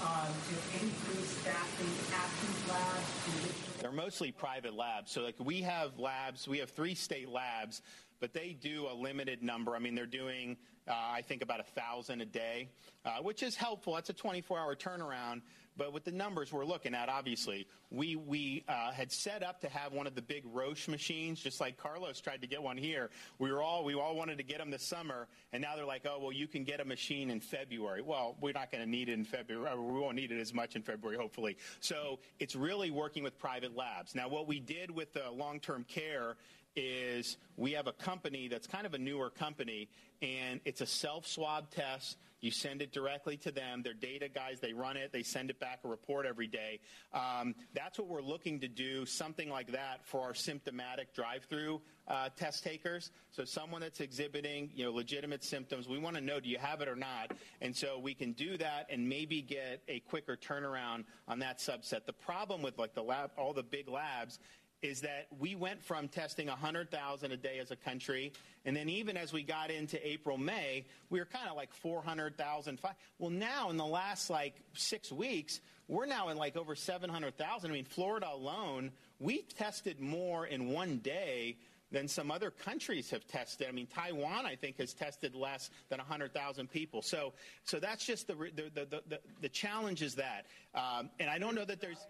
um, 0.01 0.27
to 0.27 0.83
increase 0.83 1.29
staffing 1.39 1.93
at 2.13 2.29
these 2.41 2.69
labs? 2.69 3.81
They're 3.81 3.91
mostly 3.91 4.31
private 4.31 4.73
labs. 4.73 5.11
So 5.11 5.21
like 5.21 5.35
we 5.39 5.61
have 5.61 5.97
labs, 5.97 6.47
we 6.47 6.57
have 6.59 6.69
three 6.69 6.95
state 6.95 7.29
labs, 7.29 7.81
but 8.19 8.33
they 8.33 8.57
do 8.59 8.87
a 8.91 8.93
limited 8.93 9.41
number. 9.41 9.75
I 9.75 9.79
mean, 9.79 9.95
they're 9.95 10.05
doing, 10.05 10.57
uh, 10.87 10.93
I 10.93 11.21
think, 11.21 11.41
about 11.41 11.61
a 11.61 11.63
thousand 11.63 12.21
a 12.21 12.25
day, 12.25 12.67
uh, 13.05 13.17
which 13.21 13.41
is 13.41 13.55
helpful. 13.55 13.95
That's 13.95 14.09
a 14.09 14.13
24-hour 14.13 14.75
turnaround. 14.75 15.41
But 15.79 15.93
with 15.93 16.03
the 16.03 16.11
numbers 16.11 16.51
we're 16.51 16.65
looking 16.65 16.93
at, 16.93 17.07
obviously, 17.07 17.65
we, 17.89 18.17
we 18.17 18.65
uh, 18.67 18.91
had 18.91 19.13
set 19.13 19.43
up 19.43 19.61
to 19.61 19.69
have 19.69 19.93
one 19.93 20.07
of 20.07 20.13
the 20.13 20.21
big 20.21 20.43
Roche 20.51 20.89
machines, 20.89 21.39
just 21.39 21.61
like 21.61 21.77
Carlos 21.77 22.19
tried 22.19 22.41
to 22.41 22.47
get 22.47 22.61
one 22.61 22.75
here. 22.75 23.09
We 23.39 23.49
were 23.49 23.63
all 23.63 23.85
we 23.85 23.95
all 23.95 24.13
wanted 24.13 24.37
to 24.39 24.43
get 24.43 24.57
them 24.57 24.71
this 24.71 24.83
summer, 24.83 25.29
and 25.53 25.61
now 25.61 25.77
they're 25.77 25.85
like, 25.85 26.05
oh 26.05 26.19
well, 26.21 26.33
you 26.33 26.47
can 26.47 26.65
get 26.65 26.81
a 26.81 26.85
machine 26.85 27.31
in 27.31 27.39
February. 27.39 28.01
Well, 28.01 28.35
we're 28.41 28.51
not 28.51 28.73
going 28.73 28.83
to 28.83 28.89
need 28.89 29.07
it 29.07 29.13
in 29.13 29.23
February. 29.23 29.79
We 29.79 29.99
won't 29.99 30.17
need 30.17 30.33
it 30.33 30.39
as 30.41 30.53
much 30.53 30.75
in 30.75 30.81
February, 30.81 31.17
hopefully. 31.17 31.55
So 31.79 32.19
it's 32.39 32.57
really 32.57 32.91
working 32.91 33.23
with 33.23 33.39
private 33.39 33.73
labs. 33.73 34.15
Now, 34.15 34.27
what 34.27 34.47
we 34.47 34.59
did 34.59 34.91
with 34.91 35.13
the 35.13 35.31
long-term 35.31 35.85
care 35.87 36.35
is 36.75 37.37
we 37.55 37.71
have 37.71 37.87
a 37.87 37.93
company 37.93 38.49
that's 38.49 38.67
kind 38.67 38.85
of 38.85 38.93
a 38.93 38.97
newer 38.97 39.29
company, 39.29 39.87
and 40.21 40.59
it's 40.65 40.81
a 40.81 40.85
self-swab 40.85 41.69
test. 41.71 42.17
You 42.41 42.51
send 42.51 42.81
it 42.81 42.91
directly 42.91 43.37
to 43.37 43.51
them. 43.51 43.81
They're 43.83 43.93
data 43.93 44.29
guys. 44.29 44.59
They 44.59 44.73
run 44.73 44.97
it. 44.97 45.11
They 45.11 45.23
send 45.23 45.49
it 45.49 45.59
back 45.59 45.79
a 45.83 45.87
report 45.87 46.25
every 46.25 46.47
day. 46.47 46.79
Um, 47.13 47.55
that's 47.73 47.99
what 47.99 48.07
we're 48.07 48.21
looking 48.21 48.59
to 48.61 48.67
do, 48.67 49.05
something 49.05 49.49
like 49.49 49.71
that 49.71 50.05
for 50.05 50.21
our 50.21 50.33
symptomatic 50.33 51.13
drive-through 51.13 51.81
uh, 52.07 52.29
test 52.35 52.63
takers. 52.63 53.11
So 53.31 53.45
someone 53.45 53.81
that's 53.81 53.99
exhibiting, 53.99 54.71
you 54.73 54.85
know, 54.85 54.91
legitimate 54.91 55.43
symptoms, 55.43 55.87
we 55.87 55.99
want 55.99 56.15
to 56.15 56.21
know, 56.21 56.39
do 56.39 56.49
you 56.49 56.57
have 56.57 56.81
it 56.81 56.87
or 56.87 56.95
not? 56.95 57.33
And 57.61 57.75
so 57.75 57.99
we 57.99 58.13
can 58.13 58.33
do 58.33 58.57
that 58.57 58.87
and 58.89 59.07
maybe 59.07 59.41
get 59.41 59.81
a 59.87 59.99
quicker 59.99 60.35
turnaround 60.35 61.03
on 61.27 61.39
that 61.39 61.59
subset. 61.59 62.05
The 62.05 62.13
problem 62.13 62.61
with 62.61 62.77
like 62.77 62.95
the 62.95 63.03
lab, 63.03 63.31
all 63.37 63.53
the 63.53 63.63
big 63.63 63.87
labs 63.87 64.39
is 64.81 65.01
that 65.01 65.27
we 65.39 65.55
went 65.55 65.83
from 65.83 66.07
testing 66.07 66.47
100,000 66.47 67.31
a 67.31 67.37
day 67.37 67.59
as 67.59 67.71
a 67.71 67.75
country, 67.75 68.31
and 68.65 68.75
then 68.75 68.89
even 68.89 69.17
as 69.17 69.33
we 69.33 69.43
got 69.43 69.71
into 69.71 70.05
April, 70.07 70.37
May, 70.37 70.85
we 71.09 71.19
were 71.19 71.25
kind 71.25 71.49
of 71.49 71.55
like 71.55 71.73
400,000. 71.73 72.79
Well, 73.17 73.29
now 73.29 73.69
in 73.69 73.77
the 73.77 73.85
last 73.85 74.29
like 74.29 74.55
six 74.73 75.11
weeks, 75.11 75.59
we're 75.87 76.05
now 76.05 76.29
in 76.29 76.37
like 76.37 76.55
over 76.55 76.75
700,000. 76.75 77.69
I 77.69 77.73
mean, 77.73 77.85
Florida 77.85 78.29
alone, 78.31 78.91
we 79.19 79.41
tested 79.57 79.99
more 79.99 80.45
in 80.45 80.69
one 80.69 80.97
day 80.99 81.57
than 81.91 82.07
some 82.07 82.29
other 82.29 82.51
countries 82.51 83.09
have 83.09 83.27
tested. 83.27 83.67
I 83.67 83.71
mean, 83.71 83.87
Taiwan, 83.87 84.45
I 84.45 84.55
think, 84.55 84.77
has 84.77 84.93
tested 84.93 85.35
less 85.35 85.71
than 85.89 85.97
100,000 85.97 86.69
people. 86.69 87.01
So, 87.01 87.33
so 87.63 87.79
that's 87.79 88.05
just 88.05 88.27
the 88.27 88.35
the 88.35 88.85
the 88.85 89.03
the, 89.09 89.19
the 89.41 89.49
challenge 89.49 90.01
is 90.01 90.15
that, 90.15 90.45
um, 90.75 91.09
and 91.19 91.29
I 91.29 91.39
don't 91.39 91.55
know 91.55 91.65
that 91.65 91.81
there's 91.81 92.05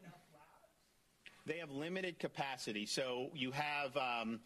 they 1.49 1.57
have 1.57 1.71
limited 1.71 2.19
capacity. 2.19 2.85
So 2.85 3.31
you 3.33 3.51
have, 3.51 3.97
um, 3.97 4.39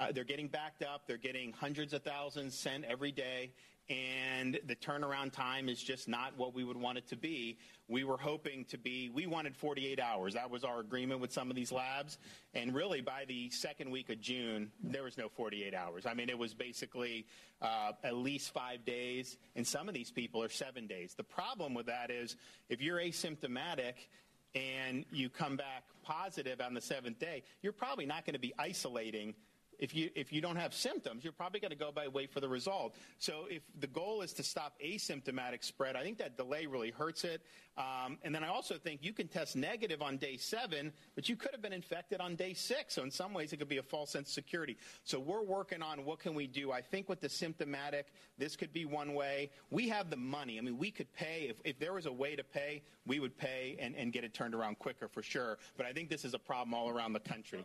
uh, 0.00 0.12
they're 0.12 0.24
getting 0.24 0.48
backed 0.48 0.82
up. 0.82 1.02
They're 1.06 1.18
getting 1.18 1.52
hundreds 1.52 1.92
of 1.92 2.02
thousands 2.02 2.58
sent 2.58 2.84
every 2.84 3.12
day. 3.12 3.52
And 3.90 4.58
the 4.66 4.76
turnaround 4.76 5.32
time 5.32 5.68
is 5.68 5.82
just 5.82 6.08
not 6.08 6.36
what 6.36 6.54
we 6.54 6.62
would 6.62 6.76
want 6.76 6.98
it 6.98 7.08
to 7.08 7.16
be. 7.16 7.58
We 7.86 8.04
were 8.04 8.18
hoping 8.18 8.66
to 8.66 8.76
be, 8.76 9.08
we 9.08 9.26
wanted 9.26 9.56
48 9.56 9.98
hours. 9.98 10.34
That 10.34 10.50
was 10.50 10.62
our 10.62 10.80
agreement 10.80 11.20
with 11.20 11.32
some 11.32 11.48
of 11.48 11.56
these 11.56 11.72
labs. 11.72 12.18
And 12.52 12.74
really, 12.74 13.00
by 13.00 13.24
the 13.26 13.48
second 13.48 13.90
week 13.90 14.10
of 14.10 14.20
June, 14.20 14.70
there 14.82 15.04
was 15.04 15.16
no 15.16 15.30
48 15.30 15.74
hours. 15.74 16.04
I 16.04 16.12
mean, 16.12 16.28
it 16.28 16.38
was 16.38 16.52
basically 16.52 17.26
uh, 17.62 17.92
at 18.04 18.14
least 18.14 18.52
five 18.52 18.84
days, 18.84 19.38
and 19.56 19.66
some 19.66 19.88
of 19.88 19.94
these 19.94 20.10
people 20.10 20.42
are 20.42 20.50
seven 20.50 20.86
days. 20.86 21.14
The 21.14 21.24
problem 21.24 21.72
with 21.72 21.86
that 21.86 22.10
is 22.10 22.36
if 22.68 22.82
you're 22.82 22.98
asymptomatic 22.98 23.94
and 24.54 25.04
you 25.10 25.28
come 25.28 25.56
back 25.56 25.84
positive 26.08 26.60
on 26.60 26.72
the 26.72 26.80
seventh 26.80 27.18
day, 27.18 27.42
you're 27.60 27.72
probably 27.72 28.06
not 28.06 28.24
going 28.24 28.34
to 28.34 28.40
be 28.40 28.54
isolating 28.58 29.34
if 29.78 29.94
you 29.94 30.10
if 30.14 30.32
you 30.32 30.40
don't 30.40 30.56
have 30.56 30.74
symptoms, 30.74 31.24
you're 31.24 31.32
probably 31.32 31.60
going 31.60 31.70
to 31.70 31.76
go 31.76 31.92
by 31.92 32.08
wait 32.08 32.32
for 32.32 32.40
the 32.40 32.48
result. 32.48 32.96
So 33.18 33.46
if 33.48 33.62
the 33.78 33.86
goal 33.86 34.22
is 34.22 34.32
to 34.34 34.42
stop 34.42 34.74
asymptomatic 34.84 35.64
spread, 35.64 35.96
I 35.96 36.02
think 36.02 36.18
that 36.18 36.36
delay 36.36 36.66
really 36.66 36.90
hurts 36.90 37.24
it. 37.24 37.42
Um, 37.76 38.18
and 38.24 38.34
then 38.34 38.42
I 38.42 38.48
also 38.48 38.76
think 38.76 39.04
you 39.04 39.12
can 39.12 39.28
test 39.28 39.54
negative 39.54 40.02
on 40.02 40.16
day 40.16 40.36
seven, 40.36 40.92
but 41.14 41.28
you 41.28 41.36
could 41.36 41.52
have 41.52 41.62
been 41.62 41.72
infected 41.72 42.20
on 42.20 42.34
day 42.34 42.52
six. 42.52 42.94
So 42.94 43.04
in 43.04 43.10
some 43.10 43.32
ways, 43.32 43.52
it 43.52 43.58
could 43.58 43.68
be 43.68 43.76
a 43.76 43.82
false 43.84 44.10
sense 44.10 44.28
of 44.28 44.34
security. 44.34 44.76
So 45.04 45.20
we're 45.20 45.44
working 45.44 45.80
on 45.80 46.04
what 46.04 46.18
can 46.18 46.34
we 46.34 46.48
do. 46.48 46.72
I 46.72 46.80
think 46.80 47.08
with 47.08 47.20
the 47.20 47.28
symptomatic, 47.28 48.08
this 48.36 48.56
could 48.56 48.72
be 48.72 48.84
one 48.84 49.14
way. 49.14 49.50
We 49.70 49.88
have 49.90 50.10
the 50.10 50.16
money. 50.16 50.58
I 50.58 50.60
mean, 50.60 50.76
we 50.76 50.90
could 50.90 51.12
pay 51.12 51.46
if, 51.48 51.56
if 51.64 51.78
there 51.78 51.92
was 51.92 52.06
a 52.06 52.12
way 52.12 52.34
to 52.34 52.42
pay, 52.42 52.82
we 53.06 53.20
would 53.20 53.38
pay 53.38 53.76
and, 53.78 53.94
and 53.94 54.12
get 54.12 54.24
it 54.24 54.34
turned 54.34 54.56
around 54.56 54.80
quicker 54.80 55.06
for 55.06 55.22
sure. 55.22 55.58
But 55.76 55.86
I 55.86 55.92
think 55.92 56.08
this 56.08 56.24
is 56.24 56.34
a 56.34 56.38
problem 56.38 56.74
all 56.74 56.88
around 56.88 57.12
the 57.12 57.20
country. 57.20 57.64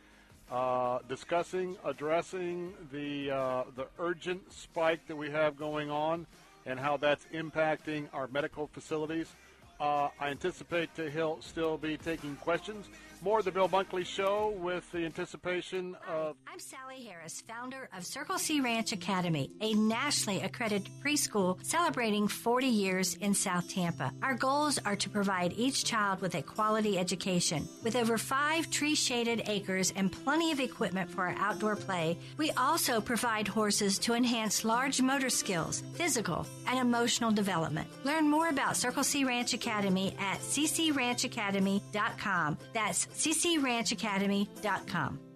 uh, 0.51 0.99
discussing, 1.07 1.77
addressing 1.85 2.73
the 2.91 3.31
uh, 3.31 3.63
the 3.75 3.87
urgent 3.99 4.51
spike 4.51 5.07
that 5.07 5.15
we 5.15 5.29
have 5.29 5.57
going 5.57 5.89
on 5.89 6.27
and 6.65 6.79
how 6.79 6.97
that's 6.97 7.25
impacting 7.33 8.07
our 8.13 8.27
medical 8.27 8.67
facilities. 8.67 9.27
Uh, 9.81 10.09
I 10.19 10.29
anticipate 10.29 10.93
that 10.93 11.11
he'll 11.11 11.41
still 11.41 11.75
be 11.75 11.97
taking 11.97 12.35
questions. 12.35 12.87
More 13.23 13.39
of 13.39 13.45
the 13.45 13.51
Bill 13.51 13.69
Bunkley 13.69 14.03
Show 14.05 14.55
with 14.57 14.91
the 14.91 15.05
anticipation 15.05 15.95
of. 16.07 16.35
I'm 16.51 16.59
Sally 16.59 17.03
Harris, 17.03 17.41
founder 17.47 17.87
of 17.95 18.03
Circle 18.03 18.39
C 18.39 18.61
Ranch 18.61 18.91
Academy, 18.93 19.51
a 19.61 19.73
nationally 19.75 20.41
accredited 20.41 20.89
preschool 21.03 21.63
celebrating 21.63 22.27
40 22.27 22.65
years 22.65 23.15
in 23.15 23.35
South 23.35 23.69
Tampa. 23.69 24.11
Our 24.23 24.33
goals 24.33 24.79
are 24.85 24.95
to 24.95 25.09
provide 25.09 25.53
each 25.53 25.85
child 25.85 26.21
with 26.21 26.33
a 26.33 26.41
quality 26.41 26.97
education. 26.97 27.67
With 27.83 27.95
over 27.95 28.17
five 28.17 28.71
tree 28.71 28.95
shaded 28.95 29.43
acres 29.47 29.93
and 29.95 30.11
plenty 30.11 30.51
of 30.51 30.59
equipment 30.59 31.09
for 31.09 31.27
our 31.27 31.35
outdoor 31.37 31.75
play, 31.75 32.17
we 32.37 32.49
also 32.51 33.01
provide 33.01 33.47
horses 33.47 33.99
to 33.99 34.13
enhance 34.13 34.65
large 34.65 34.99
motor 34.99 35.29
skills, 35.29 35.83
physical, 35.93 36.47
and 36.67 36.79
emotional 36.79 37.31
development. 37.31 37.87
Learn 38.03 38.29
more 38.29 38.49
about 38.49 38.77
Circle 38.77 39.03
C 39.03 39.25
Ranch 39.25 39.53
Academy 39.53 39.70
at 40.19 40.39
ccranchacademy.com. 40.39 42.57
That's 42.73 43.05
ccranchacademy.com. 43.07 45.30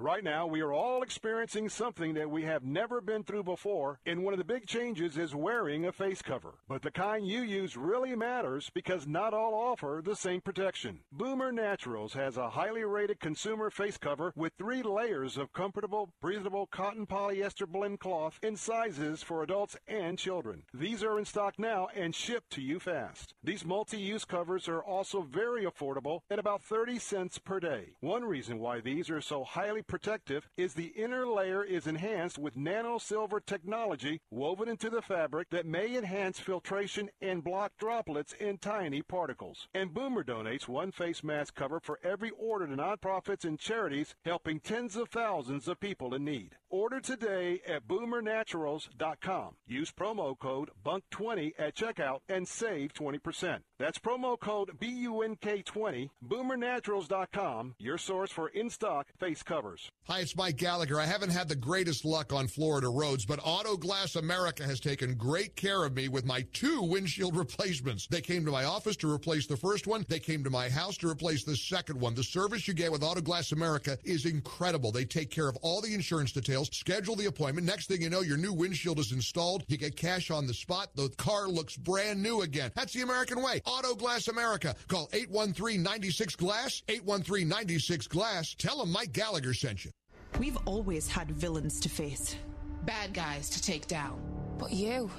Right 0.00 0.22
now, 0.22 0.46
we 0.46 0.60
are 0.60 0.72
all 0.72 1.02
experiencing 1.02 1.68
something 1.68 2.14
that 2.14 2.30
we 2.30 2.44
have 2.44 2.62
never 2.62 3.00
been 3.00 3.24
through 3.24 3.42
before, 3.42 3.98
and 4.06 4.22
one 4.22 4.32
of 4.32 4.38
the 4.38 4.44
big 4.44 4.64
changes 4.64 5.18
is 5.18 5.34
wearing 5.34 5.86
a 5.86 5.92
face 5.92 6.22
cover. 6.22 6.54
But 6.68 6.82
the 6.82 6.92
kind 6.92 7.26
you 7.26 7.40
use 7.40 7.76
really 7.76 8.14
matters 8.14 8.70
because 8.72 9.08
not 9.08 9.34
all 9.34 9.54
offer 9.54 10.00
the 10.04 10.14
same 10.14 10.40
protection. 10.40 11.00
Boomer 11.10 11.50
Naturals 11.50 12.12
has 12.12 12.36
a 12.36 12.48
highly 12.48 12.84
rated 12.84 13.18
consumer 13.18 13.70
face 13.70 13.98
cover 13.98 14.32
with 14.36 14.52
three 14.56 14.84
layers 14.84 15.36
of 15.36 15.52
comfortable, 15.52 16.10
breathable 16.22 16.68
cotton 16.68 17.04
polyester 17.04 17.66
blend 17.66 17.98
cloth 17.98 18.38
in 18.40 18.54
sizes 18.54 19.24
for 19.24 19.42
adults 19.42 19.76
and 19.88 20.16
children. 20.16 20.62
These 20.72 21.02
are 21.02 21.18
in 21.18 21.24
stock 21.24 21.58
now 21.58 21.88
and 21.96 22.14
shipped 22.14 22.50
to 22.50 22.60
you 22.60 22.78
fast. 22.78 23.34
These 23.42 23.64
multi-use 23.64 24.24
covers 24.24 24.68
are 24.68 24.80
also 24.80 25.22
very 25.22 25.64
affordable 25.64 26.20
at 26.30 26.38
about 26.38 26.62
30 26.62 27.00
cents 27.00 27.38
per 27.38 27.58
day. 27.58 27.96
One 27.98 28.24
reason 28.24 28.60
why 28.60 28.78
these 28.78 29.10
are 29.10 29.20
so 29.20 29.42
highly 29.42 29.82
protective 29.88 30.48
is 30.56 30.74
the 30.74 30.92
inner 30.94 31.26
layer 31.26 31.64
is 31.64 31.86
enhanced 31.86 32.38
with 32.38 32.56
nano 32.56 32.98
silver 32.98 33.40
technology 33.40 34.20
woven 34.30 34.68
into 34.68 34.90
the 34.90 35.02
fabric 35.02 35.48
that 35.50 35.66
may 35.66 35.96
enhance 35.96 36.38
filtration 36.38 37.08
and 37.20 37.42
block 37.42 37.72
droplets 37.78 38.34
in 38.34 38.58
tiny 38.58 39.02
particles. 39.02 39.66
And 39.74 39.92
Boomer 39.92 40.22
donates 40.22 40.68
one 40.68 40.92
face 40.92 41.24
mask 41.24 41.54
cover 41.54 41.80
for 41.80 41.98
every 42.04 42.30
order 42.38 42.66
to 42.66 42.76
nonprofits 42.76 43.44
and 43.44 43.58
charities 43.58 44.14
helping 44.24 44.60
tens 44.60 44.94
of 44.94 45.08
thousands 45.08 45.66
of 45.66 45.80
people 45.80 46.14
in 46.14 46.24
need. 46.24 46.56
Order 46.70 47.00
today 47.00 47.60
at 47.66 47.88
boomernaturals.com. 47.88 49.56
Use 49.66 49.90
promo 49.90 50.38
code 50.38 50.70
BUNK20 50.84 51.52
at 51.58 51.74
checkout 51.74 52.20
and 52.28 52.46
save 52.46 52.92
20%. 52.92 53.60
That's 53.78 53.98
promo 53.98 54.38
code 54.38 54.72
BUNK20, 54.80 56.10
boomernaturals.com, 56.26 57.76
your 57.78 57.96
source 57.96 58.32
for 58.32 58.48
in-stock 58.48 59.06
face 59.20 59.44
covers. 59.44 59.88
Hi, 60.08 60.18
it's 60.18 60.34
Mike 60.34 60.56
Gallagher. 60.56 60.98
I 60.98 61.06
haven't 61.06 61.30
had 61.30 61.48
the 61.48 61.54
greatest 61.54 62.04
luck 62.04 62.32
on 62.32 62.48
Florida 62.48 62.88
roads, 62.88 63.24
but 63.24 63.38
Auto 63.40 63.76
Glass 63.76 64.16
America 64.16 64.64
has 64.64 64.80
taken 64.80 65.14
great 65.14 65.54
care 65.54 65.84
of 65.84 65.94
me 65.94 66.08
with 66.08 66.24
my 66.24 66.44
two 66.52 66.82
windshield 66.82 67.36
replacements. 67.36 68.08
They 68.08 68.20
came 68.20 68.44
to 68.46 68.50
my 68.50 68.64
office 68.64 68.96
to 68.96 69.12
replace 69.12 69.46
the 69.46 69.56
first 69.56 69.86
one. 69.86 70.04
They 70.08 70.18
came 70.18 70.42
to 70.42 70.50
my 70.50 70.68
house 70.68 70.96
to 70.98 71.08
replace 71.08 71.44
the 71.44 71.56
second 71.56 72.00
one. 72.00 72.16
The 72.16 72.24
service 72.24 72.66
you 72.66 72.74
get 72.74 72.90
with 72.90 73.04
Auto 73.04 73.20
Glass 73.20 73.52
America 73.52 73.96
is 74.04 74.26
incredible. 74.26 74.90
They 74.90 75.04
take 75.04 75.30
care 75.30 75.48
of 75.48 75.56
all 75.62 75.80
the 75.80 75.94
insurance 75.94 76.32
details, 76.32 76.68
schedule 76.72 77.14
the 77.14 77.26
appointment. 77.26 77.64
Next 77.64 77.86
thing 77.86 78.02
you 78.02 78.10
know, 78.10 78.22
your 78.22 78.38
new 78.38 78.52
windshield 78.52 78.98
is 78.98 79.12
installed. 79.12 79.62
You 79.68 79.76
get 79.76 79.94
cash 79.94 80.32
on 80.32 80.48
the 80.48 80.54
spot. 80.54 80.88
The 80.96 81.10
car 81.10 81.46
looks 81.46 81.76
brand 81.76 82.20
new 82.20 82.42
again. 82.42 82.72
That's 82.74 82.92
the 82.92 83.02
American 83.02 83.40
way. 83.40 83.60
Auto 83.68 83.94
Glass 83.94 84.28
America. 84.28 84.74
Call 84.88 85.08
813-96-GLASS, 85.08 86.82
813-96-GLASS. 86.88 88.54
Tell 88.54 88.78
them 88.78 88.90
Mike 88.90 89.12
Gallagher 89.12 89.52
sent 89.54 89.84
you. 89.84 89.90
We've 90.38 90.56
always 90.66 91.06
had 91.08 91.30
villains 91.30 91.78
to 91.80 91.88
face, 91.88 92.36
bad 92.84 93.12
guys 93.12 93.50
to 93.50 93.62
take 93.62 93.86
down. 93.86 94.20
But 94.58 94.72
you, 94.72 95.10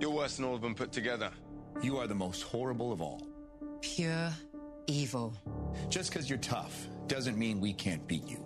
You're 0.00 0.10
worse 0.10 0.36
than 0.36 0.44
all 0.44 0.54
of 0.54 0.60
them 0.62 0.74
put 0.74 0.92
together. 0.92 1.30
You 1.82 1.96
are 1.98 2.06
the 2.06 2.14
most 2.14 2.42
horrible 2.42 2.92
of 2.92 3.00
all. 3.00 3.22
pure 3.80 4.30
evil. 4.86 5.32
Just 5.88 6.12
because 6.12 6.28
you're 6.28 6.38
tough 6.38 6.88
doesn't 7.06 7.38
mean 7.38 7.60
we 7.60 7.72
can't 7.72 8.06
beat 8.06 8.26
you. 8.28 8.44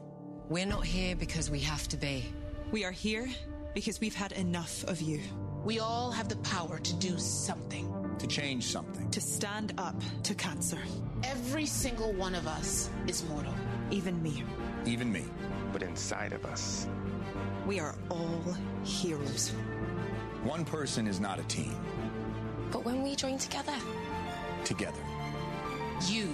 We're 0.48 0.66
not 0.66 0.84
here 0.84 1.16
because 1.16 1.50
we 1.50 1.58
have 1.60 1.88
to 1.88 1.96
be. 1.96 2.24
We 2.70 2.84
are 2.84 2.90
here 2.92 3.28
because 3.74 4.00
we've 4.00 4.14
had 4.14 4.32
enough 4.32 4.84
of 4.84 5.00
you. 5.00 5.20
We 5.64 5.78
all 5.78 6.10
have 6.10 6.28
the 6.28 6.36
power 6.36 6.78
to 6.78 6.94
do 6.96 7.16
something. 7.18 7.90
To 8.18 8.26
change 8.26 8.64
something. 8.66 9.10
To 9.10 9.20
stand 9.20 9.72
up 9.78 10.00
to 10.24 10.34
cancer. 10.34 10.78
Every 11.22 11.66
single 11.66 12.12
one 12.12 12.34
of 12.34 12.46
us 12.46 12.90
is 13.06 13.24
mortal. 13.28 13.54
Even 13.90 14.22
me. 14.22 14.44
Even 14.84 15.10
me. 15.10 15.24
But 15.72 15.82
inside 15.82 16.32
of 16.32 16.44
us, 16.44 16.86
We 17.66 17.80
are 17.80 17.94
all 18.10 18.42
heroes. 18.84 19.52
One 20.44 20.66
person 20.66 21.06
is 21.06 21.18
not 21.18 21.40
a 21.40 21.42
team. 21.44 21.74
But 22.70 22.84
when 22.84 23.02
we 23.02 23.16
join 23.16 23.38
together, 23.38 23.72
Together. 24.64 25.00
you 26.02 26.28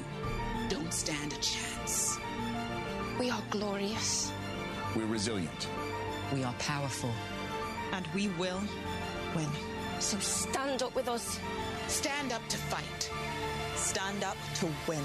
don't 0.68 0.92
stand 0.92 1.33
a 1.33 1.36
chance. 1.36 2.18
We 3.20 3.31
are 3.31 3.41
glorious. 3.50 4.33
We're 4.97 5.07
resilient. 5.07 5.68
We 6.34 6.42
are 6.42 6.55
powerful. 6.59 7.10
And 7.92 8.05
we 8.12 8.26
will 8.39 8.60
win. 9.34 9.49
So 9.99 10.18
stand 10.18 10.83
up 10.83 10.94
with 10.94 11.09
us. 11.09 11.39
Stand 11.89 12.33
up 12.33 12.47
to 12.49 12.57
fight. 12.57 13.10
Stand 13.76 14.25
up 14.25 14.36
to 14.57 14.67
win. 14.89 15.02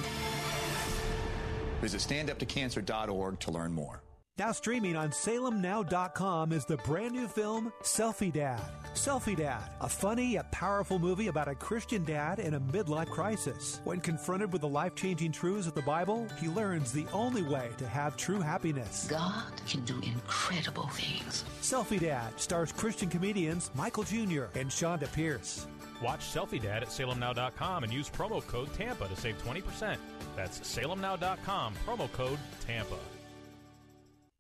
Visit 1.82 2.02
standuptocancer.org 2.02 3.40
to 3.40 3.52
learn 3.52 3.74
more. 3.74 4.02
Now 4.38 4.52
streaming 4.52 4.98
on 4.98 5.12
salemnow.com 5.12 6.52
is 6.52 6.66
the 6.66 6.76
brand 6.78 7.14
new 7.14 7.26
film 7.26 7.72
Selfie 7.82 8.34
Dad. 8.34 8.60
Selfie 8.94 9.38
Dad, 9.38 9.64
a 9.80 9.88
funny 9.88 10.34
yet 10.34 10.52
powerful 10.52 11.00
movie 11.00 11.28
about 11.28 11.48
a 11.48 11.56
Christian 11.56 12.04
dad 12.04 12.40
in 12.40 12.56
a 12.56 12.60
midlife 12.60 13.10
crisis. 13.10 13.80
When 13.86 14.02
confronted 14.02 14.52
with 14.52 14.60
the 14.60 14.68
life-changing 14.68 15.32
truths 15.32 15.68
of 15.68 15.74
the 15.74 15.82
Bible, 15.82 16.28
he 16.38 16.50
learns 16.50 16.92
the 16.92 17.06
only 17.14 17.44
way 17.44 17.70
to 17.78 17.88
have 17.88 18.18
true 18.18 18.42
happiness. 18.42 19.08
God 19.10 19.54
can 19.68 19.86
do 19.86 20.02
incredible 20.02 20.88
things. 20.88 21.46
Selfie 21.62 22.02
Dad 22.02 22.38
stars 22.38 22.74
Christian 22.74 23.08
comedians 23.08 23.72
Michael 23.74 24.04
Jr. 24.04 24.46
and 24.56 24.70
Chonda 24.70 25.10
Pierce. 25.14 25.66
Watch 26.04 26.20
Selfie 26.20 26.62
Dad 26.62 26.84
at 26.84 26.90
salemnow.com 26.90 27.86
and 27.86 27.94
use 27.94 28.10
promo 28.10 28.46
code 28.46 28.74
TAMPA 28.74 29.08
to 29.08 29.16
save 29.16 29.42
20%. 29.46 29.96
That's 30.36 30.60
salemnow.com, 30.60 31.74
promo 31.86 32.12
code 32.12 32.40
TAMPA. 32.68 33.15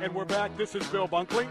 And 0.00 0.14
we're 0.14 0.24
back. 0.24 0.56
This 0.56 0.74
is 0.74 0.86
Bill 0.88 1.08
Bunkley. 1.08 1.48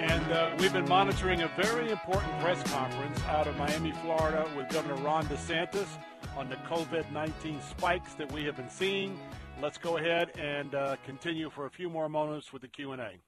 And 0.00 0.32
uh, 0.32 0.56
we've 0.58 0.72
been 0.72 0.88
monitoring 0.88 1.42
a 1.42 1.48
very 1.60 1.90
important 1.90 2.38
press 2.40 2.62
conference 2.72 3.20
out 3.24 3.46
of 3.46 3.56
Miami, 3.58 3.92
Florida, 4.02 4.48
with 4.56 4.68
Governor 4.70 4.94
Ron 5.02 5.26
DeSantis 5.26 5.88
on 6.36 6.48
the 6.48 6.56
COVID 6.56 7.10
19 7.12 7.60
spikes 7.60 8.14
that 8.14 8.30
we 8.32 8.44
have 8.44 8.56
been 8.56 8.70
seeing. 8.70 9.18
Let's 9.60 9.76
go 9.78 9.98
ahead 9.98 10.30
and 10.38 10.74
uh, 10.74 10.96
continue 11.04 11.50
for 11.50 11.66
a 11.66 11.70
few 11.70 11.90
more 11.90 12.08
moments 12.08 12.52
with 12.52 12.62
the 12.62 12.68
Q&A. 12.68 13.18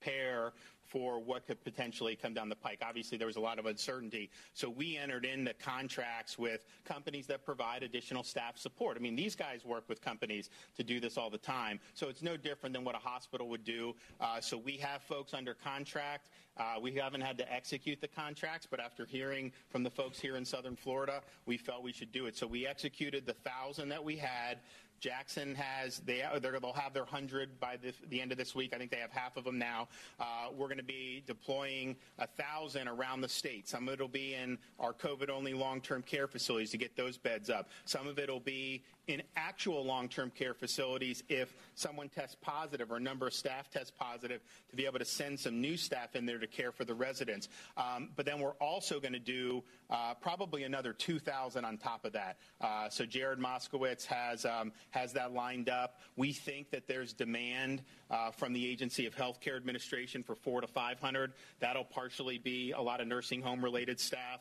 prepare 0.00 0.52
for 0.88 1.20
what 1.20 1.46
could 1.46 1.62
potentially 1.62 2.16
come 2.16 2.34
down 2.34 2.48
the 2.48 2.56
pike. 2.56 2.80
Obviously, 2.86 3.18
there 3.18 3.26
was 3.26 3.36
a 3.36 3.40
lot 3.40 3.58
of 3.58 3.66
uncertainty. 3.66 4.30
So 4.54 4.68
we 4.70 4.96
entered 4.96 5.24
into 5.24 5.52
contracts 5.54 6.38
with 6.38 6.62
companies 6.84 7.26
that 7.26 7.44
provide 7.44 7.82
additional 7.82 8.22
staff 8.22 8.58
support. 8.58 8.96
I 8.96 9.00
mean, 9.00 9.14
these 9.14 9.36
guys 9.36 9.64
work 9.64 9.84
with 9.88 10.00
companies 10.00 10.50
to 10.76 10.82
do 10.82 10.98
this 10.98 11.16
all 11.16 11.30
the 11.30 11.38
time. 11.38 11.78
So 11.94 12.08
it's 12.08 12.22
no 12.22 12.36
different 12.36 12.74
than 12.74 12.84
what 12.84 12.94
a 12.94 12.98
hospital 12.98 13.48
would 13.48 13.64
do. 13.64 13.94
Uh, 14.20 14.40
so 14.40 14.56
we 14.56 14.76
have 14.78 15.02
folks 15.02 15.34
under 15.34 15.54
contract. 15.54 16.30
Uh, 16.56 16.74
we 16.80 16.92
haven't 16.92 17.20
had 17.20 17.38
to 17.38 17.52
execute 17.52 18.00
the 18.00 18.08
contracts, 18.08 18.66
but 18.68 18.80
after 18.80 19.06
hearing 19.06 19.52
from 19.68 19.84
the 19.84 19.90
folks 19.90 20.18
here 20.18 20.36
in 20.36 20.44
Southern 20.44 20.74
Florida, 20.74 21.20
we 21.46 21.56
felt 21.56 21.84
we 21.84 21.92
should 21.92 22.10
do 22.10 22.26
it. 22.26 22.36
So 22.36 22.46
we 22.46 22.66
executed 22.66 23.26
the 23.26 23.34
thousand 23.34 23.88
that 23.90 24.02
we 24.02 24.16
had. 24.16 24.58
Jackson 25.00 25.54
has 25.54 26.00
they 26.00 26.22
they'll 26.40 26.72
have 26.72 26.92
their 26.92 27.04
hundred 27.04 27.58
by 27.60 27.76
the, 27.76 27.92
the, 28.08 28.20
end 28.20 28.32
of 28.32 28.38
this 28.38 28.54
week. 28.54 28.74
I 28.74 28.78
think 28.78 28.90
they 28.90 28.98
have 28.98 29.12
half 29.12 29.36
of 29.36 29.44
them 29.44 29.58
now. 29.58 29.88
Uh, 30.18 30.48
we're 30.56 30.66
going 30.66 30.78
to 30.78 30.84
be 30.84 31.22
deploying 31.26 31.96
a 32.18 32.26
thousand 32.26 32.88
around 32.88 33.20
the 33.20 33.28
state. 33.28 33.68
Some 33.68 33.88
of 33.88 33.94
it 33.94 34.00
will 34.00 34.08
be 34.08 34.34
in 34.34 34.58
our 34.78 34.92
COVID-only 34.92 35.54
long-term 35.54 36.02
care 36.02 36.26
facilities 36.26 36.70
to 36.70 36.78
get 36.78 36.96
those 36.96 37.16
beds 37.16 37.50
up. 37.50 37.68
Some 37.84 38.06
of 38.06 38.18
it 38.18 38.28
will 38.28 38.40
be 38.40 38.82
in 39.08 39.22
actual 39.36 39.84
long-term 39.84 40.30
care 40.30 40.54
facilities 40.54 41.24
if 41.28 41.54
someone 41.74 42.08
tests 42.08 42.36
positive 42.40 42.92
or 42.92 42.96
a 42.96 43.00
number 43.00 43.26
of 43.26 43.32
staff 43.32 43.70
test 43.70 43.96
positive 43.98 44.42
to 44.70 44.76
be 44.76 44.84
able 44.86 44.98
to 44.98 45.04
send 45.04 45.40
some 45.40 45.60
new 45.60 45.76
staff 45.76 46.14
in 46.14 46.26
there 46.26 46.38
to 46.38 46.46
care 46.46 46.70
for 46.70 46.84
the 46.84 46.94
residents. 46.94 47.48
Um, 47.76 48.10
but 48.14 48.26
then 48.26 48.38
we're 48.38 48.52
also 48.60 49.00
going 49.00 49.14
to 49.14 49.18
do 49.18 49.64
uh, 49.90 50.14
probably 50.20 50.64
another 50.64 50.92
2,000 50.92 51.64
on 51.64 51.78
top 51.78 52.04
of 52.04 52.12
that. 52.12 52.36
Uh, 52.60 52.88
so 52.90 53.06
Jared 53.06 53.38
Moskowitz 53.38 54.04
has 54.04 54.44
um, 54.44 54.72
has 54.90 55.14
that 55.14 55.32
lined 55.32 55.70
up. 55.70 56.00
We 56.16 56.32
think 56.32 56.70
that 56.70 56.86
there's 56.86 57.14
demand 57.14 57.82
uh, 58.10 58.30
from 58.30 58.52
the 58.52 58.68
Agency 58.68 59.06
of 59.06 59.16
Healthcare 59.16 59.56
Administration 59.56 60.22
for 60.22 60.34
four 60.34 60.60
to 60.60 60.66
500. 60.66 61.32
That'll 61.60 61.84
partially 61.84 62.38
be 62.38 62.72
a 62.72 62.80
lot 62.80 63.00
of 63.00 63.08
nursing 63.08 63.40
home 63.40 63.64
related 63.64 63.98
staff. 63.98 64.40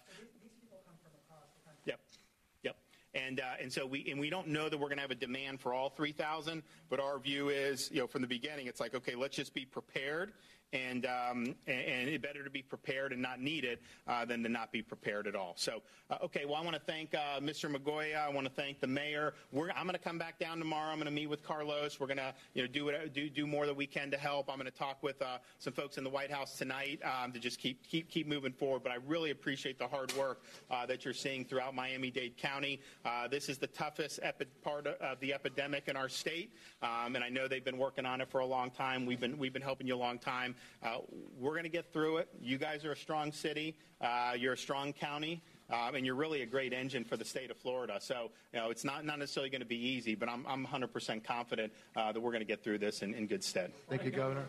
And, 3.13 3.39
uh, 3.39 3.43
and 3.61 3.71
so 3.71 3.85
we 3.85 4.05
and 4.11 4.19
we 4.19 4.29
don't 4.29 4.47
know 4.47 4.69
that 4.69 4.77
we're 4.77 4.89
going 4.89 4.97
to 4.97 5.01
have 5.01 5.11
a 5.11 5.15
demand 5.15 5.59
for 5.59 5.73
all 5.73 5.89
3,000, 5.89 6.61
but 6.89 6.99
our 6.99 7.17
view 7.19 7.49
is, 7.49 7.89
you 7.91 7.99
know, 7.99 8.07
from 8.07 8.21
the 8.21 8.27
beginning, 8.27 8.67
it's 8.67 8.79
like, 8.79 8.93
okay, 8.93 9.15
let's 9.15 9.35
just 9.35 9.53
be 9.53 9.65
prepared 9.65 10.33
and 10.73 11.05
um, 11.05 11.55
and, 11.67 12.09
it's 12.09 12.21
better 12.21 12.43
to 12.43 12.49
be 12.49 12.61
prepared 12.61 13.13
and 13.13 13.21
not 13.21 13.39
need 13.39 13.63
it 13.63 13.81
uh, 14.07 14.25
than 14.25 14.43
to 14.43 14.49
not 14.49 14.71
be 14.71 14.81
prepared 14.81 15.27
at 15.27 15.35
all. 15.35 15.53
So, 15.55 15.81
uh, 16.09 16.17
okay, 16.23 16.45
well, 16.45 16.55
I 16.55 16.61
want 16.61 16.75
to 16.75 16.81
thank 16.81 17.13
uh, 17.13 17.39
Mr. 17.39 17.73
Migoya. 17.73 18.17
I 18.17 18.29
want 18.29 18.47
to 18.47 18.53
thank 18.53 18.79
the 18.79 18.87
mayor. 18.87 19.33
We're, 19.51 19.69
I'm 19.71 19.83
going 19.83 19.93
to 19.93 19.99
come 19.99 20.17
back 20.17 20.39
down 20.39 20.59
tomorrow. 20.59 20.91
I'm 20.91 20.97
going 20.97 21.05
to 21.05 21.11
meet 21.11 21.27
with 21.27 21.43
Carlos. 21.43 21.99
We're 21.99 22.07
going 22.07 22.17
to 22.17 22.33
you 22.53 22.63
know 22.63 22.67
do 22.67 22.85
what, 22.85 23.13
do 23.13 23.29
do 23.29 23.47
more 23.47 23.65
that 23.65 23.75
we 23.75 23.87
can 23.87 24.11
to 24.11 24.17
help. 24.17 24.49
I'm 24.49 24.57
going 24.57 24.69
to 24.69 24.77
talk 24.77 25.01
with 25.03 25.21
uh, 25.21 25.37
some 25.59 25.73
folks 25.73 25.97
in 25.97 26.03
the 26.03 26.09
White 26.09 26.31
House 26.31 26.57
tonight 26.57 26.99
um, 27.03 27.31
to 27.31 27.39
just 27.39 27.59
keep 27.59 27.87
keep 27.87 28.09
keep 28.09 28.27
moving 28.27 28.53
forward. 28.53 28.83
But 28.83 28.91
I 28.91 28.97
really 29.07 29.31
appreciate 29.31 29.79
the 29.79 29.87
hard 29.87 30.13
work 30.17 30.41
uh, 30.69 30.85
that 30.85 31.05
you're 31.05 31.13
seeing 31.13 31.45
throughout 31.45 31.75
Miami-Dade 31.75 32.37
County. 32.37 32.81
Uh, 33.05 33.27
this 33.27 33.47
is 33.47 33.57
the 33.57 33.67
toughest 33.67 34.19
epi- 34.21 34.45
part 34.61 34.87
of 34.87 35.19
the 35.19 35.33
epidemic 35.33 35.87
in 35.87 35.95
our 35.95 36.09
state, 36.09 36.53
um, 36.81 37.15
and 37.15 37.23
I 37.23 37.29
know 37.29 37.47
they've 37.47 37.63
been 37.63 37.77
working 37.77 38.05
on 38.05 38.21
it 38.21 38.29
for 38.29 38.39
a 38.39 38.45
long 38.45 38.69
time. 38.69 39.05
We've 39.05 39.19
been 39.19 39.37
we've 39.37 39.53
been 39.53 39.61
helping 39.61 39.87
you 39.87 39.95
a 39.95 39.97
long 39.97 40.19
time. 40.19 40.55
Uh, 40.83 40.97
we're 41.39 41.51
going 41.51 41.63
to 41.63 41.69
get 41.69 41.91
through 41.91 42.17
it. 42.17 42.29
You 42.41 42.57
guys 42.57 42.85
are 42.85 42.91
a 42.91 42.97
strong 42.97 43.31
city. 43.31 43.75
Uh, 44.01 44.33
you're 44.37 44.53
a 44.53 44.57
strong 44.57 44.93
county. 44.93 45.41
Um, 45.69 45.95
and 45.95 46.05
you're 46.05 46.15
really 46.15 46.43
a 46.43 46.45
great 46.45 46.71
engine 46.71 47.03
for 47.03 47.17
the 47.17 47.25
state 47.25 47.51
of 47.51 47.57
Florida. 47.57 47.97
So, 47.99 48.31
you 48.53 48.59
know, 48.59 48.69
it's 48.69 48.85
not, 48.85 49.03
not 49.03 49.19
necessarily 49.19 49.49
going 49.49 49.61
to 49.61 49.67
be 49.67 49.75
easy, 49.75 50.15
but 50.15 50.29
I'm, 50.29 50.45
I'm 50.47 50.65
100% 50.65 51.25
confident 51.25 51.73
uh, 51.93 52.13
that 52.13 52.21
we're 52.21 52.31
going 52.31 52.41
to 52.41 52.47
get 52.47 52.63
through 52.63 52.77
this 52.77 53.01
in, 53.01 53.13
in 53.13 53.27
good 53.27 53.43
stead. 53.43 53.73
Thank 53.89 54.05
you, 54.05 54.11
Governor. 54.11 54.45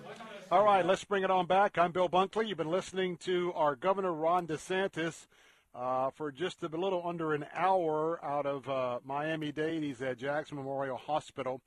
All 0.53 0.65
right, 0.65 0.87
let's 0.87 1.03
bring 1.03 1.25
it 1.25 1.31
on 1.31 1.47
back. 1.47 1.77
I'm 1.77 1.91
Bill 1.91 2.09
Bunkley. 2.09 2.47
You've 2.47 2.59
been 2.59 2.71
listening 2.71 3.17
to 3.19 3.53
our 3.55 3.75
Governor 3.75 4.13
Ron 4.13 4.47
DeSantis 4.47 5.27
uh, 5.75 6.11
for 6.11 6.31
just 6.31 6.63
a 6.63 6.69
little 6.69 7.03
under 7.05 7.35
an 7.35 7.47
hour 7.53 8.25
out 8.25 8.47
of 8.47 8.69
uh, 8.69 9.01
Miami 9.05 9.51
Dade. 9.51 9.83
He's 9.83 10.01
at 10.01 10.19
Jackson 10.19 10.57
Memorial 10.57 10.97
Hospital. 10.97 11.61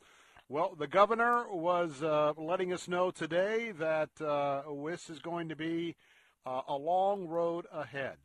Well, 0.51 0.75
the 0.77 0.85
governor 0.85 1.45
was 1.49 2.03
uh, 2.03 2.33
letting 2.35 2.73
us 2.73 2.89
know 2.89 3.09
today 3.09 3.71
that 3.79 4.09
uh, 4.19 4.63
this 4.85 5.09
is 5.09 5.19
going 5.19 5.47
to 5.47 5.55
be 5.55 5.95
uh, 6.45 6.59
a 6.67 6.75
long 6.75 7.25
road 7.25 7.67
ahead. 7.71 8.17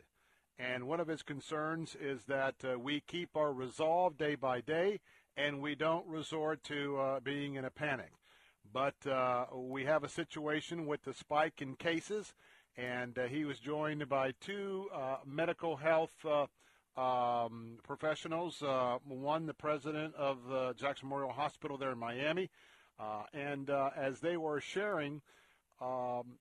And 0.58 0.88
one 0.88 0.98
of 0.98 1.06
his 1.06 1.22
concerns 1.22 1.94
is 1.94 2.24
that 2.24 2.56
uh, 2.64 2.80
we 2.80 2.98
keep 2.98 3.36
our 3.36 3.52
resolve 3.52 4.18
day 4.18 4.34
by 4.34 4.60
day 4.60 4.98
and 5.36 5.62
we 5.62 5.76
don't 5.76 6.04
resort 6.08 6.64
to 6.64 6.98
uh, 6.98 7.20
being 7.20 7.54
in 7.54 7.64
a 7.64 7.70
panic. 7.70 8.10
But 8.72 9.06
uh, 9.06 9.44
we 9.54 9.84
have 9.84 10.02
a 10.02 10.08
situation 10.08 10.84
with 10.84 11.04
the 11.04 11.14
spike 11.14 11.62
in 11.62 11.76
cases, 11.76 12.34
and 12.76 13.16
he 13.30 13.44
was 13.44 13.60
joined 13.60 14.08
by 14.08 14.32
two 14.40 14.88
medical 15.24 15.76
health 15.76 16.26
um, 16.96 17.78
professionals. 17.82 18.62
Uh, 18.62 18.98
one, 19.06 19.46
the 19.46 19.54
president 19.54 20.14
of 20.14 20.38
the 20.48 20.74
Jackson 20.74 21.08
Memorial 21.08 21.32
Hospital 21.32 21.76
there 21.76 21.92
in 21.92 21.98
Miami. 21.98 22.50
Uh, 22.98 23.22
and 23.34 23.68
uh, 23.68 23.90
as 23.96 24.20
they 24.20 24.36
were 24.36 24.60
sharing, 24.60 25.20
um, 25.80 26.38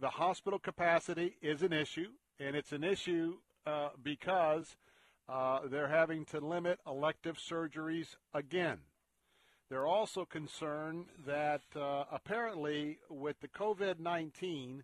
the 0.00 0.08
hospital 0.08 0.58
capacity 0.58 1.36
is 1.42 1.62
an 1.62 1.72
issue, 1.72 2.08
and 2.40 2.56
it's 2.56 2.72
an 2.72 2.84
issue 2.84 3.34
because 4.02 4.76
they're 5.68 5.88
having 5.88 6.24
to 6.24 6.40
limit 6.40 6.78
elective 6.86 7.36
surgeries 7.36 8.16
again. 8.32 8.78
They're 9.68 9.86
also 9.86 10.24
concerned 10.24 11.06
that 11.26 11.60
uh, 11.76 12.04
apparently 12.10 12.98
with 13.10 13.40
the 13.40 13.48
COVID 13.48 14.00
19, 14.00 14.82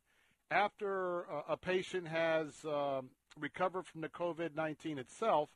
after 0.51 1.23
a 1.49 1.57
patient 1.57 2.09
has 2.09 2.65
um, 2.67 3.09
recover 3.39 3.83
from 3.83 4.01
the 4.01 4.09
COVID 4.09 4.55
19 4.55 4.99
itself, 4.99 5.51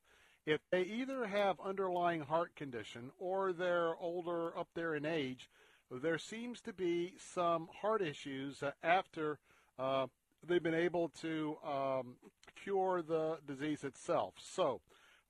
if 0.46 0.60
they 0.70 0.82
either 0.82 1.26
have 1.26 1.56
underlying 1.64 2.22
heart 2.22 2.54
condition 2.56 3.10
or 3.18 3.52
they're 3.52 3.96
older 3.96 4.56
up 4.58 4.68
there 4.74 4.94
in 4.94 5.04
age, 5.04 5.48
there 5.90 6.18
seems 6.18 6.60
to 6.62 6.72
be 6.72 7.14
some 7.18 7.68
heart 7.80 8.02
issues 8.02 8.62
after 8.82 9.38
uh, 9.78 10.06
they've 10.46 10.62
been 10.62 10.74
able 10.74 11.08
to 11.20 11.56
um, 11.66 12.14
cure 12.62 13.02
the 13.02 13.38
disease 13.46 13.84
itself. 13.84 14.34
So, 14.38 14.80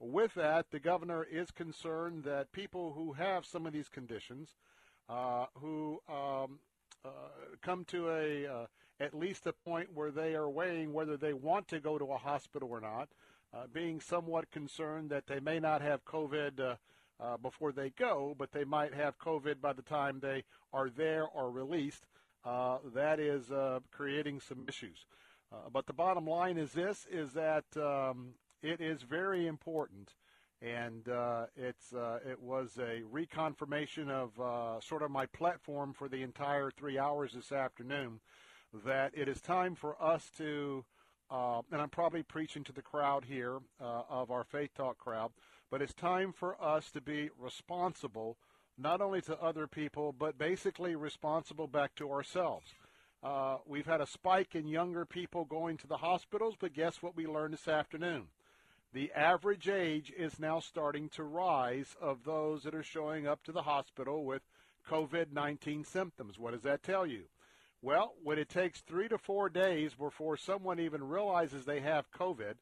with 0.00 0.34
that, 0.34 0.70
the 0.70 0.78
governor 0.78 1.24
is 1.24 1.50
concerned 1.50 2.24
that 2.24 2.52
people 2.52 2.92
who 2.92 3.14
have 3.14 3.44
some 3.44 3.66
of 3.66 3.72
these 3.72 3.88
conditions, 3.88 4.54
uh, 5.08 5.46
who 5.60 6.00
um, 6.08 6.60
uh, 7.04 7.08
come 7.62 7.84
to 7.86 8.08
a 8.10 8.46
uh, 8.46 8.66
at 9.00 9.14
least 9.14 9.44
the 9.44 9.52
point 9.52 9.88
where 9.94 10.10
they 10.10 10.34
are 10.34 10.48
weighing 10.48 10.92
whether 10.92 11.16
they 11.16 11.32
want 11.32 11.68
to 11.68 11.80
go 11.80 11.98
to 11.98 12.12
a 12.12 12.18
hospital 12.18 12.68
or 12.70 12.80
not, 12.80 13.08
uh, 13.54 13.66
being 13.72 14.00
somewhat 14.00 14.50
concerned 14.50 15.10
that 15.10 15.26
they 15.26 15.40
may 15.40 15.58
not 15.58 15.80
have 15.80 16.04
COVID 16.04 16.60
uh, 16.60 16.74
uh, 17.20 17.36
before 17.36 17.72
they 17.72 17.90
go, 17.90 18.34
but 18.38 18.52
they 18.52 18.64
might 18.64 18.94
have 18.94 19.18
COVID 19.18 19.60
by 19.60 19.72
the 19.72 19.82
time 19.82 20.20
they 20.20 20.44
are 20.72 20.90
there 20.90 21.26
or 21.26 21.50
released. 21.50 22.06
Uh, 22.44 22.78
that 22.94 23.18
is 23.18 23.50
uh, 23.50 23.80
creating 23.90 24.40
some 24.40 24.64
issues. 24.68 25.06
Uh, 25.52 25.68
but 25.72 25.86
the 25.86 25.92
bottom 25.92 26.26
line 26.26 26.56
is 26.58 26.72
this: 26.72 27.06
is 27.10 27.32
that 27.32 27.64
um, 27.76 28.34
it 28.62 28.80
is 28.80 29.02
very 29.02 29.46
important 29.46 30.14
and 30.60 31.08
it's 31.56 31.92
it 32.26 32.40
was 32.42 32.78
a 32.78 33.02
reconfirmation 33.12 34.08
of 34.10 34.82
sort 34.82 35.02
of 35.02 35.10
my 35.10 35.24
platform 35.26 35.92
for 35.92 36.08
the 36.08 36.20
entire 36.22 36.68
three 36.68 36.98
hours 36.98 37.32
this 37.32 37.52
afternoon 37.52 38.18
that 38.84 39.12
it 39.14 39.28
is 39.28 39.40
time 39.40 39.74
for 39.74 40.00
us 40.02 40.30
to, 40.38 40.84
uh, 41.30 41.62
and 41.72 41.80
I'm 41.80 41.88
probably 41.88 42.22
preaching 42.22 42.64
to 42.64 42.72
the 42.72 42.82
crowd 42.82 43.24
here 43.24 43.58
uh, 43.80 44.02
of 44.08 44.30
our 44.30 44.44
Faith 44.44 44.70
Talk 44.74 44.98
crowd, 44.98 45.30
but 45.70 45.82
it's 45.82 45.94
time 45.94 46.32
for 46.32 46.62
us 46.62 46.90
to 46.92 47.00
be 47.00 47.30
responsible, 47.38 48.36
not 48.76 49.00
only 49.00 49.20
to 49.22 49.40
other 49.40 49.66
people, 49.66 50.12
but 50.12 50.38
basically 50.38 50.96
responsible 50.96 51.66
back 51.66 51.94
to 51.96 52.10
ourselves. 52.10 52.74
Uh, 53.22 53.56
we've 53.66 53.86
had 53.86 54.00
a 54.00 54.06
spike 54.06 54.54
in 54.54 54.68
younger 54.68 55.04
people 55.04 55.44
going 55.44 55.76
to 55.76 55.86
the 55.86 55.96
hospitals, 55.96 56.54
but 56.58 56.72
guess 56.72 57.02
what 57.02 57.16
we 57.16 57.26
learned 57.26 57.54
this 57.54 57.66
afternoon? 57.66 58.28
The 58.92 59.12
average 59.12 59.68
age 59.68 60.12
is 60.16 60.38
now 60.38 60.60
starting 60.60 61.08
to 61.10 61.24
rise 61.24 61.96
of 62.00 62.24
those 62.24 62.62
that 62.62 62.74
are 62.74 62.82
showing 62.82 63.26
up 63.26 63.42
to 63.44 63.52
the 63.52 63.62
hospital 63.62 64.24
with 64.24 64.42
COVID 64.88 65.32
19 65.32 65.84
symptoms. 65.84 66.38
What 66.38 66.52
does 66.52 66.62
that 66.62 66.82
tell 66.82 67.06
you? 67.06 67.24
Well, 67.80 68.14
when 68.24 68.40
it 68.40 68.48
takes 68.48 68.80
three 68.80 69.08
to 69.08 69.18
four 69.18 69.48
days 69.48 69.94
before 69.94 70.36
someone 70.36 70.80
even 70.80 71.06
realizes 71.06 71.64
they 71.64 71.78
have 71.80 72.10
COVID, 72.10 72.54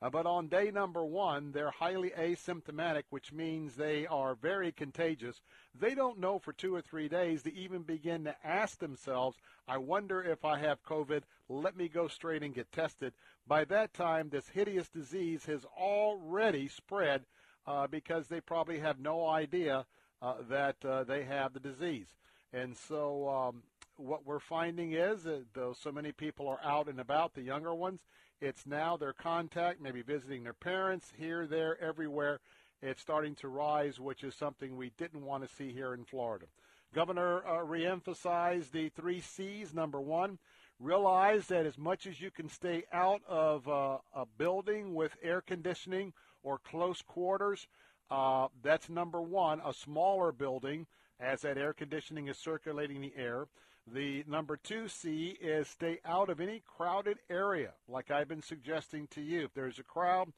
uh, 0.00 0.08
but 0.08 0.24
on 0.24 0.48
day 0.48 0.70
number 0.70 1.04
one, 1.04 1.52
they're 1.52 1.70
highly 1.70 2.10
asymptomatic, 2.10 3.02
which 3.10 3.32
means 3.32 3.76
they 3.76 4.06
are 4.06 4.34
very 4.34 4.72
contagious. 4.72 5.42
They 5.78 5.94
don't 5.94 6.18
know 6.18 6.38
for 6.38 6.54
two 6.54 6.74
or 6.74 6.80
three 6.80 7.06
days 7.06 7.42
to 7.42 7.54
even 7.54 7.82
begin 7.82 8.24
to 8.24 8.34
ask 8.42 8.78
themselves, 8.78 9.36
I 9.68 9.76
wonder 9.76 10.22
if 10.24 10.42
I 10.42 10.58
have 10.58 10.82
COVID. 10.82 11.22
Let 11.50 11.76
me 11.76 11.88
go 11.88 12.08
straight 12.08 12.42
and 12.42 12.54
get 12.54 12.72
tested. 12.72 13.12
By 13.46 13.66
that 13.66 13.92
time, 13.92 14.30
this 14.30 14.48
hideous 14.48 14.88
disease 14.88 15.44
has 15.44 15.66
already 15.78 16.66
spread 16.66 17.26
uh, 17.66 17.88
because 17.88 18.26
they 18.26 18.40
probably 18.40 18.78
have 18.78 18.98
no 18.98 19.28
idea 19.28 19.84
uh, 20.22 20.36
that 20.48 20.82
uh, 20.82 21.04
they 21.04 21.24
have 21.24 21.52
the 21.52 21.60
disease. 21.60 22.08
And 22.54 22.76
so 22.76 23.28
um, 23.28 23.62
what 23.96 24.26
we're 24.26 24.38
finding 24.38 24.92
is 24.92 25.24
that 25.24 25.54
though 25.54 25.72
so 25.72 25.92
many 25.92 26.12
people 26.12 26.48
are 26.48 26.60
out 26.64 26.88
and 26.88 27.00
about, 27.00 27.34
the 27.34 27.42
younger 27.42 27.74
ones, 27.74 28.00
it's 28.40 28.66
now 28.66 28.96
their 28.96 29.12
contact, 29.12 29.80
maybe 29.80 30.02
visiting 30.02 30.42
their 30.42 30.52
parents 30.52 31.12
here, 31.16 31.46
there, 31.46 31.80
everywhere. 31.80 32.40
It's 32.80 33.00
starting 33.00 33.36
to 33.36 33.48
rise, 33.48 34.00
which 34.00 34.24
is 34.24 34.34
something 34.34 34.76
we 34.76 34.90
didn't 34.98 35.24
want 35.24 35.48
to 35.48 35.54
see 35.54 35.72
here 35.72 35.94
in 35.94 36.04
Florida. 36.04 36.46
Governor 36.92 37.46
uh, 37.46 37.64
reemphasized 37.64 38.72
the 38.72 38.88
three 38.90 39.20
C's. 39.20 39.72
Number 39.72 40.00
one, 40.00 40.38
realize 40.80 41.46
that 41.46 41.64
as 41.64 41.78
much 41.78 42.06
as 42.06 42.20
you 42.20 42.30
can 42.30 42.48
stay 42.48 42.84
out 42.92 43.22
of 43.28 43.68
uh, 43.68 43.98
a 44.14 44.26
building 44.36 44.94
with 44.94 45.16
air 45.22 45.40
conditioning 45.40 46.12
or 46.42 46.58
close 46.58 47.00
quarters, 47.00 47.68
uh, 48.10 48.48
that's 48.62 48.90
number 48.90 49.22
one. 49.22 49.60
A 49.64 49.72
smaller 49.72 50.32
building, 50.32 50.86
as 51.20 51.42
that 51.42 51.56
air 51.56 51.72
conditioning 51.72 52.28
is 52.28 52.36
circulating 52.36 53.00
the 53.00 53.12
air. 53.16 53.46
The 53.86 54.24
number 54.28 54.56
two 54.56 54.88
C 54.88 55.36
is 55.40 55.68
stay 55.68 55.98
out 56.04 56.30
of 56.30 56.40
any 56.40 56.62
crowded 56.66 57.18
area, 57.28 57.72
like 57.88 58.10
I've 58.10 58.28
been 58.28 58.42
suggesting 58.42 59.08
to 59.08 59.20
you. 59.20 59.44
If 59.44 59.54
there's 59.54 59.78
a 59.78 59.84
crowd, 59.84 60.32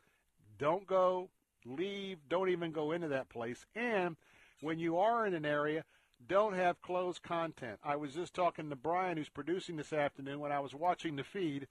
don't 0.58 0.86
go, 0.86 1.28
leave, 1.66 2.18
don't 2.28 2.48
even 2.48 2.73
go 2.73 2.92
into 2.92 3.08
that 3.08 3.28
place. 3.28 3.66
And 3.76 4.16
when 4.60 4.78
you 4.78 4.98
are 4.98 5.26
in 5.26 5.34
an 5.34 5.44
area, 5.44 5.84
don't 6.26 6.55
have 6.55 6.81
closed 6.81 7.23
content. 7.23 7.78
I 7.84 7.97
was 7.97 8.14
just 8.14 8.32
talking 8.32 8.70
to 8.70 8.76
Brian, 8.76 9.18
who's 9.18 9.28
producing 9.28 9.76
this 9.76 9.92
afternoon, 9.92 10.40
when 10.40 10.52
I 10.52 10.60
was 10.60 10.74
watching 10.74 11.16
the 11.16 11.24
feed. 11.24 11.66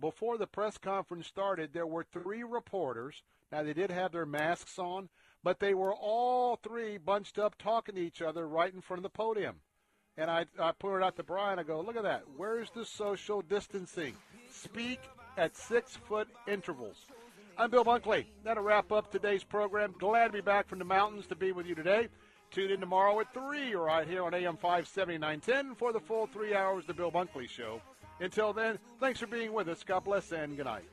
Before 0.00 0.36
the 0.36 0.48
press 0.48 0.76
conference 0.76 1.28
started, 1.28 1.72
there 1.72 1.86
were 1.86 2.04
three 2.04 2.42
reporters. 2.42 3.22
Now, 3.52 3.62
they 3.62 3.74
did 3.74 3.90
have 3.90 4.10
their 4.10 4.26
masks 4.26 4.78
on, 4.78 5.08
but 5.44 5.60
they 5.60 5.74
were 5.74 5.94
all 5.94 6.56
three 6.56 6.98
bunched 6.98 7.38
up 7.38 7.56
talking 7.58 7.94
to 7.94 8.00
each 8.00 8.20
other 8.20 8.48
right 8.48 8.74
in 8.74 8.80
front 8.80 8.98
of 8.98 9.04
the 9.04 9.10
podium. 9.10 9.60
And 10.18 10.30
I, 10.30 10.44
I 10.58 10.72
put 10.72 10.96
it 10.96 11.02
out 11.02 11.16
to 11.16 11.22
Brian. 11.22 11.58
I 11.58 11.62
go, 11.62 11.80
look 11.80 11.96
at 11.96 12.02
that. 12.02 12.24
Where's 12.36 12.70
the 12.70 12.84
social 12.84 13.42
distancing? 13.42 14.14
Speak 14.50 15.00
at 15.36 15.56
six 15.56 15.96
foot 15.96 16.28
intervals. 16.46 17.06
I'm 17.56 17.70
Bill 17.70 17.84
Bunkley. 17.84 18.26
That'll 18.44 18.62
wrap 18.62 18.92
up 18.92 19.10
today's 19.10 19.44
program. 19.44 19.94
Glad 19.98 20.28
to 20.28 20.32
be 20.32 20.40
back 20.40 20.68
from 20.68 20.78
the 20.78 20.84
mountains 20.84 21.26
to 21.28 21.34
be 21.34 21.52
with 21.52 21.66
you 21.66 21.74
today. 21.74 22.08
Tune 22.50 22.70
in 22.70 22.80
tomorrow 22.80 23.18
at 23.20 23.32
3 23.32 23.74
right 23.74 24.06
here 24.06 24.24
on 24.24 24.34
AM 24.34 24.58
57910 24.58 25.74
for 25.74 25.92
the 25.92 26.00
full 26.00 26.26
three 26.26 26.54
hours 26.54 26.84
The 26.86 26.92
Bill 26.92 27.10
Bunkley 27.10 27.48
Show. 27.48 27.80
Until 28.20 28.52
then, 28.52 28.78
thanks 29.00 29.20
for 29.20 29.26
being 29.26 29.54
with 29.54 29.68
us. 29.68 29.82
God 29.82 30.04
bless 30.04 30.30
and 30.32 30.56
good 30.56 30.66
night. 30.66 30.84